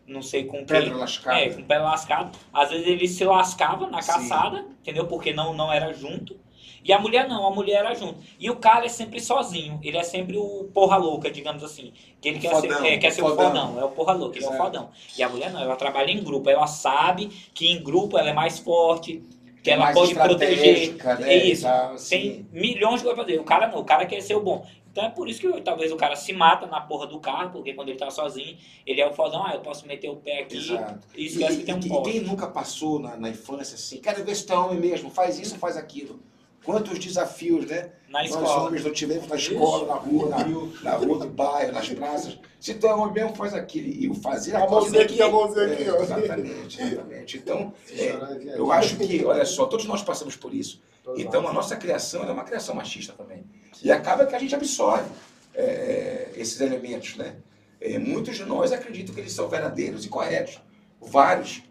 Não 0.06 0.22
sei 0.22 0.44
com. 0.44 0.64
Pedra 0.64 0.96
lascada. 0.96 1.40
É, 1.40 1.50
com 1.50 1.62
o 1.62 1.64
pé 1.64 1.78
lascado. 1.80 2.38
Às 2.52 2.70
vezes 2.70 2.86
ele 2.86 3.08
se 3.08 3.24
lascava 3.24 3.88
na 3.88 4.00
Sim. 4.00 4.12
caçada, 4.12 4.64
entendeu? 4.80 5.08
Porque 5.08 5.32
não, 5.32 5.54
não 5.54 5.72
era 5.72 5.92
junto. 5.92 6.38
E 6.84 6.92
a 6.92 6.98
mulher 6.98 7.28
não, 7.28 7.46
a 7.46 7.50
mulher 7.50 7.78
era 7.80 7.94
junto. 7.94 8.18
E 8.38 8.50
o 8.50 8.56
cara 8.56 8.84
é 8.86 8.88
sempre 8.88 9.20
sozinho. 9.20 9.78
Ele 9.82 9.96
é 9.96 10.02
sempre 10.02 10.36
o 10.36 10.68
porra 10.74 10.96
louca, 10.96 11.30
digamos 11.30 11.62
assim. 11.62 11.92
Que 12.20 12.28
ele 12.28 12.38
quer 12.40 12.50
Fodão, 12.50 12.80
ser, 12.80 12.86
é, 12.86 12.98
quer 12.98 13.10
ser 13.12 13.22
o 13.22 13.28
fodão. 13.28 13.46
fodão. 13.48 13.80
É 13.80 13.84
o 13.84 13.88
porra 13.90 14.12
louca, 14.14 14.36
ele 14.38 14.44
é 14.44 14.48
o 14.48 14.52
Exato. 14.52 14.64
fodão. 14.64 14.90
E 15.16 15.22
a 15.22 15.28
mulher 15.28 15.52
não, 15.52 15.60
ela 15.60 15.76
trabalha 15.76 16.10
em 16.10 16.22
grupo. 16.22 16.50
Ela 16.50 16.66
sabe 16.66 17.26
que 17.54 17.68
em 17.70 17.82
grupo 17.82 18.18
ela 18.18 18.30
é 18.30 18.32
mais 18.32 18.58
forte, 18.58 19.22
que 19.62 19.70
ela 19.70 19.84
Mais 19.84 19.96
pode 19.96 20.14
proteger. 20.14 20.94
né, 21.20 21.32
É 21.32 21.46
e 21.46 21.52
isso. 21.52 21.62
tal, 21.62 21.92
assim. 21.94 22.08
Tem 22.18 22.46
milhões 22.52 22.96
de 23.00 23.06
coisas 23.06 23.14
pra 23.14 23.24
fazer. 23.24 23.38
O 23.38 23.44
cara 23.44 23.68
não, 23.68 23.78
o 23.78 23.84
cara 23.84 24.04
quer 24.06 24.20
ser 24.20 24.34
o 24.34 24.40
bom. 24.40 24.66
Então 24.90 25.04
é 25.04 25.08
por 25.08 25.26
isso 25.26 25.40
que 25.40 25.60
talvez 25.62 25.90
o 25.90 25.96
cara 25.96 26.14
se 26.16 26.34
mata 26.34 26.66
na 26.66 26.78
porra 26.80 27.06
do 27.06 27.18
carro, 27.18 27.48
porque 27.50 27.72
quando 27.72 27.88
ele 27.88 27.96
tá 27.98 28.10
sozinho, 28.10 28.58
ele 28.86 29.00
é 29.00 29.08
o 29.08 29.12
fodão, 29.14 29.42
ah, 29.46 29.54
eu 29.54 29.60
posso 29.60 29.86
meter 29.86 30.10
o 30.10 30.16
pé 30.16 30.40
aqui 30.40 30.58
Exato. 30.58 30.98
e 31.16 31.24
esquece 31.24 31.58
que 31.58 31.64
tem 31.64 31.74
um 31.76 31.78
e, 31.78 31.86
e 31.86 32.02
quem 32.12 32.20
nunca 32.20 32.46
passou 32.46 32.98
na, 32.98 33.16
na 33.16 33.30
infância 33.30 33.74
assim, 33.74 33.96
quero 34.02 34.22
ver 34.22 34.34
se 34.34 34.44
tu 34.44 34.52
é 34.52 34.58
homem 34.58 34.78
mesmo, 34.78 35.08
faz 35.10 35.38
isso, 35.38 35.56
faz 35.56 35.78
aquilo. 35.78 36.20
Quantos 36.64 36.98
desafios, 36.98 37.66
né? 37.66 37.90
Na 38.08 38.20
Nós 38.20 38.30
escola. 38.30 38.66
homens 38.66 38.84
não 38.84 38.92
tivemos 38.92 39.26
na 39.26 39.36
escola, 39.36 39.86
na 39.86 39.94
rua, 39.94 40.28
na, 40.28 40.38
na 40.82 40.96
rua 40.96 41.18
do 41.18 41.28
bairro, 41.28 41.72
nas 41.72 41.88
praças. 41.88 42.38
Se 42.60 42.74
tu 42.74 42.86
é 42.86 42.94
homem 42.94 43.14
mesmo, 43.14 43.34
faz 43.34 43.54
aquilo. 43.54 43.88
E 43.88 44.08
o 44.08 44.14
fazer 44.14 44.54
A 44.54 44.68
mãozinha 44.68 45.02
aqui, 45.02 45.20
a 45.20 45.28
mãozinha 45.28 45.64
É, 45.64 45.72
aqui, 45.72 45.90
ó. 45.90 46.02
Exatamente, 46.02 46.82
exatamente. 46.82 47.36
Então, 47.38 47.74
é, 47.90 48.06
é 48.06 48.58
eu 48.58 48.70
acho 48.70 48.96
que, 48.96 49.24
olha 49.24 49.44
só, 49.44 49.66
todos 49.66 49.86
nós 49.86 50.02
passamos 50.02 50.36
por 50.36 50.54
isso. 50.54 50.80
Então, 51.16 51.48
a 51.48 51.52
nossa 51.52 51.74
criação 51.74 52.22
é 52.22 52.30
uma 52.30 52.44
criação 52.44 52.74
machista 52.74 53.12
também. 53.12 53.44
E 53.82 53.90
acaba 53.90 54.24
que 54.26 54.34
a 54.34 54.38
gente 54.38 54.54
absorve 54.54 55.08
é, 55.54 56.30
esses 56.36 56.60
elementos, 56.60 57.16
né? 57.16 57.36
É, 57.80 57.98
muitos 57.98 58.36
de 58.36 58.44
nós 58.44 58.70
acreditam 58.70 59.12
que 59.12 59.20
eles 59.20 59.32
são 59.32 59.48
verdadeiros 59.48 60.04
e 60.04 60.08
corretos. 60.08 60.60
Vários, 61.00 61.62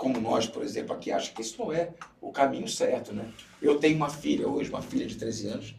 como 0.00 0.18
nós, 0.18 0.46
por 0.46 0.62
exemplo, 0.62 0.94
aqui, 0.94 1.12
acham 1.12 1.34
que 1.34 1.42
isso 1.42 1.56
não 1.62 1.70
é 1.70 1.90
o 2.22 2.32
caminho 2.32 2.66
certo, 2.66 3.12
né? 3.12 3.30
Eu 3.60 3.78
tenho 3.78 3.96
uma 3.96 4.08
filha 4.08 4.48
hoje, 4.48 4.70
uma 4.70 4.80
filha 4.80 5.04
de 5.06 5.14
13 5.16 5.48
anos, 5.48 5.74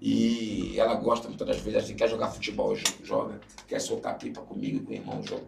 e 0.00 0.72
ela 0.80 0.94
gosta 0.94 1.28
muitas 1.28 1.46
das 1.46 1.58
vezes, 1.58 1.84
assim, 1.84 1.94
quer 1.94 2.08
jogar 2.08 2.30
futebol, 2.30 2.74
jo- 2.74 2.82
joga, 3.04 3.38
quer 3.68 3.78
soltar 3.78 4.16
pipa 4.16 4.40
comigo, 4.40 4.82
com 4.82 4.92
o 4.92 4.94
irmão, 4.94 5.22
joga, 5.22 5.44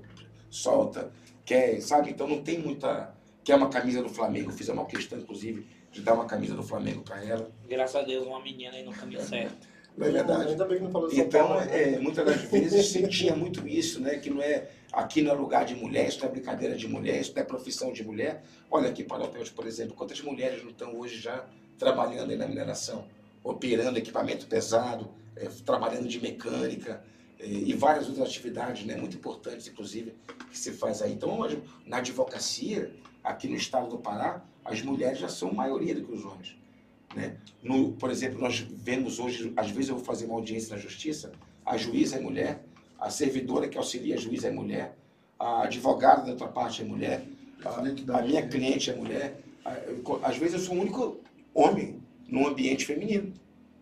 solta, 0.51 1.11
quer, 1.43 1.81
sabe? 1.81 2.11
Então 2.11 2.29
não 2.29 2.43
tem 2.43 2.59
muita... 2.59 3.15
Quer 3.43 3.55
uma 3.55 3.71
camisa 3.71 4.03
do 4.03 4.11
Flamengo, 4.11 4.53
fiz 4.53 4.69
uma 4.69 4.85
questão, 4.85 5.19
inclusive, 5.19 5.67
de 5.91 6.03
dar 6.03 6.13
uma 6.13 6.27
camisa 6.27 6.55
do 6.55 6.63
Flamengo 6.63 7.01
para 7.01 7.25
ela. 7.25 7.51
Graças 7.67 7.97
a 7.97 8.03
Deus, 8.03 8.27
uma 8.27 8.43
menina 8.43 8.77
aí 8.77 8.85
no 8.85 8.93
caminho 8.93 9.23
certo. 9.23 9.67
Não 9.97 10.07
é 10.07 10.11
verdade? 10.11 10.51
Ainda 10.51 10.67
bem 10.67 10.77
que 10.77 10.85
não 10.85 10.91
falou 10.91 11.09
Então, 11.11 11.59
né? 11.59 11.95
é, 11.95 11.99
muitas 11.99 12.27
das 12.27 12.43
vezes 12.43 12.89
sentia 12.91 13.35
muito 13.35 13.67
isso, 13.67 14.01
né? 14.03 14.17
Que 14.19 14.29
não 14.29 14.43
é 14.43 14.69
aqui 14.93 15.23
não 15.23 15.33
é 15.33 15.35
lugar 15.35 15.65
de 15.65 15.75
mulher, 15.75 16.09
isso 16.09 16.21
não 16.21 16.27
é 16.27 16.31
brincadeira 16.31 16.77
de 16.77 16.89
mulher, 16.89 17.21
isso 17.21 17.33
não 17.35 17.43
é 17.43 17.45
profissão 17.45 17.93
de 17.93 18.05
mulher. 18.05 18.43
Olha 18.71 18.89
aqui 18.89 19.05
Paraupebas, 19.05 19.51
por 19.51 19.67
exemplo, 19.67 19.95
quantas 19.95 20.21
mulheres 20.21 20.63
não 20.63 20.71
estão 20.71 20.97
hoje 20.97 21.21
já 21.21 21.47
trabalhando 21.79 22.37
na 22.37 22.47
mineração, 22.47 23.07
operando 23.43 23.99
equipamento 23.99 24.47
pesado, 24.47 25.09
é, 25.37 25.47
trabalhando 25.65 26.09
de 26.09 26.21
mecânica 26.21 27.03
é, 27.39 27.47
e 27.47 27.73
várias 27.75 28.09
outras 28.09 28.27
atividades, 28.27 28.85
né? 28.85 28.97
Muito 28.97 29.17
importantes, 29.17 29.69
inclusive, 29.69 30.15
que 30.51 30.59
se 30.59 30.73
faz 30.73 31.01
aí. 31.01 31.13
Então, 31.13 31.39
hoje, 31.39 31.63
na 31.87 31.99
advocacia, 31.99 32.93
aqui 33.23 33.49
no 33.49 33.57
estado 33.57 33.89
do 33.89 33.99
Pará, 33.99 34.43
as 34.65 34.83
mulheres 34.83 35.19
já 35.19 35.29
são 35.29 35.53
maioria 35.53 35.95
do 35.95 36.05
que 36.05 36.13
os 36.13 36.25
homens. 36.25 36.57
Né? 37.15 37.37
No, 37.63 37.93
por 37.93 38.11
exemplo, 38.11 38.41
nós 38.41 38.59
vemos 38.59 39.19
hoje, 39.19 39.53
às 39.57 39.71
vezes 39.71 39.89
eu 39.89 39.97
vou 39.97 40.05
fazer 40.05 40.27
uma 40.27 40.35
audiência 40.35 40.75
na 40.75 40.81
justiça, 40.81 41.33
a 41.65 41.77
juíza 41.77 42.17
é 42.17 42.21
mulher, 42.21 42.65
a 42.99 43.11
servidora 43.11 43.69
que 43.69 43.79
auxilia 43.79 44.17
a 44.17 44.19
juíza 44.19 44.49
é 44.49 44.51
mulher, 44.51 44.97
a 45.39 45.63
advogada 45.63 46.23
da 46.23 46.33
outra 46.33 46.49
parte 46.49 46.83
é 46.83 46.85
mulher, 46.85 47.25
a, 47.65 48.19
a 48.19 48.23
minha 48.23 48.47
cliente 48.47 48.91
é 48.91 48.95
mulher. 48.95 49.41
Às 50.23 50.37
vezes 50.37 50.55
eu 50.55 50.61
sou 50.61 50.77
o 50.77 50.81
único 50.81 51.21
homem 51.55 52.01
num 52.27 52.47
ambiente 52.47 52.85
feminino. 52.85 53.33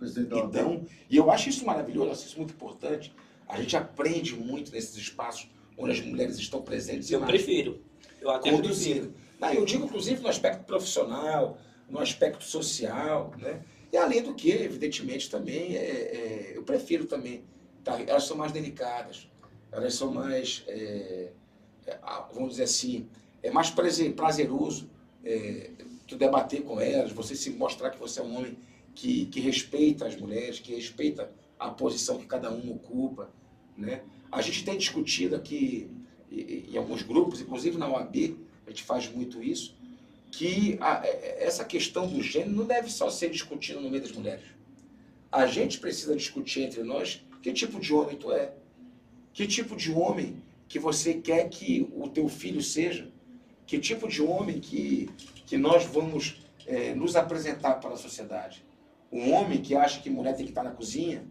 Então, 0.01 0.85
e 1.09 1.17
eu 1.17 1.31
acho 1.31 1.49
isso 1.49 1.65
maravilhoso, 1.65 2.11
acho 2.11 2.27
isso 2.27 2.37
muito 2.37 2.53
importante. 2.53 3.13
A 3.49 3.59
gente 3.61 3.77
aprende 3.77 4.35
muito 4.35 4.71
nesses 4.73 4.95
espaços 4.97 5.49
onde 5.79 5.93
as 5.93 6.01
mulheres 6.01 6.37
estão 6.39 6.61
presentes. 6.61 7.11
Eu 7.11 7.23
prefiro. 7.23 7.81
Eu 8.21 8.31
até 8.31 8.51
conduzido. 8.51 9.15
Não, 9.39 9.53
eu 9.53 9.65
digo, 9.65 9.85
inclusive, 9.85 10.23
no 10.23 10.29
aspecto 10.29 10.65
profissional, 10.65 11.59
no 11.89 11.99
aspecto 11.99 12.45
social, 12.45 13.33
né? 13.39 13.61
E 13.93 13.97
além 13.97 14.23
do 14.23 14.35
que, 14.35 14.51
evidentemente, 14.51 15.31
também, 15.31 15.77
é, 15.77 15.81
é, 15.81 16.53
eu 16.55 16.63
prefiro 16.63 17.07
também. 17.07 17.45
Tá? 17.87 18.03
Elas 18.05 18.25
são 18.25 18.37
mais 18.37 18.51
delicadas, 18.51 19.29
elas 19.71 19.95
são 19.95 20.13
mais, 20.13 20.65
é, 20.67 21.31
é, 21.87 21.99
vamos 22.35 22.51
dizer 22.51 22.65
assim, 22.65 23.09
é 23.45 23.51
mais 23.53 23.71
prazer- 23.71 24.13
prazeroso 24.13 24.91
é, 25.25 25.71
tu 26.05 26.17
debater 26.17 26.65
com 26.65 26.81
elas, 26.81 27.13
você 27.13 27.37
se 27.37 27.49
mostrar 27.51 27.91
que 27.91 27.99
você 27.99 28.19
é 28.19 28.25
um 28.25 28.37
homem 28.37 28.59
que, 28.93 29.27
que 29.27 29.39
respeita 29.39 30.05
as 30.05 30.17
mulheres, 30.17 30.59
que 30.59 30.75
respeita 30.75 31.31
a 31.57 31.71
posição 31.71 32.19
que 32.19 32.27
cada 32.27 32.51
um 32.53 32.73
ocupa, 32.73 33.31
né? 33.79 34.03
A 34.33 34.43
gente 34.43 34.65
tem 34.65 34.77
discutido 34.77 35.37
aqui 35.37 35.89
em 36.29 36.77
alguns 36.77 37.03
grupos, 37.03 37.41
inclusive 37.41 37.79
na 37.79 37.89
OAB, 37.89 38.37
a 38.67 38.71
gente 38.71 38.83
faz 38.83 39.09
muito 39.09 39.41
isso, 39.41 39.77
que 40.33 40.77
a, 40.81 41.07
essa 41.39 41.65
questão 41.65 42.09
do 42.09 42.21
gênero 42.21 42.51
não 42.51 42.67
deve 42.67 42.91
só 42.91 43.09
ser 43.11 43.31
discutida 43.31 43.81
no 43.81 43.89
meio 43.89 44.03
das 44.03 44.11
mulheres. 44.11 44.45
A 45.31 45.47
gente 45.47 45.79
precisa 45.79 46.17
discutir 46.17 46.63
entre 46.63 46.83
nós 46.83 47.25
que 47.47 47.53
tipo 47.53 47.79
de 47.79 47.95
homem 47.95 48.17
tu 48.17 48.33
é, 48.33 48.51
que 49.33 49.47
tipo 49.47 49.77
de 49.77 49.93
homem 49.93 50.43
que 50.67 50.81
você 50.81 51.15
quer 51.15 51.49
que 51.49 51.89
o 51.95 52.09
teu 52.09 52.29
filho 52.29 52.61
seja, 52.61 53.09
que 53.65 53.79
tipo 53.79 54.09
de 54.09 54.21
homem 54.21 54.59
que, 54.59 55.09
que 55.47 55.57
nós 55.57 55.85
vamos 55.85 56.43
é, 56.67 56.93
nos 56.93 57.15
apresentar 57.15 57.77
para 57.77 57.91
a 57.91 57.97
sociedade. 57.97 58.65
Um 59.13 59.33
homem 59.33 59.63
que 59.63 59.77
acha 59.77 60.01
que 60.01 60.11
mulher 60.11 60.35
tem 60.35 60.45
que 60.45 60.51
estar 60.51 60.65
na 60.65 60.73
cozinha, 60.73 61.25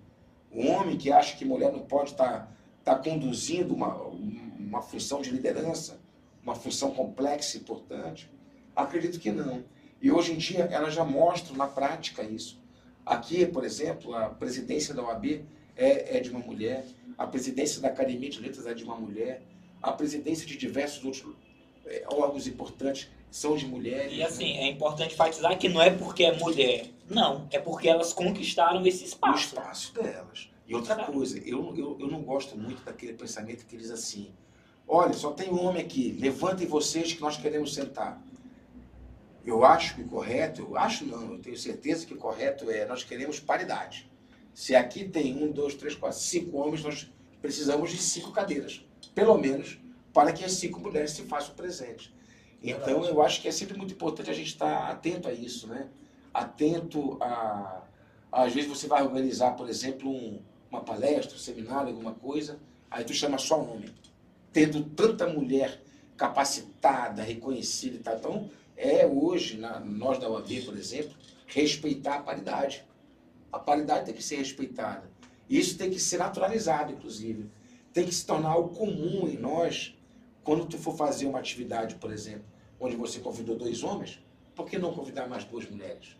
um 0.54 0.72
homem 0.72 0.98
que 0.98 1.12
acha 1.12 1.36
que 1.36 1.44
mulher 1.44 1.74
não 1.74 1.82
pode 1.82 2.12
estar, 2.12 2.50
estar 2.80 2.96
conduzindo 3.00 3.74
uma, 3.74 3.94
uma 3.98 4.82
função 4.82 5.22
de 5.22 5.30
liderança, 5.32 6.00
uma 6.42 6.56
função 6.56 6.92
complexa 6.92 7.58
e 7.58 7.60
importante. 7.60 8.32
Acredito 8.74 9.20
que 9.20 9.34
não. 9.34 9.66
E 10.02 10.10
hoje 10.10 10.32
em 10.32 10.38
dia 10.38 10.64
elas 10.72 10.94
já 10.94 11.04
mostram 11.04 11.58
na 11.58 11.68
prática 11.68 12.24
isso. 12.24 12.58
Aqui, 13.06 13.46
por 13.46 13.66
exemplo, 13.66 14.16
a 14.16 14.30
presidência 14.30 14.94
da 14.94 15.04
OAB 15.04 15.44
é, 15.76 16.18
é 16.18 16.20
de 16.20 16.30
uma 16.30 16.40
mulher, 16.40 16.86
a 17.18 17.28
presidência 17.28 17.82
da 17.82 17.90
Academia 17.90 18.30
de 18.30 18.40
Letras 18.40 18.66
é 18.66 18.74
de 18.74 18.84
uma 18.84 18.96
mulher, 18.96 19.42
a 19.82 19.92
presidência 19.92 20.46
de 20.46 20.58
diversos 20.58 21.04
outros 21.04 21.36
é, 21.86 22.06
órgãos 22.12 22.48
importantes 22.48 23.10
são 23.30 23.56
de 23.56 23.66
mulheres. 23.66 24.14
E 24.14 24.24
assim, 24.24 24.54
né? 24.54 24.62
é 24.62 24.68
importante 24.70 25.14
enfatizar 25.14 25.58
que 25.58 25.70
não 25.70 25.82
é 25.82 25.90
porque 25.90 26.24
é 26.24 26.38
mulher, 26.38 26.88
não, 27.10 27.48
é 27.52 27.60
porque 27.60 27.88
elas 27.88 28.14
conquistaram 28.14 28.86
esse 28.86 29.06
espaço. 29.06 29.56
O 29.56 29.60
espaço 29.60 29.94
delas. 29.94 30.50
E 30.68 30.74
outra 30.74 30.96
Sabe? 30.96 31.12
coisa, 31.12 31.38
eu, 31.40 31.76
eu, 31.78 31.98
eu 32.00 32.08
não 32.08 32.24
gosto 32.24 32.58
muito 32.58 32.84
daquele 32.84 33.14
pensamento 33.14 33.66
que 33.66 33.78
diz 33.78 33.92
assim, 33.92 34.32
olha, 34.88 35.14
só 35.14 35.32
tem 35.32 35.50
um 35.50 35.64
homem 35.64 35.84
aqui, 35.84 36.18
levantem 36.20 36.66
vocês 36.66 37.14
que 37.14 37.22
nós 37.22 37.38
queremos 37.38 37.74
sentar. 37.74 38.20
Eu 39.46 39.64
acho 39.64 39.96
que 39.96 40.02
o 40.02 40.08
correto, 40.08 40.62
eu 40.62 40.76
acho 40.76 41.06
não, 41.06 41.34
eu 41.34 41.40
tenho 41.40 41.56
certeza 41.56 42.06
que 42.06 42.16
o 42.16 42.18
correto 42.18 42.70
é 42.72 42.86
nós 42.86 43.04
queremos 43.04 43.40
paridade. 43.40 44.10
Se 44.56 44.73
aqui 44.73 45.03
tem 45.03 45.36
um, 45.44 45.52
dois, 45.52 45.76
três, 45.76 45.95
quatro, 45.95 46.18
cinco 46.18 46.57
homens, 46.57 46.82
nós 46.82 47.11
precisamos 47.41 47.91
de 47.91 47.98
cinco 47.98 48.32
cadeiras, 48.32 48.86
pelo 49.14 49.38
menos, 49.38 49.77
para 50.14 50.32
que 50.32 50.45
as 50.45 50.53
cinco 50.53 50.80
mulheres 50.80 51.11
se 51.11 51.23
façam 51.23 51.53
presentes. 51.53 52.10
Então, 52.64 53.03
eu 53.03 53.22
acho 53.22 53.41
que 53.41 53.49
é 53.49 53.52
sempre 53.52 53.77
muito 53.77 53.94
importante 53.94 54.30
a 54.30 54.34
gente 54.34 54.48
estar 54.48 54.90
atento 54.90 55.27
a 55.27 55.34
isso, 55.34 55.68
né? 55.68 55.90
Atento 56.34 57.22
a. 57.22 57.84
Às 58.32 58.53
vezes 58.53 58.69
você 58.69 58.88
vai 58.88 59.03
organizar, 59.03 59.52
por 59.57 59.68
exemplo, 59.69 60.10
um, 60.10 60.40
uma 60.72 60.80
palestra, 60.80 61.36
um 61.36 61.40
seminário, 61.40 61.90
alguma 61.90 62.14
coisa, 62.14 62.57
aí 62.90 63.03
tu 63.03 63.14
chama 63.14 63.38
só 63.38 63.61
homem. 63.61 63.94
Tendo 64.53 64.84
tanta 64.84 65.27
mulher 65.27 65.82
capacitada, 66.15 67.22
reconhecida 67.22 67.98
e 67.98 67.99
tal. 67.99 68.15
Então, 68.15 68.49
é 68.77 69.06
hoje, 69.06 69.57
na, 69.57 69.82
nós 69.82 70.18
da 70.18 70.30
UAB, 70.30 70.61
por 70.64 70.77
exemplo, 70.77 71.14
respeitar 71.45 72.15
a 72.15 72.22
paridade. 72.22 72.86
A 73.56 73.60
paridade 73.60 74.06
tem 74.06 74.14
que 74.14 74.22
ser 74.22 74.36
respeitada. 74.36 75.10
Isso 75.49 75.77
tem 75.77 75.90
que 75.90 75.98
ser 75.98 76.18
naturalizado, 76.18 76.91
inclusive. 76.91 77.49
Tem 77.94 78.06
que 78.06 78.14
se 78.14 78.26
tornar 78.26 78.49
algo 78.49 78.76
comum 78.76 79.30
em 79.30 79.38
nós, 79.38 79.98
quando 80.44 80.65
tu 80.65 80.77
for 80.77 80.98
fazer 80.98 81.26
uma 81.26 81.40
atividade, 81.40 81.95
por 81.95 82.11
exemplo, 82.11 82.44
onde 82.77 82.98
você 82.98 83.19
convidou 83.19 83.56
dois 83.56 83.82
homens, 83.82 84.19
por 84.53 84.65
que 84.65 84.77
não 84.77 84.94
convidar 84.94 85.30
mais 85.30 85.45
duas 85.45 85.69
mulheres? 85.69 86.18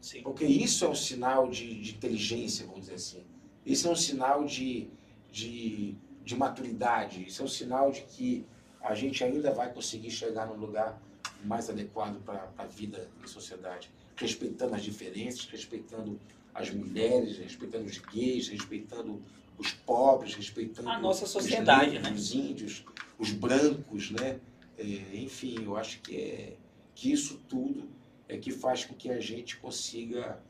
Sim. 0.00 0.22
Porque 0.22 0.46
isso 0.46 0.86
é 0.86 0.88
um 0.88 0.94
sinal 0.94 1.50
de, 1.50 1.82
de, 1.82 1.90
inteligência, 1.96 2.64
vamos 2.64 2.80
dizer 2.82 2.94
assim. 2.94 3.22
Isso 3.66 3.86
é 3.86 3.90
um 3.90 3.96
sinal 3.96 4.46
de, 4.46 4.88
de, 5.30 5.94
de 6.24 6.34
maturidade. 6.34 7.26
Isso 7.26 7.42
é 7.42 7.44
um 7.44 7.48
sinal 7.48 7.92
de 7.92 8.00
que 8.02 8.46
a 8.80 8.94
gente 8.94 9.22
ainda 9.22 9.52
vai 9.52 9.70
conseguir 9.70 10.10
chegar 10.10 10.46
num 10.46 10.56
lugar 10.56 10.98
mais 11.44 11.68
adequado 11.68 12.22
para 12.24 12.50
a 12.56 12.64
vida 12.64 13.06
em 13.22 13.26
sociedade, 13.26 13.90
respeitando 14.20 14.74
as 14.74 14.82
diferenças, 14.82 15.46
respeitando 15.46 16.20
as 16.54 16.70
mulheres, 16.70 17.38
respeitando 17.38 17.86
os 17.86 17.98
gays, 17.98 18.48
respeitando 18.48 19.22
os 19.58 19.72
pobres, 19.72 20.34
respeitando 20.34 20.88
a 20.88 20.98
nossa 20.98 21.26
sociedade, 21.26 21.96
os, 21.96 22.02
negros, 22.02 22.10
né? 22.10 22.16
os 22.16 22.34
índios, 22.34 22.84
os 23.18 23.32
brancos, 23.32 24.10
né? 24.10 24.40
É, 24.78 24.84
enfim, 25.16 25.62
eu 25.64 25.76
acho 25.76 26.00
que 26.00 26.16
é 26.16 26.56
que 26.94 27.10
isso 27.10 27.40
tudo 27.48 27.88
é 28.28 28.36
que 28.36 28.50
faz 28.50 28.84
com 28.84 28.94
que 28.94 29.10
a 29.10 29.20
gente 29.20 29.56
consiga 29.56 30.42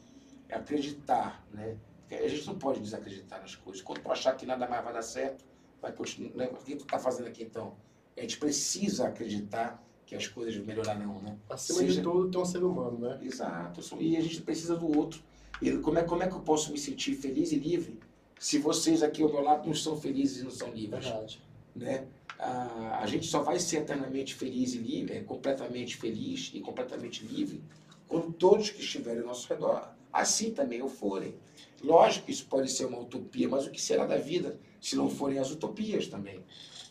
acreditar, 0.51 1.47
né? 1.53 1.77
Porque 2.01 2.15
a 2.25 2.29
gente 2.29 2.47
não 2.47 2.59
pode 2.59 2.81
desacreditar 2.81 3.41
nas 3.41 3.55
coisas. 3.55 3.83
Quando 3.83 4.01
tu 4.01 4.11
achar 4.11 4.37
que 4.37 4.45
nada 4.45 4.69
mais 4.69 4.83
vai 4.83 4.93
dar 4.93 5.03
certo, 5.03 5.45
vai 5.81 5.93
continuar. 5.93 6.35
Né? 6.35 6.49
O 6.49 6.57
que 6.57 6.75
tu 6.75 6.83
está 6.83 6.99
fazendo 6.99 7.29
aqui 7.29 7.45
então? 7.45 7.77
A 8.17 8.21
gente 8.21 8.37
precisa 8.37 9.07
acreditar 9.07 9.81
que 10.11 10.17
as 10.17 10.27
coisas 10.27 10.57
melhorarão, 10.67 11.23
né? 11.23 11.39
Acima 11.49 11.79
Seja... 11.79 11.95
de 11.95 12.03
tudo 12.03 12.29
tem 12.33 12.41
um 12.41 12.45
ser 12.45 12.65
humano, 12.65 12.99
né? 12.99 13.21
Exato. 13.23 13.81
E 14.01 14.17
a 14.17 14.21
gente 14.21 14.43
precisa 14.43 14.75
do 14.75 14.99
outro. 14.99 15.23
E 15.63 15.71
como 15.77 16.01
é, 16.01 16.03
como 16.03 16.21
é 16.25 16.27
que 16.27 16.35
eu 16.35 16.41
posso 16.41 16.73
me 16.73 16.79
sentir 16.79 17.15
feliz 17.15 17.53
e 17.53 17.57
livre 17.57 17.97
se 18.37 18.59
vocês 18.59 19.05
aqui 19.05 19.23
ao 19.23 19.29
meu 19.29 19.41
lado 19.41 19.69
não 19.69 19.75
são 19.75 19.97
felizes 19.97 20.41
e 20.41 20.43
não 20.43 20.51
são 20.51 20.69
livres? 20.73 21.05
Verdade. 21.05 21.41
Né? 21.77 22.09
A, 22.41 22.99
a 23.03 23.07
gente 23.07 23.25
só 23.29 23.41
vai 23.41 23.61
ser 23.61 23.83
eternamente 23.83 24.35
feliz 24.35 24.75
e 24.75 24.79
livre, 24.79 25.15
é, 25.15 25.21
completamente 25.21 25.97
feliz 25.97 26.51
e 26.53 26.59
completamente 26.59 27.25
livre 27.25 27.63
quando 28.09 28.33
todos 28.33 28.69
que 28.69 28.81
estiverem 28.81 29.21
ao 29.21 29.29
nosso 29.29 29.49
redor 29.49 29.95
assim 30.13 30.51
também 30.51 30.83
o 30.83 30.89
forem. 30.89 31.37
Lógico 31.85 32.27
que 32.27 32.33
isso 32.33 32.47
pode 32.47 32.69
ser 32.69 32.87
uma 32.87 32.99
utopia, 32.99 33.49
mas 33.49 33.65
o 33.65 33.71
que 33.71 33.81
será 33.81 34.05
da 34.07 34.17
vida 34.17 34.59
se 34.81 34.97
não 34.97 35.09
forem 35.09 35.39
as 35.39 35.53
utopias 35.53 36.09
também? 36.09 36.43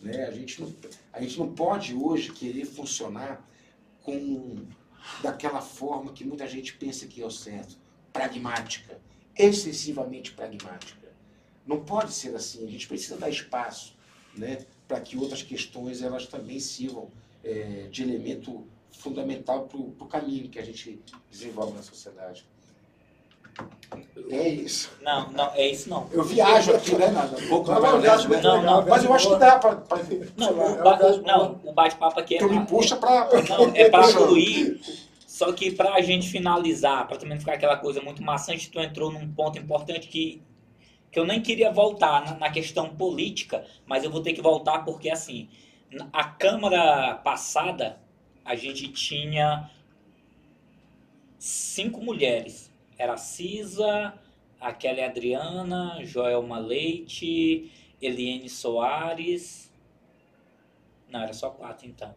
Né? 0.02 0.26
A, 0.26 0.32
gente 0.32 0.62
não, 0.62 0.74
a 1.12 1.22
gente 1.22 1.38
não 1.38 1.54
pode 1.54 1.94
hoje 1.94 2.32
querer 2.32 2.66
funcionar 2.66 3.46
com 4.02 4.66
daquela 5.22 5.62
forma 5.62 6.14
que 6.14 6.24
muita 6.24 6.48
gente 6.48 6.74
pensa 6.74 7.08
que 7.08 7.22
é 7.22 7.26
o 7.26 7.32
certo, 7.32 7.78
pragmática, 8.12 9.00
excessivamente 9.38 10.32
pragmática. 10.32 11.08
Não 11.66 11.84
pode 11.84 12.14
ser 12.14 12.36
assim, 12.36 12.68
a 12.68 12.72
gente 12.72 12.88
precisa 12.88 13.18
dar 13.18 13.30
espaço 13.30 13.96
né, 14.36 14.66
para 14.88 15.00
que 15.00 15.18
outras 15.18 15.44
questões 15.44 16.02
elas 16.02 16.26
também 16.28 16.60
sirvam 16.60 17.12
é, 17.44 17.88
de 17.90 18.04
elemento 18.04 18.68
fundamental 18.92 19.68
para 19.68 19.78
o 19.78 20.08
caminho 20.08 20.50
que 20.50 20.60
a 20.60 20.66
gente 20.66 21.00
desenvolve 21.30 21.74
na 21.74 21.84
sociedade. 21.84 22.46
É 24.30 24.48
isso. 24.48 24.91
Não, 25.02 25.31
não, 25.31 25.52
é 25.56 25.68
isso 25.68 25.90
não. 25.90 26.07
Eu 26.11 26.23
viajo 26.23 26.72
aqui, 26.72 26.94
né, 26.95 27.10
nada. 27.10 27.36
Um 27.36 27.49
pouco 27.49 27.72
não, 27.72 27.81
não, 27.81 27.99
viajo 27.99 28.30
não, 28.30 28.61
não, 28.61 28.86
Mas 28.86 29.03
eu 29.03 29.14
acho 29.14 29.30
que 29.30 29.36
dá 29.38 29.57
para. 29.57 29.81
Não, 30.38 30.52
o, 30.52 30.84
ba 30.84 30.99
não, 31.26 31.61
o 31.64 31.73
bate-papo 31.73 32.19
aqui 32.19 32.36
é. 32.36 32.38
Tu 32.38 32.48
me 32.48 32.64
puxa 32.65 32.95
para. 32.95 33.27
Não, 33.49 33.72
é 33.73 33.90
para 33.90 34.03
fluir. 34.03 34.80
Só 35.26 35.52
que 35.52 35.72
para 35.72 35.94
a 35.94 36.02
gente 36.02 36.30
finalizar, 36.30 37.07
para 37.07 37.18
também 37.18 37.40
ficar 37.40 37.53
aquela 37.53 37.77
coisa 37.77 38.02
muito 38.02 38.22
maçante, 38.22 38.69
tu 38.69 38.80
entrou 38.80 39.11
num 39.11 39.31
ponto 39.34 39.57
importante 39.57 40.07
que, 40.07 40.44
que 41.11 41.19
eu 41.19 41.26
nem 41.26 41.41
queria 41.41 41.72
voltar 41.72 42.26
na, 42.26 42.36
na 42.36 42.49
questão 42.52 42.90
política, 42.90 43.65
mas 43.86 44.03
eu 44.03 44.11
vou 44.11 44.22
ter 44.22 44.34
que 44.34 44.41
voltar 44.41 44.80
porque, 44.80 45.10
assim, 45.10 45.49
a 46.14 46.26
Câmara 46.26 47.15
passada, 47.23 47.99
a 48.45 48.53
gente 48.56 48.90
tinha 48.90 49.72
cinco 51.40 52.03
mulheres 52.03 52.69
era 53.00 53.14
a 53.14 53.18
Cisa, 53.18 54.14
a 54.60 54.74
Kelly 54.74 55.02
Adriana, 55.02 56.04
Joelma 56.04 56.60
Leite, 56.60 57.72
Eliane 58.02 58.50
Soares. 58.50 59.74
Não, 61.10 61.22
era 61.22 61.32
só 61.32 61.50
quatro 61.50 61.88
então. 61.88 62.14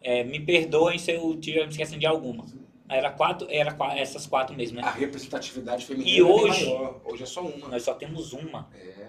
É, 0.00 0.22
me 0.22 0.38
perdoem 0.38 0.98
se 0.98 1.10
eu 1.10 1.34
estiver 1.34 1.64
me 1.64 1.70
esquecendo 1.70 1.98
de 1.98 2.06
alguma. 2.06 2.46
Era 2.88 3.10
quatro, 3.10 3.48
era 3.50 3.74
quatro, 3.74 3.98
essas 3.98 4.26
quatro 4.26 4.54
mesmo, 4.54 4.80
né? 4.80 4.86
A 4.86 4.90
representatividade 4.90 5.84
feminina 5.84 6.16
e 6.16 6.22
hoje, 6.22 6.62
é 6.62 6.74
maior. 6.74 7.00
Hoje 7.04 7.22
é 7.24 7.26
só 7.26 7.40
uma. 7.40 7.68
Nós 7.68 7.82
só 7.82 7.94
temos 7.94 8.32
uma. 8.32 8.70
É. 8.74 9.08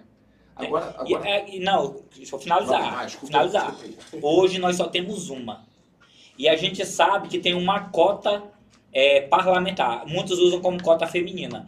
Agora, 0.55 0.85
é, 0.85 1.13
agora... 1.13 1.49
E, 1.49 1.57
é, 1.57 1.59
não, 1.59 2.01
deixa 2.15 2.33
eu 2.35 2.39
finalizar. 2.39 2.95
Vai, 2.95 3.05
desculpa, 3.05 3.27
finalizar. 3.27 3.75
Desculpa 3.75 4.27
hoje 4.27 4.57
nós 4.57 4.77
só 4.77 4.87
temos 4.87 5.29
uma. 5.29 5.65
E 6.37 6.49
a 6.49 6.55
gente 6.55 6.85
sabe 6.85 7.27
que 7.27 7.39
tem 7.39 7.53
uma 7.53 7.89
cota 7.89 8.54
é, 8.95 9.19
parlamentar. 9.19 10.07
Muitos 10.07 10.39
usam 10.39 10.61
como 10.61 10.81
cota 10.81 11.05
feminina. 11.05 11.67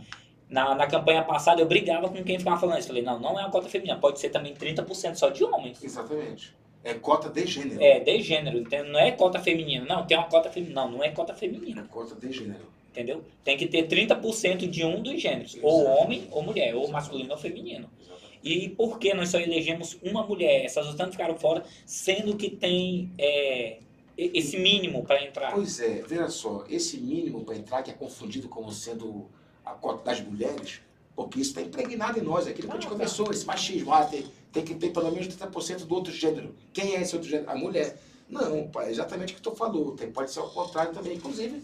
Na, 0.49 0.73
na 0.73 0.87
campanha 0.87 1.21
passada 1.23 1.61
eu 1.61 1.65
brigava 1.65 2.07
com 2.07 2.23
quem 2.23 2.39
ficava 2.39 2.57
falando 2.57 2.79
isso. 2.79 2.87
Falei, 2.87 3.03
não, 3.03 3.19
não 3.19 3.37
é 3.37 3.43
uma 3.43 3.51
cota 3.51 3.67
feminina, 3.67 3.99
pode 3.99 4.17
ser 4.17 4.29
também 4.29 4.55
30% 4.55 5.15
só 5.15 5.29
de 5.29 5.43
homens. 5.43 5.83
Exatamente. 5.83 6.55
É 6.85 6.93
cota 6.93 7.29
de 7.29 7.45
gênero. 7.45 7.83
É, 7.83 7.99
de 7.99 8.21
gênero. 8.21 8.63
Não 8.89 8.97
é 8.97 9.11
cota 9.11 9.39
feminina. 9.41 9.85
Não, 9.85 10.07
tem 10.07 10.17
uma 10.17 10.27
cota 10.27 10.49
feminina. 10.49 10.85
Não, 10.85 10.91
não 10.91 11.03
é 11.03 11.09
cota 11.09 11.33
feminina. 11.33 11.81
É 11.81 11.83
cota 11.83 12.15
de 12.15 12.31
gênero. 12.31 12.65
Entendeu? 12.91 13.25
Tem 13.43 13.57
que 13.57 13.67
ter 13.67 13.87
30% 13.87 14.67
de 14.69 14.85
um 14.85 15.01
dos 15.03 15.21
gêneros. 15.21 15.55
Exato. 15.55 15.67
Ou 15.67 15.85
homem 15.85 16.27
ou 16.31 16.41
mulher, 16.41 16.73
ou 16.75 16.87
masculino 16.87 17.31
ou 17.31 17.37
feminino. 17.37 17.89
Exatamente. 17.99 18.39
E 18.41 18.69
por 18.69 18.97
que 18.99 19.13
nós 19.13 19.29
só 19.29 19.37
elegemos 19.37 19.97
uma 20.01 20.25
mulher? 20.25 20.63
Essas 20.63 20.87
outras 20.87 21.09
ficaram 21.09 21.35
fora, 21.35 21.63
sendo 21.85 22.37
que 22.37 22.49
tem 22.49 23.11
é, 23.17 23.79
esse 24.17 24.57
mínimo 24.57 25.03
para 25.05 25.23
entrar. 25.23 25.51
Pois 25.53 25.79
é, 25.79 26.01
veja 26.01 26.29
só, 26.29 26.65
esse 26.69 26.97
mínimo 26.97 27.43
para 27.45 27.55
entrar, 27.55 27.83
que 27.83 27.91
é 27.91 27.93
confundido 27.93 28.47
como 28.49 28.71
sendo 28.71 29.27
a 29.63 29.71
cota 29.73 30.03
das 30.03 30.19
mulheres, 30.21 30.81
porque 31.15 31.39
isso 31.39 31.51
está 31.51 31.61
impregnado 31.61 32.17
em 32.19 32.21
nós, 32.23 32.47
aquilo 32.47 32.67
que 32.67 32.73
a 32.73 32.79
gente 32.79 32.87
Ah, 32.87 32.89
tá. 32.89 32.95
começou, 32.95 33.31
esse 33.31 33.45
machismo, 33.45 33.93
ah, 33.93 34.05
tem, 34.05 34.25
tem 34.51 34.63
que 34.63 34.75
ter 34.75 34.91
pelo 34.91 35.11
menos 35.11 35.27
30% 35.27 35.85
do 35.85 35.93
outro 35.95 36.11
gênero. 36.11 36.55
Quem 36.73 36.95
é 36.95 37.01
esse 37.01 37.15
outro 37.15 37.29
gênero? 37.29 37.49
A 37.49 37.55
mulher. 37.55 37.99
Não, 38.29 38.67
pai, 38.67 38.87
é 38.87 38.91
exatamente 38.91 39.33
o 39.33 39.35
que 39.35 39.41
tu 39.41 39.51
falou, 39.51 39.91
tem, 39.95 40.11
pode 40.11 40.31
ser 40.31 40.39
ao 40.39 40.49
contrário 40.49 40.93
também. 40.93 41.15
Inclusive, 41.15 41.63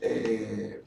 é, 0.00 0.80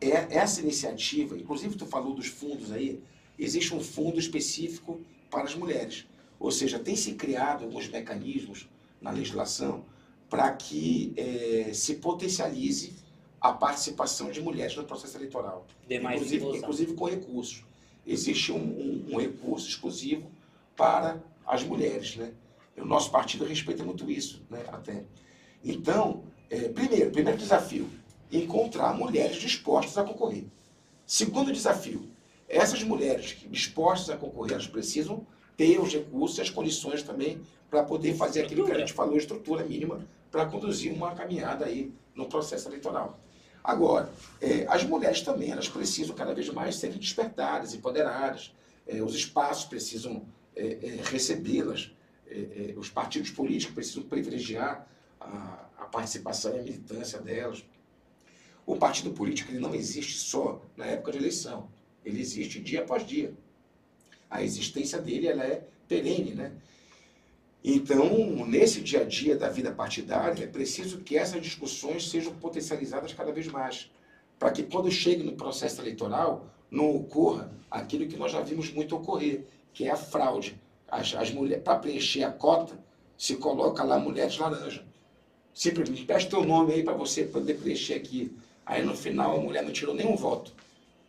é- 0.00 0.26
essa 0.36 0.60
iniciativa, 0.60 1.36
inclusive 1.36 1.74
tu 1.76 1.86
falou 1.86 2.14
dos 2.14 2.26
fundos 2.26 2.70
aí, 2.72 3.02
existe 3.38 3.74
um 3.74 3.80
fundo 3.80 4.18
específico 4.18 5.00
para 5.30 5.42
as 5.44 5.54
mulheres. 5.54 6.06
Ou 6.38 6.50
seja, 6.50 6.78
tem 6.78 6.94
se 6.96 7.14
criado 7.14 7.64
alguns 7.64 7.88
mecanismos 7.88 8.68
na 9.00 9.10
legislação 9.10 9.84
para 10.28 10.50
que 10.52 11.12
eh, 11.16 11.70
se 11.72 11.96
potencialize 11.96 12.94
a 13.40 13.52
participação 13.52 14.30
de 14.30 14.40
mulheres 14.40 14.74
no 14.76 14.84
processo 14.84 15.16
eleitoral. 15.16 15.66
Inclusive, 16.16 16.44
inclusive 16.58 16.94
com 16.94 17.04
recursos. 17.04 17.64
Existe 18.06 18.52
um, 18.52 18.56
um- 18.56 19.04
um 19.14 19.18
recurso 19.20 19.68
exclusivo 19.68 20.30
para 20.76 21.22
as 21.46 21.62
mulheres. 21.62 22.16
Né? 22.16 22.32
O 22.76 22.84
nosso 22.84 23.10
partido 23.10 23.44
respeita 23.44 23.84
muito 23.84 24.10
isso, 24.10 24.42
né? 24.50 24.64
até. 24.72 25.04
Então, 25.64 26.24
eh, 26.50 26.68
primeiro, 26.68 27.10
primeiro 27.10 27.38
desafio, 27.38 27.88
encontrar 28.32 28.94
mulheres 28.94 29.36
dispostas 29.36 29.96
a 29.98 30.04
concorrer. 30.04 30.44
Segundo 31.06 31.52
desafio, 31.52 32.08
essas 32.48 32.82
mulheres 32.82 33.32
que 33.32 33.48
dispostas 33.48 34.10
a 34.10 34.16
concorrer, 34.18 34.52
elas 34.54 34.66
precisam 34.66 35.24
ter 35.56 35.80
os 35.80 35.92
recursos 35.92 36.38
e 36.38 36.42
as 36.42 36.50
condições 36.50 37.02
também 37.02 37.40
para 37.70 37.82
poder 37.82 38.14
fazer 38.14 38.42
aquilo 38.42 38.64
que 38.64 38.72
a 38.72 38.78
gente 38.78 38.92
falou, 38.92 39.16
estrutura 39.16 39.64
mínima, 39.64 40.06
para 40.30 40.46
conduzir 40.46 40.92
uma 40.92 41.14
caminhada 41.14 41.64
aí 41.64 41.92
no 42.14 42.26
processo 42.28 42.68
eleitoral. 42.68 43.18
Agora, 43.62 44.12
eh, 44.40 44.64
as 44.68 44.84
mulheres 44.84 45.22
também, 45.22 45.50
elas 45.50 45.68
precisam 45.68 46.14
cada 46.14 46.32
vez 46.32 46.48
mais 46.50 46.76
serem 46.76 46.98
despertadas, 46.98 47.74
empoderadas, 47.74 48.54
eh, 48.86 49.02
os 49.02 49.14
espaços 49.14 49.64
precisam 49.64 50.24
eh, 50.54 50.78
eh, 50.82 51.00
recebê-las, 51.10 51.90
eh, 52.28 52.74
eh, 52.74 52.74
os 52.76 52.88
partidos 52.88 53.30
políticos 53.30 53.74
precisam 53.74 54.04
privilegiar 54.04 54.86
a, 55.20 55.66
a 55.78 55.84
participação 55.86 56.54
e 56.54 56.60
a 56.60 56.62
militância 56.62 57.18
delas. 57.18 57.64
O 58.64 58.76
partido 58.76 59.10
político 59.10 59.50
ele 59.50 59.60
não 59.60 59.74
existe 59.74 60.18
só 60.18 60.60
na 60.76 60.86
época 60.86 61.12
de 61.12 61.18
eleição, 61.18 61.68
ele 62.04 62.20
existe 62.20 62.60
dia 62.60 62.82
após 62.82 63.04
dia. 63.06 63.34
A 64.30 64.42
existência 64.42 65.00
dele 65.00 65.28
ela 65.28 65.44
é 65.44 65.64
perene, 65.88 66.34
né? 66.34 66.52
Então, 67.64 68.46
nesse 68.46 68.80
dia 68.80 69.00
a 69.00 69.04
dia 69.04 69.36
da 69.36 69.48
vida 69.48 69.72
partidária, 69.72 70.44
é 70.44 70.46
preciso 70.46 70.98
que 70.98 71.16
essas 71.16 71.42
discussões 71.42 72.08
sejam 72.08 72.32
potencializadas 72.34 73.12
cada 73.12 73.32
vez 73.32 73.48
mais, 73.48 73.90
para 74.38 74.52
que 74.52 74.62
quando 74.62 74.90
chegue 74.90 75.24
no 75.24 75.32
processo 75.32 75.80
eleitoral 75.80 76.46
não 76.70 76.94
ocorra 76.94 77.50
aquilo 77.70 78.06
que 78.06 78.16
nós 78.16 78.32
já 78.32 78.40
vimos 78.40 78.70
muito 78.72 78.94
ocorrer, 78.94 79.44
que 79.72 79.84
é 79.86 79.90
a 79.90 79.96
fraude. 79.96 80.60
As, 80.88 81.12
as 81.14 81.30
mulheres, 81.32 81.64
para 81.64 81.78
preencher 81.78 82.22
a 82.22 82.30
cota, 82.30 82.78
se 83.18 83.36
coloca 83.36 83.82
lá 83.82 83.98
mulheres 83.98 84.38
laranja. 84.38 84.84
Simplesmente 85.52 86.04
peça 86.04 86.28
teu 86.28 86.44
nome 86.44 86.72
aí 86.72 86.82
para 86.82 86.92
você 86.92 87.24
poder 87.24 87.54
preencher 87.54 87.94
aqui. 87.94 88.36
Aí 88.64 88.84
no 88.84 88.96
final 88.96 89.36
a 89.36 89.40
mulher 89.40 89.62
não 89.62 89.72
tirou 89.72 89.94
nenhum 89.94 90.16
voto, 90.16 90.52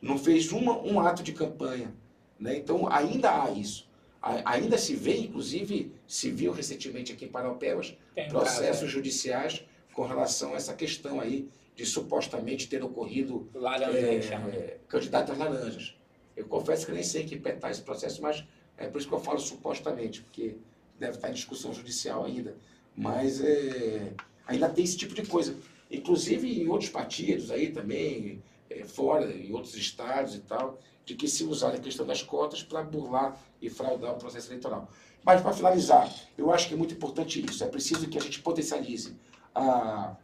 não 0.02 0.18
fez 0.18 0.52
uma, 0.52 0.80
um 0.82 1.00
ato 1.00 1.22
de 1.22 1.34
campanha. 1.34 1.94
Né? 2.40 2.58
Então 2.58 2.92
ainda 2.92 3.44
há 3.44 3.52
isso. 3.52 3.88
Ainda 4.22 4.78
se 4.78 4.96
vê, 4.96 5.18
inclusive, 5.18 5.92
se 6.08 6.30
viu 6.30 6.52
recentemente 6.52 7.14
aqui 7.14 7.26
em 7.26 7.30
Tem 8.14 8.26
um 8.26 8.30
processos 8.30 8.82
caso, 8.82 8.88
judiciais 8.88 9.64
com 9.94 10.06
relação 10.06 10.54
a 10.54 10.58
essa 10.58 10.74
questão 10.74 11.22
aí 11.22 11.48
de 11.76 11.86
supostamente 11.86 12.68
ter 12.68 12.84
ocorrido 12.84 13.48
laranja 13.54 13.98
é, 13.98 14.78
candidatas 14.88 15.38
laranjas. 15.38 15.96
Eu 16.36 16.46
confesso 16.46 16.86
que 16.86 16.92
nem 16.92 17.04
sei 17.04 17.24
que 17.26 17.36
está 17.36 17.70
esse 17.72 17.82
processo, 17.82 18.22
mas 18.22 18.44
é 18.78 18.88
por 18.88 18.98
isso 19.00 19.08
que 19.08 19.14
eu 19.14 19.20
falo 19.20 19.40
supostamente, 19.40 20.22
porque 20.22 20.58
deve 21.00 21.16
estar 21.16 21.30
em 21.30 21.34
discussão 21.34 21.74
judicial 21.74 22.26
ainda. 22.26 22.56
Mas 22.96 23.40
é, 23.42 24.12
ainda 24.46 24.68
tem 24.68 24.84
esse 24.84 24.98
tipo 24.98 25.14
de 25.14 25.26
coisa. 25.26 25.56
Inclusive 25.90 26.62
em 26.62 26.68
outros 26.68 26.90
partidos 26.90 27.50
aí 27.52 27.72
também, 27.72 28.42
é, 28.70 28.84
fora, 28.86 29.32
em 29.32 29.52
outros 29.54 29.76
estados 29.76 30.36
e 30.36 30.40
tal, 30.40 30.80
de 31.06 31.16
que 31.16 31.28
se 31.28 31.44
usar 31.44 31.74
a 31.74 31.80
questão 31.80 32.06
das 32.06 32.22
cotas 32.22 32.64
para 32.64 32.84
burlar 32.84 33.40
e 33.62 33.70
fraudar 33.70 34.14
o 34.14 34.18
processo 34.18 34.48
eleitoral. 34.50 34.90
Mas, 35.24 35.42
para 35.42 35.54
finalizar, 35.54 36.14
eu 36.38 36.52
acho 36.52 36.68
que 36.68 36.74
é 36.74 36.78
muito 36.78 36.94
importante 36.94 37.44
isso. 37.46 37.64
É 37.64 37.68
preciso 37.68 38.08
que 38.08 38.18
a 38.18 38.22
gente 38.22 38.42
potencialize 38.42 39.16
a, 39.54 40.16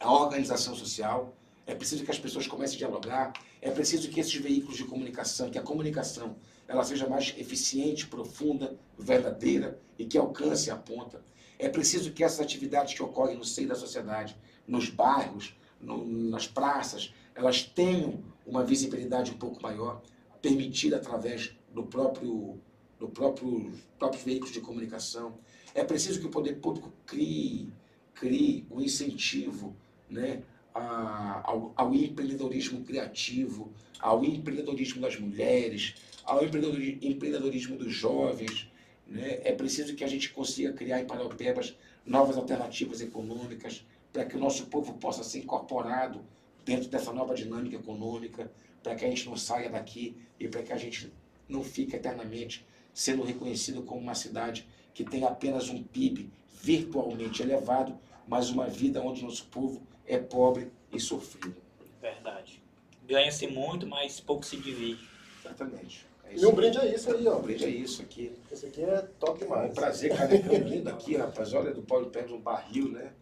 a 0.00 0.12
organização 0.12 0.74
social, 0.74 1.34
é 1.66 1.74
preciso 1.74 2.04
que 2.04 2.10
as 2.10 2.18
pessoas 2.18 2.46
comecem 2.46 2.76
a 2.76 2.78
dialogar, 2.78 3.32
é 3.60 3.70
preciso 3.70 4.08
que 4.08 4.20
esses 4.20 4.34
veículos 4.34 4.76
de 4.76 4.84
comunicação, 4.84 5.50
que 5.50 5.58
a 5.58 5.62
comunicação 5.62 6.36
ela 6.68 6.84
seja 6.84 7.08
mais 7.08 7.34
eficiente, 7.38 8.06
profunda, 8.06 8.76
verdadeira 8.98 9.80
e 9.98 10.04
que 10.04 10.18
alcance 10.18 10.70
a 10.70 10.76
ponta. 10.76 11.22
É 11.58 11.68
preciso 11.68 12.12
que 12.12 12.22
essas 12.22 12.40
atividades 12.40 12.94
que 12.94 13.02
ocorrem 13.02 13.36
no 13.36 13.44
seio 13.44 13.68
da 13.68 13.74
sociedade, 13.74 14.36
nos 14.66 14.88
bairros, 14.90 15.56
no- 15.80 16.04
nas 16.04 16.46
praças, 16.46 17.12
elas 17.36 17.62
tenham 17.62 18.24
uma 18.46 18.64
visibilidade 18.64 19.30
um 19.30 19.36
pouco 19.36 19.62
maior, 19.62 20.02
permitida 20.40 20.96
através 20.96 21.52
do 21.72 21.82
próprio, 21.84 22.58
do 22.98 23.08
próprio 23.08 23.72
próprios 23.98 24.24
veículos 24.24 24.52
de 24.52 24.60
comunicação. 24.60 25.34
É 25.74 25.84
preciso 25.84 26.18
que 26.20 26.26
o 26.26 26.30
poder 26.30 26.54
público 26.56 26.90
crie, 27.04 27.70
crie 28.14 28.66
um 28.70 28.80
incentivo 28.80 29.76
né, 30.08 30.42
a- 30.74 31.42
ao, 31.44 31.72
ao 31.76 31.94
empreendedorismo 31.94 32.82
criativo, 32.84 33.70
ao 34.00 34.24
empreendedorismo 34.24 35.00
das 35.02 35.18
mulheres, 35.18 35.94
ao 36.24 36.42
empreendedori- 36.44 36.98
empreendedorismo 37.02 37.76
dos 37.76 37.92
jovens. 37.92 38.70
Né? 39.06 39.40
É 39.44 39.52
preciso 39.52 39.94
que 39.94 40.04
a 40.04 40.08
gente 40.08 40.30
consiga 40.30 40.72
criar 40.72 41.00
em 41.00 41.06
Paraupebas 41.06 41.76
novas 42.04 42.36
alternativas 42.36 43.00
econômicas 43.00 43.84
para 44.12 44.24
que 44.24 44.36
o 44.36 44.40
nosso 44.40 44.66
povo 44.66 44.94
possa 44.94 45.22
ser 45.24 45.40
incorporado 45.40 46.20
dentro 46.66 46.88
dessa 46.88 47.12
nova 47.12 47.32
dinâmica 47.34 47.76
econômica, 47.76 48.50
para 48.82 48.96
que 48.96 49.04
a 49.04 49.08
gente 49.08 49.26
não 49.28 49.36
saia 49.36 49.70
daqui 49.70 50.16
e 50.38 50.48
para 50.48 50.62
que 50.64 50.72
a 50.72 50.76
gente 50.76 51.10
não 51.48 51.62
fique 51.62 51.94
eternamente 51.94 52.66
sendo 52.92 53.22
reconhecido 53.22 53.82
como 53.82 54.00
uma 54.00 54.14
cidade 54.16 54.66
que 54.92 55.04
tem 55.04 55.24
apenas 55.24 55.68
um 55.68 55.82
PIB 55.82 56.28
virtualmente 56.62 57.40
elevado, 57.40 57.96
mas 58.26 58.50
uma 58.50 58.66
vida 58.66 59.00
onde 59.00 59.22
o 59.22 59.26
nosso 59.26 59.46
povo 59.46 59.80
é 60.04 60.18
pobre 60.18 60.72
e 60.92 60.98
sofrido. 60.98 61.54
Verdade. 62.02 62.60
Ganha-se 63.06 63.46
muito, 63.46 63.86
mas 63.86 64.18
pouco 64.18 64.44
se 64.44 64.56
divide. 64.56 65.06
Exatamente. 65.44 66.04
É 66.24 66.36
E 66.36 66.44
um 66.46 66.52
brinde 66.52 66.78
é 66.78 66.92
isso 66.92 67.14
aí, 67.14 67.28
ó. 67.28 67.36
Um 67.38 67.42
brinde 67.42 67.64
é 67.64 67.68
isso 67.68 68.02
aqui. 68.02 68.32
Esse 68.50 68.66
aqui 68.66 68.82
é 68.82 69.02
top 69.20 69.40
É 69.42 69.44
um 69.44 69.48
demais. 69.48 69.74
prazer, 69.74 70.16
canecão 70.16 70.56
lindo 70.58 70.90
aqui, 70.90 71.16
rapaz. 71.16 71.52
Olha, 71.52 71.72
do 71.72 71.82
Paulo 71.82 72.06
Pérez, 72.10 72.32
um 72.32 72.40
barril, 72.40 72.88
né? 72.88 73.12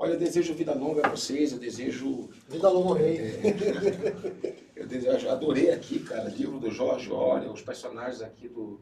Olha, 0.00 0.12
eu 0.12 0.18
desejo 0.18 0.54
vida 0.54 0.72
longa 0.72 1.04
a 1.04 1.10
vocês, 1.10 1.50
eu 1.50 1.58
desejo 1.58 2.30
Vida 2.48 2.68
longa 2.68 2.90
ao 2.90 2.94
rei. 2.94 3.20
Eu 4.76 4.86
desejo, 4.86 5.28
adorei 5.28 5.72
aqui, 5.72 5.98
cara, 5.98 6.28
livro 6.28 6.60
do 6.60 6.70
Jorge 6.70 7.10
Olha, 7.10 7.50
os 7.50 7.62
personagens 7.62 8.22
aqui 8.22 8.48
do. 8.48 8.80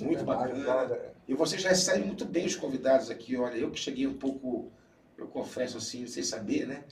Muito 0.00 0.20
Super 0.20 0.24
bacana. 0.24 0.64
Cara. 0.64 1.14
E 1.28 1.34
vocês 1.34 1.62
recebem 1.62 2.06
muito 2.06 2.24
bem 2.24 2.46
os 2.46 2.56
convidados 2.56 3.10
aqui, 3.10 3.36
olha, 3.36 3.56
eu 3.56 3.70
que 3.70 3.78
cheguei 3.78 4.06
um 4.06 4.14
pouco, 4.14 4.72
eu 5.18 5.26
confesso 5.26 5.76
assim, 5.76 6.06
sem 6.06 6.22
saber, 6.22 6.66
né? 6.66 6.82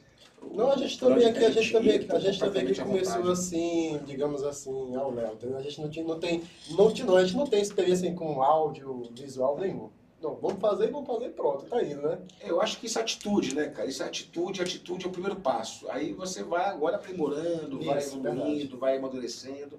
Não, 0.52 0.70
a 0.70 0.76
gente 0.76 0.98
também 0.98 1.26
aqui, 1.26 1.44
a 1.44 1.50
gente 1.50 1.72
também, 1.72 2.06
a 2.08 2.18
gente 2.18 2.38
também 2.38 2.62
aqui 2.62 2.80
começou 2.82 3.30
assim, 3.30 3.98
digamos 4.04 4.42
assim, 4.44 4.94
ao 4.94 5.12
entendeu? 5.32 5.56
A 5.56 5.62
gente 5.62 5.80
não, 5.80 5.88
tinha, 5.88 6.04
não 6.04 6.20
tem, 6.20 6.42
não, 6.70 6.90
não, 6.90 7.16
a 7.16 7.24
gente 7.24 7.36
não 7.36 7.46
tem 7.46 7.62
experiência 7.62 8.12
com 8.12 8.42
áudio, 8.42 9.10
visual 9.14 9.58
nenhum. 9.58 9.88
Não, 10.20 10.34
vamos 10.36 10.58
fazer, 10.60 10.90
vamos 10.90 11.06
fazer 11.06 11.26
e 11.26 11.30
pronto, 11.30 11.66
tá 11.66 11.82
indo, 11.82 12.00
né? 12.02 12.18
Eu 12.40 12.60
acho 12.60 12.78
que 12.78 12.86
isso 12.86 12.98
é 12.98 13.02
atitude, 13.02 13.54
né, 13.54 13.68
cara? 13.68 13.86
Isso 13.88 14.02
é 14.02 14.06
atitude, 14.06 14.62
atitude 14.62 15.04
é 15.04 15.08
o 15.08 15.12
primeiro 15.12 15.36
passo. 15.36 15.88
Aí 15.90 16.12
você 16.12 16.42
vai 16.42 16.64
agora 16.64 16.96
aprimorando, 16.96 17.78
vai 17.84 17.98
Isso, 17.98 18.16
evoluindo, 18.16 18.42
verdade. 18.56 18.76
vai 18.76 18.96
amadurecendo, 18.96 19.78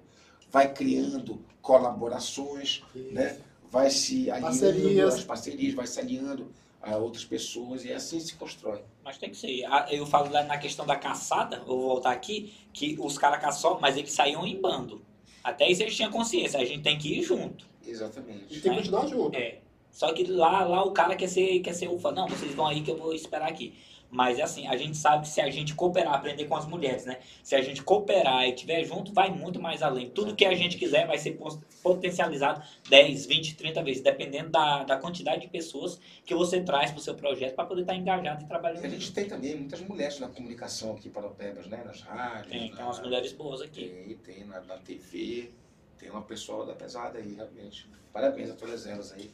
vai 0.50 0.72
criando 0.72 1.42
colaborações, 1.60 2.82
né? 2.94 3.38
Vai 3.70 3.90
se 3.90 4.30
alinhando 4.30 4.58
Parcerias. 4.58 5.14
às 5.14 5.24
parcerias, 5.24 5.74
vai 5.74 5.86
se 5.86 6.00
alinhando 6.00 6.50
a 6.80 6.96
outras 6.96 7.24
pessoas 7.24 7.84
e 7.84 7.92
assim 7.92 8.18
se 8.20 8.34
constrói. 8.36 8.80
Mas 9.04 9.18
tem 9.18 9.30
que 9.30 9.36
ser. 9.36 9.64
Ah, 9.64 9.88
Eu 9.90 10.06
falo 10.06 10.30
lá 10.32 10.44
na 10.44 10.56
questão 10.56 10.86
da 10.86 10.96
caçada, 10.96 11.60
vou 11.66 11.80
voltar 11.80 12.12
aqui, 12.12 12.54
que 12.72 12.96
os 13.00 13.18
caras 13.18 13.40
caçavam, 13.40 13.80
mas 13.80 13.96
eles 13.96 14.12
saíam 14.12 14.46
em 14.46 14.58
bando. 14.58 15.02
Até 15.42 15.68
isso 15.70 15.82
eles 15.82 15.94
tinham 15.96 16.10
consciência, 16.10 16.58
a 16.60 16.64
gente 16.64 16.82
tem 16.82 16.96
que 16.96 17.18
ir 17.18 17.22
junto. 17.22 17.66
E 17.84 17.90
Exatamente. 17.90 18.60
tem 18.60 18.72
que 18.72 18.78
continuar 18.78 19.06
junto. 19.06 19.36
É. 19.36 19.58
Só 19.90 20.12
que 20.12 20.24
lá, 20.24 20.64
lá 20.64 20.84
o 20.84 20.92
cara 20.92 21.16
quer 21.16 21.28
ser, 21.28 21.60
quer 21.60 21.74
ser 21.74 21.88
ufa. 21.88 22.12
Não, 22.12 22.28
vocês 22.28 22.54
vão 22.54 22.66
aí 22.66 22.82
que 22.82 22.90
eu 22.90 22.96
vou 22.96 23.12
esperar 23.12 23.48
aqui. 23.48 23.74
Mas 24.10 24.38
é 24.38 24.42
assim, 24.42 24.66
a 24.66 24.76
gente 24.76 24.96
sabe 24.96 25.22
que 25.24 25.28
se 25.28 25.40
a 25.40 25.50
gente 25.50 25.74
cooperar, 25.74 26.14
aprender 26.14 26.46
com 26.46 26.56
as 26.56 26.66
mulheres, 26.66 27.04
né? 27.04 27.18
Se 27.42 27.54
a 27.54 27.60
gente 27.60 27.82
cooperar 27.82 28.46
e 28.46 28.54
estiver 28.54 28.82
junto, 28.84 29.12
vai 29.12 29.30
muito 29.30 29.60
mais 29.60 29.82
além. 29.82 30.08
Tudo 30.08 30.34
que 30.34 30.46
a 30.46 30.54
gente 30.54 30.78
quiser 30.78 31.06
vai 31.06 31.18
ser 31.18 31.38
potencializado 31.82 32.62
10, 32.88 33.26
20, 33.26 33.56
30 33.56 33.82
vezes, 33.82 34.02
dependendo 34.02 34.50
da, 34.50 34.84
da 34.84 34.96
quantidade 34.96 35.42
de 35.42 35.48
pessoas 35.48 36.00
que 36.24 36.34
você 36.34 36.62
traz 36.62 36.90
para 36.90 36.98
o 36.98 37.02
seu 37.02 37.14
projeto 37.14 37.54
para 37.54 37.66
poder 37.66 37.82
estar 37.82 37.94
engajado 37.94 38.44
e 38.44 38.46
trabalhando. 38.46 38.84
E 38.84 38.86
a 38.86 38.90
gente 38.90 39.12
tem 39.12 39.26
também 39.26 39.56
muitas 39.56 39.80
mulheres 39.82 40.18
na 40.18 40.28
comunicação 40.28 40.92
aqui 40.92 41.10
para 41.10 41.26
o 41.26 41.30
Pebas, 41.30 41.66
né? 41.66 41.82
Nas 41.84 42.00
rádios. 42.00 42.50
Tem, 42.50 42.70
na, 42.70 42.76
tem 42.76 42.84
umas 42.86 43.00
mulheres 43.00 43.32
boas 43.32 43.60
aqui. 43.60 43.88
Tem, 43.88 44.36
tem 44.36 44.44
na, 44.46 44.60
na 44.62 44.78
TV. 44.78 45.50
Tem 45.98 46.10
uma 46.10 46.22
pessoa 46.22 46.64
da 46.64 46.74
pesada 46.74 47.18
aí, 47.18 47.34
realmente. 47.34 47.90
Parabéns 48.12 48.50
a 48.50 48.54
todas 48.54 48.86
elas 48.86 49.12
aí. 49.12 49.30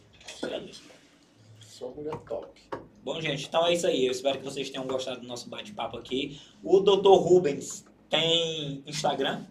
Só 1.60 1.90
mulher 1.90 2.16
top. 2.20 2.60
Bom, 3.02 3.20
gente, 3.20 3.46
então 3.46 3.66
é 3.66 3.74
isso 3.74 3.86
aí. 3.86 4.06
Eu 4.06 4.12
espero 4.12 4.38
que 4.38 4.44
vocês 4.44 4.70
tenham 4.70 4.86
gostado 4.86 5.20
do 5.20 5.26
nosso 5.26 5.48
bate-papo 5.48 5.98
aqui. 5.98 6.40
O 6.62 6.80
Dr. 6.80 7.08
Rubens 7.08 7.84
tem 8.08 8.82
Instagram? 8.86 9.44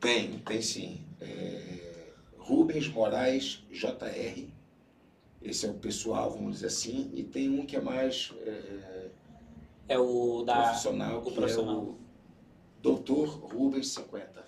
Tem, 0.00 0.38
tem 0.40 0.60
sim. 0.60 1.00
É, 1.20 2.12
Rubens 2.36 2.88
Moraes 2.88 3.62
JR. 3.70 4.48
Esse 5.40 5.66
é 5.66 5.70
o 5.70 5.74
pessoal, 5.74 6.30
vamos 6.30 6.54
dizer 6.54 6.66
assim. 6.66 7.10
E 7.14 7.22
tem 7.22 7.48
um 7.48 7.64
que 7.64 7.76
é 7.76 7.80
mais 7.80 8.34
é, 8.42 9.10
é 9.88 9.98
o 9.98 10.42
da 10.42 10.64
profissional, 10.64 11.18
o 11.18 11.22
que 11.22 11.32
profissional. 11.32 11.96
é 12.84 12.88
o 12.88 12.98
Dr. 12.98 13.28
Rubens 13.54 13.88
50. 13.94 14.47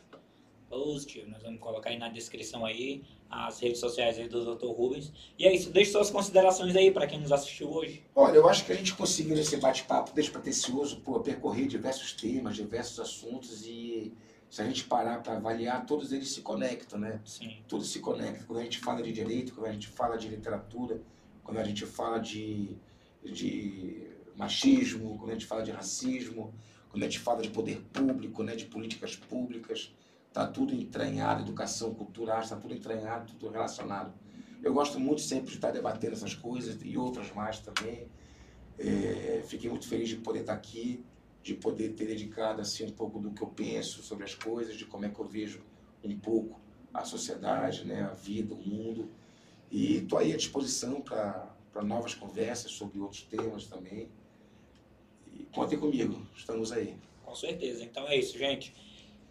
Positivo, 0.71 1.29
nós 1.29 1.43
vamos 1.43 1.59
colocar 1.59 1.91
aí 1.91 1.99
na 1.99 2.09
descrição 2.09 2.65
aí 2.65 3.03
as 3.29 3.59
redes 3.59 3.81
sociais 3.81 4.17
aí 4.21 4.29
do 4.29 4.55
Dr. 4.55 4.69
Rubens. 4.69 5.13
E 5.37 5.45
é 5.45 5.53
isso, 5.53 5.69
deixe 5.71 5.91
suas 5.91 6.11
considerações 6.11 6.77
aí 6.77 6.93
para 6.93 7.09
quem 7.09 7.21
nos 7.21 7.33
assistiu 7.33 7.69
hoje. 7.69 8.05
Olha, 8.15 8.37
eu 8.37 8.49
acho 8.49 8.65
que 8.65 8.71
a 8.71 8.77
gente 8.77 8.95
conseguiu 8.95 9.35
nesse 9.35 9.57
bate-papo 9.57 10.15
despretensioso 10.15 11.01
pô, 11.01 11.19
percorrer 11.19 11.67
diversos 11.67 12.13
temas, 12.13 12.55
diversos 12.55 13.01
assuntos 13.01 13.67
e 13.67 14.15
se 14.49 14.63
a 14.63 14.65
gente 14.65 14.85
parar 14.85 15.21
para 15.25 15.37
avaliar, 15.37 15.85
todos 15.87 16.13
eles 16.13 16.31
se 16.31 16.41
conectam, 16.41 17.01
né? 17.01 17.21
Sim. 17.25 17.59
Tudo 17.67 17.83
se 17.85 17.99
conecta. 17.99 18.45
Quando 18.45 18.61
a 18.61 18.63
gente 18.63 18.79
fala 18.79 19.03
de 19.03 19.13
direito, 19.13 19.53
quando 19.53 19.67
a 19.67 19.73
gente 19.73 19.89
fala 19.89 20.17
de 20.17 20.29
literatura, 20.29 21.03
quando 21.43 21.59
a 21.59 21.65
gente 21.65 21.85
fala 21.85 22.19
de, 22.19 22.77
de 23.25 24.07
machismo, 24.37 25.19
quando 25.19 25.31
a 25.31 25.33
gente 25.33 25.47
fala 25.47 25.65
de 25.65 25.73
racismo, 25.73 26.55
quando 26.89 27.03
a 27.03 27.07
gente 27.07 27.19
fala 27.19 27.43
de 27.43 27.51
poder 27.51 27.81
público, 27.93 28.45
né, 28.45 28.55
de 28.55 28.67
políticas 28.67 29.17
públicas, 29.17 29.93
está 30.31 30.47
tudo 30.47 30.73
entranhado, 30.73 31.43
educação, 31.43 31.93
cultura, 31.93 32.41
está 32.41 32.57
tudo 32.57 32.73
entranhado, 32.73 33.33
tudo 33.33 33.51
relacionado. 33.51 34.15
Eu 34.63 34.73
gosto 34.73 34.99
muito 34.99 35.21
sempre 35.21 35.51
de 35.51 35.57
estar 35.57 35.73
debatendo 35.73 36.15
essas 36.15 36.35
coisas 36.35 36.79
e 36.83 36.97
outras 36.97 37.33
mais 37.33 37.59
também. 37.59 38.09
É, 38.79 39.43
fiquei 39.47 39.69
muito 39.69 39.89
feliz 39.89 40.09
de 40.09 40.17
poder 40.17 40.41
estar 40.41 40.55
aqui, 40.55 41.05
de 41.43 41.55
poder 41.55 41.91
ter 41.95 42.07
dedicado 42.07 42.61
assim 42.61 42.87
um 42.87 42.93
pouco 42.93 43.19
do 43.19 43.33
que 43.33 43.43
eu 43.43 43.49
penso 43.49 44.03
sobre 44.03 44.25
as 44.25 44.35
coisas, 44.35 44.77
de 44.77 44.85
como 44.85 45.05
é 45.05 45.09
que 45.09 45.19
eu 45.19 45.27
vejo 45.27 45.61
um 46.05 46.19
pouco 46.19 46.61
a 46.95 47.05
sociedade, 47.05 47.85
né, 47.85 48.03
a 48.03 48.15
vida, 48.15 48.55
o 48.55 48.57
mundo. 48.57 49.11
E 49.71 49.97
estou 49.97 50.19
aí 50.19 50.33
à 50.33 50.37
disposição 50.37 51.01
para 51.01 51.83
novas 51.83 52.15
conversas 52.15 52.71
sobre 52.73 53.01
outros 53.01 53.23
temas 53.23 53.67
também. 53.67 54.09
E 55.27 55.45
contem 55.47 55.79
comigo, 55.79 56.25
estamos 56.37 56.71
aí. 56.71 56.97
Com 57.25 57.35
certeza. 57.35 57.83
Então 57.83 58.07
é 58.07 58.17
isso, 58.17 58.39
gente. 58.39 58.75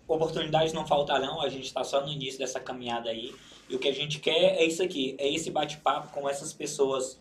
Oportunidades 0.10 0.74
não 0.74 0.88
faltarão, 0.88 1.40
a 1.40 1.50
gente 1.50 1.66
está 1.66 1.84
só 1.84 2.02
no 2.02 2.12
início 2.12 2.40
dessa 2.40 2.60
caminhada 2.60 3.12
aí. 3.12 3.34
E 3.70 3.76
o 3.76 3.80
que 3.80 3.88
a 3.88 3.94
gente 3.94 4.20
quer 4.20 4.58
é 4.58 4.66
isso 4.66 4.82
aqui, 4.82 5.16
é 5.20 5.32
esse 5.32 5.52
bate-papo 5.52 6.12
com 6.12 6.28
essas 6.28 6.52
pessoas 6.52 7.20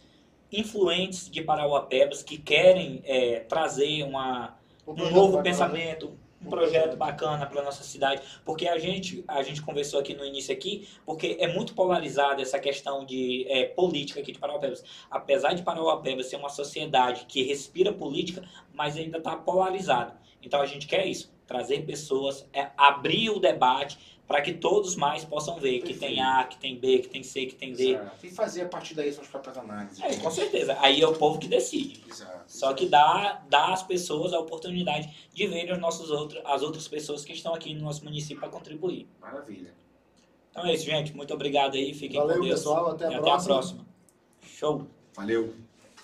influentes 0.50 1.30
de 1.30 1.42
Parauapebas 1.42 2.22
que 2.22 2.38
querem 2.38 3.02
é, 3.04 3.40
trazer 3.40 4.02
uma, 4.04 4.56
um, 4.86 4.94
novo 4.94 5.36
bacana, 5.36 5.42
pensamento, 5.42 6.18
um 6.40 6.48
projeto 6.48 6.72
projeto. 6.72 6.96
bacana 6.96 7.44
para 7.44 7.62
nossa 7.62 7.84
cidade, 7.84 8.22
porque 8.44 8.66
a 8.66 8.78
gente 8.78 9.22
a 9.28 9.42
gente 9.42 9.60
conversou 9.60 10.00
aqui 10.00 10.14
no 10.14 10.24
início 10.24 10.54
aqui, 10.54 10.88
porque 11.04 11.36
é 11.38 11.48
muito 11.48 11.74
polarizada 11.74 12.40
essa 12.40 12.58
questão 12.58 13.04
de 13.04 13.44
é, 13.48 13.64
política 13.64 14.20
aqui 14.20 14.32
de 14.32 14.38
Parauapebas. 14.38 14.82
Apesar 15.10 15.52
de 15.52 15.62
Parauapebas 15.62 16.26
ser 16.26 16.36
uma 16.36 16.48
sociedade 16.48 17.26
que 17.26 17.42
respira 17.42 17.92
política, 17.92 18.42
mas 18.72 18.96
ainda 18.96 19.18
está 19.18 19.36
polarizado. 19.36 20.14
Então 20.42 20.62
a 20.62 20.66
gente 20.66 20.86
quer 20.86 21.04
isso, 21.06 21.30
trazer 21.48 21.84
pessoas, 21.84 22.46
é, 22.52 22.70
abrir 22.76 23.30
o 23.30 23.40
debate 23.40 23.98
para 24.28 24.42
que 24.42 24.52
todos 24.52 24.94
mais 24.94 25.24
possam 25.24 25.58
ver 25.58 25.80
que 25.80 25.94
tem 25.94 26.20
A, 26.20 26.44
que 26.44 26.58
tem 26.58 26.78
B, 26.78 26.98
que 26.98 27.08
tem 27.08 27.22
C, 27.22 27.46
que 27.46 27.54
tem 27.54 27.72
D. 27.72 27.94
Exato. 27.94 28.26
E 28.26 28.30
fazer 28.30 28.62
a 28.62 28.68
partir 28.68 28.94
daí 28.94 29.10
suas 29.10 29.26
próprias 29.26 29.56
análises. 29.56 29.98
É, 30.02 30.14
com 30.18 30.30
certeza. 30.30 30.76
Aí 30.80 31.00
é 31.00 31.08
o 31.08 31.14
povo 31.14 31.38
que 31.38 31.48
decide. 31.48 32.04
Exato. 32.06 32.44
Só 32.46 32.74
que 32.74 32.86
dá, 32.86 33.42
dá 33.48 33.72
às 33.72 33.82
pessoas 33.82 34.34
a 34.34 34.38
oportunidade 34.38 35.28
de 35.32 35.46
verem 35.46 35.72
os 35.72 35.78
nossos 35.78 36.10
outros, 36.10 36.42
as 36.44 36.62
outras 36.62 36.86
pessoas 36.86 37.24
que 37.24 37.32
estão 37.32 37.54
aqui 37.54 37.72
no 37.72 37.80
nosso 37.80 38.04
município 38.04 38.38
para 38.38 38.50
contribuir. 38.50 39.08
Maravilha. 39.18 39.72
Então 40.50 40.66
é 40.66 40.74
isso, 40.74 40.84
gente. 40.84 41.16
Muito 41.16 41.32
obrigado 41.32 41.76
aí. 41.76 41.94
Fiquem 41.94 42.20
Valeu, 42.20 42.36
com 42.36 42.44
Deus. 42.44 42.60
pessoal. 42.60 42.90
Até 42.90 43.06
a 43.06 43.12
e 43.12 43.14
até 43.14 43.22
próxima. 43.22 43.54
a 43.54 43.58
próxima. 43.58 43.86
Show. 44.42 44.86
Valeu. 45.14 45.67